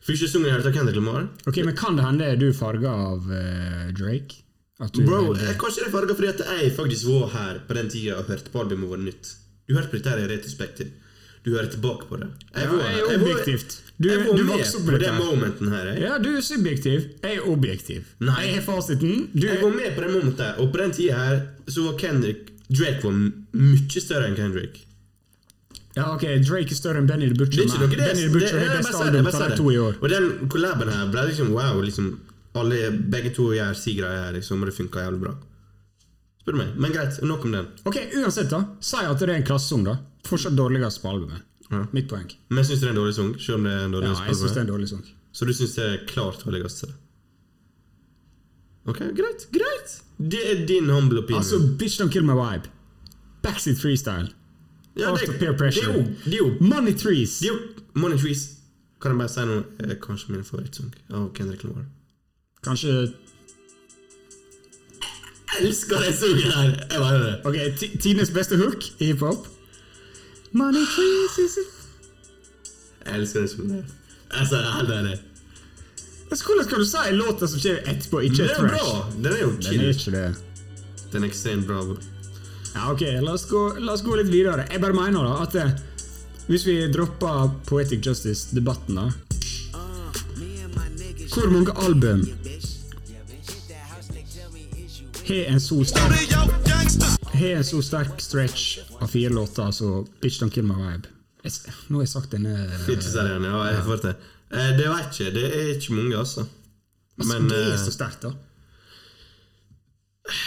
Første 0.03 0.29
sangen 0.29 0.49
jeg 0.49 0.57
hørte 0.57 0.71
av 0.71 0.75
Kendrick 0.75 0.97
Lamar 0.99 1.29
Ok, 1.47 1.61
Men 1.63 1.77
kan 1.79 1.99
det 1.99 2.05
hende 2.07 2.31
du 2.41 2.49
er 2.49 2.57
farga 2.59 2.91
av 2.91 3.29
uh, 3.31 3.91
Drake? 3.95 4.41
Bro, 4.83 5.37
jeg, 5.39 5.55
kanskje 5.61 5.85
det 5.85 5.89
er 5.89 5.95
farga 5.95 6.15
fordi 6.19 6.31
at 6.33 6.41
jeg 6.43 6.73
faktisk 6.75 7.07
var 7.07 7.29
her 7.37 7.61
på 7.69 7.77
den 7.79 7.91
tida 7.93 8.17
og 8.19 8.31
hørte 8.33 8.51
på 8.51 8.65
albumet 8.65 8.91
vårt 8.91 9.05
nytt. 9.07 9.29
Du 9.69 9.77
hørte 9.77 9.93
på 9.93 10.01
dette 10.01 10.11
her 10.11 10.25
i 10.25 10.31
retrospektiv. 10.33 10.91
Du 11.43 11.51
hører 11.51 11.71
tilbake 11.71 12.07
på 12.09 12.17
det. 12.21 12.29
Jeg 12.55 12.69
Ja, 12.71 12.91
jeg 12.91 13.21
objektivt. 13.21 13.81
Du- 13.99 14.09
jeg 14.09 14.19
var 14.27 14.37
du 14.37 14.45
med 14.45 14.65
på 14.87 14.99
den 14.99 15.15
momenten 15.15 15.69
her. 15.69 15.87
Jeg. 15.87 16.01
Ja, 16.03 16.19
du 16.19 16.29
er 16.37 16.41
subjektiv. 16.41 17.01
Jeg 17.23 17.37
er 17.37 17.49
objektiv. 17.49 18.05
Nei. 18.21 18.47
Jeg 18.47 18.55
har 18.55 18.63
fasiten. 18.63 19.29
Du 19.35 19.47
jeg 19.47 19.63
var 19.63 19.71
med 19.71 19.95
på 19.97 20.03
den 20.03 20.13
momenten 20.13 20.59
og 20.59 20.73
på 20.73 20.79
den 20.79 20.91
tida 20.93 21.15
her 21.15 21.43
så 21.69 21.83
var 21.83 21.99
Kendrick 21.99 22.53
Drake 22.73 23.03
var 23.03 23.13
mye 23.13 24.01
større 24.01 24.29
enn 24.31 24.37
Kendrick. 24.37 24.87
Ja, 25.97 26.15
ok, 26.15 26.23
Drake 26.41 26.73
er 26.73 26.79
større 26.79 27.03
enn 27.03 27.09
Benny 27.11 27.29
the 27.29 27.37
Butcher. 27.37 27.59
Det 27.59 27.67
er 27.67 27.75
ikke 27.75 27.81
noe 27.83 27.89
det. 27.91 27.99
Benny 27.99 28.23
the 28.23 28.33
Butcher 28.33 28.57
det, 28.57 28.69
har 28.69 28.77
jeg 28.77 28.85
beste 28.87 29.05
album 29.05 29.27
av 29.27 29.51
de 29.51 29.57
to 29.57 29.71
i 29.71 29.79
år. 29.79 29.97
Og 30.01 30.09
den 30.09 30.29
collaben 30.49 30.89
her 30.89 31.11
ble 31.13 31.25
liksom 31.29 31.51
wow. 31.53 31.81
liksom 31.85 32.13
alle, 32.55 32.79
Begge 33.13 33.33
to 33.37 33.51
gjør 33.53 33.77
si 33.77 33.97
greier 33.99 34.27
her, 34.27 34.33
liksom, 34.37 34.63
og 34.63 34.71
det 34.71 34.77
funka 34.77 35.05
jævlig 35.05 35.21
bra. 35.27 35.35
Spør 36.43 36.57
du 36.57 36.59
meg. 36.59 36.75
Men 36.83 36.91
greit, 36.95 37.21
nok 37.23 37.45
om 37.47 37.53
den. 37.55 37.67
Ok, 37.87 37.97
uansett, 38.19 38.51
da. 38.51 38.65
Si 38.83 38.99
at 38.99 39.21
det 39.21 39.29
er 39.29 39.37
en 39.39 39.47
klassesang, 39.47 39.85
da. 39.87 39.97
Fortsatt 40.27 40.57
dårligst 40.59 41.03
på 41.03 41.11
albumet. 41.13 41.45
Ja. 41.71 41.85
Mitt 41.95 42.09
poeng. 42.11 42.27
Men 42.51 42.67
syns 42.67 42.83
du 42.83 42.87
det 42.87 42.91
er 42.91 42.97
en 42.97 43.01
dårlig 43.01 43.15
sang? 43.17 43.31
Selv 43.41 43.61
om 43.61 43.69
det 43.69 43.73
er 43.73 43.85
en 43.87 43.95
dårlig 43.95 44.11
Ja, 44.11 44.25
jeg 44.27 44.39
syns 44.41 44.53
det 44.53 44.59
er 44.59 44.67
en 44.67 44.73
dårlig 44.73 44.89
sang. 44.91 45.05
Så 45.33 45.47
du 45.49 45.53
syns 45.57 45.77
det 45.79 45.87
er 45.87 46.03
klart 46.11 46.43
dårligst? 46.45 46.85
Ok, 48.91 48.99
greit. 49.17 49.47
Greit! 49.55 49.95
Det 50.19 50.43
er 50.51 50.67
din 50.67 50.91
humble 50.91 51.23
opinion. 51.23 51.41
Altså, 51.41 51.63
Bitch 51.79 52.01
Don't 52.01 52.11
Kill 52.13 52.27
My 52.27 52.35
Vibe. 52.37 52.69
Backseat 53.43 53.79
Freestyle. 53.79 54.29
ja, 54.97 55.15
det, 55.15 55.29
of 55.29 55.39
Peer 55.39 55.57
Pressure. 55.59 56.05
det 56.25 56.35
er 56.35 56.39
jo, 56.39 56.51
Money 56.61 56.93
Trees. 56.99 57.39
det 57.39 57.49
er 57.49 57.55
jo 57.55 57.59
Money 57.95 58.19
Trees. 58.19 58.49
Kan 59.01 59.15
jeg 59.15 59.19
bare 59.19 59.33
si 59.33 59.47
noe? 59.47 59.63
Er 59.83 59.97
kanskje 60.03 60.35
min 60.35 60.45
favorittsang 60.47 60.93
av 61.11 61.31
Kendrick 61.35 61.65
Lamar. 61.65 61.87
Kanskje 62.63 63.13
elsker 65.61 66.01
den 66.05 66.15
sangen 66.17 66.53
her! 66.53 66.71
Jeg 66.91 67.01
bare 67.01 67.19
det. 67.25 67.35
Ok, 67.45 67.57
Tines 68.01 68.31
beste 68.31 68.57
hook 68.57 68.85
i 68.99 69.05
hiphop. 69.13 69.49
Money 70.53 70.85
Trees 70.95 71.39
is 71.47 71.57
it 71.63 71.71
Jeg 73.07 73.21
elsker 73.21 73.41
den 73.41 73.49
sangen 73.49 73.71
her. 73.75 73.83
Altså, 74.31 74.57
jeg 74.57 74.89
ærlig. 74.89 75.11
det. 75.11 75.21
Hvordan 76.47 76.69
kan 76.69 76.79
du 76.79 76.85
si 76.89 77.11
låta 77.13 77.47
som 77.47 77.61
skjer 77.61 77.83
etterpå, 77.91 78.21
ikke 78.25 78.43
er 78.45 78.55
trash? 78.57 78.73
bra! 78.73 79.11
Den 79.17 79.33
er 79.33 79.41
jo 79.43 79.51
Den 79.61 79.81
er 79.81 79.89
ikke 79.93 80.11
det. 80.11 80.35
Den 81.13 81.23
er 81.25 81.29
ekstremt 81.29 81.67
bra. 81.69 81.83
Ja, 82.75 82.87
ok, 82.93 83.03
la 83.21 83.33
oss, 83.37 83.45
gå, 83.51 83.67
la 83.79 83.93
oss 83.93 84.03
gå 84.03 84.17
litt 84.17 84.31
videre. 84.33 84.65
Jeg 84.73 84.81
bare 84.81 84.97
mener 84.97 85.27
da 85.29 85.35
at 85.45 85.53
det, 85.53 85.67
hvis 86.49 86.65
vi 86.67 86.79
dropper 86.93 87.51
Poetic 87.69 88.07
Justice-debatten, 88.07 88.97
da 88.97 89.11
Hvor 91.33 91.49
mange 91.51 91.73
album 91.81 92.25
har 95.29 95.53
en 95.53 95.61
så 95.61 95.79
sterk 95.85 96.33
Har 97.33 97.49
en 97.57 97.65
så 97.65 97.83
sterk 97.83 98.21
stretch 98.21 98.79
av 99.01 99.09
fire 99.11 99.33
låter 99.33 99.63
altså 99.67 100.05
Bitch 100.21 100.43
Don't 100.43 100.51
Kill 100.55 100.67
My 100.69 100.77
Vibe? 100.79 101.11
Jeg, 101.43 101.53
nå 101.91 101.99
har 101.99 102.05
jeg 102.07 102.13
sagt 102.13 102.31
denne 102.35 102.53
igjen, 102.55 103.47
ja, 103.49 103.61
jeg 103.73 103.85
får 103.87 104.03
det. 104.05 104.15
Eh, 104.53 104.71
Det 104.79 104.89
vet 104.89 105.09
ikke. 105.19 105.31
Det 105.35 105.45
er 105.51 105.71
ikke 105.75 105.97
mange, 105.99 106.17
altså. 106.17 106.45
Men 107.19 107.49
Det 107.51 107.59
er 107.59 107.73
eh, 107.73 107.81
så 107.83 107.95
sterkt, 107.95 108.23
da. 108.23 108.33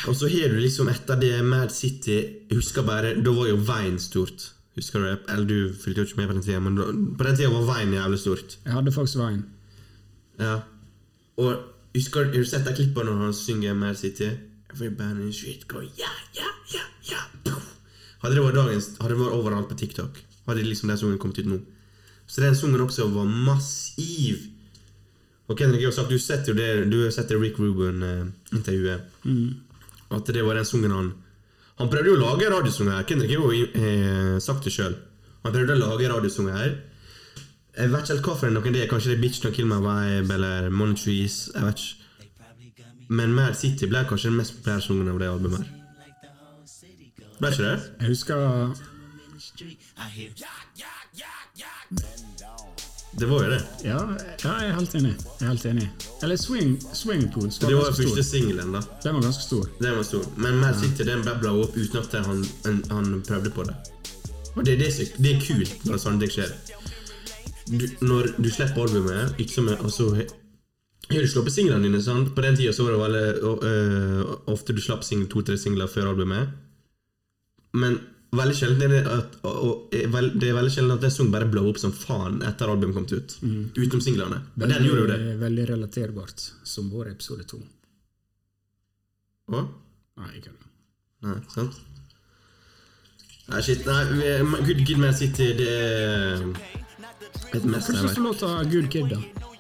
Og 0.07 0.15
så 0.15 0.29
har 0.31 0.53
du 0.53 0.59
liksom 0.61 0.87
etter 0.87 1.19
det 1.19 1.33
Mad 1.43 1.73
City 1.75 2.21
husker 2.53 2.85
bare, 2.87 3.15
Da 3.21 3.33
var 3.35 3.49
jo 3.49 3.57
veien 3.67 3.99
stort. 3.99 4.51
Husker 4.75 4.99
du 4.99 5.05
det? 5.09 5.17
Eller 5.33 5.45
du 5.47 5.73
fulgte 5.83 6.01
jo 6.01 6.07
ikke 6.07 6.17
med 6.21 6.27
på 6.27 6.33
den 6.37 6.43
tida, 6.43 6.59
men 6.63 6.75
da, 6.79 6.87
på 7.17 7.27
den 7.27 7.35
tida 7.37 7.51
var 7.51 7.67
veien 7.73 7.93
jævlig 7.95 8.19
stort. 8.19 8.57
Jeg 8.65 8.73
hadde 8.73 8.91
faktisk 8.95 9.19
veien. 9.19 9.45
Ja. 10.39 10.57
Og 11.37 11.55
husker, 11.95 12.25
Har 12.25 12.31
du 12.33 12.45
sett 12.45 12.65
de 12.67 12.73
klippene 12.75 13.11
når 13.11 13.25
han 13.29 13.33
synger 13.33 13.73
Mad 13.73 13.95
City? 13.99 14.31
Every 14.75 14.89
band 14.89 15.21
in 15.21 15.27
the 15.27 15.33
street 15.33 15.67
go 15.67 15.79
yeah, 15.79 16.17
yeah, 16.35 16.51
yeah, 16.73 16.87
yeah. 17.07 17.55
Hadde 18.19 18.35
det 18.35 18.43
vært 18.43 18.57
dagens 18.57 18.89
Hadde 18.99 19.13
det 19.13 19.21
vært 19.21 19.35
overalt 19.37 19.69
på 19.69 19.77
TikTok, 19.79 20.17
hadde 20.49 20.65
liksom 20.67 20.89
den 20.91 20.99
sangen 20.99 21.19
kommet 21.21 21.39
ut 21.39 21.47
nå. 21.47 21.59
Så 22.27 22.41
den 22.43 22.57
sangen 22.59 22.81
også 22.83 23.07
var 23.13 23.29
massiv. 23.29 24.49
Og 25.47 25.55
Kendrick 25.55 25.85
har 25.85 25.93
sagt 25.95 26.09
Du 26.09 26.17
har 26.17 26.23
sett 26.25 26.47
jo 26.49 26.55
det 26.57 26.89
Du 26.89 26.97
setter 27.13 27.39
Rick 27.39 27.59
Ruben-intervjuet. 27.61 29.05
At 30.11 30.33
det 30.33 30.43
var 30.43 30.57
den 30.59 30.65
sangen 30.65 30.91
han 30.91 31.11
Han 31.77 31.91
prøvde 31.91 32.11
jo 32.11 32.17
å 32.17 32.23
lage 32.23 32.49
radiosang 32.51 32.91
her. 32.91 33.03
Kendrick 33.07 33.31
har 33.31 33.53
jo 33.53 33.65
eh, 33.67 34.37
sagt 34.43 34.63
det 34.67 34.73
sjøl. 34.75 34.95
Han 35.43 35.53
prøvde 35.55 35.75
å 35.75 35.81
lage 35.85 36.09
radiosang 36.11 36.49
her. 36.55 36.75
Jeg 37.75 37.91
vet 37.91 38.05
ikke 38.05 38.13
helt 38.15 38.27
hva 38.27 38.35
for 38.39 38.55
noen 38.55 38.75
det 38.75 38.85
er. 38.85 38.89
Kanskje 38.91 39.11
det 39.11 39.17
er 39.17 39.23
Bitch 39.23 39.43
Don't 39.43 39.55
Kill 39.55 39.67
My 39.67 39.79
Vibe 39.83 40.35
eller 40.37 40.69
Monetrees. 40.71 41.49
Jeg 41.53 41.67
vet 41.67 41.83
ikke. 41.83 42.04
Men 43.09 43.33
Mad 43.33 43.55
City 43.55 43.85
ble 43.85 44.05
kanskje 44.09 44.29
den 44.31 44.37
mest 44.37 44.55
populære 44.57 44.81
sangen 44.81 45.07
av 45.11 45.19
det 45.19 45.29
albumet. 45.29 45.59
her. 45.59 45.71
Ble 47.39 47.51
ikke 47.51 47.63
det? 47.63 47.79
Jeg 47.99 48.07
husker 48.07 48.75
Det 53.19 53.25
var 53.29 53.43
jo 53.43 53.49
det. 53.51 53.61
Ja, 53.83 53.97
ja, 54.43 54.53
jeg 54.59 54.69
er 54.69 54.73
helt 54.75 54.95
enig. 54.99 55.11
Jeg 55.39 55.45
er 55.45 55.51
helt 55.53 55.65
enig. 55.69 55.85
Eller 56.23 56.35
Swing, 56.37 56.73
swing 56.93 57.29
Pools 57.33 57.61
var 57.61 57.69
Det 57.69 57.77
var 57.77 57.83
ganske 57.85 58.03
første 58.03 58.23
stor. 58.23 58.39
singelen, 58.39 58.73
da. 58.75 58.81
Den 59.03 59.15
var 59.15 59.21
ganske 59.21 59.43
stor. 59.43 59.69
Den 59.81 59.95
var 59.97 60.03
stor. 60.03 60.25
Men 60.37 60.57
Man 60.59 60.73
City 60.81 61.03
den 61.07 61.23
babla 61.23 61.51
opp 61.63 61.77
uten 61.77 61.97
at 62.01 62.25
han, 62.25 62.43
han, 62.65 62.81
han 62.91 63.21
prøvde 63.27 63.49
på 63.55 63.63
det. 63.63 63.75
Og 64.55 64.65
det, 64.65 64.79
det, 64.79 64.87
er, 64.87 64.91
så- 64.91 65.23
det 65.23 65.31
er 65.35 65.39
kult 65.47 65.85
når 65.85 65.97
sånne 66.03 66.19
ting 66.19 66.31
skjer. 66.31 66.51
Du, 67.71 67.85
når 68.05 68.27
du 68.43 68.49
slipper 68.51 68.81
albumet 68.83 69.35
ikke 69.39 69.53
som, 69.53 69.67
altså, 69.69 70.09
Har 71.09 71.21
du 71.21 71.27
på 71.45 71.53
singlene 71.53 71.85
dine? 71.85 72.01
sant? 72.01 72.33
På 72.35 72.41
den 72.41 72.55
tida 72.57 72.73
var 72.83 72.91
det 72.95 73.01
veldig, 73.03 73.25
øh, 73.69 74.35
ofte 74.53 74.73
du 74.73 74.81
slapp 74.81 75.03
to-tre 75.29 75.57
singler 75.57 75.87
før 75.87 76.09
albumet. 76.09 76.49
Men 77.73 77.99
veldig 78.35 78.55
sjelden 78.57 78.81
er 78.87 78.93
det 78.95 79.01
at 79.11 79.37
og, 79.43 79.55
og, 79.67 79.93
er 79.93 80.07
Det 80.39 80.49
er 80.49 80.55
veldig 80.57 80.71
sjelden 80.73 80.97
at 80.97 81.03
en 81.03 81.11
sang 81.11 81.31
bare 81.31 81.45
blow 81.51 81.69
opp 81.69 81.77
som 81.81 81.93
faen 81.93 82.41
etter 82.41 82.71
albumet 82.71 82.95
kom 82.97 83.05
ut. 83.05 83.37
Utenom 83.77 84.01
singlene. 84.01 84.41
Og 84.57 84.67
den 84.69 84.85
gjorde 84.87 85.01
jo 85.03 85.07
det. 85.11 85.19
veldig 85.39 85.69
relaterbart, 85.69 86.47
som 86.63 86.89
vår 86.89 87.11
episode 87.13 87.45
to. 87.51 87.61
Hva? 89.51 89.65
Nei, 90.17 90.31
ikke 90.39 90.49
det. 90.49 90.71
Nei, 91.25 91.37
sant? 91.53 91.77
Nei, 93.51 93.61
shit. 93.61 93.85
Nei, 93.85 94.61
Good 94.65 94.85
Kid 94.87 94.97
Man 94.97 95.13
City, 95.13 95.51
det 95.59 95.69
er 95.69 96.41
et 97.53 97.61
Hva 97.61 97.69
mesterverk. 97.69 98.09
syns 98.09 98.15
du 98.15 98.21
om 98.23 98.31
låta 98.31 98.63
Good 98.71 98.89
Kid, 98.89 99.11
da? 99.13 99.51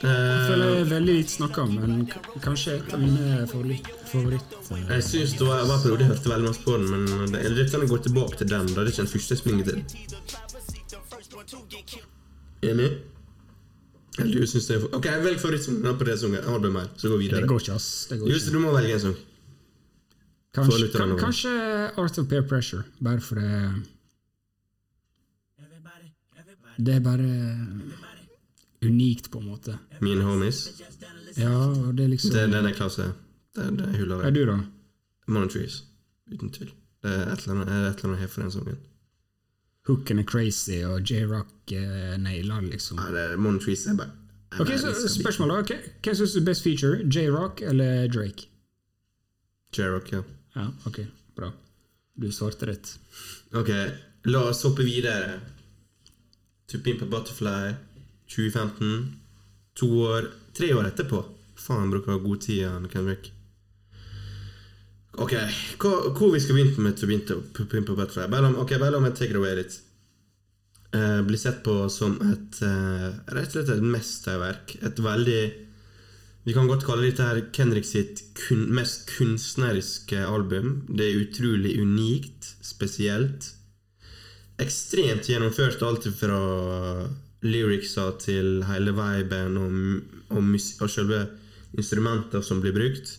Jeg 0.00 0.44
føler 0.48 0.64
Eh, 0.64 0.72
jeg 0.72 0.80
er 0.80 0.86
veldig 0.88 1.14
lite 1.18 1.32
snakka 1.34 1.62
om, 1.62 1.72
men 1.76 2.06
kanskje 2.40 2.76
et 2.78 2.92
av 2.96 3.00
mine 3.02 3.46
favoritter. 3.50 3.92
favoritt 4.08 4.54
eh, 4.70 4.94
jeg 4.94 5.04
syns 5.04 5.34
det 5.36 5.48
var, 5.48 5.60
var 5.68 5.76
en 5.76 5.82
periode 5.82 6.06
jeg 6.06 6.12
hørte 6.14 6.32
veldig 6.32 6.48
masse 6.48 6.64
på 6.64 6.76
den, 6.76 6.86
men 6.90 7.32
det, 7.34 7.66
kan 7.70 7.84
jeg 7.84 7.90
gå 7.90 7.98
tilbake 8.06 8.38
til 8.40 8.48
den. 8.48 8.66
Da 8.72 8.80
det 8.80 8.86
er 8.86 8.92
ikke 8.94 9.04
den 9.04 9.12
første 9.12 9.36
jeg 9.36 9.42
springer 9.42 9.64
til. 9.68 9.78
Enig? 12.70 12.90
Eller 14.18 14.40
du 14.40 14.46
syns 14.48 14.66
det 14.68 14.76
er 14.76 14.88
Ok, 14.96 15.06
velg 15.24 15.40
favorittsangen 15.40 15.98
på 16.00 16.08
det 16.08 16.18
sangen, 16.20 16.48
albumet 16.48 16.82
her, 16.82 16.90
så 16.96 17.08
går 17.12 17.16
vi 17.20 17.28
videre. 17.28 17.40
det 17.44 17.52
går 17.52 17.60
ikke, 17.60 17.76
ass. 17.76 18.06
Det 18.10 18.18
går 18.20 18.32
Just, 18.32 18.46
det, 18.46 18.52
du 18.56 18.58
må 18.64 18.72
velge 18.72 18.96
en 18.96 19.00
sang. 19.00 19.16
Kanskje, 20.56 20.88
kan, 20.96 21.16
kanskje 21.18 21.50
Art 22.00 22.18
of 22.18 22.26
Peer 22.28 22.42
Pressure, 22.42 22.82
bare 22.98 23.20
for 23.20 23.36
det 23.36 23.84
Det 26.80 26.94
er 26.94 27.00
bare 27.04 27.28
unikt, 28.82 29.30
på 29.30 29.38
en 29.38 29.46
måte. 29.46 29.78
Mine 30.00 30.24
homies. 30.24 30.68
Ja, 31.36 31.52
og 31.52 31.96
det 31.96 32.04
er 32.04 32.08
liksom 32.08 32.32
Det, 32.34 32.46
den 32.52 32.66
er 32.66 32.76
klasse. 32.76 33.12
Det, 33.54 33.66
det 33.78 33.88
hyller 33.96 34.24
Er 34.24 34.30
du, 34.30 34.44
da? 34.46 34.58
Monotrees. 35.26 35.82
Uten 36.32 36.50
tvil. 36.50 36.72
Det 37.02 37.10
er 37.10 37.32
et 37.32 37.44
eller 37.46 37.64
annet, 37.64 38.04
er 38.04 38.16
her 38.16 38.26
for 38.28 38.42
den 38.42 38.50
sangen. 38.52 38.78
Hooken 39.88 40.18
er 40.18 40.24
crazy, 40.24 40.82
og 40.84 41.00
J-Rock 41.02 41.72
eh, 41.72 42.16
nailer 42.20 42.60
liksom. 42.60 42.98
Ja, 43.00 43.12
det 43.14 43.22
er 43.32 43.36
Monotrees 43.36 43.86
er 43.86 43.96
bare 43.96 44.10
er 44.52 44.60
Ok, 44.60 44.68
så. 44.78 45.08
Spørsmål, 45.08 45.48
da. 45.48 45.78
Hvem 46.02 46.14
syns 46.14 46.32
du 46.34 46.40
er 46.40 46.44
best 46.44 46.62
feature? 46.62 47.04
J-Rock 47.06 47.62
eller 47.62 48.08
Drake? 48.08 48.48
J-Rock, 49.76 50.12
ja. 50.12 50.22
Ja, 50.56 50.66
ok, 50.86 51.00
bra. 51.36 51.52
Du 52.20 52.32
svarte 52.32 52.66
rett. 52.66 52.98
Ok, 53.54 53.70
la 54.24 54.42
oss 54.50 54.62
hoppe 54.66 54.84
videre. 54.84 55.38
To 56.68 56.78
Pimp 56.78 57.02
a 57.02 57.06
Butterfly 57.06 57.74
2015. 58.30 59.16
To 59.80 59.90
år 60.06 60.30
Tre 60.56 60.72
år 60.74 60.88
etterpå. 60.90 61.20
Faen, 61.60 61.90
bruker 61.92 62.18
god 62.24 62.40
tid, 62.42 62.56
igjen, 62.62 62.88
Kendrick. 62.90 63.28
Ok, 65.20 65.32
hva, 65.82 65.92
hvor 66.16 66.32
vi 66.32 66.40
skal 66.42 66.56
begynne 66.56 66.84
med 66.86 66.96
To 66.98 67.06
Pimp 67.70 67.88
a- 67.90 67.94
Butterfly? 67.98 68.26
Bare 68.32 68.50
om, 68.50 68.56
ok, 68.62 68.74
bare 68.78 68.94
la 68.94 69.00
meg 69.02 69.14
take 69.18 69.30
it 69.34 69.38
away 69.38 69.54
litt. 69.58 69.76
Uh, 70.94 71.20
blir 71.22 71.38
sett 71.38 71.60
på 71.62 71.74
som 71.92 72.16
et 72.32 72.58
uh, 72.66 73.10
rett 73.30 73.50
og 73.52 73.54
slett 73.54 73.72
et 73.76 73.84
mesterverk. 73.94 74.76
Et 74.82 75.02
veldig 75.06 75.40
Vi 76.48 76.54
kan 76.56 76.66
godt 76.70 76.86
kalle 76.88 77.04
dette 77.06 77.22
her 77.26 77.40
Kendrick 77.54 77.84
sitt 77.86 78.22
kun, 78.40 78.66
mest 78.74 79.06
kunstneriske 79.12 80.22
album. 80.26 80.80
Det 80.88 81.06
er 81.10 81.20
utrolig 81.22 81.76
unikt, 81.82 82.54
spesielt. 82.64 83.52
Ekstremt 84.60 85.28
gjennomført, 85.30 85.82
alt 85.84 86.08
fra 86.16 86.40
lyricsa 87.46 88.10
til 88.20 88.60
hele 88.68 88.92
viben 88.96 89.56
og, 89.60 89.76
og, 90.36 90.54
og 90.54 90.90
selve 90.92 91.20
instrumentene 91.78 92.44
som 92.44 92.60
blir 92.62 92.74
brukt. 92.76 93.16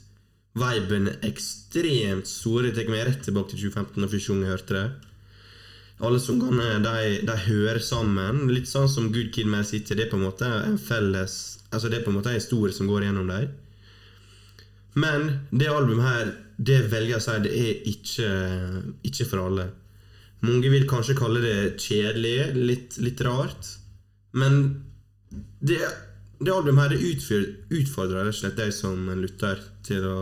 Viben 0.57 1.07
er 1.07 1.23
ekstremt 1.29 2.27
stor. 2.27 2.67
Jeg 2.67 2.75
tar 2.75 2.91
meg 2.91 3.07
rett 3.07 3.23
tilbake 3.25 3.53
til 3.53 3.71
2015 3.71 4.01
når 4.03 4.11
første 4.11 4.33
gang 4.33 4.43
jeg 4.43 4.55
hørte 4.55 4.77
det. 4.77 4.85
Alle 6.01 6.19
sangene 6.19 6.69
de, 6.81 7.21
de 7.29 7.37
hører 7.45 7.79
sammen. 7.85 8.47
Litt 8.49 8.69
sånn 8.69 8.89
som 8.89 9.11
Good 9.13 9.31
Kid 9.35 9.49
Mad 9.49 9.69
City. 9.69 9.95
Det 9.95 10.07
er 10.07 10.13
på 10.13 10.19
en 10.19 10.27
måte 10.27 10.49
en 10.49 10.79
felles 10.81 11.39
Altså 11.71 11.87
det 11.87 12.01
er 12.01 12.03
på 12.03 12.11
en 12.11 12.17
måte 12.17 12.27
en 12.27 12.35
historie 12.35 12.75
som 12.75 12.89
går 12.89 13.05
gjennom 13.05 13.29
dem. 13.31 13.51
Men 14.99 15.29
det 15.55 15.69
albumet 15.71 16.03
her, 16.03 16.31
det 16.59 16.81
velger 16.91 17.13
jeg 17.13 17.21
å 17.21 17.23
si, 17.23 17.35
det 17.45 17.51
er 17.55 17.85
ikke, 17.87 18.31
ikke 19.07 19.27
for 19.29 19.45
alle. 19.45 19.69
Mange 20.43 20.71
vil 20.73 20.83
kanskje 20.89 21.15
kalle 21.15 21.39
det 21.39 21.77
kjedelig, 21.79 22.33
litt, 22.57 22.97
litt 22.99 23.23
rart. 23.23 23.69
Men 24.37 24.83
det, 25.59 25.79
det 26.39 26.53
albumet 26.53 26.91
her 26.91 27.05
utfordrer, 27.69 28.25
rett 28.25 28.33
og 28.33 28.39
slett 28.39 28.59
deg 28.59 28.73
som 28.75 29.09
en 29.11 29.23
lytter 29.23 29.61
til 29.85 30.05
å 30.07 30.19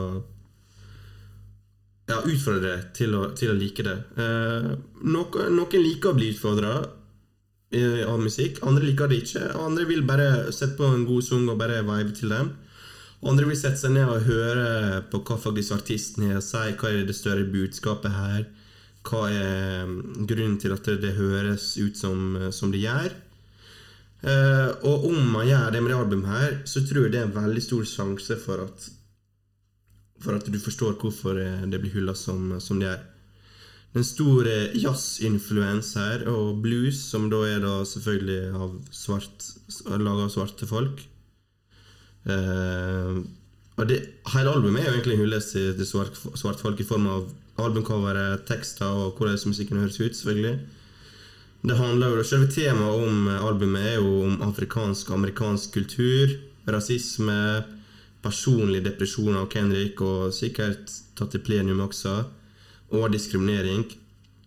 ja, 2.10 2.22
utfordre 2.26 2.64
deg 2.64 2.88
til 2.98 3.18
å, 3.18 3.26
til 3.38 3.54
å 3.54 3.58
like 3.58 3.86
det. 3.86 3.98
Eh, 4.18 4.72
noen, 5.06 5.54
noen 5.56 5.84
liker 5.86 6.14
å 6.14 6.18
bli 6.18 6.32
utfordra 6.34 6.80
av 7.70 8.18
musikk, 8.18 8.64
andre 8.66 8.88
liker 8.88 9.12
det 9.12 9.20
ikke. 9.22 9.44
Andre 9.62 9.86
vil 9.86 10.02
bare 10.08 10.50
sette 10.56 10.74
på 10.80 10.88
en 10.90 11.06
god 11.06 11.26
sang 11.28 11.46
og 11.52 11.60
bare 11.60 11.84
vibe 11.86 12.16
til 12.18 12.34
den. 12.34 12.50
Andre 13.30 13.50
vil 13.50 13.60
sette 13.60 13.82
seg 13.82 13.94
ned 13.94 14.10
og 14.10 14.26
høre 14.26 15.04
på 15.12 15.20
hva 15.28 15.38
faktisk 15.38 15.76
artisten 15.76 16.30
har 16.30 16.40
å 16.40 16.44
si, 16.44 16.72
hva 16.80 16.90
er 16.90 17.04
det 17.06 17.18
større 17.18 17.46
budskapet 17.52 18.16
her, 18.16 18.46
hva 19.06 19.26
er 19.30 19.90
mm, 19.90 20.26
grunnen 20.30 20.58
til 20.62 20.74
at 20.74 20.88
det 21.04 21.18
høres 21.18 21.74
ut 21.78 22.00
som, 22.00 22.40
som 22.56 22.72
det 22.72 22.86
gjør. 22.86 23.12
Eh, 24.20 24.70
og 24.84 25.06
om 25.08 25.20
man 25.32 25.48
gjør 25.48 25.70
det 25.72 25.82
med 25.84 25.94
det 25.94 26.00
albumet 26.00 26.32
her, 26.34 26.56
så 26.68 26.84
tror 26.84 27.06
jeg 27.06 27.14
det 27.14 27.22
er 27.22 27.30
en 27.30 27.38
veldig 27.38 27.64
stor 27.64 27.86
sjanse 27.88 28.40
for 28.44 28.66
at 28.68 28.90
for 30.20 30.36
at 30.36 30.50
du 30.52 30.60
forstår 30.60 30.98
hvorfor 31.00 31.40
eh, 31.40 31.64
det 31.72 31.80
blir 31.80 31.96
hylla 31.96 32.16
som, 32.18 32.58
som 32.60 32.80
det 32.82 32.90
er. 32.92 33.06
Den 33.96 34.06
store 34.06 34.70
jazzinfluens 34.78 35.94
her, 35.98 36.28
og 36.30 36.60
blues, 36.62 37.00
som 37.10 37.30
da 37.32 37.40
er 37.48 37.64
da 37.64 37.80
selvfølgelig 37.88 38.42
av 38.54 38.76
svart, 38.94 39.48
laga 39.90 40.28
av 40.28 40.34
svarte 40.34 40.68
folk. 40.70 41.02
Uh, 42.30 43.24
og 43.80 43.88
det, 43.90 43.98
hele 44.36 44.52
albumet 44.52 44.84
er 44.84 44.92
jo 44.92 44.98
egentlig 44.98 45.16
en 45.16 45.24
hyllest 45.24 45.56
til 45.56 45.88
svart, 45.88 46.20
svart 46.38 46.62
folk 46.62 46.84
i 46.84 46.86
form 46.86 47.08
av 47.10 47.32
albumcoveret, 47.64 48.44
tekster 48.46 48.92
og 48.92 49.18
hvordan 49.18 49.40
musikken 49.50 49.82
høres 49.82 49.98
ut, 50.04 50.14
selvfølgelig. 50.20 50.60
Det 51.62 51.76
handler 51.76 52.16
jo, 52.16 52.24
Selve 52.24 52.48
temaet 52.52 53.04
om 53.04 53.28
albumet 53.28 53.88
er 53.92 53.98
jo 54.00 54.22
om 54.30 54.42
afrikansk 54.48 55.10
og 55.12 55.18
amerikansk 55.20 55.74
kultur, 55.76 56.38
rasisme, 56.72 57.40
personlig 58.24 58.84
depresjon 58.86 59.36
av 59.40 59.50
Kendrick, 59.52 60.00
og 60.00 60.32
sikkert 60.36 60.92
tatt 61.20 61.34
til 61.36 61.44
plenum 61.44 61.82
også, 61.84 62.22
og 62.96 63.10
diskriminering. 63.12 63.84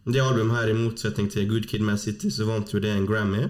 Det 0.09 0.23
albumet 0.23 0.57
her, 0.57 0.73
i 0.73 0.79
motsetning 0.79 1.29
til 1.31 1.49
Good 1.51 1.69
Kid 1.69 1.85
Man 1.85 2.01
City, 2.01 2.31
så 2.33 2.49
vant 2.49 2.73
jo 2.73 2.81
det 2.83 2.95
en 2.95 3.07
Grammy. 3.07 3.45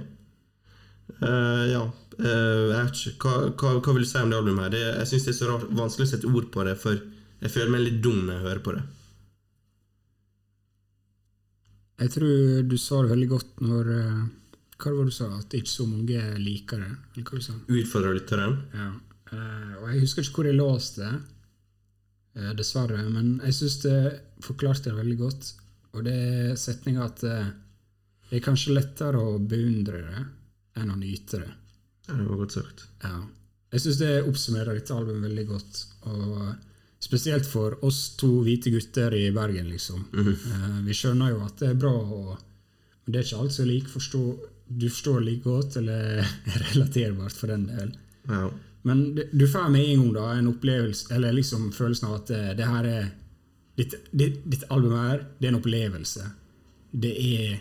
Uh, 1.22 1.64
ja. 1.70 1.84
uh, 2.18 2.82
ikke, 2.82 3.14
hva, 3.22 3.36
hva, 3.54 3.76
hva 3.78 3.94
vil 3.94 4.02
du 4.02 4.10
si 4.10 4.18
om 4.18 4.32
det 4.32 4.40
albumet 4.40 4.66
her? 4.66 4.74
Det, 4.74 4.82
jeg 5.04 5.12
syns 5.12 5.28
det 5.28 5.32
er 5.34 5.38
så 5.38 5.52
rart, 5.52 5.70
vanskelig 5.70 6.08
å 6.08 6.12
sette 6.16 6.32
ord 6.32 6.50
på 6.54 6.66
det, 6.66 6.74
for 6.82 6.98
jeg 6.98 7.54
føler 7.54 7.72
meg 7.76 7.86
litt 7.86 8.02
dum 8.02 8.24
når 8.26 8.36
jeg 8.36 8.46
hører 8.48 8.64
på 8.66 8.74
det. 8.76 8.82
Jeg 12.02 12.10
tror 12.16 12.62
du 12.66 12.76
sa 12.80 13.02
det 13.04 13.12
veldig 13.12 13.28
godt 13.30 13.60
når 13.62 13.90
eh, 13.94 14.22
Hva 14.82 14.90
var 14.90 15.04
det 15.06 15.12
du 15.12 15.14
sa? 15.14 15.28
At 15.38 15.54
ikke 15.54 15.70
så 15.70 15.86
mange 15.86 16.22
liker 16.42 16.82
det? 16.82 16.90
Eller 17.14 17.28
hva 17.28 17.38
du 17.38 17.44
sa? 17.46 17.54
Utfordrer 17.70 18.16
lytteren. 18.18 18.56
Ja. 18.74 18.88
Eh, 19.32 19.74
og 19.78 19.86
jeg 19.92 20.02
husker 20.02 20.26
ikke 20.26 20.40
hvor 20.40 20.50
jeg 20.50 20.58
låste 20.58 21.06
det, 21.06 21.12
eh, 22.40 22.52
dessverre, 22.58 23.04
men 23.06 23.36
jeg 23.46 23.58
syns 23.60 23.78
det 23.84 23.98
forklarte 24.42 24.90
det 24.90 24.98
veldig 24.98 25.18
godt. 25.20 25.52
Og 25.92 26.06
det 26.08 26.16
er 26.16 26.58
setninga 26.58 27.06
at 27.06 27.22
det 27.22 28.38
er 28.38 28.44
kanskje 28.44 28.74
lettere 28.74 29.20
å 29.20 29.36
beundre 29.38 30.00
det 30.06 30.22
enn 30.80 30.90
å 30.90 30.96
nyte 30.96 31.42
det. 31.42 31.50
Ja, 32.08 32.16
det 32.16 32.26
var 32.26 32.40
godt 32.40 32.56
sagt. 32.56 32.86
Ja. 33.04 33.18
Jeg 33.72 33.84
syns 33.84 33.98
det 34.00 34.12
oppsummerer 34.24 34.76
dette 34.76 34.96
albumet 34.96 35.28
veldig 35.28 35.44
godt. 35.52 35.82
Og 36.08 36.32
spesielt 37.02 37.46
for 37.50 37.74
oss 37.84 38.12
to 38.20 38.28
hvite 38.46 38.70
gutter 38.70 39.14
i 39.18 39.26
Bergen, 39.34 39.68
liksom. 39.72 40.04
Eh, 40.14 40.76
vi 40.86 40.94
skjønner 40.96 41.32
jo 41.34 41.40
at 41.44 41.58
det 41.62 41.72
er 41.72 41.78
bra, 41.82 41.92
og, 41.98 42.36
men 43.04 43.12
det 43.14 43.20
er 43.22 43.26
ikke 43.26 43.40
alt 43.42 43.56
som 43.56 43.66
like 43.68 43.90
forstår, 43.90 44.36
du 44.72 44.86
forstår 44.88 45.24
like 45.26 45.42
godt, 45.44 45.76
eller 45.80 46.22
er 46.22 46.62
relaterbart 46.72 47.34
for 47.36 47.50
den 47.52 47.66
del. 47.72 47.90
Ja. 48.30 48.44
Men 48.86 49.02
det- 49.16 49.28
du 49.32 49.44
får 49.50 49.68
med 49.70 49.84
en 49.88 50.00
gang 50.04 50.14
da 50.14 50.28
en 50.38 50.48
opplevelse, 50.54 51.10
eller 51.14 51.32
liksom 51.36 51.68
følelsen 51.74 52.08
av 52.08 52.14
at 52.20 52.26
det, 52.32 52.44
det 52.62 52.70
her 52.76 52.84
er 52.92 53.10
Ditt, 53.72 53.94
ditt, 54.12 54.42
ditt 54.52 54.64
album 54.68 54.92
her, 54.92 55.22
det 55.40 55.46
er 55.48 55.52
en 55.54 55.56
opplevelse. 55.62 56.26
Det 56.92 57.12
er 57.24 57.54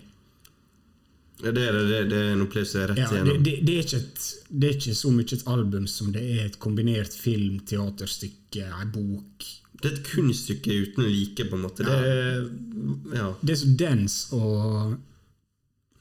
det 1.44 1.52
det. 1.58 1.66
Det, 1.90 2.02
det 2.12 2.20
er 2.20 2.32
jeg 2.32 2.84
er 2.84 2.92
rett 2.92 3.02
Ja, 3.02 3.08
det, 3.10 3.18
igjennom. 3.18 3.44
det, 3.44 3.56
det, 3.68 3.78
er 3.80 3.96
et, 3.98 4.28
det 4.50 4.70
er 4.70 4.78
ikke 4.78 4.96
så 5.00 5.12
mye 5.16 5.38
et 5.38 5.48
album 5.56 5.88
som 5.90 6.12
det 6.16 6.24
er 6.36 6.46
et 6.46 6.60
kombinert 6.62 7.16
film, 7.18 7.60
teaterstykke, 7.68 8.68
ei 8.68 8.88
bok. 8.94 9.48
Det 9.82 9.90
er 9.90 9.96
et 9.98 10.10
kunststykke 10.12 10.76
uten 10.86 11.08
like, 11.10 11.46
på 11.50 11.58
en 11.58 11.64
måte. 11.66 11.86
Det 11.88 11.96
er, 11.98 12.44
ja. 13.18 13.32
Det 13.42 13.56
er 13.56 13.60
så 13.64 13.72
dens 13.80 14.20
og 14.38 15.00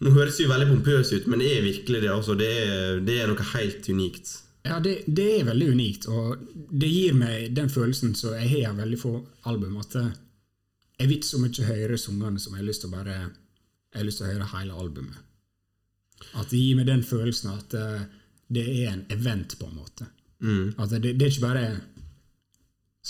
Nå 0.00 0.10
høres 0.16 0.38
det 0.38 0.46
jo 0.46 0.48
veldig 0.48 0.66
pompøs 0.70 1.10
ut, 1.12 1.26
men 1.28 1.42
det 1.42 1.48
er 1.58 1.64
virkelig 1.66 1.98
det. 2.00 2.08
Altså. 2.08 2.32
Det, 2.40 2.46
er, 2.48 3.00
det 3.04 3.18
er 3.20 3.28
noe 3.28 3.44
helt 3.50 3.88
unikt. 3.92 4.30
Ja, 4.64 4.78
det, 4.80 5.02
det 5.08 5.26
er 5.34 5.48
veldig 5.48 5.66
unikt, 5.74 6.06
og 6.08 6.40
det 6.72 6.88
gir 6.88 7.16
meg 7.16 7.50
den 7.56 7.68
følelsen 7.72 8.14
som 8.16 8.32
jeg 8.36 8.48
har 8.54 8.70
av 8.70 8.80
veldig 8.80 8.98
få 9.00 9.12
album, 9.48 9.76
at 9.80 9.96
jeg 11.00 11.08
vet 11.08 11.24
så 11.28 11.40
mye 11.40 11.68
høyere 11.68 11.98
sangene 12.00 12.40
som 12.40 12.56
jeg 12.56 12.62
har 12.62 12.68
lyst 12.68 12.84
til 12.84 12.90
å 12.92 12.96
bare 12.96 13.16
Jeg 13.90 13.98
har 13.98 14.06
lyst 14.06 14.20
til 14.20 14.28
å 14.28 14.32
høre 14.34 14.48
hele 14.52 14.76
albumet. 14.78 15.20
At 16.34 16.50
det 16.50 16.58
gir 16.60 16.76
meg 16.76 16.86
den 16.86 17.02
følelsen 17.02 17.50
at 17.56 17.74
uh, 17.74 18.00
det 18.50 18.64
er 18.68 18.92
en 18.92 19.04
event, 19.10 19.56
på 19.58 19.66
en 19.68 19.76
måte. 19.76 20.06
Mm. 20.42 20.74
At 20.78 20.90
det, 20.90 21.14
det 21.18 21.22
er 21.26 21.30
ikke 21.30 21.46
bare 21.46 21.64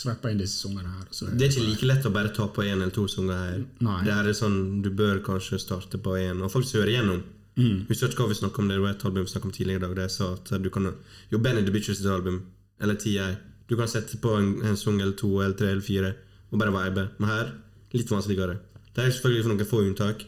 sveppe 0.01 0.31
inn 0.31 0.39
disse 0.39 0.61
sangene 0.62 0.89
her. 0.89 1.07
så- 1.11 1.27
Det 1.37 1.43
er 1.49 1.51
ikke 1.51 1.66
like 1.70 1.87
lett 1.87 2.05
å 2.07 2.12
bare 2.12 2.28
ta 2.35 2.47
på 2.49 2.62
én 2.62 2.73
eller 2.81 2.91
to 2.91 3.07
sanger 3.09 3.35
her. 3.35 3.65
Nei. 3.81 4.05
Det 4.05 4.12
her 4.15 4.28
er 4.28 4.32
sånn, 4.32 4.82
Du 4.82 4.91
bør 4.91 5.20
kanskje 5.23 5.59
starte 5.61 5.99
på 5.99 6.16
én, 6.16 6.41
og 6.43 6.51
faktisk 6.53 6.74
høre 6.78 6.91
igjennom. 6.95 7.23
Mm. 7.57 7.87
Husker 7.89 8.09
ikke 8.09 8.23
hva 8.24 8.28
vi 8.28 8.35
snakket 8.39 8.59
om 8.59 8.69
det, 8.69 8.77
det 8.77 8.82
var 8.82 8.91
et 8.95 9.05
album 9.05 9.24
vi 9.24 9.31
snakket 9.31 9.45
om 9.45 9.53
tidligere 9.53 9.77
i 9.77 9.87
dag, 9.87 9.95
der 9.97 10.03
jeg 10.03 10.11
sa 10.11 10.32
at 10.35 10.62
du 10.62 10.70
kan 10.70 10.95
Jo, 11.32 11.39
Benny 11.39 11.62
the 11.62 11.70
Bitches 11.73 12.05
album, 12.07 12.47
eller 12.81 12.95
TI, 12.95 13.37
du 13.69 13.77
kan 13.77 13.89
sette 13.89 14.16
på 14.20 14.39
en, 14.39 14.62
en 14.65 14.77
sang 14.77 15.01
eller 15.01 15.12
to 15.12 15.41
eller 15.41 15.55
tre 15.57 15.69
eller 15.69 15.82
fire 15.82 16.15
og 16.53 16.59
bare 16.59 16.70
vibe. 16.73 17.09
Men 17.19 17.28
her 17.28 17.53
litt 17.93 18.09
vanskeligere. 18.11 18.59
Det 18.95 19.05
er 19.05 19.11
selvfølgelig 19.11 19.43
for 19.45 19.53
noen 19.55 19.66
få 19.66 19.82
unntak. 19.87 20.24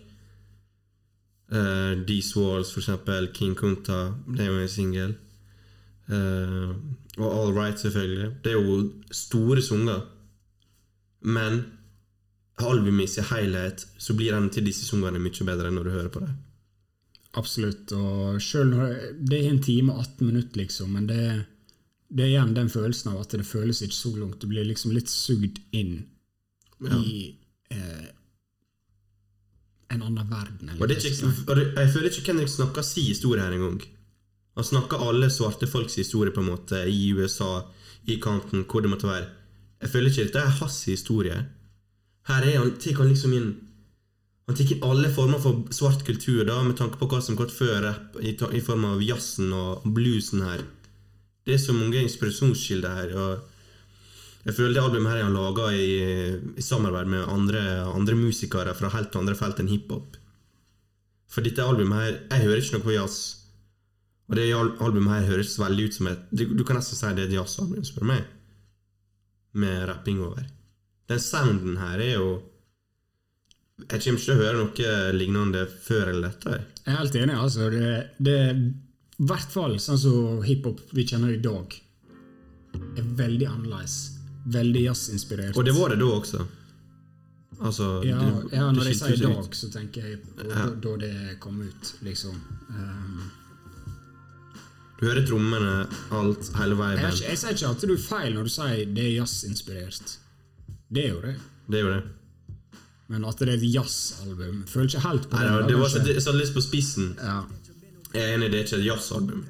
Uh, 1.53 2.07
These 2.07 2.41
Walls, 2.41 2.73
for 2.73 2.81
eksempel. 2.81 3.29
King 3.37 3.55
Kunta, 3.55 4.15
det 4.27 4.47
er 4.47 4.51
jo 4.51 4.63
en 4.63 4.73
singel. 4.73 5.15
Uh, 6.09 6.73
og 7.19 7.29
All 7.29 7.53
Right, 7.53 7.81
selvfølgelig. 7.81 8.31
Det 8.45 8.53
er 8.53 8.59
jo 8.59 8.93
store 9.11 9.63
sanger. 9.63 10.01
Men 11.21 11.65
albumet 12.59 13.05
i 13.05 13.13
sin 13.13 13.25
helhet, 13.25 13.87
så 13.99 14.15
blir 14.15 14.33
den 14.35 14.49
til 14.51 14.67
disse 14.67 14.87
sangene 14.87 15.21
mye 15.21 15.47
bedre 15.47 15.69
enn 15.69 15.79
når 15.79 15.89
du 15.89 15.95
hører 15.95 16.11
på 16.13 16.23
det. 16.25 16.33
Absolutt. 17.39 17.93
Og 17.97 18.41
selv 18.43 18.75
når 18.75 18.97
det 19.21 19.39
er 19.41 19.51
en 19.51 19.63
time 19.63 19.93
og 19.93 20.01
18 20.05 20.27
minutter, 20.27 20.61
liksom, 20.61 20.97
men 20.97 21.09
det, 21.09 21.45
det 22.09 22.27
er 22.27 22.33
igjen 22.35 22.57
den 22.57 22.73
følelsen 22.73 23.13
av 23.13 23.23
at 23.23 23.37
det 23.37 23.49
føles 23.49 23.83
ikke 23.85 23.99
så 23.99 24.15
langt. 24.17 24.41
Du 24.41 24.49
blir 24.51 24.67
liksom 24.69 24.93
litt 24.97 25.13
sugd 25.13 25.61
inn 25.73 25.95
i 26.83 27.37
eh, 27.73 28.11
en 29.93 30.03
annen 30.03 30.29
verden. 30.31 30.71
Og 30.79 30.89
det 30.89 30.99
ikke, 31.03 31.31
og 31.47 31.57
det, 31.59 31.67
jeg 31.77 31.91
føler 31.95 32.11
ikke 32.11 32.25
Kendrick 32.29 32.53
snakker 32.53 32.87
si 32.87 33.05
historie 33.09 33.45
her 33.45 33.57
engang. 33.57 33.83
Han 34.57 34.69
snakker 34.69 35.01
alle 35.09 35.31
svarte 35.33 35.69
folks 35.69 35.97
historie, 36.01 36.33
på 36.33 36.43
en 36.43 36.51
måte, 36.53 36.83
i 36.89 37.13
USA, 37.17 37.63
i 38.05 38.19
kanten, 38.21 38.67
hvor 38.69 38.85
det 38.85 38.91
måtte 38.93 39.09
være. 39.09 39.29
Jeg 39.83 39.91
føler 39.91 40.11
ikke 40.11 40.27
dette 40.29 40.43
er 40.43 40.57
hans 40.61 40.79
historie. 40.85 41.39
Her 42.29 42.47
er 42.47 42.59
han, 42.59 42.75
tar 42.79 42.99
han 43.01 43.11
liksom 43.11 43.37
inn 43.37 43.53
Han 44.47 44.57
tar 44.59 44.73
inn 44.75 44.83
alle 44.85 45.09
former 45.15 45.39
for 45.39 45.63
svart 45.75 46.03
kultur, 46.05 46.43
da, 46.45 46.59
med 46.67 46.77
tanke 46.77 46.99
på 46.99 47.07
hva 47.09 47.21
som 47.23 47.39
gått 47.39 47.55
før 47.55 47.79
rapp, 47.87 48.17
i, 48.21 48.35
i 48.35 48.61
form 48.61 48.85
av 48.89 49.03
jazzen 49.03 49.53
og 49.55 49.87
bluesen 49.87 50.43
her. 50.43 50.65
Det 51.47 51.55
er 51.55 51.63
så 51.63 51.75
mange 51.75 52.03
inspirasjonskilder 52.03 52.97
her. 52.99 53.15
og 53.17 53.52
jeg 54.43 54.57
føler 54.57 54.75
det 54.75 54.83
albumet 54.83 55.13
her 55.13 55.21
er 55.21 55.29
han 55.29 55.37
laga 55.37 55.69
i, 55.71 55.91
i 56.59 56.65
samarbeid 56.65 57.11
med 57.13 57.29
andre, 57.31 57.61
andre 57.93 58.17
musikere 58.19 58.75
fra 58.75 58.91
helt 58.97 59.15
andre 59.19 59.37
felt 59.39 59.61
enn 59.63 59.71
hiphop. 59.71 60.17
For 61.33 61.47
dette 61.47 61.65
albumet 61.65 61.97
her 62.03 62.17
Jeg 62.19 62.45
hører 62.45 62.61
ikke 62.61 62.77
noe 62.77 62.87
på 62.87 62.97
jazz. 62.97 63.19
Og 64.29 64.37
det 64.37 64.49
albumet 64.53 65.15
her 65.15 65.29
høres 65.31 65.55
veldig 65.61 65.87
ut 65.87 65.97
som 65.97 66.09
et 66.11 66.25
Du, 66.33 66.45
du 66.59 66.65
kan 66.67 66.79
nesten 66.79 66.99
si 66.99 67.13
det 67.15 67.27
er 67.27 67.31
et 67.31 67.37
jazzalbum, 67.39 67.85
spør 67.87 68.05
du 68.05 68.11
meg. 68.11 68.25
Med 69.63 69.85
rapping 69.89 70.23
over. 70.25 70.47
Den 71.09 71.21
sounden 71.21 71.77
her 71.79 72.01
er 72.01 72.15
jo 72.17 72.31
Jeg 73.89 74.03
kommer 74.03 74.19
ikke 74.19 74.25
til 74.25 74.35
å 74.35 74.41
høre 74.41 74.59
noe 74.59 75.13
lignende 75.17 75.67
før 75.87 76.11
eller 76.13 76.35
etter. 76.35 76.65
Jeg 76.83 76.95
er 76.95 76.99
helt 76.99 77.21
enig. 77.21 77.37
altså. 77.39 77.71
Det, 77.71 77.93
det 78.19 78.39
i 79.23 79.27
hvert 79.31 79.55
fall 79.55 79.79
sånn 79.79 80.01
som 80.03 80.43
hiphop 80.43 80.81
vi 80.97 81.07
kjenner 81.07 81.35
i 81.35 81.43
dag, 81.43 81.75
er 82.99 83.15
veldig 83.23 83.47
annerledes. 83.47 84.12
Veldig 84.45 84.83
jazzinspirert. 84.89 85.57
Og 85.57 85.65
det 85.65 85.75
var 85.77 85.89
det 85.93 85.99
da 86.01 86.05
også. 86.05 86.47
Altså 87.63 88.03
ja, 88.05 88.19
det- 88.19 88.53
ja, 88.57 88.71
når 88.73 88.85
jeg 88.89 88.97
sier 88.97 89.13
i 89.15 89.21
dag, 89.23 89.39
ut. 89.39 89.55
så 89.55 89.69
tenker 89.71 90.03
jeg 90.09 90.19
på 90.23 90.49
Ja. 90.49 90.67
da, 90.67 90.97
det 90.97 91.41
kom 91.41 91.61
ut, 91.63 91.93
liksom. 92.03 92.35
Um, 92.71 93.31
Du 95.01 95.07
hører 95.07 95.27
trommene, 95.27 95.87
alt, 96.13 96.51
hele 96.57 96.77
jeg, 96.77 96.99
er 97.05 97.29
jeg 97.29 97.39
sier 97.39 97.51
ikke 97.57 97.71
at 97.71 97.81
du 97.81 97.93
er 97.95 97.99
feil 97.99 98.35
når 98.35 98.43
du 98.45 98.49
sier 98.49 98.85
det 98.95 99.05
er 99.05 99.15
jazzinspirert. 99.21 100.17
Det 100.93 101.05
er 101.07 101.09
jo 101.15 101.21
det. 101.21 101.37
Det 101.71 101.79
er 101.81 101.83
jo 101.83 101.91
det. 101.95 102.03
Men 103.09 103.25
at 103.25 103.39
det 103.39 103.49
er 103.49 103.53
et 103.59 103.75
jazzalbum 103.75 104.63
Føler 104.67 104.87
ikke 104.89 105.01
helt 105.09 105.27
på 105.29 105.37
Nei, 105.37 105.45
det, 105.45 105.51
Nei, 105.61 105.69
det 105.69 105.77
var 105.81 105.89
satt 105.89 106.07
jeg 106.07 106.35
litt 106.39 106.55
på 106.55 106.63
spissen. 106.63 107.17
ja. 107.19 107.43
Jeg 108.15 108.23
er 108.23 108.37
enig, 108.37 108.51
det 108.53 108.59
er 108.61 108.65
ikke 108.65 108.79
et 108.79 108.85
jazzalbum. 108.87 109.45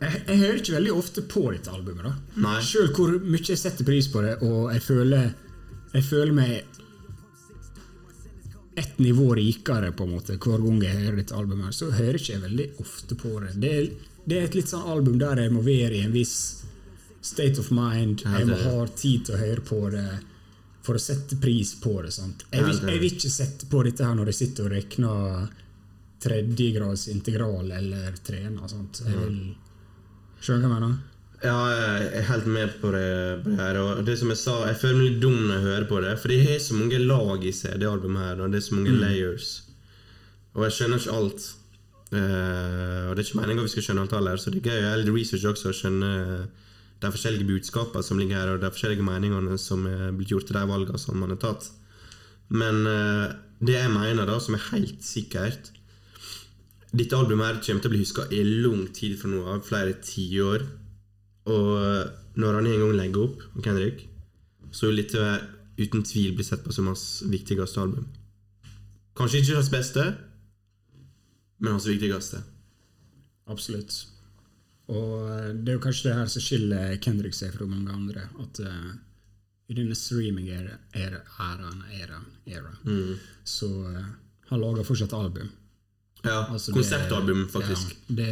Jeg, 0.00 0.22
jeg 0.26 0.38
hører 0.42 0.58
ikke 0.60 0.76
veldig 0.76 0.92
ofte 0.92 1.22
på 1.24 1.42
dette 1.54 1.72
albumet. 1.72 2.04
da 2.04 2.42
Nei. 2.44 2.56
Selv 2.64 2.96
hvor 2.96 3.14
mye 3.22 3.44
jeg 3.48 3.60
setter 3.60 3.86
pris 3.88 4.08
på 4.12 4.24
det, 4.24 4.38
og 4.44 4.72
jeg 4.74 4.82
føler 4.84 5.30
Jeg 5.94 6.04
føler 6.04 6.32
meg 6.36 6.64
ett 8.76 8.98
nivå 9.00 9.30
rikere 9.38 9.92
på 9.96 10.04
en 10.04 10.10
måte 10.12 10.34
hver 10.36 10.60
gang 10.60 10.82
jeg 10.84 10.98
hører 10.98 11.16
dette 11.16 11.36
albumet, 11.38 11.72
så 11.72 11.88
hører 11.88 12.18
ikke 12.18 12.34
jeg 12.34 12.42
veldig 12.42 12.66
ofte 12.82 13.16
på 13.16 13.30
det. 13.40 13.52
Det 13.62 13.70
er, 13.72 13.86
det 14.28 14.36
er 14.36 14.48
et 14.50 14.58
litt 14.58 14.68
sånn 14.68 14.90
album 14.92 15.16
der 15.22 15.40
jeg 15.40 15.54
må 15.54 15.62
være 15.64 15.96
i 15.96 16.02
en 16.04 16.12
viss 16.12 16.34
state 17.24 17.62
of 17.62 17.70
mind. 17.72 18.26
Jeg 18.26 18.50
må 18.50 18.58
ha 18.66 18.86
tid 18.92 19.24
til 19.24 19.38
å 19.38 19.40
høre 19.40 19.64
på 19.64 19.80
det 19.94 20.04
for 20.84 20.98
å 20.98 21.02
sette 21.02 21.38
pris 21.40 21.72
på 21.80 21.94
det. 22.04 22.12
Sant? 22.14 22.44
Jeg, 22.52 22.66
vil, 22.66 22.82
jeg 22.92 23.00
vil 23.00 23.14
ikke 23.16 23.32
sette 23.32 23.70
på 23.72 23.80
dette 23.86 24.04
her 24.04 24.18
når 24.18 24.30
jeg 24.34 24.40
sitter 24.42 24.68
og 24.68 24.74
regner 24.76 25.48
tredjegrads 26.26 27.08
integral 27.12 27.72
eller 27.80 28.20
trener. 28.26 28.68
Sant? 28.70 29.00
Jeg 29.06 29.22
vil 29.22 29.40
Du 30.40 30.52
hva 30.52 30.58
jeg 30.60 30.70
mener? 30.70 30.96
Ja, 31.44 31.56
jeg 31.68 32.08
er 32.16 32.26
helt 32.30 32.46
med 32.48 32.74
på 32.80 32.90
det, 32.94 33.06
på 33.44 33.52
det 33.52 33.60
her. 33.60 33.78
Og 33.82 34.06
det 34.06 34.16
som 34.18 34.32
jeg 34.32 34.40
sa, 34.40 34.56
jeg 34.70 34.78
føler 34.80 34.98
meg 34.98 35.06
litt 35.10 35.22
dum 35.22 35.36
når 35.36 35.54
jeg 35.54 35.66
hører 35.66 35.86
på 35.90 36.00
det. 36.04 36.14
For 36.22 36.32
det 36.32 36.40
har 36.46 36.58
så 36.64 36.78
mange 36.78 37.00
lag 37.02 37.44
i 37.44 37.52
seg, 37.52 37.76
det 37.80 37.88
albumet 37.90 38.24
her. 38.24 38.42
Og 38.42 38.52
det 38.52 38.60
er 38.60 38.66
så 38.66 38.78
mange 38.78 38.96
layers. 38.96 39.50
Og 40.56 40.64
jeg 40.64 40.76
skjønner 40.78 41.02
ikke 41.02 41.16
alt. 41.20 41.48
Uh, 42.06 43.10
og 43.10 43.16
det 43.16 43.20
er 43.20 43.26
ikke 43.26 43.40
meningen 43.40 43.66
vi 43.66 43.72
skal 43.72 43.84
skjønne 43.88 44.06
alt 44.06 44.14
heller, 44.14 44.38
så 44.40 44.52
det 44.54 44.62
er 44.62 44.68
gøy. 44.70 44.78
å 44.78 44.84
gjøre 44.86 45.16
research 45.16 45.48
også 45.50 45.72
og 45.72 45.76
skjønne 45.76 46.10
de 47.02 47.10
forskjellige 47.12 47.48
budskapene 47.50 48.06
som 48.06 48.20
ligger 48.20 48.38
her, 48.40 48.52
og 48.54 48.62
de 48.62 48.70
forskjellige 48.72 49.04
meningene 49.04 49.58
som 49.60 49.82
er 49.90 50.14
blitt 50.16 50.32
gjort 50.32 50.46
til 50.48 50.56
de 50.56 50.62
valgene 50.70 51.00
som 51.02 51.18
man 51.20 51.34
har 51.34 51.42
tatt. 51.42 51.68
Men 52.48 52.86
uh, 52.86 53.34
det 53.60 53.76
jeg 53.76 53.92
mener, 53.92 54.24
da, 54.24 54.38
som 54.40 54.56
er 54.56 54.68
helt 54.70 55.04
sikkert 55.04 55.74
Dette 56.96 57.18
albumet 57.18 57.46
her 57.46 57.60
kommer 57.60 57.82
til 57.84 57.90
å 57.90 57.94
bli 57.94 58.02
huska 58.02 58.26
i 58.32 58.42
lang 58.64 58.86
tid 58.96 59.18
fra 59.20 59.30
nå 59.30 59.42
av, 59.44 59.64
flere 59.66 59.98
tiår. 60.00 60.64
Og 61.52 62.38
når 62.40 62.58
han 62.58 62.68
en 62.70 62.82
gang 62.82 62.94
legger 62.96 63.26
opp, 63.26 63.44
Kendrick, 63.64 64.06
så 64.72 64.88
vil 64.88 65.02
dette 65.02 65.26
uten 65.76 66.04
tvil 66.06 66.34
bli 66.36 66.44
sett 66.46 66.64
på 66.64 66.72
som 66.72 66.88
hans 66.90 67.22
viktigste 67.28 67.82
album. 67.82 68.08
Kanskje 69.16 69.42
ikke 69.42 69.58
hans 69.58 69.72
beste, 69.72 70.04
men 71.60 71.76
hans 71.76 71.88
viktigste. 71.88 72.42
Absolutt. 73.52 73.92
Og 74.92 75.12
eh, 75.30 75.52
det 75.54 75.72
er 75.72 75.78
jo 75.78 75.84
kanskje 75.86 76.10
det 76.10 76.16
her 76.18 76.30
som 76.30 76.44
skiller 76.44 76.96
Kendrick 77.02 77.34
seg 77.36 77.54
fra 77.54 77.66
mange 77.68 77.94
andre. 77.94 78.26
At 78.42 78.60
uh, 78.62 78.92
i 79.66 79.74
denne 79.74 79.96
streaming-æraen 79.98 81.80
era, 81.96 82.20
mm. 82.84 83.14
så 83.44 83.70
uh, 83.86 84.04
han 84.50 84.62
lager 84.62 84.86
fortsatt 84.86 85.16
album. 85.16 85.48
Ja, 86.24 86.46
Altså, 86.50 86.72
Konseptalbum, 86.72 87.48
faktisk. 87.48 87.92
Ja, 88.08 88.14
det, 88.20 88.30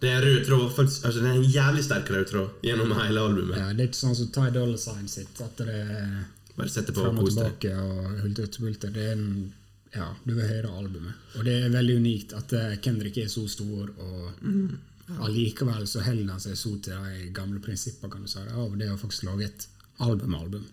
Det 0.00 0.10
er 0.14 0.22
rød 0.22 0.44
tråd, 0.46 0.66
faktisk, 0.76 1.04
altså 1.04 1.20
det 1.20 1.28
er 1.30 1.38
en 1.40 1.50
jævlig 1.50 1.84
sterk 1.84 2.10
rød 2.14 2.26
tråd 2.30 2.48
gjennom 2.62 2.92
hele 3.00 3.20
albumet. 3.20 3.56
ja, 3.58 3.72
det 3.72 3.80
er 3.82 3.88
ikke 3.88 3.98
sånn 3.98 4.14
som 4.14 4.28
Ty 4.30 4.50
Dolla 4.54 4.78
Sign 4.78 5.08
sitt, 5.10 5.40
at 5.42 5.56
det 5.58 5.74
er 5.74 6.12
Bare 6.58 6.70
sette 6.70 6.92
på 6.94 7.02
fram 7.02 7.18
og 7.18 7.26
tilbake 7.30 7.72
og 7.78 8.20
hulter 8.22 8.46
til 8.46 8.62
bulter. 8.66 8.90
Det 8.94 9.08
er 9.08 9.16
en 9.16 9.52
ja, 9.94 10.06
du 10.24 10.34
vil 10.34 10.44
høre 10.46 10.68
albumet. 10.68 11.14
Og 11.38 11.44
det 11.46 11.54
er 11.64 11.70
veldig 11.72 11.96
unikt 11.96 12.32
at 12.36 12.52
eh, 12.52 12.76
Kendrick 12.84 13.16
er 13.22 13.28
så 13.32 13.46
stor, 13.48 13.88
og 13.98 15.18
allikevel 15.24 15.86
så 15.88 16.02
holder 16.04 16.34
han 16.34 16.42
seg 16.42 16.56
så 16.60 16.74
til 16.84 16.92
de 17.08 17.28
gamle 17.34 17.60
prinsippene, 17.64 18.10
kan 18.12 18.22
du 18.22 18.28
si, 18.30 18.38
av 18.42 18.74
det 18.78 18.90
å 18.92 18.98
faktisk 19.00 19.24
lage 19.30 19.46
et 19.48 19.66
album-album. 20.04 20.66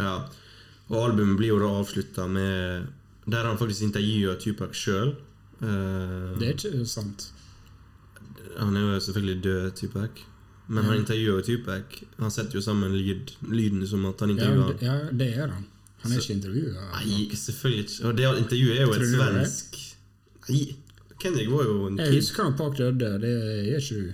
Ja. 0.00 0.16
Og 0.90 0.96
albumet 1.04 1.38
blir 1.38 1.52
jo 1.54 1.60
da 1.62 1.68
avslutta 1.80 2.26
med 2.30 2.88
Der 3.30 3.44
han 3.46 3.58
faktisk 3.60 3.84
intervjuer 3.86 4.38
Tupac 4.42 4.74
sjøl. 4.74 5.12
Det 5.60 6.46
er 6.48 6.52
ikke 6.56 6.86
sant. 6.88 7.30
han 8.58 8.76
er 8.76 8.80
jo 8.80 9.00
selvfølgelig 9.00 9.42
død, 9.44 9.70
Tupac. 9.76 10.22
Men 10.68 10.84
han 10.84 10.96
intervjuer 11.02 11.42
Tupac. 11.42 12.02
Han 12.18 12.30
setter 12.30 12.54
jo 12.58 12.62
sammen 12.62 12.92
lyd, 12.94 13.32
lyden 13.50 13.86
som 13.86 14.04
at 14.06 14.20
han 14.20 14.30
Ja, 14.30 14.34
intervjuer 14.36 14.72
det, 14.78 14.86
ja, 14.86 14.96
det 15.12 15.28
er 15.36 15.48
han. 15.48 15.66
Han 16.02 16.12
er 16.12 16.20
ikke 16.22 16.32
intervjua. 16.32 16.84
Nei, 16.94 17.28
selvfølgelig 17.36 17.84
ikke. 17.84 18.04
Og 18.08 18.16
det 18.16 18.28
intervjuet 18.44 18.78
er 18.78 18.86
jo 18.86 18.92
et 18.94 19.08
svensk 19.10 19.76
Nei, 20.48 20.62
Kendrick 21.20 21.50
var 21.52 21.64
jo 21.68 21.86
en 21.86 21.98
Jeg 21.98 22.06
kid. 22.08 22.16
husker 22.22 22.42
han 22.46 22.54
Park 22.56 22.78
døde, 22.78 23.18
det 23.20 23.30
er 23.30 23.76
ikke 23.76 24.00
du. 24.00 24.12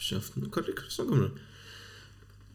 Kjeften. 0.00 0.46
Hva, 0.48 0.62
hva 0.64 0.88
snakker 0.88 1.18
du 1.20 1.24
om? 1.26 1.34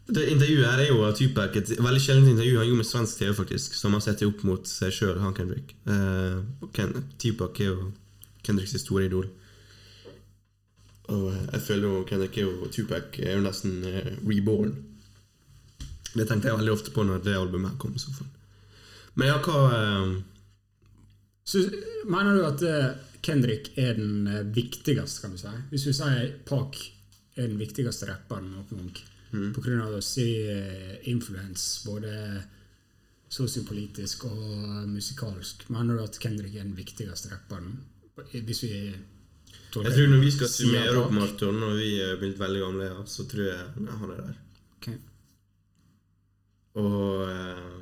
Det 0.06 0.22
intervjuet 0.30 0.68
her 0.68 0.80
er 0.84 0.90
jo 0.92 1.06
Tupac 1.18 1.56
et 1.58 1.70
veldig 1.82 2.00
sjeldent 2.02 2.30
intervju 2.30 2.60
han 2.60 2.68
gjorde 2.68 2.78
med 2.78 2.86
svensk 2.86 3.18
TV, 3.18 3.32
faktisk, 3.34 3.74
som 3.74 3.96
han 3.96 4.04
setter 4.04 4.28
opp 4.30 4.44
mot 4.46 4.68
seg 4.70 4.92
sjøl, 4.94 5.16
han 5.18 5.34
Kendrick. 5.34 5.72
Uh, 5.88 6.44
Ken, 6.76 6.92
Tupac 7.18 7.58
er 7.58 7.72
jo 7.72 7.88
Kendricks 8.46 8.76
store 8.84 9.08
idol. 9.08 9.26
Og 11.10 11.26
eh, 11.30 11.42
jeg 11.52 11.62
føler 11.62 11.88
jo 11.88 12.04
Kendrick 12.06 12.38
er 12.38 12.46
jo 12.46 12.68
Tupac 12.74 13.18
er 13.22 13.36
jo 13.36 13.42
nesten 13.42 13.80
uh, 13.82 14.12
reborn. 14.26 14.72
Det 16.14 16.26
tenkte 16.26 16.50
jeg 16.50 16.58
veldig 16.58 16.74
ofte 16.74 16.94
på 16.94 17.04
når 17.06 17.26
det 17.26 17.34
albumet 17.38 17.74
her 17.74 17.82
kom. 17.82 17.98
så 17.98 18.14
fall. 18.14 18.30
Men 19.18 19.32
ja, 19.32 19.36
hva 19.42 19.60
uh, 19.74 20.14
Så 21.46 21.62
mener 22.06 22.38
du 22.38 22.46
at 22.46 22.62
uh, 22.62 23.18
Kendrick 23.26 23.72
er 23.78 23.98
den 23.98 24.30
viktigste, 24.54 25.22
kan 25.22 25.34
du 25.34 25.42
si? 25.42 25.52
Hvis 25.72 25.86
du 25.86 25.92
sier 25.94 26.30
Park 26.46 26.78
er 27.36 27.48
den 27.50 27.58
viktigste 27.58 28.06
rapperen 28.06 28.52
noen 28.54 28.70
gang, 28.70 29.04
Mm. 29.36 29.96
å 29.98 30.02
se 30.04 30.26
eh, 30.48 30.94
influens 31.12 31.66
både 31.84 32.12
sosiopolitisk 33.36 34.24
og 34.30 34.86
musikalsk, 34.88 35.66
mener 35.74 35.98
du 35.98 36.04
at 36.04 36.18
Kendrick 36.22 36.54
er 36.54 36.64
den 36.64 36.76
viktigste 36.76 37.32
rapperen? 37.32 37.74
Hvis 38.32 38.62
vi 38.62 38.70
Jeg 38.70 39.92
tror 39.92 40.08
når 40.08 40.22
vi 40.22 40.30
skal 40.32 40.48
summere 40.48 41.02
opp. 41.02 41.12
Marton 41.12 41.58
når 41.60 41.74
vi 41.76 41.90
er 42.00 42.16
blitt 42.20 42.38
veldig 42.40 42.62
gamle, 42.62 42.86
ja, 42.88 43.02
så 43.04 43.26
tror 43.28 43.44
jeg 43.50 43.58
han 43.76 44.14
er 44.14 44.22
der. 44.22 44.38
Okay. 44.78 44.96
Og 46.80 47.28
eh, 47.28 47.76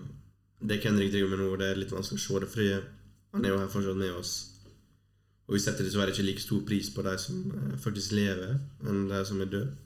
det 0.68 0.80
Kendrick 0.82 1.12
driver 1.12 1.36
med 1.36 1.44
nå, 1.44 1.54
det 1.60 1.70
er 1.70 1.78
litt 1.78 1.94
vanskelig 1.94 2.18
å 2.18 2.24
se 2.24 2.42
det, 2.42 2.50
fordi 2.50 2.74
han 2.74 3.44
er 3.44 3.54
jo 3.54 3.62
her 3.62 3.70
fortsatt 3.70 4.00
med 4.00 4.18
oss. 4.18 4.34
Og 5.44 5.58
vi 5.58 5.60
setter 5.60 5.84
dessverre 5.84 6.14
ikke 6.14 6.24
like 6.24 6.42
stor 6.42 6.62
pris 6.66 6.88
på 6.94 7.04
de 7.04 7.14
som 7.20 7.40
eh, 7.52 7.78
faktisk 7.84 8.16
lever, 8.16 8.56
enn 8.88 9.08
de 9.10 9.24
som 9.28 9.42
er 9.44 9.50
døde. 9.52 9.83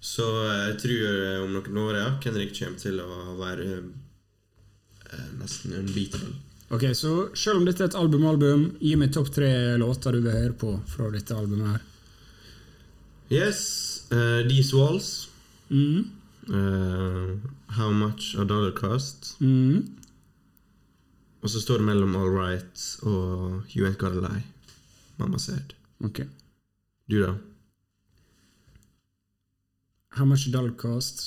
Så 0.00 0.26
eh, 0.46 0.60
jeg 0.70 0.78
tror 0.82 1.08
eh, 1.08 1.40
om 1.44 1.52
noen 1.56 1.80
år 1.84 1.98
ja, 1.98 2.06
Henrik 2.24 2.54
kommer 2.56 2.80
til 2.80 3.00
å 3.04 3.34
være 3.40 3.66
eh, 3.80 5.26
nesten 5.40 5.76
unbeatable. 5.76 6.32
Ok, 6.70 6.84
Så 6.94 7.12
selv 7.34 7.60
om 7.60 7.66
dette 7.66 7.82
er 7.82 7.90
et 7.90 7.98
album-album, 7.98 8.76
gi 8.80 8.94
meg 8.96 9.12
topp 9.12 9.32
tre 9.34 9.50
låter 9.80 10.14
du 10.14 10.22
vil 10.22 10.36
høre 10.36 10.54
på 10.54 10.76
fra 10.86 11.08
dette 11.10 11.34
albumet. 11.34 11.74
her. 11.74 11.86
Yes, 13.30 14.06
uh, 14.12 14.46
These 14.46 14.74
Walls. 14.74 15.28
Mm. 15.68 16.10
Uh, 16.46 17.38
how 17.74 17.90
Much 17.90 18.36
A 18.38 18.44
Dollar 18.44 18.70
Cost. 18.70 19.34
Mm. 19.40 19.98
Og 21.42 21.50
så 21.50 21.60
står 21.60 21.82
det 21.82 21.88
mellom 21.90 22.16
All 22.16 22.30
Right 22.30 22.86
og 23.02 23.66
You 23.74 23.86
Ain't 23.86 23.98
Gotta 23.98 24.22
Lie. 24.22 24.44
Mamma 25.18 25.38
said. 25.38 25.74
Ok. 26.04 26.22
Du, 27.10 27.18
da? 27.22 27.34
How 30.20 30.28
much 30.28 30.46
dull 30.52 30.70
cost? 30.78 31.24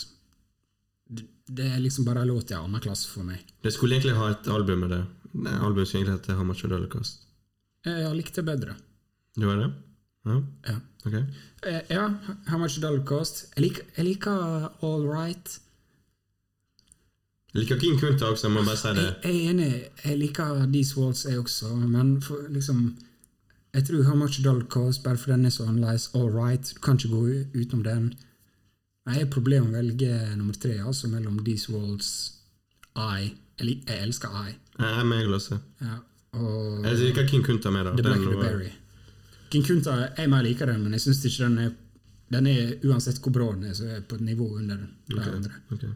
Det, 1.10 1.66
er 1.66 1.82
liksom 1.82 2.06
bare 2.06 2.24
en 2.24 2.30
låt 2.32 2.54
i 2.54 2.56
annen 2.56 2.82
klasse 2.82 3.10
for 3.10 3.26
meg. 3.28 3.42
Det 3.66 3.74
skulle 3.74 3.98
egentlig 3.98 4.16
ha 4.16 4.30
et 4.32 4.48
album 4.48 4.86
med 4.86 4.94
det. 4.96 5.04
Nei, 5.34 5.54
albumet 5.58 5.90
skulle 5.90 6.06
egentlig 6.06 6.20
hete 6.22 6.38
How 6.38 6.46
Much 6.46 6.62
dull 6.70 6.86
Cost. 6.92 7.26
Jeg 7.84 7.98
likte 8.00 8.16
likt 8.16 8.36
det 8.38 8.44
bedre. 8.48 8.76
Det 9.36 9.50
var 9.50 9.58
det? 9.60 9.72
Ja? 10.24 10.44
Ja. 10.68 10.76
Ok. 11.06 11.14
Eh, 11.14 11.82
ja, 11.90 12.14
How 12.48 12.58
much 12.58 12.84
a 12.84 13.04
cost? 13.06 13.46
Jeg 13.56 13.64
liker, 13.64 13.84
jeg 13.98 14.06
liker 14.06 14.70
All 14.82 15.08
Right. 15.08 15.60
Jeg 17.54 17.62
liker 17.62 17.80
King 17.80 18.00
Kunta 18.00 18.26
også, 18.26 18.48
jeg 18.48 18.54
må 18.54 18.64
bare 18.64 18.78
si 18.78 18.88
det. 18.88 19.04
Jeg, 19.04 19.16
jeg 19.24 19.46
er 19.46 19.50
enig. 19.50 19.84
Jeg 20.06 20.18
liker 20.18 20.66
These 20.74 21.00
Walls, 21.00 21.26
jeg 21.26 21.40
også, 21.40 21.76
men 21.76 22.22
for, 22.22 22.38
liksom 22.50 22.98
Jeg 23.74 23.86
tror 23.86 24.04
How 24.04 24.16
much 24.16 24.44
dull 24.44 24.64
cost, 24.64 25.04
bare 25.04 25.18
for 25.18 25.32
den 25.32 25.46
er 25.46 25.50
så 25.50 25.64
annerledes. 25.64 26.12
All 26.16 26.30
Right. 26.30 26.74
Du 26.76 26.80
kan 26.80 26.96
ikke 26.96 27.10
gå 27.10 27.22
utenom 27.62 27.84
den. 27.84 28.14
Jeg 29.04 29.20
har 29.20 29.32
problemer 29.32 29.68
med 29.68 29.76
å 29.76 29.82
velge 29.82 30.12
nummer 30.38 30.56
tre, 30.56 30.78
altså 30.80 31.10
mellom 31.12 31.42
These 31.44 31.74
Walls, 31.74 32.12
I 32.96 33.34
Eller 33.60 33.84
jeg 33.86 34.06
elsker 34.08 34.32
I. 34.34 34.54
Jeg 34.80 35.00
er 35.00 35.04
med 35.06 35.34
også. 35.36 35.58
Ja, 35.84 35.98
og 36.40 36.86
Jeg 36.88 37.00
liker 37.02 37.28
King 37.28 37.44
Kunta 37.46 37.72
mer. 37.72 37.84
da. 37.84 37.96
The 37.96 38.06
Black 38.06 38.24
and 38.24 38.32
the 38.32 38.40
Berry. 38.42 38.72
King 39.52 39.66
Kunta, 39.68 39.98
jeg 40.18 40.30
mer 40.30 40.42
liker 40.42 40.72
den, 40.72 40.82
men 40.84 40.94
jeg 40.94 41.02
syns 41.02 41.26
ikke 41.26 41.44
den 41.44 41.58
er 41.60 41.72
Den 42.34 42.48
er 42.48 42.80
uansett 42.90 43.20
hvor 43.22 43.32
bra 43.32 43.52
den 43.52 43.68
er, 43.70 43.74
så 43.78 43.84
er 43.86 44.00
jeg 44.00 44.08
på 44.10 44.16
et 44.16 44.22
nivå 44.26 44.48
under 44.58 44.78
de 44.80 45.18
okay, 45.20 45.34
andre. 45.36 45.52
Okay. 45.76 45.90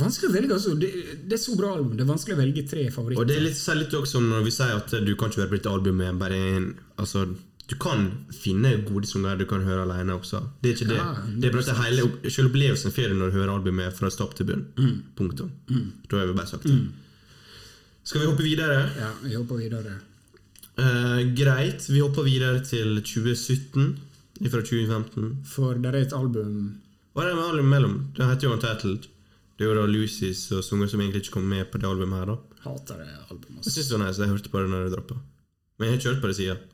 Vanskelig 0.00 0.30
å 0.30 0.34
velge, 0.34 0.54
altså. 0.56 0.72
Det, 0.74 0.88
det 1.28 1.36
er 1.36 1.42
så 1.42 1.54
bra 1.54 1.68
album. 1.76 1.92
Det 1.94 2.02
er 2.02 2.08
vanskelig 2.08 2.34
å 2.34 2.40
velge 2.40 2.64
tre 2.66 2.88
favoritter. 2.90 3.22
Og 3.22 3.28
det 3.28 3.36
er 3.36 3.44
litt, 3.44 3.60
litt 3.78 3.94
også 3.94 4.22
når 4.24 4.42
vi 4.48 4.54
sier 4.56 4.72
at 4.74 4.96
du 5.06 5.12
kan 5.14 5.30
ikke 5.30 5.44
være 5.44 5.52
på 5.52 5.58
dette 5.60 5.74
albumet 5.76 6.18
bare 6.18 6.40
en 6.56 6.66
Altså, 6.98 7.26
du 7.66 7.74
kan 7.80 8.10
finne 8.36 8.74
gode 8.84 9.08
sanger 9.08 9.38
du 9.40 9.46
kan 9.48 9.62
høre 9.64 9.86
alene 9.86 10.18
også. 10.18 10.42
Det 10.60 10.70
er 10.70 10.74
ikke 10.76 10.88
det. 10.90 10.98
Ja, 10.98 11.12
det 11.40 11.48
er 11.48 11.54
bare 11.54 11.76
hele 11.78 12.30
Selv 12.30 12.50
opplevelsen 12.50 12.92
får 12.92 13.12
du 13.12 13.16
når 13.16 13.30
du 13.30 13.38
hører 13.38 13.52
albumet 13.54 13.96
fra 13.96 14.10
stopp 14.12 14.34
til 14.36 14.48
bunn. 14.50 14.66
Mm. 14.76 14.98
Punktum. 15.16 15.52
Da 16.10 16.20
har 16.20 16.28
vi 16.28 16.36
bare 16.36 16.50
sagt 16.50 16.68
det. 16.68 16.76
Skal 18.04 18.20
vi 18.20 18.28
hoppe 18.28 18.44
videre? 18.44 18.82
Ja, 19.00 19.08
vi 19.22 19.32
hopper 19.38 19.62
videre. 19.62 19.96
Uh, 20.76 21.22
greit. 21.38 21.86
Vi 21.88 22.02
hopper 22.02 22.26
videre 22.26 22.60
til 22.60 23.00
2017 23.00 23.96
fra 24.50 24.60
2015. 24.60 25.30
For 25.48 25.80
det 25.80 25.94
er 25.94 26.00
et 26.02 26.12
album 26.12 26.74
Hva 27.14 27.24
er 27.24 27.30
det 27.30 27.38
med 27.38 27.48
albumet 27.48 27.70
mellom? 27.70 27.96
Det 28.16 28.28
heter 28.28 28.48
jo 28.50 28.56
Untitled. 28.58 29.08
Det 29.54 29.64
er 29.64 29.70
jo 29.70 29.78
da 29.78 29.86
Lucy's 29.88 30.44
og 30.52 30.64
sanger 30.66 30.90
som 30.90 31.00
egentlig 31.00 31.22
ikke 31.22 31.38
kom 31.38 31.48
med 31.48 31.64
på 31.70 31.80
det 31.80 31.88
albumet 31.88 32.20
her. 32.20 32.34
da 32.34 32.68
Hater 32.68 33.00
det 33.00 33.08
albumet. 33.30 33.64
Jeg 33.64 33.72
syns 33.72 33.88
det 33.88 33.98
var 33.98 34.04
nice, 34.04 34.20
jeg 34.20 34.34
hørte 34.34 34.52
på 34.52 34.60
det 34.60 34.70
når 34.72 34.84
det 34.84 34.96
droppa. 34.98 35.20
Men 35.78 35.86
jeg 35.86 35.92
har 35.92 36.00
ikke 36.00 36.12
hørt 36.12 36.22
på 36.22 36.32
det 36.32 36.36
siden. 36.42 36.70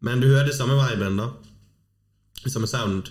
Men 0.00 0.20
du 0.22 0.28
hører 0.30 0.48
det 0.48 0.56
samme 0.56 0.76
viben, 0.80 1.18
da. 1.20 1.30
Samme 2.48 2.68
sound. 2.70 3.10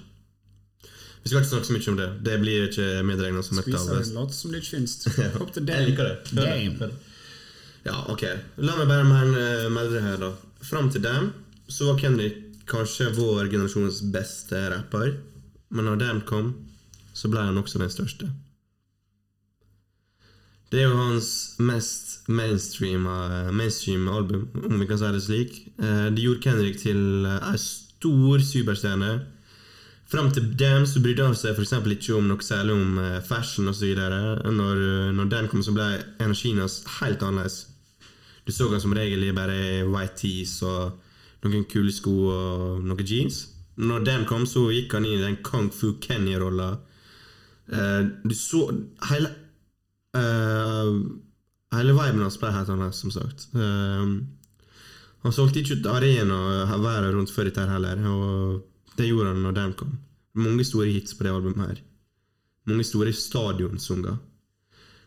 Vi 1.22 1.30
skal 1.30 1.42
ikke 1.44 1.50
snakke 1.52 1.68
så 1.68 1.76
mye 1.76 1.92
om 1.92 2.00
det. 2.00 2.08
Det 2.26 2.38
blir 2.42 2.66
ikke 2.70 2.88
medregna 3.06 3.44
som 3.46 3.60
et 3.60 3.68
av 3.76 3.92
en 3.94 4.14
låt 4.16 4.34
som 4.34 4.56
ikke 4.56 4.72
finnes. 4.78 4.96
Hopp 5.40 5.52
til 5.54 5.68
Jeg 5.70 5.92
liker 5.92 6.08
det. 6.10 6.16
Hør 6.40 6.88
det. 6.88 6.92
Ja, 7.86 7.98
ok. 8.12 8.24
La 8.64 8.76
meg 8.80 8.90
bare 8.90 9.06
melde 9.70 9.92
det 9.94 10.04
her, 10.06 10.18
da. 10.22 10.32
Fram 10.66 10.90
til 10.92 11.04
Damn 11.04 11.32
så 11.70 11.92
var 11.92 12.00
Kendrick 12.02 12.40
kanskje 12.70 13.12
vår 13.14 13.52
generasjons 13.52 14.02
beste 14.14 14.62
rapper. 14.74 15.14
Men 15.70 15.86
når 15.86 16.02
Damn 16.02 16.22
kom, 16.26 16.54
så 17.14 17.30
ble 17.30 17.44
han 17.46 17.60
også 17.62 17.82
den 17.82 17.92
største. 17.94 18.30
Det 20.70 20.84
er 20.84 20.86
jo 20.86 20.98
hans 21.00 21.56
mest 21.58 22.28
mainstream, 22.30 23.08
mainstream 23.58 24.08
album, 24.08 24.44
om 24.70 24.78
vi 24.80 24.86
kan 24.86 25.00
si 25.02 25.10
det 25.16 25.24
slik. 25.26 25.56
Eh, 25.82 26.10
Det 26.14 26.22
gjorde 26.22 26.44
Kendrick 26.44 26.78
til 26.78 27.26
eh, 27.26 27.52
ei 27.52 27.58
stor 27.58 28.40
superstjerne. 28.40 29.26
Fram 30.10 30.32
til 30.32 30.54
dem 30.58 30.86
så 30.86 31.02
brydde 31.02 31.26
han 31.26 31.36
seg 31.38 31.58
f.eks. 31.58 31.74
ikke 31.74 32.16
om 32.18 32.30
noe 32.30 32.46
særlig 32.46 32.74
om 32.78 33.00
eh, 33.02 33.18
fashion 33.26 33.68
osv. 33.68 33.98
Når, 33.98 34.84
når 35.18 35.34
den 35.34 35.50
kom, 35.50 35.66
så 35.66 35.74
ble 35.74 35.90
energien 36.22 36.62
hans 36.62 36.84
helt 37.00 37.26
annerledes. 37.26 37.66
Du 38.46 38.54
så 38.54 38.70
han 38.70 38.82
som 38.82 38.94
regel 38.94 39.26
i 39.26 39.34
bare 39.34 39.88
white 39.90 40.22
tees 40.22 40.62
og 40.62 41.00
noen 41.46 41.66
kule 41.66 41.92
sko 41.94 42.14
og 42.30 42.86
noen 42.86 43.06
jeans. 43.10 43.48
Når 43.78 44.06
den 44.06 44.30
kom, 44.30 44.46
så 44.46 44.70
gikk 44.70 44.94
han 44.94 45.06
inn 45.06 45.18
i 45.18 45.26
den 45.26 45.42
Kung 45.42 45.74
Fu 45.74 45.96
Kenny-rolla. 46.02 46.76
Du 47.70 48.34
så 48.36 48.66
hele 49.10 49.30
eh, 50.18 50.94
Hele 51.76 51.94
viben 51.94 52.24
hans 52.26 52.40
ble 52.42 52.50
helt 52.54 52.70
annerledes, 52.72 53.02
som 53.04 53.12
sagt. 53.14 53.46
Uh, 53.54 54.26
han 55.22 55.36
solgte 55.36 55.62
ikke 55.62 55.78
ut 55.78 55.90
arena 55.92 56.66
været 56.82 57.12
rundt 57.14 57.34
før 57.34 57.50
dette 57.50 57.66
heller, 57.70 58.02
og 58.10 58.96
det 58.98 59.10
gjorde 59.10 59.36
han 59.36 59.44
når 59.46 59.58
den 59.58 59.76
kom. 59.78 59.92
Mange 60.34 60.66
store 60.66 60.90
hits 60.90 61.14
på 61.14 61.28
det 61.28 61.34
albumet 61.34 61.68
her. 61.68 61.84
Mange 62.70 62.88
store 62.88 63.14
stadionsanger. 63.14 64.18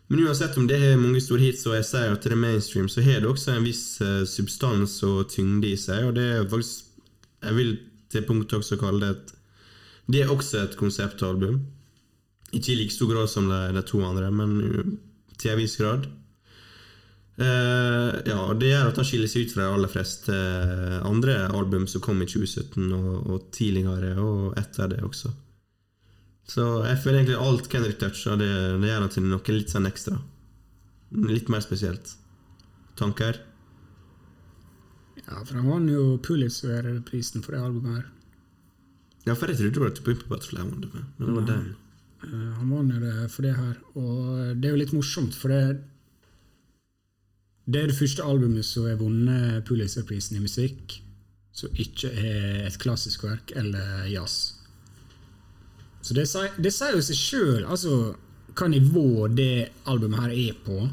Men 0.07 0.23
uansett 0.27 0.57
om 0.59 0.67
det 0.69 0.77
er 0.77 0.99
mange 0.99 1.21
store 1.23 1.41
hits, 1.49 1.65
og 1.67 1.75
jeg 1.75 1.87
sier 1.89 2.13
at 2.13 2.23
det 2.23 2.31
er 2.35 2.39
mainstream, 2.39 2.87
så 2.91 3.03
har 3.03 3.19
det 3.19 3.31
også 3.31 3.57
en 3.57 3.67
viss 3.67 3.83
uh, 4.03 4.23
substans 4.29 4.97
og 5.07 5.27
tyngde 5.33 5.71
i 5.71 5.79
seg, 5.79 6.07
og 6.07 6.15
det 6.19 6.29
er 6.31 6.49
faktisk 6.49 6.89
Jeg 7.43 7.55
vil 7.55 7.71
til 8.09 8.23
punktet 8.23 8.61
også 8.61 8.77
kalle 8.79 9.01
det 9.01 9.09
et 9.09 9.31
Det 10.13 10.21
er 10.21 10.29
også 10.31 10.61
et 10.63 10.77
konseptalbum. 10.77 11.59
Ikke 12.53 12.73
i 12.73 12.79
like 12.79 12.93
stor 12.93 13.09
grad 13.09 13.31
som 13.31 13.47
de, 13.49 13.61
de 13.75 13.83
to 13.87 14.01
andre, 14.05 14.29
men 14.31 14.57
uh, 14.61 14.91
til 15.41 15.53
en 15.53 15.61
viss 15.61 15.77
grad. 15.79 16.07
Uh, 17.33 18.13
ja, 18.29 18.37
Det 18.53 18.69
gjør 18.69 18.91
at 18.91 18.99
han 19.01 19.07
skiller 19.09 19.31
seg 19.31 19.47
ut 19.47 19.55
fra 19.55 19.63
de 19.63 19.73
aller 19.73 19.89
fleste 19.89 20.33
eh, 20.33 20.99
andre 21.01 21.47
album 21.49 21.87
som 21.89 22.03
kom 22.05 22.21
i 22.21 22.27
2017 22.29 22.91
og, 22.93 23.15
og 23.25 23.47
tidligere, 23.55 24.13
og 24.21 24.53
etter 24.59 24.91
det 24.91 25.01
også. 25.01 25.33
Så 26.53 26.67
jeg 26.85 26.99
føler 27.01 27.21
egentlig 27.21 27.39
alt 27.39 27.69
Kendrick 27.71 27.97
toucher, 28.01 28.37
det, 28.37 28.51
det 28.83 28.91
gjør 28.91 29.01
han 29.05 29.15
til 29.15 29.25
noe 29.31 29.55
litt 29.55 29.73
sånn 29.73 29.89
ekstra. 29.89 30.19
Litt 31.29 31.49
mer 31.49 31.63
spesielt. 31.65 32.13
Tanker? 32.99 33.39
Ja, 35.23 35.39
for 35.39 35.55
han 35.57 35.69
vant 35.69 35.89
jo 35.89 36.17
Pulitzer-prisen 36.21 37.45
for 37.45 37.55
det 37.55 37.63
albumet 37.63 37.95
her. 37.95 38.09
Ja, 39.23 39.37
for 39.39 39.47
jeg 39.47 39.57
trodde 39.57 39.77
det 39.77 39.83
var 39.85 39.95
Pimp 40.03 40.25
a 40.25 40.33
Butterfly 40.33 40.59
han 40.59 40.73
vant 40.73 40.83
det 40.83 40.91
med, 40.91 41.09
men 41.17 41.29
det 41.29 41.35
var 41.37 41.47
den. 41.47 41.69
Eh, 42.23 42.51
Han 42.59 42.69
vant 42.71 42.93
jo 42.93 42.99
det 43.03 43.29
for 43.31 43.45
det 43.45 43.55
her, 43.57 43.75
og 43.99 44.55
det 44.59 44.69
er 44.69 44.75
jo 44.75 44.81
litt 44.83 44.95
morsomt, 44.95 45.35
for 45.35 45.49
det 45.49 45.81
Det 47.65 47.79
er 47.79 47.87
det 47.87 47.95
første 47.95 48.23
albumet 48.23 48.65
som 48.65 48.83
har 48.85 48.97
vunnet 48.99 49.63
Pulitzer-prisen 49.63 50.35
i 50.35 50.41
musikk, 50.43 50.97
som 51.53 51.69
ikke 51.79 52.09
er 52.11 52.65
et 52.67 52.77
klassisk 52.77 53.23
verk 53.23 53.53
eller 53.55 54.03
jazz. 54.11 54.55
Så 56.01 56.13
det 56.13 56.27
sier, 56.27 56.51
det 56.59 56.73
sier 56.75 56.97
jo 56.97 56.99
seg 57.05 57.15
sjøl 57.15 57.63
altså, 57.63 58.17
hva 58.51 58.67
nivå 58.67 59.29
det 59.31 59.69
albumet 59.87 60.19
her 60.19 60.33
er 60.35 60.57
på. 60.65 60.89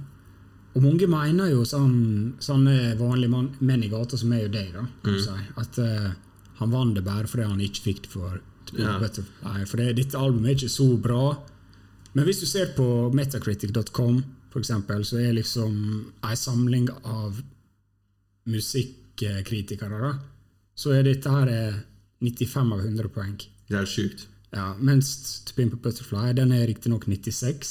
Og 0.70 0.84
mange 0.84 1.08
mener 1.10 1.50
jo 1.50 1.64
sånn, 1.66 2.36
sånne 2.38 2.94
vanlige 3.00 3.42
menn 3.58 3.82
i 3.82 3.90
gata 3.90 4.16
som 4.16 4.30
er 4.32 4.44
jo 4.44 4.52
deg, 4.54 4.70
da, 4.76 4.84
kan 5.02 5.16
du 5.16 5.24
si, 5.24 5.34
at 5.58 5.80
uh, 5.82 6.12
han 6.60 6.70
vant 6.70 6.94
det 6.94 7.02
bare 7.02 7.26
fordi 7.26 7.48
han 7.48 7.64
ikke 7.64 7.86
fikk 7.88 8.04
det 8.04 8.12
for 8.14 8.38
Ja. 8.78 8.98
Butterfly. 9.00 9.64
For 9.66 9.80
det, 9.80 9.96
dette 9.98 10.18
albumet 10.18 10.52
er 10.52 10.58
ikke 10.58 10.72
så 10.72 10.88
bra. 11.02 11.24
Men 12.12 12.26
hvis 12.26 12.42
du 12.42 12.46
ser 12.46 12.72
på 12.76 12.86
metacritic.com, 13.14 14.22
for 14.50 14.62
eksempel, 14.62 15.04
så 15.06 15.20
er 15.22 15.36
liksom 15.36 15.76
ei 16.26 16.34
samling 16.38 16.88
av 17.06 17.38
musikkritikere, 18.50 20.00
da, 20.02 20.14
så 20.74 20.94
er 20.96 21.06
dette 21.06 21.30
her 21.30 21.50
eh, 21.52 21.78
95 22.24 22.74
av 22.74 22.82
100 22.82 23.12
poeng. 23.14 23.36
Det 23.70 23.78
er 23.78 23.86
sjukt. 23.88 24.26
Ja, 24.50 24.72
mens 24.82 25.12
To 25.46 25.54
Pimp 25.54 25.76
a 25.76 25.78
Butterfly 25.84 26.32
den 26.34 26.52
er 26.56 26.66
riktignok 26.66 27.06
96. 27.06 27.70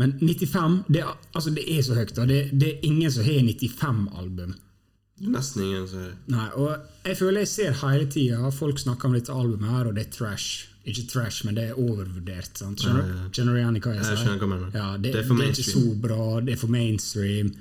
Men 0.00 0.16
95 0.18 0.80
det 0.88 1.04
er, 1.04 1.12
altså 1.36 1.52
det 1.54 1.66
er 1.70 1.84
så 1.86 1.94
høyt. 1.94 2.16
da. 2.16 2.26
Det, 2.26 2.40
det 2.52 2.68
er 2.68 2.86
ingen 2.88 3.12
som 3.12 3.24
har 3.24 3.44
95-album. 3.46 4.56
Nesten 5.20 5.62
ingen 5.66 5.86
som 5.88 6.00
er 6.00 6.12
Nei, 6.32 6.46
og 6.56 6.76
Jeg 7.04 7.16
føler 7.18 7.42
jeg 7.44 7.48
ser 7.48 7.72
hele 7.82 8.06
tida 8.08 8.50
folk 8.56 8.78
snakker 8.80 9.08
om 9.10 9.16
dette 9.18 9.32
albumet, 9.32 9.68
her, 9.70 9.88
og 9.90 9.94
det 9.98 10.06
er 10.06 10.12
trash. 10.16 10.66
Ikke 10.88 11.04
trash, 11.10 11.44
men 11.44 11.54
det 11.58 11.68
er 11.70 11.78
overvurdert. 11.80 12.56
sant? 12.56 12.80
Skjønner, 12.80 13.04
Ja, 13.04 13.14
ja, 13.14 13.22
ja. 13.24 13.32
skjønner 13.32 13.52
du 13.52 13.58
igjen 13.60 13.80
hva 13.84 13.94
jeg 13.96 14.04
sier? 14.04 14.38
hva. 14.40 14.70
Ja, 14.72 14.96
det, 14.96 15.12
Det 15.12 15.24
er 15.24 15.34
det 15.34 15.46
er 15.46 15.50
ikke 15.50 15.70
så 15.70 16.00
bra, 16.00 16.40
det 16.40 16.52
er 16.54 16.60
for 16.60 16.68
mainstream. 16.72 17.52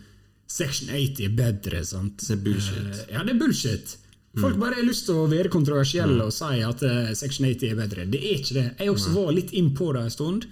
Section 0.48 0.90
80 0.90 1.26
er 1.26 1.34
bedre. 1.36 1.84
sant? 1.86 2.18
Det 2.26 2.32
er 2.38 2.44
bullshit. 2.44 2.86
Mm. 2.86 2.92
Eh, 2.92 3.12
ja, 3.14 3.24
det 3.24 3.36
er 3.36 3.40
bullshit. 3.40 3.98
Folk 4.40 4.58
bare 4.62 4.76
har 4.78 4.86
lyst 4.86 5.06
til 5.08 5.16
å 5.20 5.28
være 5.28 5.50
kontroversielle 5.50 6.24
og 6.24 6.32
si 6.34 6.62
at 6.64 6.84
uh, 6.86 7.12
Section 7.18 7.46
80 7.50 7.72
er 7.72 7.76
bedre. 7.76 8.06
Det 8.06 8.20
er 8.22 8.38
ikke 8.40 8.54
det. 8.56 8.66
Jeg 8.80 8.90
også 8.94 9.12
var 9.16 9.32
litt 9.34 9.52
innpå 9.58 9.92
det 9.94 10.04
en 10.06 10.14
stund, 10.14 10.46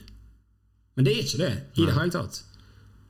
men 0.98 1.06
det 1.06 1.14
er 1.14 1.24
ikke 1.24 1.38
det 1.44 1.52
i 1.78 1.86
det 1.86 1.94
hele 1.94 2.12
tatt. 2.12 2.42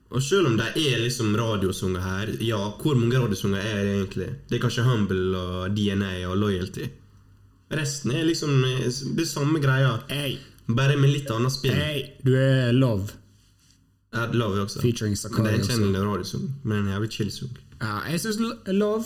Og 0.10 0.22
selv 0.24 0.48
om 0.48 0.56
det 0.58 0.70
er 0.80 1.02
liksom 1.04 1.34
radiosanger 1.36 2.00
her, 2.06 2.30
ja, 2.42 2.58
hvor 2.80 2.96
mange 2.96 3.20
radiosanger 3.20 3.60
er 3.60 3.82
det 3.84 3.94
egentlig? 3.98 4.30
Det 4.50 4.56
er 4.58 4.62
kanskje 4.64 4.86
Humble 4.88 5.38
og 5.38 5.76
DNA 5.76 6.14
og 6.30 6.38
Loyalty. 6.40 6.88
Resten 7.76 8.12
er 8.16 8.24
liksom 8.24 8.54
det 9.18 9.28
samme 9.28 9.60
greia, 9.60 9.98
Hey, 10.08 10.38
bare 10.68 10.96
med 10.98 11.12
litt 11.12 11.32
annet 11.32 11.52
spill. 11.52 11.74
hey, 11.76 12.06
du 12.24 12.32
er 12.40 12.72
love. 12.72 13.10
Ja, 14.16 14.26
Love 14.32 14.62
også. 14.64 14.80
Featuring 14.82 15.18
Sakari 15.20 15.58
det 15.58 15.70
er 15.70 15.82
en 15.84 15.96
radiosang, 16.08 16.48
men 16.64 16.86
en 16.86 16.94
jævlig 16.94 17.12
chill 17.12 17.32
sang. 17.32 17.52
Ja, 17.82 17.98
jeg 18.10 18.20
syns 18.24 18.40
Love 18.72 19.04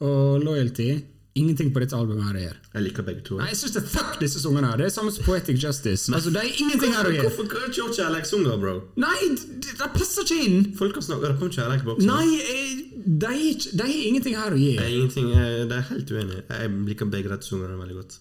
og 0.00 0.40
Loyalty 0.44 1.00
Ingenting 1.34 1.72
på 1.74 1.80
dette 1.82 1.96
albumet 1.98 2.28
her 2.28 2.36
gjør. 2.38 2.58
Jeg 2.76 2.82
liker 2.84 3.02
begge 3.08 3.22
to. 3.26 3.36
Nei, 3.40 3.48
jeg 3.50 3.56
synes 3.58 3.72
det 3.74 3.80
er 3.82 3.88
fuck 3.90 4.20
disse 4.20 4.38
sangene 4.38 4.68
her. 4.70 4.78
Det 4.78 4.86
er 4.86 4.92
samme 4.94 5.10
som 5.10 5.24
Poetic 5.26 5.58
Justice. 5.58 6.12
Altså, 6.14 6.30
Det 6.30 6.44
er 6.44 6.60
ingenting 6.62 6.94
her 6.94 7.08
å 7.08 7.10
gjøre. 7.10 7.24
Hvorfor 7.26 7.48
kan 7.50 7.64
ikke 7.72 7.86
ha 7.88 7.96
kjærlighetssanger, 7.98 8.60
bro? 8.62 8.74
Nei, 9.02 9.16
det, 9.34 9.72
det 9.80 9.88
passer 9.96 10.22
ikke 10.28 10.38
inn. 10.46 10.68
Folk 10.78 10.94
kan 10.94 11.06
snakke 11.08 11.32
om 11.34 11.50
kjærlighet 11.56 11.82
på 11.88 11.96
også. 11.96 12.06
Nei, 12.06 12.28
eh, 12.38 12.84
de 13.18 13.82
har 13.82 13.90
ingenting 14.12 14.38
her 14.38 14.54
å 14.54 14.60
gi. 14.62 14.70
Det 14.78 14.86
er 14.86 14.94
ingenting, 14.94 15.28
jeg, 15.34 15.66
det 15.72 15.80
er 15.80 15.86
helt 15.90 16.14
uenig. 16.14 16.40
Jeg 16.54 16.72
liker 16.92 17.10
begge 17.18 17.34
dette 17.34 17.50
sangene 17.50 17.82
veldig 17.82 17.98
godt. 17.98 18.18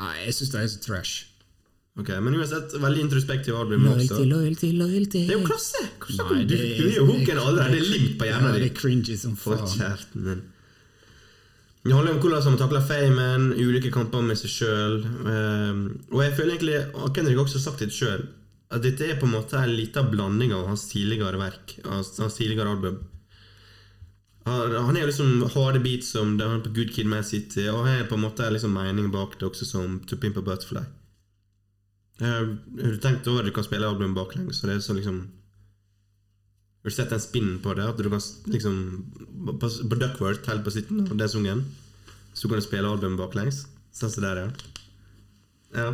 Nei, 0.00 0.14
jeg 0.24 0.38
synes 0.40 0.54
de 0.56 0.62
er 0.64 0.72
så 0.72 0.80
trash. 0.88 1.14
Ok, 1.96 2.10
Men 2.20 2.34
uansett, 2.36 2.74
veldig 2.80 3.04
introspektiv 3.06 3.56
album 3.56 3.86
også. 3.92 4.18
Loyalty, 4.28 4.72
loyalty. 4.76 5.22
Det 5.28 5.36
er 5.36 5.38
jo 5.40 5.46
klasse! 5.48 5.80
Hvordan, 6.00 6.34
Nei, 6.34 6.42
du, 6.44 6.56
du, 6.56 6.64
du 6.76 6.88
er 6.90 6.98
jo 6.98 7.06
hooken 7.08 7.38
allerede. 7.40 7.70
Det 7.72 7.80
er 7.84 7.88
limt 7.94 8.18
på 8.20 8.28
Ja, 8.28 8.40
det 8.52 8.66
er 8.66 8.74
cringy 8.76 9.16
som 9.16 9.36
For 9.40 9.56
faen. 9.60 9.72
kjærten 9.78 10.26
din. 10.28 10.42
Det 11.86 11.94
handler 11.94 12.16
om 12.16 12.18
hvordan 12.18 12.42
han 12.42 12.56
takler 12.58 12.82
famen, 12.82 13.44
ulike 13.54 13.92
kamper 13.94 14.24
med 14.26 14.38
seg 14.40 14.50
sjøl. 14.50 14.96
og 16.10 16.22
jeg 16.24 16.32
føler 16.34 16.56
egentlig, 16.56 16.80
og 16.98 17.12
Kendrick 17.14 17.38
har 17.38 17.44
også 17.44 17.62
sagt 17.62 17.84
det 17.84 17.94
sjøl, 17.94 18.24
at 18.74 18.82
dette 18.82 19.06
er 19.06 19.20
på 19.20 19.28
en 19.28 19.36
måte 19.36 19.60
en 19.60 19.70
liten 19.70 20.08
blanding 20.10 20.54
av 20.56 20.66
hans 20.66 20.88
tidligere 20.90 21.38
verk. 21.38 21.76
Hans, 21.86 22.10
tidligere 22.34 22.72
album. 22.74 22.98
Han, 24.46 24.96
er 24.96 25.04
jo 25.04 25.10
liksom 25.10 25.46
harde 25.54 25.82
beats 25.82 26.10
som 26.14 26.34
det 26.38 26.46
han 26.46 26.62
på 26.62 26.74
Good 26.74 26.92
Kid 26.94 27.06
Man 27.10 27.26
City, 27.26 27.68
og 27.70 27.86
han 27.86 28.00
er 28.00 28.10
på 28.10 28.18
en 28.18 28.26
måte 28.26 28.50
liksom 28.50 28.74
mening 28.74 29.10
bak 29.14 29.38
det 29.38 29.46
også 29.46 29.66
som 29.66 30.00
To 30.06 30.18
Pimp 30.22 30.38
a 30.38 30.44
Butterfly. 30.46 30.82
Har 32.22 32.46
du 32.50 32.98
tenkt 33.02 33.26
over 33.28 33.42
at 33.44 33.50
du 33.50 33.54
kan 33.54 33.66
spille 33.66 33.86
album 33.86 34.14
baklengs? 34.14 34.58
Så 34.58 34.66
det 34.66 34.78
er 34.78 34.84
så 34.86 34.94
liksom 34.96 35.26
Har 36.86 36.90
du 36.90 36.94
sett 36.94 37.10
den 37.10 37.20
spinnen 37.20 37.54
på 37.58 37.72
det? 37.74 37.82
At 37.82 37.98
du 37.98 38.06
kan 38.06 38.20
liksom 38.46 38.74
På, 39.58 39.68
på 39.90 39.94
Duckworth, 39.98 40.46
helt 40.46 40.62
på 40.64 40.70
slutten 40.70 41.00
av 41.10 41.16
den 41.16 41.28
sungen, 41.28 41.64
så 42.32 42.46
kan 42.46 42.60
du 42.60 42.62
spille 42.62 42.86
albumet 42.86 43.18
baklengs? 43.18 43.64
Sånn 43.90 44.12
som 44.14 44.22
det 44.22 44.30
er, 44.30 44.38
ja. 44.44 44.76
Ja. 45.74 45.88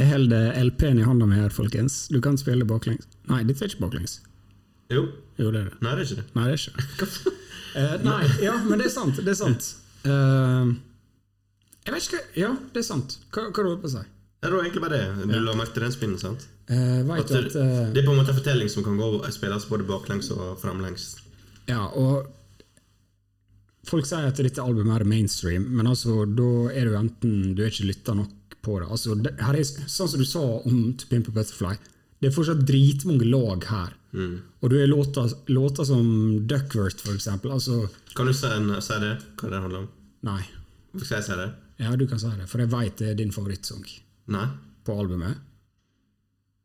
Jeg 0.00 0.08
holder 0.10 0.58
LP-en 0.64 0.98
i 0.98 1.04
hånda 1.06 1.28
mi 1.30 1.38
her, 1.38 1.54
folkens. 1.54 2.08
Du 2.10 2.18
kan 2.24 2.34
spille 2.42 2.66
baklengs. 2.66 3.06
Nei, 3.30 3.44
dette 3.46 3.62
er 3.62 3.70
ikke 3.70 3.84
baklengs. 3.84 4.16
Jo. 4.90 5.04
Jo, 5.38 5.52
det 5.54 5.60
er 5.60 5.70
det. 5.70 5.78
Nei, 5.86 5.94
det 5.94 6.02
er 6.02 6.10
ikke 6.10 6.18
det. 6.18 6.26
Nei, 6.34 6.48
det 6.50 6.58
er 6.58 6.66
ikke 6.66 7.06
det. 7.06 7.36
Eh, 7.76 7.96
nei, 8.00 8.22
ja, 8.40 8.54
men 8.64 8.80
det 8.80 8.86
er 8.86 8.92
sant. 8.94 9.18
Det 9.20 9.28
er 9.28 9.36
sant. 9.36 9.66
Uh, 10.08 10.72
jeg 11.84 11.92
vet 11.92 12.06
ikke 12.06 12.20
hva 12.22 12.38
Ja, 12.40 12.52
det 12.72 12.80
er 12.80 12.86
sant. 12.86 13.18
Hva, 13.28 13.50
hva 13.50 13.66
du 13.66 13.74
på 13.82 13.90
å 13.90 13.92
si? 13.92 14.04
Det 14.42 14.50
var 14.52 14.62
egentlig 14.62 14.82
bare 14.84 14.98
det. 14.98 15.26
Du 15.32 15.38
la 15.40 15.54
merke 15.56 15.74
til 15.74 15.82
den 15.86 15.94
spinnen, 15.94 16.18
sant? 16.20 16.44
Uh, 16.70 17.00
At 17.16 17.28
du 17.30 17.36
at 17.38 17.52
det, 17.52 17.60
eh, 17.62 17.92
det 17.94 18.02
er 18.02 18.06
på 18.06 18.12
en 18.12 18.18
måte 18.20 18.32
en 18.34 18.38
fortelling 18.38 18.68
som 18.70 18.84
kan 18.84 18.96
gå 18.98 19.08
spilles 19.34 19.64
både 19.70 19.86
baklengs 19.88 20.30
og 20.34 20.58
framlengs. 20.60 21.06
Ja, 21.70 21.86
og 21.98 22.26
folk 23.86 24.06
sier 24.06 24.28
at 24.28 24.38
dette 24.42 24.62
albumet 24.62 25.00
er 25.00 25.08
mainstream, 25.08 25.66
men 25.78 25.86
altså, 25.90 26.24
da 26.28 26.48
er 26.74 26.90
du 26.90 26.96
enten 26.98 27.54
Du 27.56 27.62
er 27.64 27.70
ikke 27.72 27.88
lytta 27.90 28.14
nok 28.18 28.56
på 28.66 28.80
det. 28.82 28.88
Altså, 28.90 29.14
det 29.14 29.34
er, 29.38 29.60
sånn 29.64 30.10
som 30.10 30.20
du 30.22 30.26
sa 30.26 30.42
om 30.66 30.80
To 30.98 31.10
Pimp 31.10 31.30
a 31.30 31.36
Butterfly, 31.38 31.74
det 32.20 32.30
er 32.30 32.34
fortsatt 32.34 32.64
dritmange 32.66 33.26
lag 33.28 33.64
her. 33.70 33.94
Og 34.16 34.70
du 34.72 34.78
har 34.80 34.86
låter, 34.88 35.32
låter 35.52 35.84
som 35.84 36.06
Duckworth, 36.48 37.02
for 37.04 37.12
eksempel. 37.14 37.52
Altså, 37.52 37.82
Kan 38.16 38.26
du 38.26 38.32
si, 38.32 38.48
si 38.80 38.98
det? 39.02 39.12
Hva 39.36 39.50
det 39.52 39.60
handler 39.60 39.84
om? 39.84 39.88
nei. 40.26 40.42
Skal 40.96 41.18
jeg 41.18 41.24
si 41.26 41.34
det? 41.36 41.50
Ja, 41.84 41.90
du 41.96 42.06
kan 42.08 42.18
si 42.18 42.30
det, 42.38 42.46
for 42.48 42.62
jeg 42.62 42.70
veit 42.72 42.96
det 43.02 43.10
er 43.10 43.18
din 43.18 43.30
favorittsang 43.34 43.84
Nei? 44.32 44.46
på 44.86 44.94
albumet. 45.00 45.42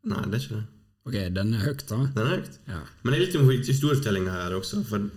Nei, 0.09 0.21
det 0.29 0.37
er 0.37 0.45
ikke 0.45 0.59
det. 0.59 0.67
Ok, 1.01 1.17
den 1.33 1.53
er 1.57 1.65
høyt, 1.65 1.83
da. 1.89 1.99
Den 2.13 2.27
er 2.27 2.33
høyt. 2.35 2.57
Ja. 2.69 2.79
Men 3.01 3.13
det 3.13 3.17
er 3.17 3.23
litt 3.25 3.37
om 3.39 3.49
historiefortellinga 3.49 4.33
her 4.35 4.55
også. 4.57 4.81
For 4.85 5.07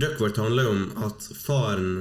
Duckworth 0.00 0.40
handler 0.40 0.68
jo 0.68 0.74
om 0.76 0.82
at 1.08 1.28
faren 1.36 1.92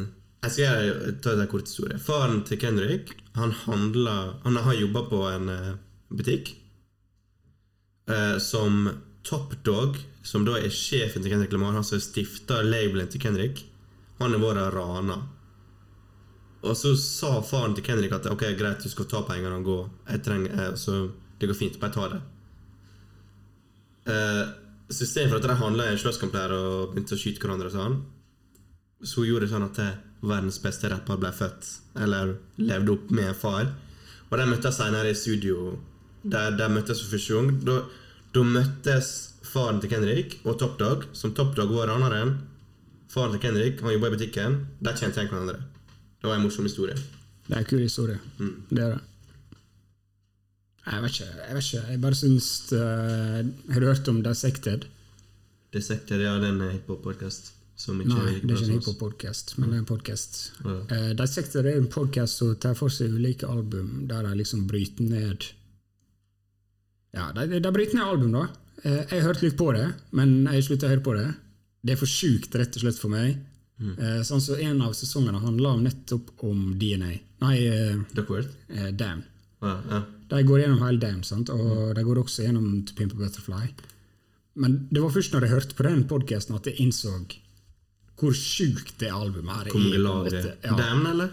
Jeg 0.44 0.54
skal 0.56 1.16
ta 1.24 1.36
en 1.36 1.52
kort 1.52 1.68
historie. 1.68 2.00
Faren 2.00 2.44
til 2.48 2.60
Kendrick 2.62 3.10
Han 3.36 3.52
handler, 3.66 4.38
Han 4.46 4.56
har 4.56 4.78
jobba 4.78 5.02
på 5.10 5.20
en 5.28 5.50
eh, 5.52 5.74
butikk 6.12 6.54
eh, 8.08 8.38
som 8.40 8.88
Top 9.24 9.58
Dog, 9.68 9.98
som 10.24 10.46
da 10.48 10.56
er 10.60 10.72
sjefen 10.72 11.24
til 11.24 11.34
Kendrick 11.34 11.52
Lamar, 11.52 11.76
han 11.76 11.84
som 11.84 12.00
stifta 12.00 12.62
labelen 12.64 13.10
til 13.12 13.22
Kendrick, 13.22 13.66
han 14.20 14.32
har 14.34 14.42
vært 14.42 14.74
rana. 14.74 15.20
Og 16.60 16.76
så 16.76 16.92
sa 17.00 17.38
faren 17.46 17.76
til 17.76 17.86
Kendrick 17.86 18.14
at 18.16 18.28
ok, 18.28 18.44
greit, 18.60 18.84
du 18.84 18.92
skal 18.92 19.08
ta 19.08 19.24
pengene 19.28 19.62
og 19.62 19.68
gå. 19.68 19.78
Jeg 20.10 20.24
trenger, 20.26 20.56
jeg, 20.60 20.80
så 20.82 20.98
det 21.40 21.48
går 21.48 21.58
fint, 21.58 21.80
bare 21.80 21.96
ta 21.96 22.08
det. 22.12 22.20
Eh, 24.12 24.46
så 24.90 25.06
Istedenfor 25.06 25.40
at 25.40 25.48
de 25.48 25.60
handla 25.62 25.86
i 25.88 25.94
en 25.94 26.02
slåsskamp 26.02 26.34
der 26.36 26.56
og 26.56 26.94
begynte 26.94 27.16
å 27.16 27.22
skyte 27.22 27.44
hverandre, 27.44 27.72
sånn, 27.72 28.00
så 29.06 29.24
gjorde 29.24 29.46
det 29.46 29.54
sånn 29.54 29.68
at 29.70 29.80
eh, 29.84 29.96
verdens 30.26 30.60
beste 30.64 30.92
rapper 30.92 31.22
ble 31.22 31.32
født, 31.36 31.70
eller 32.04 32.36
levde 32.60 32.98
opp 32.98 33.14
med 33.14 33.32
en 33.32 33.40
far. 33.46 33.72
Og 34.30 34.36
de 34.38 34.50
møttes 34.50 34.78
senere 34.78 35.14
i 35.14 35.18
studio. 35.18 35.78
Der 36.28 36.52
de 36.60 36.68
møttes 36.70 37.00
for 37.06 37.16
første 37.16 37.38
gang. 37.38 37.64
Da, 37.66 37.80
da 38.36 38.44
møttes 38.46 39.14
faren 39.48 39.80
til 39.82 39.94
Kendrick 39.94 40.36
og 40.44 40.60
Top 40.60 40.76
Dog, 40.82 41.08
som 41.16 41.34
Top 41.38 41.56
Dog 41.58 41.72
var 41.74 41.90
raneren. 41.90 42.36
Faren 43.10 43.34
til 43.34 43.48
Kendrick 43.48 43.82
han 43.82 43.96
jobba 43.96 44.12
i 44.12 44.18
butikken. 44.18 44.64
Der 44.84 45.00
kjente 45.00 45.24
igjen 45.24 45.32
hverandre. 45.32 45.64
Det 46.20 46.28
var 46.28 46.36
en 46.36 46.44
morsom 46.44 46.68
historie. 46.68 46.96
Det 47.48 47.56
er 47.56 47.62
en 47.64 47.70
kul 47.70 47.82
historie. 47.82 48.20
Det 48.70 48.84
er 48.84 48.96
det. 48.96 49.04
Jeg 50.90 51.04
vet 51.04 51.16
ikke. 51.16 51.30
Jeg 51.48 51.56
vet 51.56 51.68
ikke. 51.68 51.84
Jeg 51.92 52.02
bare 52.02 52.18
syns 52.18 52.48
eh, 52.74 53.40
Har 53.74 53.80
du 53.80 53.86
hørt 53.86 54.08
om 54.10 54.24
Dissected? 54.26 54.88
Dissected, 55.74 56.22
ja, 56.26 56.36
det 56.42 56.50
er 56.50 56.56
en 56.56 56.72
hiphop-podkast. 56.74 57.54
Nei, 57.88 58.04
det 58.10 58.18
er 58.20 58.40
ikke 58.42 58.66
en 58.66 58.74
hiphop-podkast, 58.74 59.54
men 59.58 59.70
det 59.70 59.78
er 59.78 59.84
en 59.84 59.88
podkast. 59.88 60.40
Ja. 60.66 60.80
Uh, 60.90 61.12
Dissected 61.16 61.64
er 61.64 61.78
en 61.78 61.88
podkast 61.94 62.42
som 62.42 62.56
tar 62.60 62.74
for 62.76 62.92
seg 62.92 63.14
ulike 63.16 63.48
album, 63.48 64.08
der 64.10 64.26
de 64.28 64.34
liksom 64.42 64.66
bryter 64.68 65.06
ned 65.08 65.46
Ja, 67.16 67.30
de, 67.38 67.62
de 67.62 67.72
bryter 67.72 67.96
ned 67.96 68.04
album, 68.04 68.34
da. 68.36 68.50
Uh, 68.84 68.98
jeg 68.98 69.14
har 69.14 69.30
hørt 69.30 69.46
litt 69.46 69.56
på 69.62 69.70
det, 69.78 69.86
men 70.12 70.42
jeg 70.50 70.66
slutta 70.68 70.90
å 70.90 70.92
høre 70.92 71.06
på 71.06 71.16
det. 71.16 71.30
Det 71.86 71.96
er 71.96 72.02
for 72.02 72.12
sjukt, 72.12 72.58
rett 72.60 72.76
og 72.76 72.84
slett, 72.84 73.00
for 73.00 73.14
meg. 73.14 73.38
Mm. 73.80 73.96
Eh, 73.96 74.22
sånn 74.28 74.42
så 74.44 74.58
En 74.60 74.82
av 74.84 74.94
sesongene 74.98 75.40
handler 75.40 75.78
nettopp 75.80 76.32
om 76.44 76.74
DNA. 76.80 77.12
Nei, 77.40 77.56
eh, 77.68 77.96
eh, 77.96 78.90
Damn. 78.92 79.24
Ja, 79.62 79.76
ja. 79.90 80.02
De 80.30 80.44
går 80.44 80.62
gjennom 80.62 80.82
hele 80.84 81.00
Damn, 81.00 81.24
sant? 81.24 81.50
og 81.50 81.96
de 81.96 82.04
går 82.04 82.20
også 82.24 82.44
gjennom 82.46 82.86
To 82.86 82.94
Pimp 82.96 83.14
a 83.14 83.16
Butterfly. 83.16 83.70
Men 84.56 84.88
det 84.92 85.02
var 85.02 85.10
først 85.10 85.32
når 85.34 85.42
jeg 85.46 85.56
hørte 85.56 85.76
på 85.76 85.84
den 85.88 86.04
podkasten 86.08 86.56
at 86.56 86.68
jeg 86.68 86.80
innså 86.84 87.14
hvor 88.20 88.36
sjukt 88.36 88.98
det 89.00 89.12
albumet 89.16 89.56
her 89.56 89.68
er. 89.68 89.72
Hvor 89.72 89.80
mange 89.86 90.02
lag 90.04 90.26
det 90.30 90.40
er. 90.44 90.56
Ja, 90.64 90.76
Damn, 90.76 91.06
eller? 91.08 91.30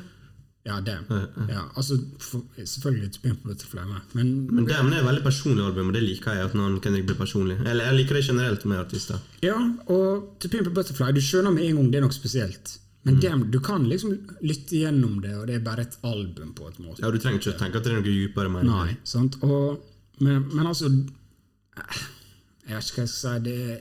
Ja, 0.66 0.80
damn. 0.82 1.05
Ja, 1.48 1.60
altså, 1.78 1.98
for, 2.18 2.43
selvfølgelig 2.59 3.12
To 3.14 3.20
Pimp 3.22 3.44
Butterfly 3.47 3.84
men, 4.18 4.32
Men 4.51 4.66
Damn 4.66 4.90
er 4.90 4.98
et 4.98 5.06
veldig 5.06 5.22
personlig 5.22 5.62
album, 5.62 5.93
og 5.93 5.94
det 5.94 6.02
liker 6.02 6.34
jeg. 6.34 6.48
at 6.48 6.56
når 6.59 6.80
ikke 6.80 7.05
bli 7.06 7.14
personlig 7.14 7.60
Eller 7.62 7.86
jeg 7.86 7.98
liker 8.01 8.18
det 8.18 8.24
generelt 8.26 8.64
med 8.64 8.80
artister. 8.82 9.20
Ja, 9.47 9.55
og 9.86 10.34
To 10.43 10.51
Pimp 10.51 10.72
Butterfly, 10.74 11.12
du 11.14 11.22
skjønner 11.22 11.55
med 11.55 11.68
en 11.68 11.78
gang 11.78 11.93
det 11.93 12.01
er 12.01 12.06
noe 12.09 12.16
spesielt. 12.16 12.78
Men 13.06 13.20
dem, 13.22 13.44
du 13.55 13.60
kan 13.62 13.84
liksom 13.86 14.16
lytte 14.43 14.80
gjennom 14.80 15.20
det, 15.22 15.36
og 15.38 15.47
det 15.47 15.60
er 15.60 15.66
bare 15.66 15.84
et 15.86 15.94
album 16.02 16.51
på 16.59 16.66
et 16.66 16.80
måte. 16.82 16.98
Ja, 17.05 17.12
Du 17.14 17.20
trenger 17.22 17.38
ikke 17.38 17.52
å 17.55 17.60
tenke 17.60 17.78
at 17.78 17.86
det 17.86 17.93
er 17.93 18.01
noe 18.01 18.06
dypere 18.06 18.51
mening. 18.51 18.72
Nei, 18.72 18.97
sant? 19.06 19.38
Og, 19.47 19.84
men, 20.18 20.48
men 20.51 20.66
altså 20.66 20.90
Jeg 20.90 21.84
vet 21.86 22.66
ikke 22.66 22.66
hva 22.66 22.74
jeg 22.74 22.88
skal 22.88 23.09
si. 23.12 23.36
Det, 23.47 23.78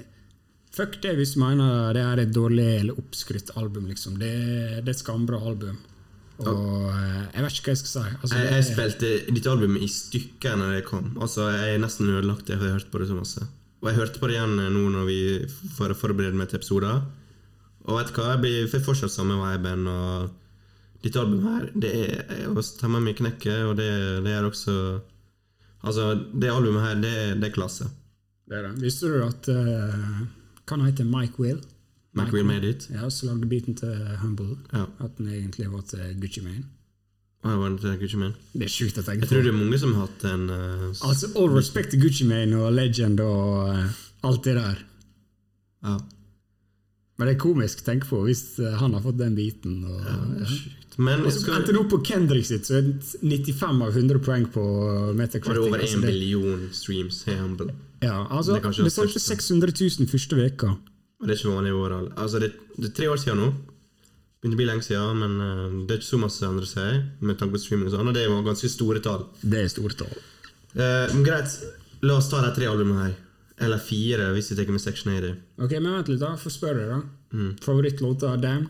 fuck 0.78 1.00
det 1.02 1.16
hvis 1.18 1.34
du 1.34 1.42
mener 1.42 1.98
det 1.98 2.06
er 2.06 2.22
et 2.22 2.38
dårlig 2.38 2.68
eller 2.84 3.02
oppskrytt 3.02 3.50
album. 3.58 3.90
liksom. 3.90 4.20
Det, 4.22 4.32
det 4.84 4.86
er 4.86 4.94
et 4.94 5.02
skambra 5.02 5.42
album. 5.42 5.82
Og 6.44 6.88
eh, 6.92 7.20
jeg 7.32 7.44
vet 7.46 7.58
ikke 7.60 7.70
hva 7.70 7.74
jeg 7.76 7.82
skal 7.82 7.92
si. 7.92 8.16
Altså, 8.22 8.40
Jeg, 8.40 8.52
jeg 8.52 8.66
spilte 8.70 9.12
ditt 9.38 9.48
album 9.48 9.78
i 9.80 9.88
stykker 9.92 10.58
når 10.60 10.74
det 10.76 10.86
kom. 10.90 11.12
Altså, 11.22 11.48
Jeg 11.54 11.76
er 11.76 11.84
nesten 11.84 12.10
ødelagt 12.12 12.50
jeg 12.52 12.60
har 12.60 12.76
hørt 12.76 12.90
på 12.92 13.00
det 13.00 13.08
så 13.12 13.16
masse. 13.20 13.46
Og 13.82 13.92
jeg 13.92 14.00
hørte 14.00 14.20
på 14.20 14.28
det 14.28 14.36
igjen 14.40 14.56
nå 14.58 14.84
når 14.92 15.06
vi 15.08 15.20
for 15.78 15.94
å 15.94 15.98
forberede 15.98 16.36
meg 16.36 16.50
til 16.52 16.60
episoder. 16.60 17.04
Og 17.86 18.00
vet 18.00 18.10
du 18.10 18.18
hva, 18.18 18.32
jeg 18.34 18.42
blir 18.42 18.70
får 18.72 18.84
fortsatt 18.88 19.14
samme 19.14 19.38
viben. 19.40 19.86
Og 19.88 21.04
ditt 21.06 21.18
album 21.22 21.44
her, 21.46 21.68
det 21.78 21.92
er 22.02 22.48
å 22.50 22.64
stemme 22.66 23.00
meg 23.04 23.14
i 23.14 23.20
knekket, 23.20 23.62
og 23.70 23.76
det, 23.80 23.92
det 24.26 24.34
er 24.36 24.48
også 24.48 24.78
Altså, 25.86 26.16
det 26.34 26.50
albumet 26.50 26.82
her, 26.82 26.96
det, 26.98 27.12
det 27.38 27.52
er 27.52 27.54
klasse. 27.54 27.86
det 28.50 28.58
er 28.58 28.64
det. 28.66 28.72
Visste 28.82 29.06
du 29.06 29.20
at 29.22 29.46
uh, 29.54 30.24
Hva 30.66 30.80
han 30.80 30.86
heter 30.88 31.06
Mike 31.06 31.38
Will? 31.38 31.60
Will 32.16 32.48
Made 32.48 32.70
It. 32.70 32.88
Ja, 32.94 33.10
Så 33.10 33.26
lagde 33.28 33.48
beaten 33.52 33.76
til 33.76 33.94
Humble. 34.22 34.58
Ja. 34.74 34.86
At 35.04 35.18
den 35.18 35.28
egentlig 35.28 35.72
var 35.72 35.82
til 35.90 36.16
Gucci 36.22 36.42
Mane. 36.42 36.64
Og 37.44 37.60
var 37.62 37.70
det 37.70 37.82
til 37.82 38.00
Gucci 38.02 38.18
Mane. 38.18 38.34
Det 38.54 38.66
er 38.66 38.74
sjukt 38.74 38.98
å 38.98 39.04
tenke 39.04 39.26
på. 39.26 39.28
Jeg 39.28 39.32
tror 39.34 39.44
det 39.46 39.54
er 39.54 39.60
mange 39.60 39.80
som 39.82 39.94
har 39.94 40.08
hatt 40.08 40.26
en 40.32 40.50
uh, 40.50 40.90
Altså, 41.06 41.30
All 41.36 41.52
respect 41.54 41.94
til 41.94 42.02
Gucci 42.02 42.26
Mane 42.30 42.58
og 42.58 42.74
Legend 42.74 43.20
og 43.20 43.70
uh, 43.70 44.04
alt 44.26 44.44
det 44.48 44.56
der. 44.60 44.84
ja. 45.86 45.98
Men 47.16 47.30
det 47.30 47.36
er 47.38 47.40
komisk 47.40 47.80
å 47.80 47.86
tenke 47.88 48.10
på 48.10 48.18
hvis 48.26 48.42
eh, 48.60 48.74
han 48.76 48.92
har 48.92 49.04
fått 49.06 49.16
den 49.22 49.38
biten. 49.38 49.78
Og, 49.88 50.02
ja. 50.04 50.48
Men 51.06 51.24
Og 51.24 51.32
så 51.32 51.54
endte 51.56 51.72
det 51.72 51.80
opp 51.80 51.94
på 51.94 52.02
Kendrick 52.10 52.48
sitt, 52.48 52.68
så 52.68 52.82
er 52.82 52.90
det 52.90 53.22
95 53.22 53.84
av 53.86 53.96
100 53.96 54.20
poeng 54.24 54.44
på 54.52 54.64
Metacritic. 55.16 55.48
var 55.48 55.60
det 55.60 55.64
over 55.64 55.84
altså 55.86 56.02
én 56.02 56.04
billion 56.10 56.66
streams. 56.76 57.22
Hey, 57.24 57.38
humble. 57.40 57.72
Ja, 58.04 58.26
altså, 58.28 58.58
Det 58.58 58.66
er 58.68 58.84
det 58.84 58.92
solgte 58.92 59.24
600 59.24 59.72
000 59.80 60.12
første 60.12 60.40
veka. 60.42 60.74
Og 61.26 61.30
det 61.32 61.34
er 61.34 61.40
ikke 61.40 61.56
vanlig 61.56 61.72
overalt. 61.74 62.12
Altså, 62.22 62.38
det, 62.38 62.52
det 62.78 62.92
er 62.92 62.98
tre 63.00 63.08
år 63.10 63.18
siden 63.18 63.40
nå. 63.42 63.48
Begynte 64.38 64.54
å 64.54 64.60
bli 64.60 64.68
lenge 64.68 64.86
siden, 64.86 65.24
men 65.24 65.32
uh, 65.42 65.78
det 65.88 65.96
er 65.96 65.98
ikke 66.04 66.12
så 66.12 66.20
masse 66.22 66.46
andre 66.46 66.68
seg 66.70 67.24
med 67.26 67.40
tanke 67.40 67.56
på 67.56 67.62
streaming 67.64 67.90
og 67.90 67.96
sånn, 67.96 68.12
og 68.12 68.14
det 68.14 68.28
var 68.30 68.44
ganske 68.46 68.70
store 68.70 69.02
tall. 69.02 69.24
Det 69.42 69.64
er 69.64 69.72
store 69.74 69.98
tall. 69.98 70.14
Uh, 70.76 71.10
men 71.16 71.26
greit, 71.26 71.56
la 72.06 72.20
oss 72.20 72.30
ta 72.30 72.44
de 72.46 72.54
tre 72.54 72.70
albumene 72.70 73.08
her. 73.08 73.18
Eller 73.66 73.82
fire, 73.82 74.30
hvis 74.36 74.52
vi 74.52 74.60
tar 74.60 74.70
med 74.70 74.86
Section 74.86 75.16
80. 75.16 75.42
Ok, 75.66 75.74
men 75.80 75.98
vent 75.98 76.14
litt, 76.14 76.22
da. 76.22 76.36
Få 76.38 76.54
spørre 76.54 76.84
deg, 76.84 76.94
da. 76.94 77.34
Mm. 77.34 77.52
Favorittlåta 77.66 78.36
av 78.36 78.46
Damn? 78.46 78.70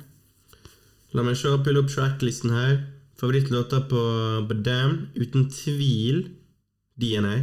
La 1.12 1.28
meg 1.28 1.36
se, 1.42 1.52
pille 1.68 1.84
opp 1.84 1.92
tracklisten 1.92 2.56
her. 2.56 2.76
Favorittlåta 3.20 3.84
på, 3.92 4.08
på 4.48 4.62
Damn, 4.64 5.10
uten 5.20 5.50
tvil 5.52 6.30
DNA. 7.04 7.36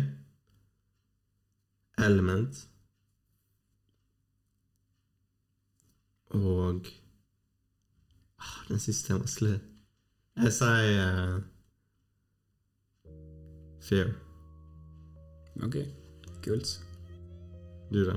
Element. 2.00 2.64
Og 6.32 6.86
ah, 8.38 8.58
Den 8.68 8.78
siste 8.80 9.12
er 9.12 9.18
vanskelig. 9.18 9.60
Jeg 10.36 10.52
sier 10.56 11.00
uh, 11.36 11.40
Fear. 13.82 14.12
Ok, 15.62 15.76
kult. 16.44 16.70
Du, 17.92 18.04
da? 18.08 18.16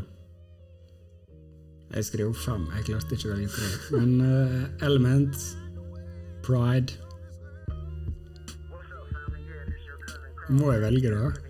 Jeg 1.95 2.05
skrev 2.05 2.33
fem. 2.33 2.67
Jeg 2.77 2.87
klarte 2.87 3.17
ikke 3.17 3.29
å 3.29 3.33
velge 3.33 3.49
tre. 3.51 3.97
Men 3.97 4.21
uh, 4.21 4.85
Element, 4.87 5.41
Pride 6.45 7.01
Må 10.49 10.71
jeg 10.71 10.81
velge, 10.85 11.11
da? 11.11 11.44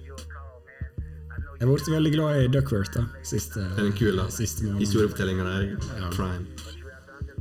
Jeg 1.59 1.67
ble 1.69 1.93
veldig 1.95 2.11
glad 2.11 2.41
i 2.43 2.47
Duckworth 2.51 2.91
da, 2.97 3.05
siste, 3.23 3.63
Den 3.77 3.91
er 3.91 3.95
kul, 3.97 4.17
da. 4.19 4.25
siste 4.33 4.65
måneden. 4.65 4.81
Historiefortellinga 4.83 5.45
der. 5.47 5.67
Ja. 6.01 6.09
Prime. 6.11 6.45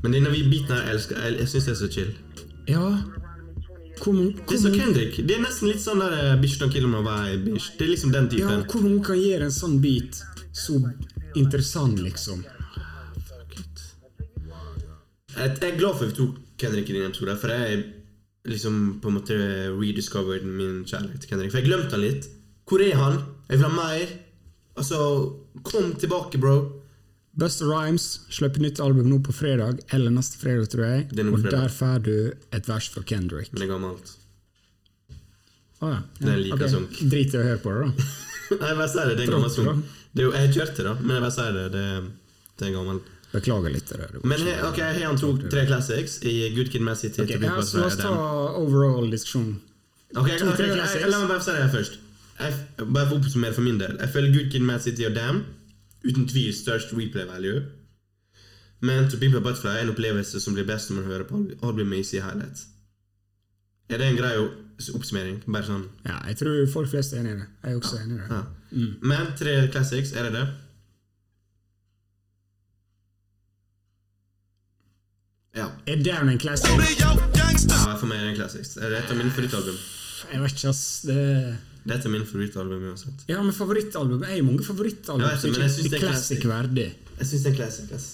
Men 0.05 0.13
denne 0.15 0.31
biten 0.31 0.71
her 0.71 0.93
elsker 0.93 1.19
jeg. 1.19 1.39
Jeg 1.41 1.49
syns 1.51 1.67
det 1.67 1.73
er 1.73 1.81
så 1.81 1.89
chill. 1.91 2.13
Ja. 2.69 2.85
Hvor 4.03 4.13
mange, 4.13 4.35
Det 4.49 4.57
er 4.59 4.63
så 4.63 4.73
Kendrick. 4.75 5.17
Det 5.27 5.37
er 5.37 5.43
nesten 5.43 5.71
litt 5.71 5.83
sånn 5.83 6.03
der 6.03 6.15
eh, 6.19 6.37
Bitch 6.43 6.59
don't 6.61 6.73
kill 6.75 6.87
Me 6.91 7.01
vibe. 7.03 7.55
Det 7.79 7.87
er 7.87 7.91
liksom 7.91 8.13
den 8.13 8.29
typen. 8.31 8.51
ja, 8.51 8.63
hvor 8.71 8.83
mange 8.85 9.03
kan 9.07 9.19
gjøre 9.19 9.49
en 9.49 9.55
sånn 9.55 9.79
beat 9.83 10.21
så 10.55 10.79
interessant, 11.35 11.99
liksom? 12.03 12.45
Fuck 13.27 13.59
Jeg 15.35 15.59
jeg 15.61 15.73
er 15.73 15.79
glad 15.79 15.99
for 15.99 16.07
at 16.07 16.13
vi 16.13 16.19
tok 16.21 16.41
Kendrick 16.59 16.91
i 16.91 16.95
denne 16.95 17.11
episoden, 17.11 17.39
for 17.39 17.49
jeg 17.51 17.85
liksom 18.47 19.01
på 19.03 19.09
en 19.11 19.17
måte 19.19 19.39
rediscovered 19.75 20.45
min 20.47 20.85
kjærlighet 20.85 21.21
til 21.25 21.31
Kendrick. 21.31 21.51
For 21.55 21.63
jeg 21.63 21.71
glemte 21.71 21.97
han 21.97 22.05
litt. 22.05 22.29
Hvor 22.69 22.85
er 22.85 22.95
han? 23.01 23.19
Jeg 23.49 23.59
vil 23.61 23.67
ha 23.67 23.73
mer. 23.75 24.15
Altså, 24.77 24.99
kom 25.63 25.93
tilbake, 26.01 26.41
bro. 26.43 26.57
Buster 27.35 27.67
Rhymes 27.67 28.21
slipper 28.31 28.63
nytt 28.63 28.79
album 28.83 29.09
nå 29.11 29.19
på 29.27 29.33
fredag, 29.35 29.81
eller 29.95 30.13
neste 30.15 30.39
fredag, 30.39 30.69
tror 30.71 30.85
jeg. 30.87 31.07
Og 31.11 31.41
fredag. 31.41 31.51
der 31.57 31.73
får 31.75 32.05
du 32.07 32.15
et 32.55 32.69
vers 32.71 32.89
fra 32.95 33.03
Kendrick. 33.03 33.51
Men 33.53 33.61
det 33.63 33.67
er 33.69 33.73
gammelt. 33.73 34.13
Å 35.83 35.91
ja. 35.91 35.99
Det 36.21 36.31
er 36.31 36.39
like 36.45 36.59
ok. 36.61 36.71
sånn. 36.71 36.87
Drit 37.11 37.35
i 37.35 37.41
å 37.41 37.43
høre 37.49 37.61
på 37.65 37.75
det, 37.75 37.89
da. 37.89 38.07
Nei, 38.61 38.69
jeg 38.71 38.79
bare 38.79 38.93
sier 38.93 39.11
det. 39.11 39.17
Det 39.19 39.25
er 39.25 39.27
en 39.27 39.35
gammel 39.35 39.51
sang. 39.57 39.83
Jeg 40.15 40.55
kjørte 40.55 40.87
det, 40.87 40.95
men 41.03 41.17
jeg 41.17 41.25
bare 41.27 41.35
sier 41.35 41.59
det. 41.59 41.67
Det, 41.75 41.85
det 42.61 42.69
er 42.69 42.75
gammelt. 42.79 43.11
Beklager 43.35 43.73
litt. 43.75 43.91
Det 43.91 44.09
det 44.15 44.23
Men 44.31 44.45
he- 44.47 44.61
ok, 44.69 44.81
han 45.03 45.19
tok 45.19 45.49
tre 45.51 45.65
classics 45.67 46.21
i 46.23 46.35
Good 46.55 46.71
Kid 46.71 46.85
Messy 46.87 47.11
til 47.11 47.27
ja, 47.35 47.41
La 47.43 47.57
oss 47.59 47.99
ta 47.99 48.13
overall-diskusjon. 48.61 49.57
Ok, 50.15 50.21
ok, 50.23 50.29
jeg- 50.31 50.77
classics. 50.77 51.01
jeg- 51.03 51.11
La 51.11 51.19
meg 51.19 51.33
bare 51.35 51.43
si 51.43 51.51
det 51.51 51.65
her 51.65 51.73
først. 51.75 51.99
Jeg, 52.39 52.55
bare 52.79 53.07
for 53.09 53.15
å 53.17 53.21
oppsummere 53.21 53.55
for 53.55 53.63
min 53.63 53.79
del. 53.79 53.97
Jeg 54.01 54.11
føler 54.15 54.33
Good 54.35 54.51
Kid 54.53 54.65
Mad 54.67 54.81
City 54.85 55.05
og 55.07 55.15
Damn 55.15 55.45
uten 56.05 56.27
tvil 56.29 56.51
størst 56.55 56.93
replay 56.93 57.25
value. 57.29 57.63
Men 58.85 59.07
To 59.09 59.17
Pimp 59.21 59.35
a 59.39 59.41
Butterfly 59.41 59.71
er 59.79 59.85
en 59.87 59.93
opplevelse 59.95 60.41
som 60.43 60.53
blir 60.57 60.67
best 60.69 60.91
når 60.91 60.97
man 61.03 61.05
hører 61.13 61.25
på 61.29 61.39
al- 61.39 61.55
albumet 61.71 62.03
i 62.03 62.09
sin 62.09 62.23
helhet. 62.27 62.65
Er 63.89 63.99
det 64.03 64.09
en 64.11 64.17
grei 64.19 64.35
oppsummering? 64.99 65.39
Bare 65.47 65.65
sånn 65.69 65.87
Ja, 66.05 66.19
jeg 66.29 66.37
tror 66.43 66.67
folk 66.73 66.91
flest 66.91 67.13
er 67.15 67.23
enig 67.23 67.33
i 67.37 67.39
det. 67.41 67.47
Jeg 67.63 67.73
er 67.73 67.81
også 67.81 68.03
enig 68.03 68.19
i 68.19 68.21
det. 68.21 68.29
ja. 68.35 68.43
Men 69.13 69.27
tre 69.39 69.55
classics, 69.73 70.13
er 70.13 70.23
det 70.29 70.33
det? 70.41 70.45
Ja. 75.57 75.67
Er 75.87 76.03
Down 76.03 76.29
en 76.29 76.39
classic? 76.39 76.71
ja. 77.01 77.13
For 77.99 78.07
meg 78.11 78.19
er 78.19 78.25
det 78.25 78.31
en 78.35 78.37
classic. 78.41 78.77
Er 78.77 78.91
det 78.91 78.99
et 79.05 79.11
av 79.13 79.17
mine 79.21 79.31
favorittalbum? 79.31 79.77
Jeg 80.33 80.41
vet 80.43 80.53
ikke, 80.57 80.69
ass. 80.73 80.83
Det... 81.07 81.19
Det 81.85 81.97
er 82.01 82.09
min 82.09 82.25
favorittalbum 82.25 82.85
uansett. 82.91 83.25
Ja, 83.29 83.43
men 83.43 83.53
favorittalbum 83.53 84.23
er 84.25 84.39
jo 84.39 84.45
mange 84.47 84.65
favorittalbum. 84.65 85.25
Jeg 85.29 85.41
vet 85.43 85.51
men 85.53 85.67
jeg 85.67 85.75
syns 85.75 85.91
det 85.91 85.99
er 85.99 86.05
classic 86.07 86.47
verdig. 86.49 86.87
Jeg 87.19 87.29
syns 87.31 87.43
det 87.45 87.51
er 87.53 87.59
classic, 87.59 87.91
ass. 87.93 88.07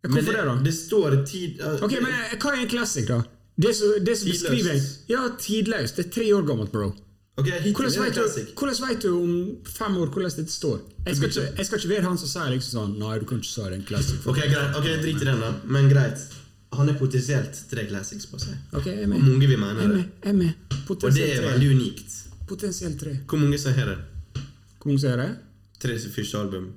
Hvorfor 0.00 0.32
det, 0.32 0.44
da? 0.48 0.54
Det 0.64 0.72
står 0.72 1.18
tid 1.28 1.60
Ok, 1.60 1.92
men 2.00 2.14
Hva 2.40 2.54
er 2.54 2.62
en 2.62 2.70
classic, 2.72 3.04
da? 3.10 3.20
Det 3.60 3.74
som, 3.76 3.92
beskriver 4.04 4.80
Ja, 5.12 5.26
tidløst. 5.36 5.96
Det 5.98 6.06
er 6.06 6.10
tre 6.14 6.28
år 6.34 6.46
gammelt, 6.48 6.72
bro. 6.72 6.88
Okay, 7.40 7.72
hvordan 7.72 8.88
vet 8.88 9.02
du 9.02 9.10
om 9.14 9.34
fem 9.64 9.96
år 9.96 10.10
hvordan 10.12 10.32
dette 10.36 10.52
står? 10.52 10.80
Jeg 11.06 11.16
skal, 11.16 11.28
ikke, 11.30 11.44
jeg 11.56 11.66
skal 11.66 11.78
ikke 11.78 11.90
være 11.92 12.04
han 12.08 12.18
som 12.20 12.28
sier 12.28 12.50
liksom 12.52 12.74
sånn 12.74 12.96
Nei, 13.00 13.14
du 13.20 13.24
kan 13.28 13.40
ikke 13.40 13.48
si 13.48 13.60
det 13.62 13.68
er 13.70 13.76
en 13.78 13.86
classic. 13.88 14.26
Ok, 14.28 14.40
greit. 14.40 14.76
Ok, 14.76 14.88
Drit 15.04 15.22
i 15.22 15.28
den, 15.28 15.40
da. 15.40 15.52
Men 15.64 15.88
greit. 15.92 16.24
Han 16.72 16.88
er 16.88 16.94
potensielt 16.98 17.56
tre 17.70 17.86
classics 17.88 18.26
på 18.30 18.38
seg. 18.38 18.54
Ok, 18.72 18.86
jeg 18.86 18.98
er 19.02 19.02
Og 19.02 19.08
med. 19.08 19.22
mange 19.26 19.46
vil 19.48 19.58
Jeg 19.58 19.70
er 19.70 19.74
det. 19.74 19.88
med. 19.96 20.04
Jeg 20.24 20.34
med. 20.34 20.52
Og 20.90 21.12
det 21.14 21.24
er 21.38 21.42
veldig 21.52 21.70
unikt. 21.76 22.12
Potensielt 22.46 23.00
tre. 23.00 23.14
Hvor 23.28 23.38
mange 23.38 23.58
som 23.58 23.72
har 23.72 23.86
det? 23.86 23.98
Hvor 24.78 24.86
mange 24.86 25.00
sier 25.00 25.16
det? 25.16 25.30
Tre 25.80 25.98
første 25.98 26.38
album. 26.38 26.72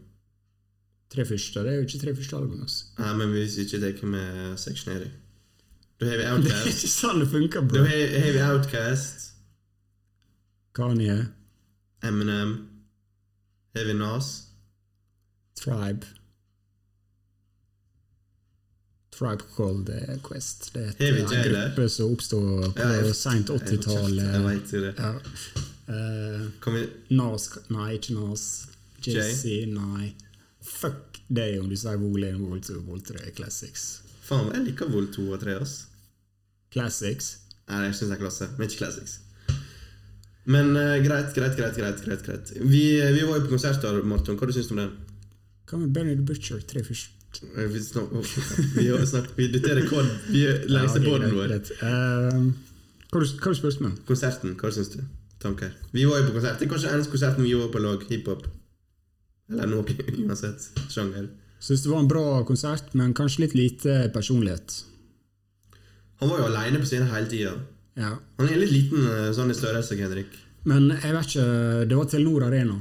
Tre 1.14 1.26
første. 1.26 1.60
Det 1.60 1.70
er 1.72 1.76
jo 1.76 1.82
ikke 1.88 2.00
tre 2.06 2.16
første 2.16 2.36
album. 2.36 2.62
Altså. 2.62 2.84
Nei, 3.00 3.14
men 3.18 3.30
hvis 3.32 3.58
vi 3.58 3.62
ikke 3.68 3.82
tar 4.00 4.06
med 4.08 4.58
seksjonering 4.58 5.12
80 6.00 6.00
Da 6.00 6.06
har 6.10 6.18
vi 6.18 6.24
Det 6.44 6.52
er 6.52 6.66
ikke 6.74 6.90
sånn 6.90 7.20
det 7.22 7.28
funker, 7.30 7.62
Da 7.62 7.68
bro. 7.68 7.84
har 7.86 8.20
har 8.20 8.32
vi 8.34 8.42
Outcast, 8.50 9.30
Kanye, 10.74 11.28
Eminem, 12.04 12.56
har 13.76 13.86
vi 13.86 13.94
Nas. 13.94 14.32
Tribe 15.56 16.06
Tribe 19.14 19.44
Called 19.56 19.90
eh, 19.94 20.16
Quest. 20.26 20.72
Det 20.74 20.84
er 20.84 20.90
et- 20.90 21.02
en 21.24 21.32
Jailer? 21.32 21.70
gruppe 21.70 21.90
som 21.90 22.14
oppsto 22.14 22.40
på 22.74 22.80
Ja, 22.80 23.14
seint 23.14 23.50
80-tall. 23.50 24.16
vet 24.48 24.74
jo 24.74 24.82
det. 24.82 24.94
Ja. 24.98 25.14
Uh, 25.88 26.88
Nas 27.12 27.50
Nei, 27.70 27.98
ikke 27.98 28.14
Nas. 28.16 28.68
JC, 29.04 29.66
nei. 29.68 30.14
Fuck 30.64 31.20
deg 31.30 31.60
om 31.60 31.68
du 31.70 31.76
sier 31.76 31.98
Vol 32.00 32.24
1, 32.24 32.40
Vol 32.40 32.62
2, 32.64 32.80
Vol 32.88 33.02
3 33.04 33.32
Classics. 33.36 34.02
Faen, 34.24 34.52
jeg 34.56 34.64
liker 34.70 34.90
Vol 34.90 35.08
2 35.12 35.26
og 35.36 35.42
3, 35.42 35.58
ass. 35.60 35.74
Classics? 36.72 37.34
Nei, 37.68 37.84
jeg 37.90 37.98
syns 38.00 38.10
det 38.14 38.18
er 38.18 38.22
klasse, 38.24 38.48
men 38.58 38.68
ikke 38.70 38.78
Classics. 38.86 39.20
Men 40.46 40.72
uh, 40.76 40.98
greit, 41.04 41.34
greit, 41.36 41.56
greit. 41.60 41.76
greit, 41.78 42.02
greit, 42.04 42.24
greit. 42.26 42.54
Vi, 42.60 42.84
vi 43.00 43.22
var 43.28 43.38
jo 43.40 43.46
på 43.46 43.54
konsert, 43.56 43.84
Marton. 44.04 44.40
Hva 44.40 44.48
du 44.50 44.56
syns 44.56 44.72
du 44.72 44.76
om 44.76 44.82
den? 44.84 44.96
Hva 45.70 45.80
med 45.80 45.94
Benny 45.96 46.16
the 46.16 46.26
Butcher? 46.28 46.64
Tre. 46.68 46.82
Eh, 46.84 47.04
Vi, 47.42 47.80
snak, 47.84 48.12
vi 48.78 48.88
har 48.90 49.06
snakket 49.10 49.38
vi, 49.38 49.48
dytter 49.54 49.74
er 49.76 49.82
rekord. 49.82 50.10
Vi 50.30 50.44
lengste 50.70 51.02
Ja, 51.02 51.16
okay, 51.18 51.32
vår. 51.32 51.56
Uh, 51.82 51.84
Eh, 51.84 53.18
hva 53.20 53.22
du- 53.22 53.38
hva 53.44 53.52
du 53.54 53.58
spørste 53.60 53.86
om? 53.86 53.96
Konserten, 54.08 54.56
hva 54.58 54.72
syns 54.74 54.90
du? 54.96 55.00
Tanker? 55.44 55.72
Vi 55.94 56.06
var 56.10 56.20
jo 56.22 56.28
på 56.30 56.36
konsert. 56.40 56.60
Det 56.60 56.68
er 56.68 56.72
kanskje 56.74 56.94
eneste 56.94 57.12
konserten 57.14 57.44
vi 57.46 57.54
var 57.54 57.68
på 57.74 57.82
lag 57.84 58.04
hiphop. 58.10 58.48
Eller 59.52 59.68
noe, 59.68 59.84
uansett 60.28 60.70
sjanger. 60.90 61.28
Syns 61.64 61.84
det 61.84 61.92
var 61.92 62.00
en 62.04 62.08
bra 62.12 62.24
konsert, 62.48 62.94
men 62.98 63.14
kanskje 63.14 63.44
litt 63.46 63.54
lite 63.56 63.98
personlighet. 64.16 64.84
Han 66.22 66.30
var 66.32 66.40
jo 66.42 66.48
aleine 66.48 66.80
på 66.82 66.88
scenen 66.90 67.12
hele 67.12 67.30
tida. 67.32 67.54
Ja. 68.00 68.16
Han 68.40 68.50
er 68.50 68.58
litt 68.64 68.72
liten 68.74 69.04
eh, 69.06 69.30
sånn 69.36 69.52
i 69.54 69.58
størrelse, 69.58 69.96
Henrik. 70.00 70.32
Men 70.66 70.88
jeg 70.96 71.12
vet 71.14 71.28
ikke 71.28 71.46
Det 71.92 71.98
var 72.00 72.06
Telenor 72.10 72.46
Arena. 72.48 72.78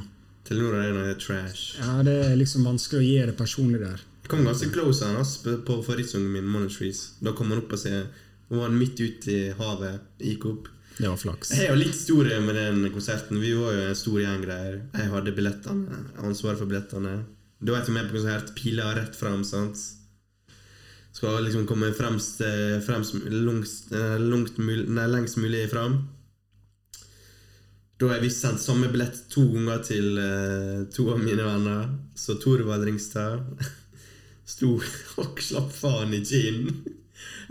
Telenor 0.47 0.77
Arena 0.79 1.03
er 1.11 1.19
trash. 1.21 1.77
Ja, 1.81 1.99
Det 2.07 2.15
er 2.31 2.37
liksom 2.39 2.65
vanskelig 2.65 3.01
å 3.01 3.07
gi 3.07 3.19
det 3.27 3.37
personlig 3.39 3.81
der. 3.83 4.01
Kom 4.29 4.45
ganske 4.47 4.71
close 4.71 5.05
han 5.05 5.19
ass, 5.21 5.39
på 5.43 5.79
favorittsangen 5.83 6.31
min, 6.33 6.47
Monetrees. 6.49 7.19
Da 7.21 7.33
kom 7.37 7.51
han 7.51 7.65
opp 7.65 7.75
og 7.75 7.81
se 7.83 7.95
Og 8.53 8.59
var 8.61 8.73
midt 8.75 9.01
ute 9.01 9.33
i 9.33 9.51
havet. 9.57 10.03
Gikk 10.21 10.45
opp. 10.51 10.69
Det 10.99 11.09
var 11.09 11.17
flaks. 11.17 11.55
Jeg 11.57 11.71
har 11.71 11.79
litt 11.79 11.95
historie 11.95 12.37
med 12.45 12.55
den 12.59 12.85
konserten. 12.93 13.41
Vi 13.41 13.55
var 13.57 13.73
jo 13.73 13.87
en 13.89 13.97
stor 13.97 14.19
gjeng 14.21 14.45
greier. 14.45 14.75
Jeg 14.93 15.13
hadde 15.15 15.33
billettene. 15.39 16.03
Ansvaret 16.21 16.61
for 16.61 16.69
billettene. 16.69 17.15
Da 17.63 17.73
var 17.73 17.81
jeg 17.81 17.95
med 17.97 18.11
på 18.11 18.19
konsert. 18.19 18.53
Pila 18.59 18.91
rett 18.99 19.17
fram, 19.17 19.41
sant. 19.49 19.81
Skal 21.13 21.45
liksom 21.45 21.67
komme 21.69 21.93
fremst, 21.97 22.41
eh, 22.41 22.81
fremst 22.85 23.15
lengst, 23.25 23.93
eh, 23.93 24.19
nei, 24.19 25.07
lengst 25.07 25.37
mulig 25.37 25.71
fram. 25.71 26.09
Da 27.99 28.09
har 28.09 28.21
vi 28.21 28.31
sendt 28.31 28.61
samme 28.61 28.89
billett 28.91 29.29
to 29.31 29.45
ganger 29.53 29.83
til 29.87 30.19
eh, 30.19 30.85
to 30.93 31.11
av 31.13 31.21
mine 31.21 31.45
venner. 31.45 31.89
Så 32.17 32.35
Torvald 32.41 32.85
Ringstad 32.85 33.45
sto 34.49 34.77
og 35.23 35.43
slapp 35.43 35.71
faen 35.75 36.15
ikke 36.19 36.43
inn. 36.51 36.73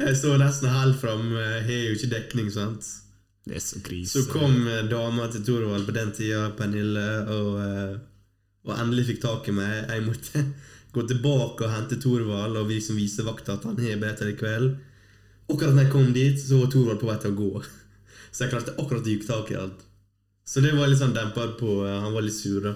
Jeg 0.02 0.18
står 0.18 0.42
nesten 0.42 0.74
helt 0.74 1.00
fram. 1.00 1.32
Har 1.36 1.72
jo 1.72 1.96
ikke 1.96 2.12
dekning, 2.16 2.52
sant. 2.54 2.88
Det 3.46 3.58
er 3.58 3.64
så 3.64 3.80
krise. 3.82 4.22
Så 4.22 4.30
kom 4.30 4.68
eh, 4.70 4.84
dama 4.90 5.28
til 5.32 5.44
Torvald 5.46 5.88
på 5.88 5.96
den 5.96 6.12
tida, 6.14 6.52
Pernille, 6.58 7.06
og, 7.34 7.56
eh, 7.66 7.96
og 8.68 8.76
endelig 8.78 9.08
fikk 9.10 9.22
tak 9.24 9.50
i 9.50 9.56
meg. 9.58 9.90
Jeg 9.90 10.06
måtte 10.06 10.44
gå 10.96 11.06
tilbake 11.10 11.66
og 11.66 11.74
hente 11.74 11.98
Torvald 12.02 12.60
og 12.60 12.70
liksom 12.70 13.00
vise 13.02 13.26
vakta 13.26 13.58
at 13.58 13.66
han 13.66 13.80
har 13.82 14.02
bedre 14.02 14.34
i 14.34 14.38
kveld. 14.38 14.76
Akkurat 15.52 15.74
når 15.74 15.88
jeg 15.88 15.94
kom 15.96 16.12
dit, 16.16 16.38
så 16.40 16.62
var 16.62 16.70
Torvald 16.74 17.02
på 17.02 17.10
vei 17.10 17.18
til 17.24 17.34
å 17.34 17.40
gå. 17.40 17.54
Så 18.32 18.46
jeg 18.46 18.54
klarte 18.54 18.78
akkurat 18.80 19.04
å 19.04 19.12
gyve 19.12 19.28
tak 19.28 19.50
i 19.52 19.56
alt. 19.60 19.82
Så 20.48 20.62
det 20.64 20.70
var 20.78 20.88
litt 20.88 21.02
sånn 21.02 21.12
dempa 21.12 21.50
på 21.60 21.82
eh, 21.84 21.98
Han 22.06 22.14
var 22.16 22.24
litt 22.24 22.38
sur, 22.38 22.62
da. 22.64 22.72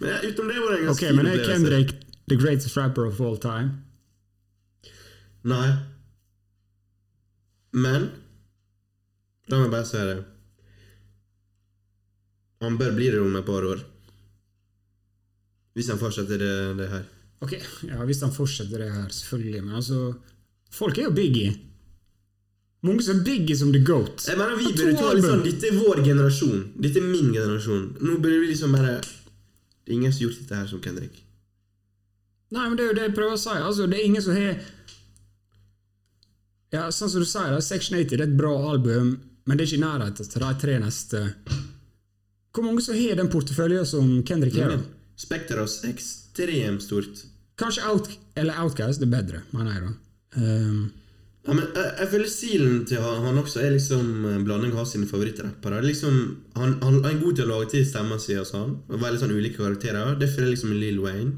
Men 0.00 0.24
utenom 0.24 0.48
det 0.50 0.62
var 0.62 0.72
det 0.72 0.78
en 0.80 0.88
ganske 0.88 1.06
fin 1.06 1.20
men 1.20 1.28
hvem 1.28 1.44
opplevelse. 1.44 2.00
The 2.28 2.36
greatest 2.36 2.76
rapper 2.76 3.04
of 3.06 3.20
all 3.20 3.36
time? 3.36 3.84
Nei. 5.44 5.74
Men 7.72 8.10
La 9.50 9.58
meg 9.60 9.72
bare 9.74 9.84
si 9.84 10.00
det. 10.00 10.20
Han 12.64 12.78
bør 12.80 12.94
bli 12.96 13.10
det 13.12 13.20
om 13.20 13.34
et 13.36 13.44
par 13.44 13.66
år. 13.68 13.82
Hvis 15.76 15.90
han 15.92 16.00
fortsetter 16.00 16.40
det, 16.40 16.54
det 16.78 16.88
her. 16.88 17.02
Ok, 17.44 17.52
ja, 17.90 18.04
Hvis 18.08 18.22
han 18.24 18.32
fortsetter 18.32 18.80
det 18.80 18.92
her, 18.92 19.08
selvfølgelig. 19.12 19.64
Men 19.64 19.74
altså 19.82 20.14
Folk 20.74 20.98
er 20.98 21.10
jo 21.10 21.10
Biggie. 21.14 21.52
Mange 22.82 23.02
som 23.02 23.20
er 23.20 23.24
Biggie 23.24 23.56
som 23.56 23.72
the 23.72 23.82
goat. 23.84 24.24
Jeg 24.28 24.38
mener 24.38 24.56
vi 24.56 24.72
burde 24.72 24.96
ta 24.98 25.12
litt 25.12 25.26
sånn. 25.26 25.44
Dette 25.44 25.68
er 25.68 25.76
vår 25.76 26.00
generasjon. 26.06 26.64
Dette 26.86 27.02
er 27.02 27.06
min 27.06 27.30
generasjon. 27.34 27.84
Nå 28.00 28.16
burde 28.16 28.40
vi 28.40 28.50
liksom 28.50 28.74
bare 28.74 28.96
Det 29.04 29.92
er 29.92 29.96
ingen 29.98 30.12
som 30.12 30.22
har 30.22 30.30
gjort 30.30 30.40
dette 30.40 30.58
her 30.62 30.66
som 30.72 30.80
Kendrick. 30.80 31.20
Nei, 32.52 32.68
men 32.68 32.76
det 32.76 32.84
er 32.84 32.90
jo 32.90 32.96
det 32.98 33.06
jeg 33.08 33.14
prøver 33.16 33.36
å 33.36 33.40
si. 33.40 33.54
Altså, 33.56 33.86
det 33.90 33.98
er 33.98 34.08
ingen 34.08 34.22
som 34.24 34.36
har 34.36 34.58
Ja, 36.74 36.88
sånn 36.90 37.10
som 37.10 37.22
du 37.22 37.28
sier, 37.28 37.52
da, 37.54 37.60
Section 37.62 37.96
80 37.98 38.16
det 38.16 38.20
er 38.20 38.26
et 38.26 38.36
bra 38.38 38.52
album, 38.72 39.14
men 39.46 39.56
det 39.56 39.64
er 39.64 39.70
ikke 39.70 39.80
i 39.80 39.84
nærheten 39.84 40.30
til 40.30 40.42
de 40.42 40.50
tre 40.60 40.78
neste. 40.82 41.22
Hvor 42.54 42.66
mange 42.66 42.82
som 42.82 42.98
har 42.98 43.18
den 43.18 43.30
porteføljen 43.30 43.86
som 43.86 44.10
Kendrick 44.26 44.58
har? 44.58 44.74
da? 44.74 44.82
Spekteret 45.18 45.84
er 45.84 45.94
ekstremt 45.94 46.82
stort. 46.82 47.24
Kanskje 47.58 47.86
Out, 47.86 48.10
eller 48.34 48.58
Outcast 48.64 49.02
er 49.02 49.10
bedre, 49.10 49.44
mener 49.54 49.76
jeg 49.76 49.86
da. 49.86 49.94
Um, 50.42 50.84
Ja, 51.44 51.52
men 51.52 51.66
jeg, 51.76 51.88
jeg 52.00 52.08
føler 52.08 52.30
stilen 52.32 52.76
til 52.88 53.02
han, 53.04 53.36
også 53.36 53.60
er 53.60 53.74
liksom 53.74 54.24
en 54.30 54.44
blanding 54.46 54.72
av 54.80 54.86
sine 54.88 55.04
favorittrappere. 55.06 55.82
Liksom, 55.84 56.14
han, 56.56 56.78
han 56.80 57.02
er 57.04 57.18
god 57.20 57.36
til 57.36 57.44
å 57.44 57.50
lage 57.50 57.68
til 57.74 57.84
stemmen 57.84 58.22
sin 58.22 58.40
og. 58.40 58.78
Og 58.88 59.02
veldig 59.02 59.20
sånn 59.20 59.34
ulike 59.34 59.60
karakterer. 59.60 60.14
Det 60.16 60.30
føler 60.32 60.48
jeg 60.48 60.54
liksom 60.56 60.72
Lill 60.72 60.80
Lil 60.80 61.02
Wayne. 61.04 61.34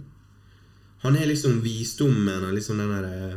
Han 1.07 1.16
har 1.16 1.28
liksom 1.31 1.61
visdommen 1.62 2.45
og 2.45 2.55
liksom 2.57 2.81
den 2.83 2.91
der 2.91 3.05
eh, 3.07 3.35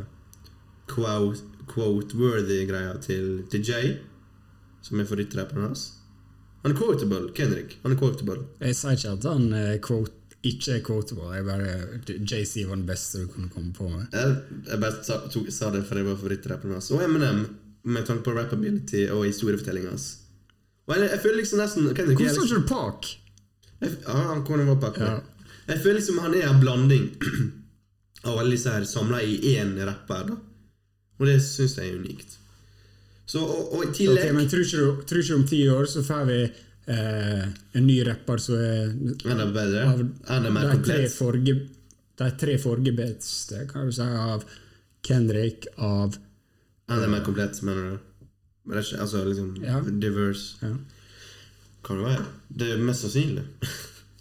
quote, 0.89 1.43
quote-worthy 1.69 2.63
greia 2.65 2.95
til, 2.97 3.43
til 3.51 3.61
Jay, 3.61 3.91
som 4.81 4.97
er 4.97 5.05
favorittrapperen 5.05 5.67
hans. 5.67 5.83
Han 6.63 6.73
er 6.73 6.79
quotable. 6.79 7.29
Kendrick. 7.37 7.77
Han 7.83 7.93
er 7.93 7.99
quotable. 7.99 8.41
jeg 8.59 8.75
sier 8.75 8.97
ikke 8.97 9.13
at 9.13 9.27
han 9.29 9.45
uh, 9.53 9.75
quote, 9.85 10.15
ikke 10.49 10.79
er 10.79 10.81
quotable. 10.87 11.29
Jeg 11.35 11.45
bare 11.45 12.17
JC 12.17 12.65
var 12.65 12.79
den 12.79 12.87
beste 12.89 13.21
du 13.21 13.29
kunne 13.29 13.53
komme 13.53 13.69
på 13.75 13.85
med. 13.91 14.09
Jeg, 14.17 14.35
jeg 14.71 14.81
bare 14.81 15.05
sa, 15.05 15.21
tok, 15.29 15.51
sa 15.53 15.69
det 15.75 15.85
fordi 15.85 16.01
jeg 16.03 16.09
var 16.09 16.19
favorittrapperen 16.23 16.75
hans. 16.79 16.89
Og 16.95 17.05
Eminem, 17.05 17.45
med 17.85 18.09
tanke 18.09 18.25
på 18.25 18.33
rappability 18.35 19.05
og 19.13 19.27
historiefortellinga 19.29 19.93
hans. 19.93 20.09
Og 20.89 20.97
jeg, 20.97 21.11
jeg 21.13 21.21
føler 21.21 21.41
liksom 21.43 21.61
nesten 21.61 21.91
Kendrick 21.93 22.17
Hvorfor 22.17 22.33
så 22.33 22.47
liksom, 22.47 22.63
ikke 22.63 22.65
du 22.65 22.73
Park? 22.73 23.11
jeg, 23.79 23.97
ja, 24.07 24.17
han 24.33 24.43
kunne 24.47 24.65
være 24.65 24.81
Park. 24.81 24.99
Ja. 25.05 25.19
Jeg 25.69 25.81
føler 25.83 25.99
liksom 25.99 26.17
han 26.25 26.33
er 26.33 26.49
en 26.49 26.61
blanding 26.63 27.09
av 28.23 28.37
alle 28.37 28.51
disse 28.55 28.71
her 28.73 28.83
samla 28.87 29.21
i 29.23 29.37
én 29.55 29.75
rapper. 29.87 30.27
da 30.31 30.37
Og 31.19 31.25
det 31.27 31.37
syns 31.43 31.77
jeg 31.77 31.89
er 31.93 31.99
unikt. 31.99 32.37
Så, 33.29 33.39
og, 33.43 33.73
og 33.77 33.83
i 33.85 34.07
Ok, 34.07 34.17
okay, 34.17 34.31
men 34.33 34.47
tror 34.49 34.63
ikke, 34.65 35.05
tror 35.05 35.21
ikke 35.23 35.35
om 35.37 35.45
ti 35.47 35.59
år 35.69 35.85
så 35.85 36.01
får 36.03 36.23
vi 36.25 36.37
eh, 36.43 37.43
en 37.77 37.85
ny 37.87 37.99
rapper 38.07 38.37
som 38.41 38.55
er 38.55 38.87
Enda 39.29 39.45
bedre. 39.53 39.83
av 39.85 39.99
Enda 40.37 40.49
mer 40.49 40.71
komplett. 40.71 41.19
De 42.19 42.29
tre 42.39 42.57
forrige 42.59 42.95
beste, 42.97 43.67
kan 43.69 43.85
du 43.87 43.93
si, 43.95 44.01
av 44.01 44.43
Kendrick, 45.05 45.67
av 45.77 46.17
Enda 46.89 47.07
mer 47.07 47.21
komplett, 47.23 47.61
mener 47.61 47.91
du? 47.91 47.99
Altså 48.73 49.23
liksom 49.25 49.55
Ja. 49.63 49.79
diverse. 49.81 50.57
ja. 50.61 50.73
Kan 51.85 51.97
det 51.97 52.05
være? 52.05 52.25
Det 52.49 52.71
er 52.73 52.77
mest 52.83 53.01
sannsynlig. 53.05 53.43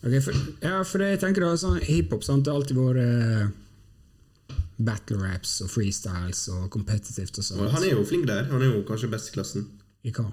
Ok, 0.04 0.12
for, 0.22 0.32
ja, 0.62 0.82
for 0.86 0.98
det 1.02 1.08
jeg 1.08 1.20
tenker 1.24 1.42
da, 1.42 1.56
sånn 1.58 1.80
hiphop 1.82 2.22
sant, 2.24 2.44
det 2.44 2.52
har 2.52 2.60
alltid 2.60 2.76
vært 2.78 3.00
eh, 3.02 3.48
battle 4.78 5.18
raps 5.18 5.58
og 5.64 5.72
freestyles 5.72 6.44
og 6.54 6.68
competitivt 6.70 7.38
og 7.40 7.44
sånt. 7.44 7.70
Han 7.74 7.84
er 7.84 7.96
jo 7.96 8.04
flink 8.06 8.28
der. 8.30 8.46
Han 8.52 8.62
er 8.62 8.72
jo 8.72 8.84
kanskje 8.86 9.10
best 9.10 9.32
i 9.32 9.34
klassen. 9.34 9.66
I 10.06 10.12
hva? 10.14 10.28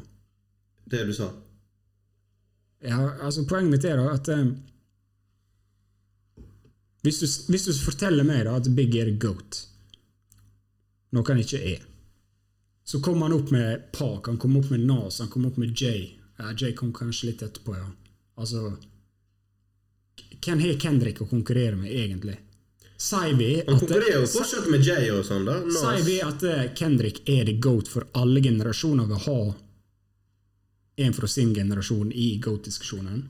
Det 0.85 1.01
du 1.07 1.13
sa. 1.17 1.31
Ja, 2.85 2.99
altså 3.25 3.45
Poenget 3.49 3.73
mitt 3.73 3.87
er 3.89 3.97
da 3.97 4.11
at 4.13 4.29
um, 4.29 4.51
hvis, 7.05 7.21
du, 7.21 7.27
hvis 7.49 7.65
du 7.65 7.73
forteller 7.79 8.27
meg 8.27 8.43
da 8.45 8.57
at 8.59 8.69
Big 8.77 8.93
er 8.99 9.09
goat, 9.21 9.63
noe 11.15 11.25
han 11.31 11.41
ikke 11.41 11.61
er, 11.73 11.81
så 12.85 13.01
kommer 13.01 13.25
han 13.25 13.39
opp 13.39 13.49
med 13.53 13.87
Park, 13.95 14.29
han 14.29 14.37
kommer 14.41 14.61
opp 14.61 14.69
med 14.73 14.85
Nas, 14.85 15.17
han 15.23 15.31
kommer 15.33 15.49
opp 15.49 15.57
med 15.57 15.73
Jay. 15.73 16.11
Ja, 16.37 16.51
Jay 16.53 16.75
kom 16.77 16.93
kanskje 16.93 17.31
litt 17.31 17.41
etterpå, 17.41 17.73
ja. 17.79 17.87
Altså 18.35 18.75
Hvem 20.45 20.59
har 20.61 20.77
Kendrick 20.77 21.21
å 21.23 21.29
konkurrere 21.29 21.77
med, 21.79 21.89
egentlig? 21.89 22.35
Sier 22.97 23.35
vi 23.35 23.51
Han 23.67 23.75
at 23.75 23.81
konkurrerer 23.83 24.21
jo 24.21 24.27
fortsatt 24.31 24.67
med 24.71 24.85
Jay 24.87 25.09
og 25.11 25.25
sånn, 25.27 25.45
da. 25.47 25.59
Sier 25.73 26.03
vi 26.07 26.19
at 26.23 26.43
eh, 26.47 26.67
Kendrick 26.79 27.23
er 27.27 27.43
the 27.49 27.55
goat 27.59 27.91
for 27.91 28.07
alle 28.15 28.43
generasjoner 28.43 29.09
vil 29.09 29.23
ha 29.27 29.39
en 31.05 31.15
fra 31.15 31.27
sin 31.27 31.51
generasjon 31.53 32.13
i 32.15 32.37
goat-diskusjonen? 32.39 33.25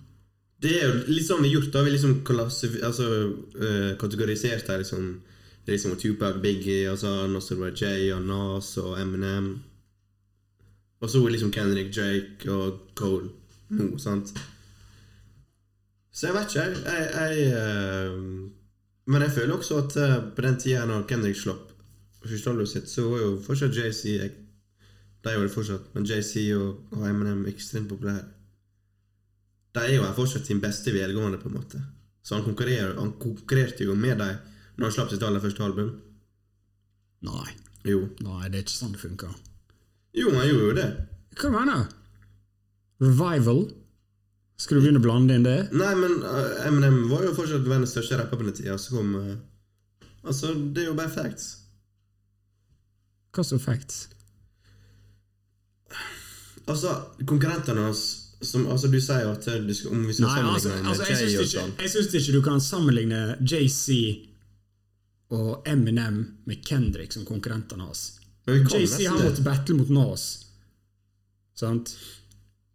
Det 0.62 0.74
er 0.78 0.86
jo 0.86 1.00
litt 1.10 1.26
sånn 1.26 1.42
vi 1.42 1.50
har 1.50 1.58
gjort, 1.58 1.72
da. 1.74 1.82
Vi 1.86 1.96
liksom 1.96 2.20
altså, 2.86 3.08
uh, 3.58 3.96
kategorisert 4.02 4.70
her 4.70 4.84
liksom 4.84 5.08
det 5.66 5.72
liksom 5.74 5.96
Tupac, 5.98 6.38
Biggie 6.44 6.92
og 6.92 7.00
så 7.02 7.26
det 7.26 7.72
Jay 7.82 8.12
og 8.14 8.22
Nas 8.22 8.78
og 8.78 9.00
Eminem. 9.02 9.64
Og 11.02 11.10
så 11.10 11.28
liksom 11.28 11.52
Kendrick, 11.52 11.90
Drake 11.94 12.52
og 12.52 12.94
Cole 12.94 13.32
nå, 13.74 13.98
sant? 13.98 14.30
Så 16.14 16.28
jeg 16.28 16.36
vet 16.36 16.54
ikke, 16.54 16.62
jeg. 16.62 16.76
jeg, 16.86 17.08
jeg 17.18 17.48
eh, 17.58 18.55
men 19.07 19.22
jeg 19.22 19.32
føler 19.36 19.56
også 19.56 19.77
at 19.84 19.98
uh, 20.02 20.14
på 20.36 20.45
den 20.45 20.60
tida 20.61 20.86
når 20.90 21.07
Kendrick 21.10 21.38
slapp 21.38 21.72
første 22.26 22.49
albumet 22.49 22.72
sitt, 22.72 22.90
så 22.90 23.06
var 23.10 23.22
jo 23.22 23.34
fortsatt 23.45 23.76
JC 23.77 24.02
De 25.26 25.34
var 25.34 25.44
det 25.44 25.53
fortsatt, 25.53 25.91
men 25.94 26.06
JC 26.06 26.52
og, 26.57 26.88
og 26.94 27.06
Eminem 27.10 27.45
ekstremt 27.49 27.90
populære. 27.90 28.23
De 29.76 29.84
er 29.84 29.95
jo 29.98 30.10
fortsatt 30.15 30.45
sin 30.45 30.61
beste 30.61 30.94
velgående, 30.94 31.40
på 31.41 31.49
en 31.49 31.57
måte. 31.57 31.82
Så 32.26 32.38
han, 32.38 32.45
han 32.98 33.14
konkurrerte 33.22 33.84
jo 33.84 33.95
med 33.95 34.19
dem 34.22 34.38
når 34.77 34.86
han 34.86 34.94
slapp 34.94 35.10
sitt 35.10 35.23
aller 35.23 35.41
første 35.41 35.64
album. 35.64 35.90
Nei. 37.26 37.49
Jo. 37.86 38.06
Nei, 38.26 38.49
det 38.49 38.60
er 38.60 38.64
ikke 38.65 38.76
sånn 38.76 38.94
det 38.94 39.02
funker. 39.02 39.34
Jo, 40.18 40.32
han 40.34 40.48
gjorde 40.48 40.69
jo 40.69 40.77
det. 40.77 40.88
Hva 41.40 41.52
mener 41.53 41.82
du? 41.82 41.98
Revival? 43.06 43.65
Skal 44.56 44.77
du 44.77 44.86
begynne 44.86 45.02
å 45.02 45.03
blande 45.03 45.36
inn 45.36 45.45
det? 45.45 45.57
Nei, 45.76 45.91
men 45.99 46.22
uh, 46.23 46.68
Eminem 46.68 47.10
var 47.11 47.26
jo 47.27 47.34
fortsatt 47.36 47.65
verdens 47.68 47.91
største 47.91 48.19
rapper 48.22 48.40
på 48.40 48.48
den 48.48 48.56
tida, 48.56 48.77
så 48.80 48.98
kom 48.98 49.15
uh, 49.19 49.36
Altså, 50.26 50.56
det 50.56 50.82
er 50.82 50.88
jo 50.90 50.98
bare 50.98 51.11
facts. 51.14 51.49
Hva 53.36 53.44
som 53.45 53.60
facts? 53.61 54.07
Altså, 56.65 56.95
konkurrentene 57.30 57.84
hans 57.86 58.06
som, 58.41 58.65
altså, 58.72 58.90
Du 58.91 58.98
sier 59.02 59.22
jo 59.26 59.34
at 59.36 59.45
du 59.45 59.73
skal, 59.76 59.91
om 59.94 60.07
vi 60.07 60.15
skal 60.15 60.32
Nei, 60.32 60.40
altså, 60.49 60.72
sammenligne 60.72 60.90
altså 60.90 61.03
med 61.03 61.11
jeg 61.11 61.30
Jay 61.30 61.44
og 61.44 61.52
sånn 61.52 61.76
jeg 61.82 61.91
syns 61.94 62.15
ikke 62.19 62.34
du 62.36 62.41
kan 62.45 62.64
sammenligne 62.64 63.22
JC 63.41 63.98
og 65.36 65.68
Eminem 65.69 66.18
med 66.45 66.65
Kendrick 66.65 67.15
som 67.15 67.26
konkurrentene 67.26 67.88
hans. 67.88 68.03
JC 68.45 69.07
har 69.07 69.18
måttet 69.18 69.41
battle 69.45 69.80
mot 69.80 69.90
Nas. 69.90 70.26
Sant? 71.57 71.95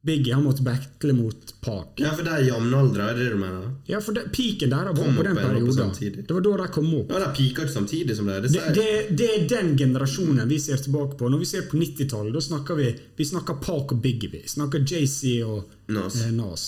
Biggie 0.02 0.32
har 0.34 0.40
måttet 0.42 0.64
battle 0.64 1.12
mot 1.12 1.54
Park. 1.60 1.98
Ja, 2.00 2.14
for 2.16 2.24
de 2.24 2.30
er 2.32 2.46
jevnaldra, 2.46 3.10
er 3.10 3.18
det 3.18 3.24
det 3.26 3.32
du 3.34 3.40
mener? 3.42 3.66
Ja, 3.86 3.98
for 4.00 4.16
de, 4.16 4.22
Piken 4.32 4.70
der 4.72 4.88
var 4.88 4.94
på 4.96 5.24
den 5.26 5.36
perioden. 5.36 5.92
Det 6.16 6.30
var 6.32 6.40
da 6.40 6.54
de 6.62 6.68
kom 6.72 6.88
opp. 7.02 7.12
Ja, 7.12 7.18
de 7.26 7.28
pika 7.36 7.66
ikke 7.66 7.74
samtidig 7.74 8.16
som 8.16 8.26
det. 8.30 8.38
Det, 8.46 8.52
Det, 8.52 8.74
det, 8.78 9.18
det 9.20 9.28
er 9.34 9.44
den 9.52 9.76
generasjonen 9.76 10.48
vi 10.48 10.58
ser 10.58 10.80
tilbake 10.80 11.18
på. 11.20 11.28
Når 11.28 11.38
vi 11.38 11.50
ser 11.52 11.68
på 11.68 11.76
90-tallet, 11.76 12.32
da 12.32 12.40
snakker 12.40 12.74
vi 12.80 12.88
Vi 13.16 13.24
snakker 13.28 13.60
Park 13.60 13.92
og 13.92 14.00
Biggie. 14.00 14.30
Vi 14.32 14.42
snakker 14.48 14.80
JC 14.88 15.42
og 15.44 15.68
Nas. 15.92 16.16
eh, 16.24 16.32
Nas. 16.32 16.66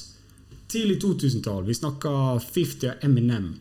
Tidlig 0.68 1.00
2000-tall. 1.00 1.64
Vi 1.64 1.74
snakker 1.74 2.38
50 2.52 2.88
og 2.90 3.04
Eminem. 3.08 3.54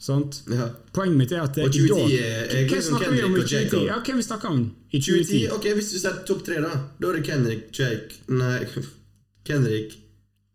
Sant? 0.00 0.38
Ja. 0.48 0.70
Poenget 0.96 1.16
mitt 1.20 1.32
er 1.36 1.42
at 1.44 1.54
det 1.54 1.64
er- 1.64 1.68
ikke 1.68 1.88
Hvem 1.92 2.68
Hva 2.70 2.80
snakker 2.80 3.10
vi 3.12 3.22
om 3.22 3.34
i 3.36 3.42
Kendrick 3.44 3.70
2010? 3.70 3.86
Ja, 3.86 3.98
hvem 4.06 4.16
vi 4.16 4.22
snakker 4.24 4.48
om 4.48 4.60
i 4.90 5.00
2010, 5.00 5.40
2010? 5.40 5.50
ok, 5.56 5.66
Hvis 5.76 5.90
du 5.92 5.98
setter 5.98 6.22
topp 6.30 6.44
tre, 6.46 6.54
da 6.64 6.70
Da 7.00 7.08
er 7.10 7.12
det 7.18 7.24
Kendrick, 7.26 7.66
Jake 7.78 8.14
Nei, 8.28 8.64
Kendrick, 9.48 9.98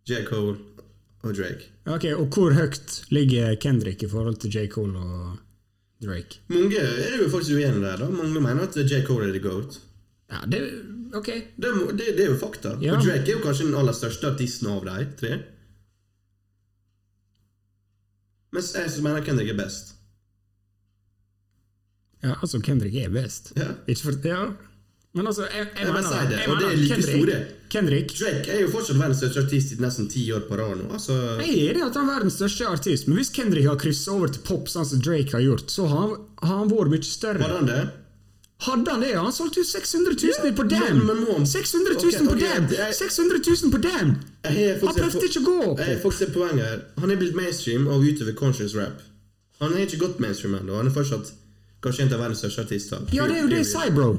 J. 0.09 0.23
Cole 0.26 0.57
og 1.23 1.35
Drake. 1.38 1.69
Ok, 1.85 2.03
Og 2.17 2.27
hvor 2.34 2.53
høyt 2.53 3.01
ligger 3.11 3.55
Kendrick 3.61 4.03
i 4.03 4.07
forhold 4.09 4.38
til 4.41 4.49
J. 4.53 4.67
Cole 4.69 4.97
og 4.97 5.38
Drake? 6.03 6.39
Mange 6.49 6.77
er 6.81 7.17
jo 7.22 7.30
faktisk 7.30 7.55
uenige 7.55 7.81
der. 7.85 7.97
da 7.97 8.09
Mange 8.09 8.41
mener 8.41 8.61
at 8.67 8.76
J. 8.91 9.03
Cole 9.05 9.27
er 9.30 9.31
the 9.34 9.39
goat. 9.39 9.80
Ja, 10.31 10.41
det 10.49 10.61
Ok. 11.15 11.27
Det, 11.27 11.69
det, 11.95 12.07
det 12.17 12.26
er 12.26 12.31
jo 12.34 12.38
fakta. 12.38 12.73
Ja. 12.81 12.97
Og 12.97 13.03
Drake 13.05 13.30
er 13.30 13.38
jo 13.38 13.43
kanskje 13.45 13.65
den 13.69 13.76
aller 13.80 13.93
største 13.95 14.27
artisten 14.34 14.67
av 14.67 14.84
de 14.85 15.05
tre. 15.19 15.38
Mens 18.56 18.72
jeg 18.76 19.03
mener 19.03 19.26
Kendrick 19.26 19.52
er 19.52 19.60
best. 19.60 19.91
Ja, 22.26 22.38
altså, 22.41 22.61
Kendrick 22.64 22.95
er 22.98 23.11
best. 23.14 23.52
Ja. 23.60 23.76
Ikke 23.88 24.07
for 24.07 24.32
Ja. 24.32 24.45
Men 25.15 25.27
altså, 25.30 25.45
jeg, 25.48 25.68
jeg, 25.77 25.86
Jeg 25.86 25.94
mener 25.95 26.26
det, 26.27 26.40
jeg 26.41 26.49
og 26.52 26.57
det 26.60 26.68
er 26.68 26.76
like 26.76 26.95
Kendrick, 26.95 27.22
store. 27.22 27.36
Kendrick 27.72 28.10
Drake 28.19 28.52
er 28.52 28.64
jo 28.65 28.72
fortsatt 28.73 28.98
verdens 28.99 29.22
største 29.22 29.44
artist 29.45 29.72
i 29.72 29.77
nesten 29.80 30.10
ti 30.11 30.26
år 30.36 30.41
på 30.49 30.57
rad 30.60 30.73
nå. 30.82 30.90
Altså, 30.98 31.15
Jeg 31.40 31.53
er 31.53 31.69
enig 31.69 31.86
at 31.86 31.95
han 31.95 32.10
er 32.10 32.18
verdens 32.18 32.36
største 32.36 32.68
artist, 32.68 33.07
men 33.07 33.15
hvis 33.22 33.32
Kendrick 33.32 33.69
har 33.69 33.80
kryssa 33.80 34.11
over 34.11 34.34
til 34.36 34.44
pop, 34.44 34.68
sånn 34.68 34.88
som 34.90 34.99
Drake 35.06 35.32
har 35.38 35.45
gjort, 35.45 35.72
så 35.72 35.88
har 35.88 36.02
han, 36.02 36.18
har 36.44 36.60
han 36.60 36.73
vært 36.73 36.91
mye 36.91 37.07
større. 37.07 37.40
Var 37.45 37.56
han 37.61 37.72
det? 37.72 37.80
Hadde 38.60 38.91
han 38.91 39.02
det? 39.03 39.14
Han 39.19 39.34
solgte 39.36 39.60
jo 39.60 39.64
600 39.68 40.14
000 40.44 40.53
på 40.56 40.64
men 41.06 41.18
600 41.45 41.94
000 41.94 42.27
Ok, 42.27 42.30
på 42.30 42.36
er- 42.80 42.91
600 42.95 43.40
000 43.64 43.72
på 43.73 43.82
har 44.80 44.88
Han 44.88 44.95
prøvde 44.95 45.26
ikke 45.27 45.41
å 45.41 45.48
gå 45.49 45.57
Jeg 45.80 45.88
har 45.88 45.95
på. 45.95 46.02
poenget 46.34 46.65
her. 46.65 46.80
Han 47.03 47.11
er 47.11 47.15
blitt 47.19 47.36
mainstream 47.36 47.88
og 47.88 48.02
utøver 48.07 48.34
conscious 48.40 48.76
rap. 48.76 49.02
Han 49.60 49.73
er 49.73 49.86
ikke 49.86 49.99
gått 50.06 50.19
mainstream 50.19 50.56
ennå. 50.56 50.76
Han 50.77 50.88
er 50.88 50.95
fortsatt 50.95 51.34
kanskje 51.84 52.02
en 52.07 52.14
av 52.14 52.19
verdens 52.23 52.40
største 52.40 52.64
artister. 52.64 53.03
Ja, 53.14 53.27
det 53.27 53.36
er 53.38 53.41
jo 53.44 53.49
det 53.52 53.57
jeg 53.64 53.65
sier, 53.73 53.91
bro. 53.95 54.10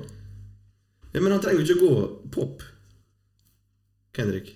Ja, 1.15 1.21
men 1.21 1.33
han 1.33 1.41
trenger 1.41 1.65
jo 1.65 1.75
ikke 1.75 1.81
å 1.81 1.89
gå 1.89 2.31
pop. 2.37 2.63
Kendrick. 4.17 4.53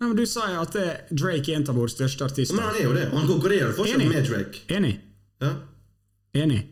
Nei, 0.00 0.08
men 0.08 0.16
Du 0.16 0.26
sa 0.26 0.50
jo 0.52 0.60
at 0.60 0.72
det, 0.76 0.86
Drake 1.16 1.48
er 1.52 1.56
en 1.56 1.68
av 1.68 1.76
våre 1.76 1.88
største 1.92 2.24
artister. 2.28 2.54
Men 2.56 2.64
han 2.68 2.76
er 2.76 2.84
jo 2.84 2.92
det. 2.92 3.08
Han 3.12 3.26
konkurrerer 3.28 3.72
fortsatt 3.76 4.00
Enig. 4.00 4.08
med 4.12 4.28
Drake. 4.28 4.64
Enig. 4.68 4.94
Ja. 5.40 5.54
Enig. 6.34 6.62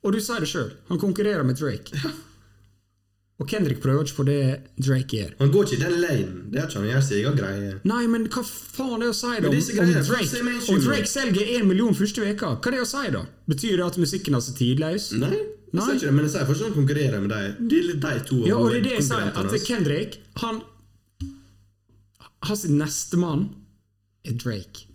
Og 0.00 0.16
du 0.16 0.20
sier 0.22 0.42
det 0.42 0.48
sjøl. 0.48 0.74
Han 0.88 1.00
konkurrerer 1.00 1.46
med 1.46 1.60
Drake. 1.60 2.00
Og 3.40 3.48
Kendrick 3.48 3.80
prøver 3.80 4.04
ikke 4.04 4.16
på 4.18 4.24
det 4.28 4.40
Drake 4.84 5.16
gjør. 5.16 5.30
Han 5.38 5.52
går 5.52 5.62
ikke 5.64 5.76
i 5.76 5.80
den 5.80 5.94
lanen. 6.02 6.40
Det 6.52 6.60
er 6.60 6.66
ikke 6.66 6.80
han 6.80 6.88
gjør 6.90 7.04
sin 7.06 7.16
egen 7.18 7.38
greie. 7.38 7.70
Nei, 7.88 8.00
men 8.12 8.26
hva 8.28 8.42
faen 8.44 8.98
er 8.98 9.06
det 9.06 9.14
å 9.14 9.16
si 9.16 9.30
da? 9.30 9.48
Om, 9.48 9.54
om, 9.54 9.92
Drake, 10.10 10.42
om. 10.74 10.82
Drake 10.84 11.08
selger 11.08 11.54
én 11.56 11.64
million 11.68 11.96
første 11.96 12.20
veka, 12.20 12.50
hva 12.58 12.68
er 12.68 12.76
det 12.76 12.82
å 12.84 12.90
si 12.90 13.14
da? 13.14 13.22
Betyr 13.48 13.80
det 13.80 13.86
at 13.86 13.96
musikken 14.02 14.36
hans 14.36 14.50
er 14.52 14.58
tidløs? 14.58 15.08
Nei, 15.16 15.32
jeg 15.32 15.78
Nei. 15.78 15.86
sier 15.86 15.96
ikke 15.96 16.10
det, 16.10 16.12
men 16.18 16.28
jeg 16.28 16.34
sier 16.34 16.50
fortsatt 16.50 16.68
han 16.68 16.76
konkurrerer 16.82 17.24
med 17.24 17.32
deg. 17.32 17.64
De, 17.72 17.80
de 18.04 18.12
to 18.28 18.42
Ja, 18.44 18.60
og 18.60 18.74
det 18.74 18.82
er 18.82 18.86
det 18.90 18.94
jeg 18.98 19.08
sier. 19.08 19.32
At. 19.32 19.56
Kendrick, 19.70 20.20
han 20.44 20.60
Hans 22.44 22.68
nestemann 22.68 23.48
er 24.24 24.36
Drake. 24.40 24.89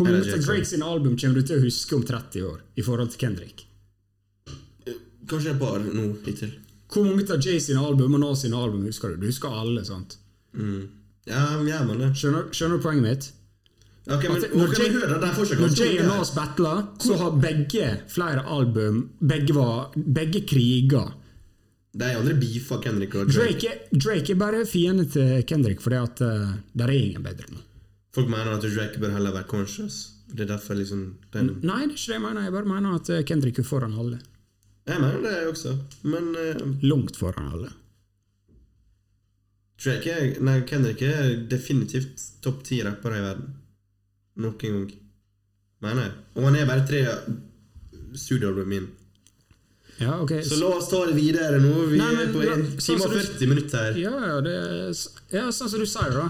Eller 0.00 0.12
mange 0.20 0.32
av 0.34 0.44
Drake 0.46 0.64
sine 0.70 0.84
album 0.86 1.16
kommer 1.18 1.34
du 1.34 1.42
til 1.42 1.58
å 1.58 1.64
huske 1.64 1.96
om 1.96 2.02
30 2.06 2.42
år 2.46 2.60
i 2.76 2.82
forhold 2.86 3.10
til 3.12 3.20
Kendrick? 3.26 3.66
Kanskje 5.30 5.52
et 5.54 5.60
par 5.60 5.78
nå 5.84 6.06
hittil. 6.26 6.54
Hvor 6.90 7.04
mange 7.06 7.26
av 7.30 7.42
Jay 7.44 7.60
sine 7.62 7.82
album 7.86 8.14
og 8.16 8.20
Nas 8.24 8.40
sine 8.42 8.56
album 8.58 8.82
husker 8.88 9.12
du? 9.14 9.20
Du 9.22 9.28
husker 9.30 9.52
alle, 9.54 9.84
sant? 9.86 10.16
Ja, 11.30 11.44
gjør 11.62 11.84
man 11.86 12.00
det? 12.02 12.08
Skjønner, 12.18 12.48
skjønner 12.56 12.80
du 12.80 12.82
poenget 12.82 13.04
mitt? 13.06 13.28
Ok, 14.10 14.24
men, 14.26 14.42
At 14.42 14.54
når 14.56 14.72
Jay- 14.74 14.90
høre, 14.96 15.18
det 15.22 15.58
Når 15.60 15.74
Jay 15.78 15.98
og. 16.00 16.06
Nas 16.08 16.32
battler, 16.34 16.80
så 17.04 17.16
har 17.20 17.36
begge 17.38 17.90
flere 18.10 18.42
album 18.48 19.10
Begge 19.20 19.54
var 19.54 19.92
Begge 19.94 20.40
kriger. 20.48 21.12
De 21.92 22.04
er 22.06 22.16
aldri 22.18 22.34
beefa 22.40 22.78
Kendrick 22.82 23.14
og 23.14 23.28
Drake. 23.28 23.52
Drake, 23.52 23.68
er- 23.68 23.98
Drake 23.98 24.30
er 24.32 24.38
bare 24.40 24.64
fiende 24.66 25.04
til 25.10 25.42
Kendrick 25.46 25.80
fordi 25.84 25.96
at 26.00 26.20
uh, 26.26 26.54
der 26.74 26.88
er 26.88 26.96
ingen 26.96 27.22
bedre 27.22 27.46
nå. 27.52 27.60
Folk 28.14 28.30
mener 28.30 28.56
at 28.56 28.64
Drake 28.64 28.98
bør 28.98 29.12
heller 29.14 29.34
være 29.34 29.48
conscious. 29.50 30.00
Det 30.30 30.44
er 30.44 30.52
derfor 30.54 30.78
liksom 30.78 31.02
den, 31.34 31.52
Nei, 31.62 31.84
det 31.86 31.94
er 31.94 31.96
ikke 31.96 32.06
det 32.06 32.16
jeg 32.16 32.22
mener. 32.24 32.46
Jeg 32.46 32.54
bare 32.54 32.70
mener 32.70 32.94
at 32.98 33.10
eh, 33.10 33.24
Kendrick 33.26 33.58
er 33.58 33.66
foran 33.66 33.94
alle. 33.98 34.20
Jeg 34.90 34.98
mener 35.02 35.22
det 35.22 35.34
også, 35.50 35.76
men 36.02 36.30
uh... 36.34 36.62
Langt 36.82 37.18
foran 37.18 37.50
alle. 37.52 37.70
Drake 39.80 40.12
er, 40.12 40.40
nei, 40.44 40.60
Kendrick 40.68 41.02
er 41.06 41.36
definitivt 41.50 42.22
topp 42.44 42.64
ti 42.66 42.80
rappere 42.84 43.20
i 43.20 43.24
verden. 43.24 43.52
Noen 44.40 44.58
gang. 44.60 44.88
Mener 45.84 46.08
jeg. 46.08 46.16
Og 46.36 46.48
han 46.48 46.58
er 46.60 46.66
bare 46.68 46.86
tre 46.88 47.04
studioalbum 48.20 48.74
inn. 48.76 48.88
Ja, 50.00 50.16
okay. 50.22 50.42
Så 50.44 50.56
la 50.60 50.70
oss 50.78 50.88
ta 50.88 51.02
det 51.08 51.14
videre 51.16 51.60
nå. 51.60 51.72
Vi 51.90 51.98
Nei, 52.00 52.10
men 52.16 52.28
er 52.28 52.32
på 52.32 52.42
la- 52.44 52.56
1 52.56 52.80
sånn 52.80 53.00
time 53.00 53.08
og 53.08 53.16
40 53.16 53.50
minutter 53.52 53.82
her. 53.84 53.98
Ja, 54.00 54.14
ja, 54.32 54.36
det 54.44 54.54
ja, 55.36 55.46
sånn 55.52 55.68
som 55.68 55.80
du 55.80 55.88
sier, 55.88 56.14
da. 56.16 56.28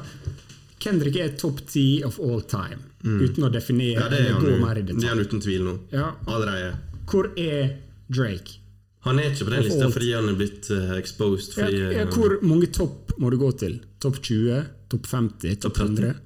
Kendrick 0.80 1.16
er 1.20 1.34
topp 1.36 1.60
ti 1.68 2.02
of 2.06 2.18
all 2.24 2.40
time. 2.48 2.80
Uten 3.04 3.44
å 3.44 3.50
definere 3.52 4.00
Mm. 4.00 4.02
Ja, 4.02 4.08
det 4.08 4.18
er 4.20 4.30
eller 4.30 4.40
gå 4.40 4.60
mer 4.64 4.78
i 4.78 4.82
det 4.82 4.96
er 4.96 5.08
han 5.08 5.20
uten 5.20 5.40
tvil 5.40 5.62
nå. 5.64 5.78
Ja, 5.92 6.14
Allerede. 6.26 6.78
hvor 7.06 7.30
er 7.36 7.76
Drake? 8.08 8.58
Han 9.06 9.18
er 9.18 9.30
ikke 9.30 9.46
på 9.48 9.52
den 9.54 9.62
lista 9.64 9.86
fordi 9.88 10.12
han 10.12 10.28
er 10.28 10.34
blitt 10.36 10.70
uh, 10.70 10.96
exposed. 10.98 11.54
Fordi, 11.56 11.78
ja, 11.78 12.02
eh, 12.02 12.10
hvor 12.12 12.34
mange 12.44 12.66
topp 12.72 13.14
må 13.18 13.30
du 13.30 13.38
gå 13.40 13.50
til? 13.56 13.78
Topp 14.00 14.20
20? 14.20 14.66
Topp 14.92 15.06
50? 15.06 15.54
Topp 15.60 15.74
Topp 15.74 15.88
30. 15.88 16.10
100? 16.10 16.18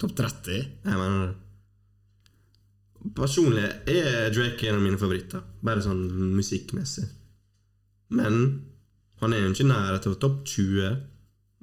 Topp 0.00 0.14
30? 0.16 0.62
Jeg 0.84 1.00
mener 1.02 1.26
det. 1.26 1.34
Personlig 3.16 3.66
er 3.86 4.30
Drake 4.34 4.68
en 4.68 4.78
av 4.78 4.82
mine 4.82 4.98
favoritter. 4.98 5.44
Bare 5.62 5.84
sånn 5.84 6.06
musikkmessig. 6.36 7.04
Men 8.16 8.40
han 9.20 9.32
er 9.32 9.44
jo 9.44 9.52
ikke 9.52 9.68
nær 9.68 10.00
til 10.02 10.16
topp 10.20 10.40
20. 10.48 10.96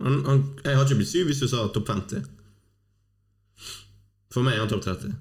Han, 0.01 0.25
han, 0.25 0.41
jeg 0.63 0.77
hadde 0.77 0.89
ikke 0.89 0.99
blitt 1.03 1.11
syv 1.11 1.29
hvis 1.29 1.41
du 1.43 1.47
sa 1.51 1.67
topp 1.73 1.89
50. 1.91 2.23
For 4.33 4.45
meg 4.45 4.57
er 4.57 4.63
han 4.63 4.71
topp 4.71 4.85
30. 4.87 5.13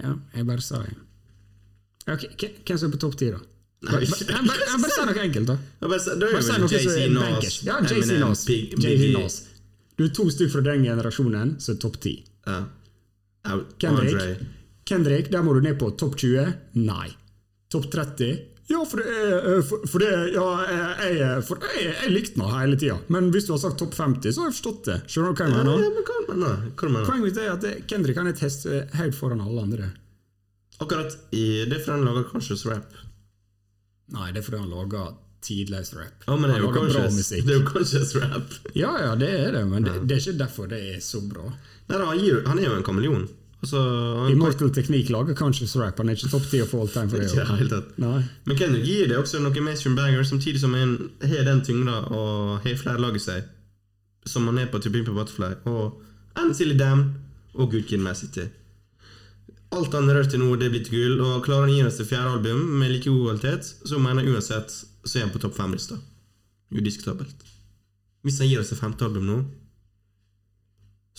Ja, 0.00 0.14
jeg 0.36 0.46
bare 0.46 0.62
sa 0.64 0.82
det. 0.84 0.94
Ok, 2.10 2.26
Hvem 2.38 2.78
som 2.78 2.88
er 2.88 2.94
på 2.94 3.00
topp 3.02 3.16
10, 3.18 3.32
da? 3.34 3.40
Nei, 3.80 3.96
Bare, 3.96 4.06
bare 4.44 4.92
si 4.92 5.04
noe 5.08 5.22
enkelt, 5.24 5.48
da. 5.48 5.56
Jeg 5.80 5.90
bare, 5.90 6.14
da 6.20 6.28
Bare 6.34 6.42
jo 6.44 6.58
noe 6.60 6.80
er 6.80 7.14
Nas. 7.14 7.54
Ja, 7.64 7.78
Eminem, 7.80 8.20
Nas. 8.26 8.44
Biggie. 8.46 9.12
Nas. 9.16 9.38
Du 9.96 10.04
er 10.04 10.12
to 10.16 10.26
stykker 10.32 10.52
fra 10.52 10.64
den 10.68 10.84
generasjonen 10.84 11.54
som 11.60 11.74
er 11.74 11.80
topp 11.80 11.96
10. 12.00 12.12
Ja. 12.48 12.60
Kendrick. 13.80 14.44
Kendrick, 14.88 15.30
der 15.32 15.44
må 15.46 15.54
du 15.56 15.62
ned 15.64 15.78
på 15.80 15.90
topp 15.96 16.18
20. 16.20 16.52
Nei. 16.84 17.08
Topp 17.72 17.88
30. 17.92 18.30
Ja, 18.68 18.84
for 18.86 19.00
det 19.00 19.06
er 19.10 19.46
eh, 19.56 19.62
For, 19.66 19.86
for 19.90 19.98
det 20.04 20.10
Ja, 20.34 20.44
jeg, 20.68 21.16
jeg, 21.18 21.44
for 21.48 21.64
jeg, 21.64 21.86
jeg 22.02 22.12
likte 22.12 22.36
den 22.38 22.52
hele 22.54 22.76
tida. 22.78 22.98
Men 23.10 23.30
hvis 23.34 23.48
du 23.48 23.54
har 23.56 23.62
sagt 23.64 23.78
topp 23.82 23.94
50, 23.98 24.34
så 24.36 24.44
har 24.44 24.50
jeg 24.50 24.58
forstått 24.58 24.84
det. 24.90 24.98
Skjønner 25.10 25.32
du 25.32 25.40
hva 25.40 25.48
jeg 25.48 25.56
Ja, 25.56 25.64
mener? 25.64 25.82
ja, 25.82 25.90
men 25.96 26.06
hva 26.10 26.20
mener? 26.28 26.60
Hva 26.76 26.90
mener? 26.92 27.08
Poenget 27.08 27.26
mitt 27.30 27.40
er 27.42 27.50
at 27.56 27.86
Kendrick 27.90 28.20
er 28.22 28.30
et 28.30 28.44
hest 28.44 28.68
helt 29.00 29.18
foran 29.18 29.40
alle 29.42 29.64
andre. 29.66 29.90
Akkurat 30.80 31.16
i 31.36 31.46
det 31.68 31.76
er 31.76 31.82
fordi 31.84 31.96
han 31.98 32.06
lager 32.08 32.28
conscious 32.30 32.62
rap. 32.70 32.94
Nei, 34.14 34.30
det 34.32 34.40
er 34.40 34.46
fordi 34.46 34.62
han 34.62 34.70
lager 34.72 35.10
tidløs 35.44 35.90
rap. 35.96 36.24
Ja, 36.28 36.36
men 36.36 36.50
det 36.50 36.56
er 36.58 36.62
jo 36.64 36.70
conscious, 36.74 37.18
det 37.32 37.52
er 37.52 37.58
jo 37.60 37.66
conscious 37.68 38.14
rap. 38.20 38.54
Ja, 38.76 38.90
ja, 39.00 39.10
det 39.16 39.28
er 39.40 39.52
det, 39.58 39.64
men 39.68 39.84
det, 39.86 39.98
det 40.08 40.16
er 40.16 40.22
ikke 40.24 40.38
derfor 40.40 40.70
det 40.70 40.80
er 40.94 40.98
så 41.04 41.20
bra. 41.26 41.46
Nei, 41.90 41.98
han, 42.00 42.18
gir, 42.20 42.40
han 42.46 42.58
er 42.60 42.66
jo 42.68 42.74
en 42.78 42.84
kameleon. 42.86 43.28
Altså, 43.60 43.80
Immortal 44.32 44.70
Teknikk 44.72 45.10
lager 45.12 45.36
conscious 45.36 45.74
Rapper, 45.76 46.04
han 46.04 46.10
er 46.12 46.16
ikke 46.16 46.30
topp 46.32 46.46
10 46.48 46.62
for 46.70 46.80
all 46.80 46.88
time 46.88 47.10
for 47.12 47.20
det. 47.20 47.28
Ikke 47.28 47.58
helt 47.58 47.72
tatt. 47.74 47.90
Nei. 48.00 48.20
Men 48.48 48.56
Kendrick 48.56 48.86
gir 48.88 49.10
det 49.10 49.18
også 49.20 49.40
noen 49.44 49.66
mainstream 49.66 49.98
banger, 49.98 50.22
samtidig 50.24 50.62
som 50.62 50.72
han 50.78 50.94
har 51.20 51.44
den 51.44 51.60
tyngda 51.66 51.98
og 52.08 52.62
har 52.64 52.78
flere 52.80 53.02
lag 53.04 53.18
i 53.18 53.20
seg, 53.20 53.50
som 54.24 54.48
han 54.48 54.62
er 54.62 54.70
på 54.72 54.80
To 54.80 54.92
Pimp 54.94 55.10
a 55.12 55.16
Butterfly, 55.18 55.50
og 55.68 56.40
And 56.40 56.56
Silly 56.56 56.78
Damn 56.78 57.10
og 57.52 57.68
Good 57.74 57.84
Kid 57.90 58.00
Mass 58.00 58.24
City. 58.24 58.46
Alt 59.76 59.92
han 59.94 60.08
rører 60.08 60.26
til 60.30 60.40
nå, 60.40 60.54
det 60.58 60.70
er 60.70 60.72
blitt 60.72 60.88
gull, 60.90 61.20
og 61.20 61.44
klarer 61.44 61.68
han 61.68 61.74
å 61.74 61.76
gi 61.76 61.84
oss 61.86 62.00
det 62.00 62.08
fjerde 62.08 62.32
album 62.38 62.62
med 62.80 62.94
like 62.94 63.10
god 63.12 63.28
kvalitet, 63.28 63.68
så 63.86 64.00
mener 64.02 64.24
jeg 64.24 64.34
uansett 64.34 64.72
så 64.72 65.18
er 65.18 65.26
han 65.26 65.34
på 65.34 65.42
topp 65.42 65.58
fem-lista. 65.58 65.98
Udiskutabelt. 66.72 67.44
Hvis 68.24 68.40
han 68.40 68.48
gir 68.50 68.62
oss 68.62 68.72
det 68.72 68.80
femte 68.80 69.04
album 69.04 69.28
nå, 69.28 69.36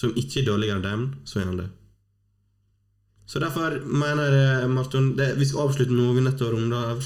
som 0.01 0.17
ikke 0.17 0.41
er 0.41 0.49
dårligere 0.49 0.79
enn 0.79 0.85
Damn, 0.85 1.05
så 1.29 1.41
er 1.41 1.47
han 1.51 1.61
det. 1.61 1.69
Så 3.31 3.39
derfor 3.39 3.77
mener 3.87 4.33
jeg, 4.35 4.69
Marton 4.69 5.13
det, 5.15 5.35
Vi 5.39 5.45
skal 5.47 5.69
avslutte 5.69 5.95
vi 5.95 6.19
er 6.19 6.25
nødt 6.25 6.37
til 6.37 6.73
av. 6.75 7.03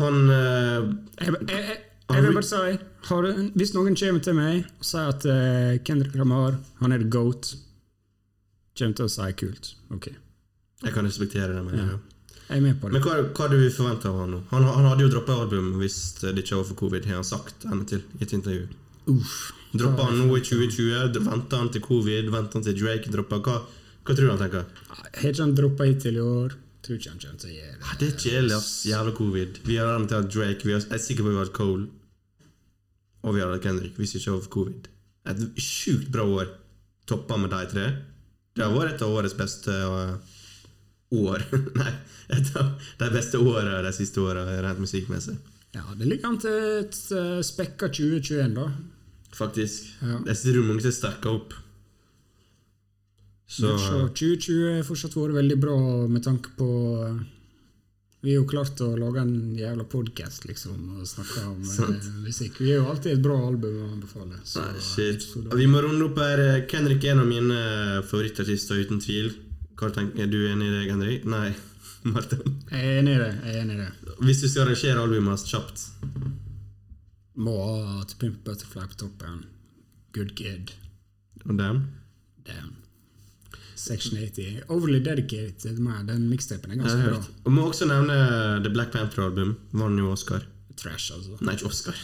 Han 0.00 0.30
eh, 0.30 0.88
Jeg, 1.20 1.34
jeg, 1.48 1.76
jeg, 2.10 2.22
vil 2.24 2.34
bare 2.34 2.48
si 2.48 2.78
har, 3.08 3.28
Hvis 3.54 3.74
noen 3.76 3.94
kommer 3.94 4.24
til 4.24 4.34
meg 4.34 4.64
og 4.80 4.88
sier 4.88 5.12
at 5.12 5.26
uh, 5.30 5.76
Kendrick 5.86 6.16
Lamar 6.18 6.58
han 6.80 6.92
er 6.92 7.04
the 7.04 7.06
goat, 7.06 7.52
kommer 8.74 8.98
til 8.98 9.06
å 9.06 9.12
si 9.12 9.28
kult. 9.38 9.70
Ok, 9.94 10.10
Jeg 10.82 10.96
kan 10.96 11.06
respektere 11.06 11.54
det. 11.54 11.62
Men, 11.68 11.78
Ja. 11.78 12.00
jeg 12.48 12.58
er 12.58 12.64
med 12.66 12.80
på 12.80 12.90
det. 12.90 12.98
men 12.98 13.06
hva, 13.06 13.14
hva 13.30 13.48
det 13.52 13.60
vi 13.60 13.70
forventer 13.70 14.10
av 14.10 14.18
han 14.24 14.34
nå? 14.34 14.42
Han, 14.50 14.64
han 14.64 14.90
hadde 14.90 15.06
jo 15.06 15.12
droppa 15.14 15.38
album 15.44 15.70
hvis 15.78 16.00
det 16.18 16.34
ikke 16.42 16.58
var 16.58 16.66
for 16.72 16.80
covid, 16.82 17.06
har 17.06 17.20
han 17.20 17.30
sagt 17.30 17.64
ennå 17.70 17.86
til 17.86 18.02
i 18.18 18.26
et 18.26 18.34
intervju. 18.34 18.66
Uff. 19.14 19.38
Droppa 19.70 20.10
han 20.10 20.18
nå 20.18 20.34
i 20.34 20.42
2020? 20.42 21.22
Venta 21.30 21.62
han 21.62 21.70
til 21.70 21.86
covid? 21.86 22.34
Venta 22.34 22.58
han 22.58 22.66
til 22.66 22.78
Drake 22.82 23.14
droppa? 23.14 23.38
Hva, 23.38 23.62
hva 24.04 24.12
tror 24.12 24.26
du 24.26 24.32
han 24.34 24.42
tenker? 24.42 24.64
Har 24.92 25.30
ikke 25.30 25.40
han 25.40 25.54
droppa 25.56 25.88
hittil 25.88 26.18
i 26.20 26.24
år? 26.24 26.56
Tror 26.84 26.98
ikke 26.98 27.12
han 27.14 27.20
kommer 27.22 27.40
til 27.40 27.50
å 27.50 27.54
gjøre 27.54 27.74
det. 27.74 27.84
Ah, 27.84 27.94
Det 28.00 28.08
er 28.10 28.16
kjedelig, 28.20 28.56
ass. 28.58 28.72
Jævla 28.84 29.14
covid. 29.16 29.60
Vi 29.64 29.76
har 29.80 29.94
den 29.94 30.28
Drake. 30.28 30.66
Vi 30.68 30.74
har, 30.74 30.82
jeg 30.84 30.98
er 30.98 31.04
sikker 31.06 31.24
på 31.24 31.30
at 31.30 31.32
vi 31.32 31.38
har 31.38 31.46
hatt 31.46 31.56
Cole. 31.56 31.86
Og 33.24 33.34
vi 33.34 33.40
har 33.40 33.54
hatt 33.54 33.64
Kendrick, 33.64 33.96
hvis 33.96 34.12
ikke 34.18 34.34
over 34.34 34.50
covid. 34.52 34.90
Et 35.32 35.40
sjukt 35.64 36.10
bra 36.12 36.26
år. 36.28 36.52
Toppa 37.08 37.40
med 37.40 37.54
de 37.54 37.62
tre. 37.72 37.86
Det 38.54 38.66
har 38.66 38.76
vært 38.76 38.98
et 38.98 39.06
av 39.06 39.16
årets 39.16 39.36
beste 39.38 39.72
uh, 39.72 40.12
år. 41.16 41.48
Nei, 41.80 41.94
et 42.36 42.52
av 42.60 42.76
de 43.00 43.10
beste 43.16 43.40
åra 43.40 43.80
de 43.86 43.96
siste 43.96 44.20
åra, 44.20 44.44
rent 44.60 44.84
musikkmessig. 44.84 45.38
Ja, 45.74 45.88
Det 45.96 46.06
ligger 46.06 46.34
an 46.34 46.40
til 46.44 46.60
et 46.84 47.00
uh, 47.16 47.40
spekka 47.42 47.88
2021, 47.88 48.52
da. 48.60 48.68
Faktisk. 49.34 49.88
Ja. 50.04 50.20
Jeg 50.28 50.42
tror 50.44 50.68
mange 50.68 50.84
som 50.84 50.92
å 50.92 51.32
opp. 51.32 51.56
Så 53.46 53.78
Så 53.78 54.00
2020 54.08 54.76
har 54.76 54.84
fortsatt 54.88 55.16
vært 55.16 55.36
veldig 55.36 55.56
bra 55.60 55.76
med 56.08 56.24
tanke 56.24 56.50
på 56.56 56.68
uh, 57.04 57.18
Vi 58.24 58.32
har 58.32 58.40
jo 58.40 58.46
klart 58.48 58.80
å 58.80 58.94
lage 58.96 59.20
en 59.20 59.52
jævla 59.58 59.84
podkast, 59.84 60.46
liksom, 60.48 60.78
og 60.96 61.06
snakke 61.06 61.42
om 61.44 61.58
uh, 61.60 62.06
musikk. 62.24 62.56
Vi 62.62 62.70
har 62.72 62.78
jo 62.80 62.86
alltid 62.94 63.18
et 63.18 63.24
bra 63.24 63.36
album 63.36 63.82
å 63.82 63.88
anbefale. 63.92 64.38
Så, 64.48 64.62
Nei, 64.64 64.80
shit. 64.80 65.26
Vi 65.52 65.66
må 65.68 65.82
runde 65.84 66.06
opp 66.08 66.16
her. 66.22 66.40
Kendrick 66.70 67.04
er 67.04 67.12
en 67.12 67.20
av 67.20 67.28
mine 67.28 67.58
favorittartister, 68.08 68.80
uten 68.80 69.02
tvil. 69.04 69.28
Hva 69.76 69.90
tenker, 69.92 70.24
er 70.24 70.30
du 70.32 70.38
enig 70.48 70.70
i 70.70 70.72
det, 70.72 70.84
Henrik? 70.88 71.26
Nei, 71.28 71.50
Martin? 72.14 72.56
Jeg 72.70 72.80
er 72.94 73.02
enig 73.02 73.18
i 73.18 73.20
det. 73.20 73.32
jeg 73.44 73.52
er 73.52 73.60
enig 73.66 73.76
i 73.76 73.82
det. 73.82 74.14
Hvis 74.24 74.40
du 74.40 74.48
skal 74.48 74.64
arrangere 74.68 75.02
albumet 75.04 75.34
hans 75.34 75.44
kjapt 75.50 75.84
Må 77.44 77.54
ha 77.60 78.04
To 78.08 78.16
Pimp 78.20 78.40
Butterfly 78.46 78.86
på 78.92 78.98
toppen. 79.04 79.42
Good 80.16 80.32
Kid. 80.38 80.72
Og 81.44 81.58
dem? 81.58 81.82
Damn. 82.48 82.72
Section 83.74 84.18
80. 84.18 84.64
Overly 84.68 85.00
dedicated 85.04 85.78
meg. 85.82 86.06
Den 86.10 86.28
mixtapen 86.30 86.74
er 86.74 86.82
ganske 86.82 87.08
bra. 87.08 87.22
Og 87.44 87.54
må 87.54 87.68
også 87.70 87.88
nevne 87.90 88.18
The 88.64 88.72
Black 88.72 88.92
Panther-album. 88.94 89.56
Vant 89.72 89.98
jo 89.98 90.12
Oscar. 90.14 90.46
Trash, 90.78 91.12
altså. 91.14 91.38
Nei, 91.40 91.56
ikke 91.58 91.70
Oscar. 91.70 91.98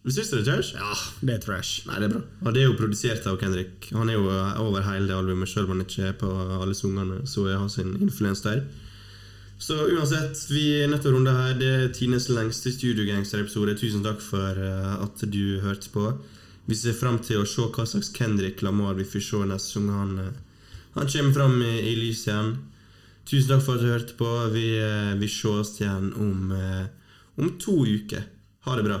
Du 0.00 0.08
syns 0.08 0.30
det 0.32 0.38
er 0.40 0.46
trash? 0.46 0.76
Ja, 0.78 0.94
det 1.28 1.34
er 1.34 1.40
trash. 1.44 1.82
Nei, 1.88 1.98
det 2.00 2.06
er 2.08 2.12
bra. 2.14 2.20
Og 2.46 2.54
det 2.56 2.62
er 2.62 2.70
jo 2.70 2.76
produsert 2.78 3.26
av 3.28 3.36
Kendrick. 3.40 3.90
Han 3.92 4.08
er 4.08 4.16
jo 4.16 4.30
over 4.62 4.84
hele 4.86 5.10
det 5.10 5.16
albumet, 5.16 5.50
selv 5.50 5.68
om 5.68 5.76
han 5.76 5.84
ikke 5.84 6.06
er 6.08 6.14
på 6.22 6.30
alle 6.56 6.76
sangene. 6.76 7.20
Så 7.28 7.44
jeg 7.50 7.60
har 7.60 7.68
sin 7.68 7.92
influens 8.00 8.40
der. 8.46 8.62
Så 9.60 9.76
uansett, 9.76 10.40
vi 10.48 10.62
er 10.80 10.88
nødt 10.88 11.04
til 11.04 11.12
å 11.12 11.18
runde 11.18 11.34
her. 11.36 11.52
Det 11.60 11.68
er 11.68 11.90
Tines 11.92 12.30
lengste 12.32 12.72
studiogangsterepisode. 12.72 13.74
Tusen 13.76 14.06
takk 14.06 14.22
for 14.24 14.56
eh, 14.56 14.94
at 15.04 15.24
du 15.28 15.60
hørte 15.60 15.92
på. 15.92 16.06
Vi 16.64 16.78
ser 16.80 16.96
fram 16.96 17.18
til 17.20 17.42
å 17.42 17.48
se 17.48 17.66
hva 17.68 17.84
slags 17.84 18.08
Kendrick 18.16 18.64
Lamar 18.64 18.96
vi 18.96 19.04
får 19.04 19.26
se 19.26 19.42
neste 19.50 19.82
gang 19.82 19.90
han, 19.98 20.14
eh, 20.24 20.38
han 20.94 21.06
kommer 21.06 21.32
fram 21.32 21.62
i, 21.62 21.94
lyset 21.96 22.32
igjen. 22.32 22.50
Tusen 23.30 23.52
takk 23.52 23.64
for 23.66 23.78
at 23.78 23.84
du 23.84 23.92
hørte 23.92 24.18
på. 24.18 24.30
Vi, 24.54 24.66
eh, 24.82 25.14
vi 25.20 25.30
ses 25.30 25.76
igjen 25.80 26.12
om, 26.16 26.52
eh, 26.52 26.86
om 27.38 27.56
to 27.58 27.84
uker. 27.86 28.26
Ha 28.66 28.76
det 28.76 28.84
bra. 28.84 29.00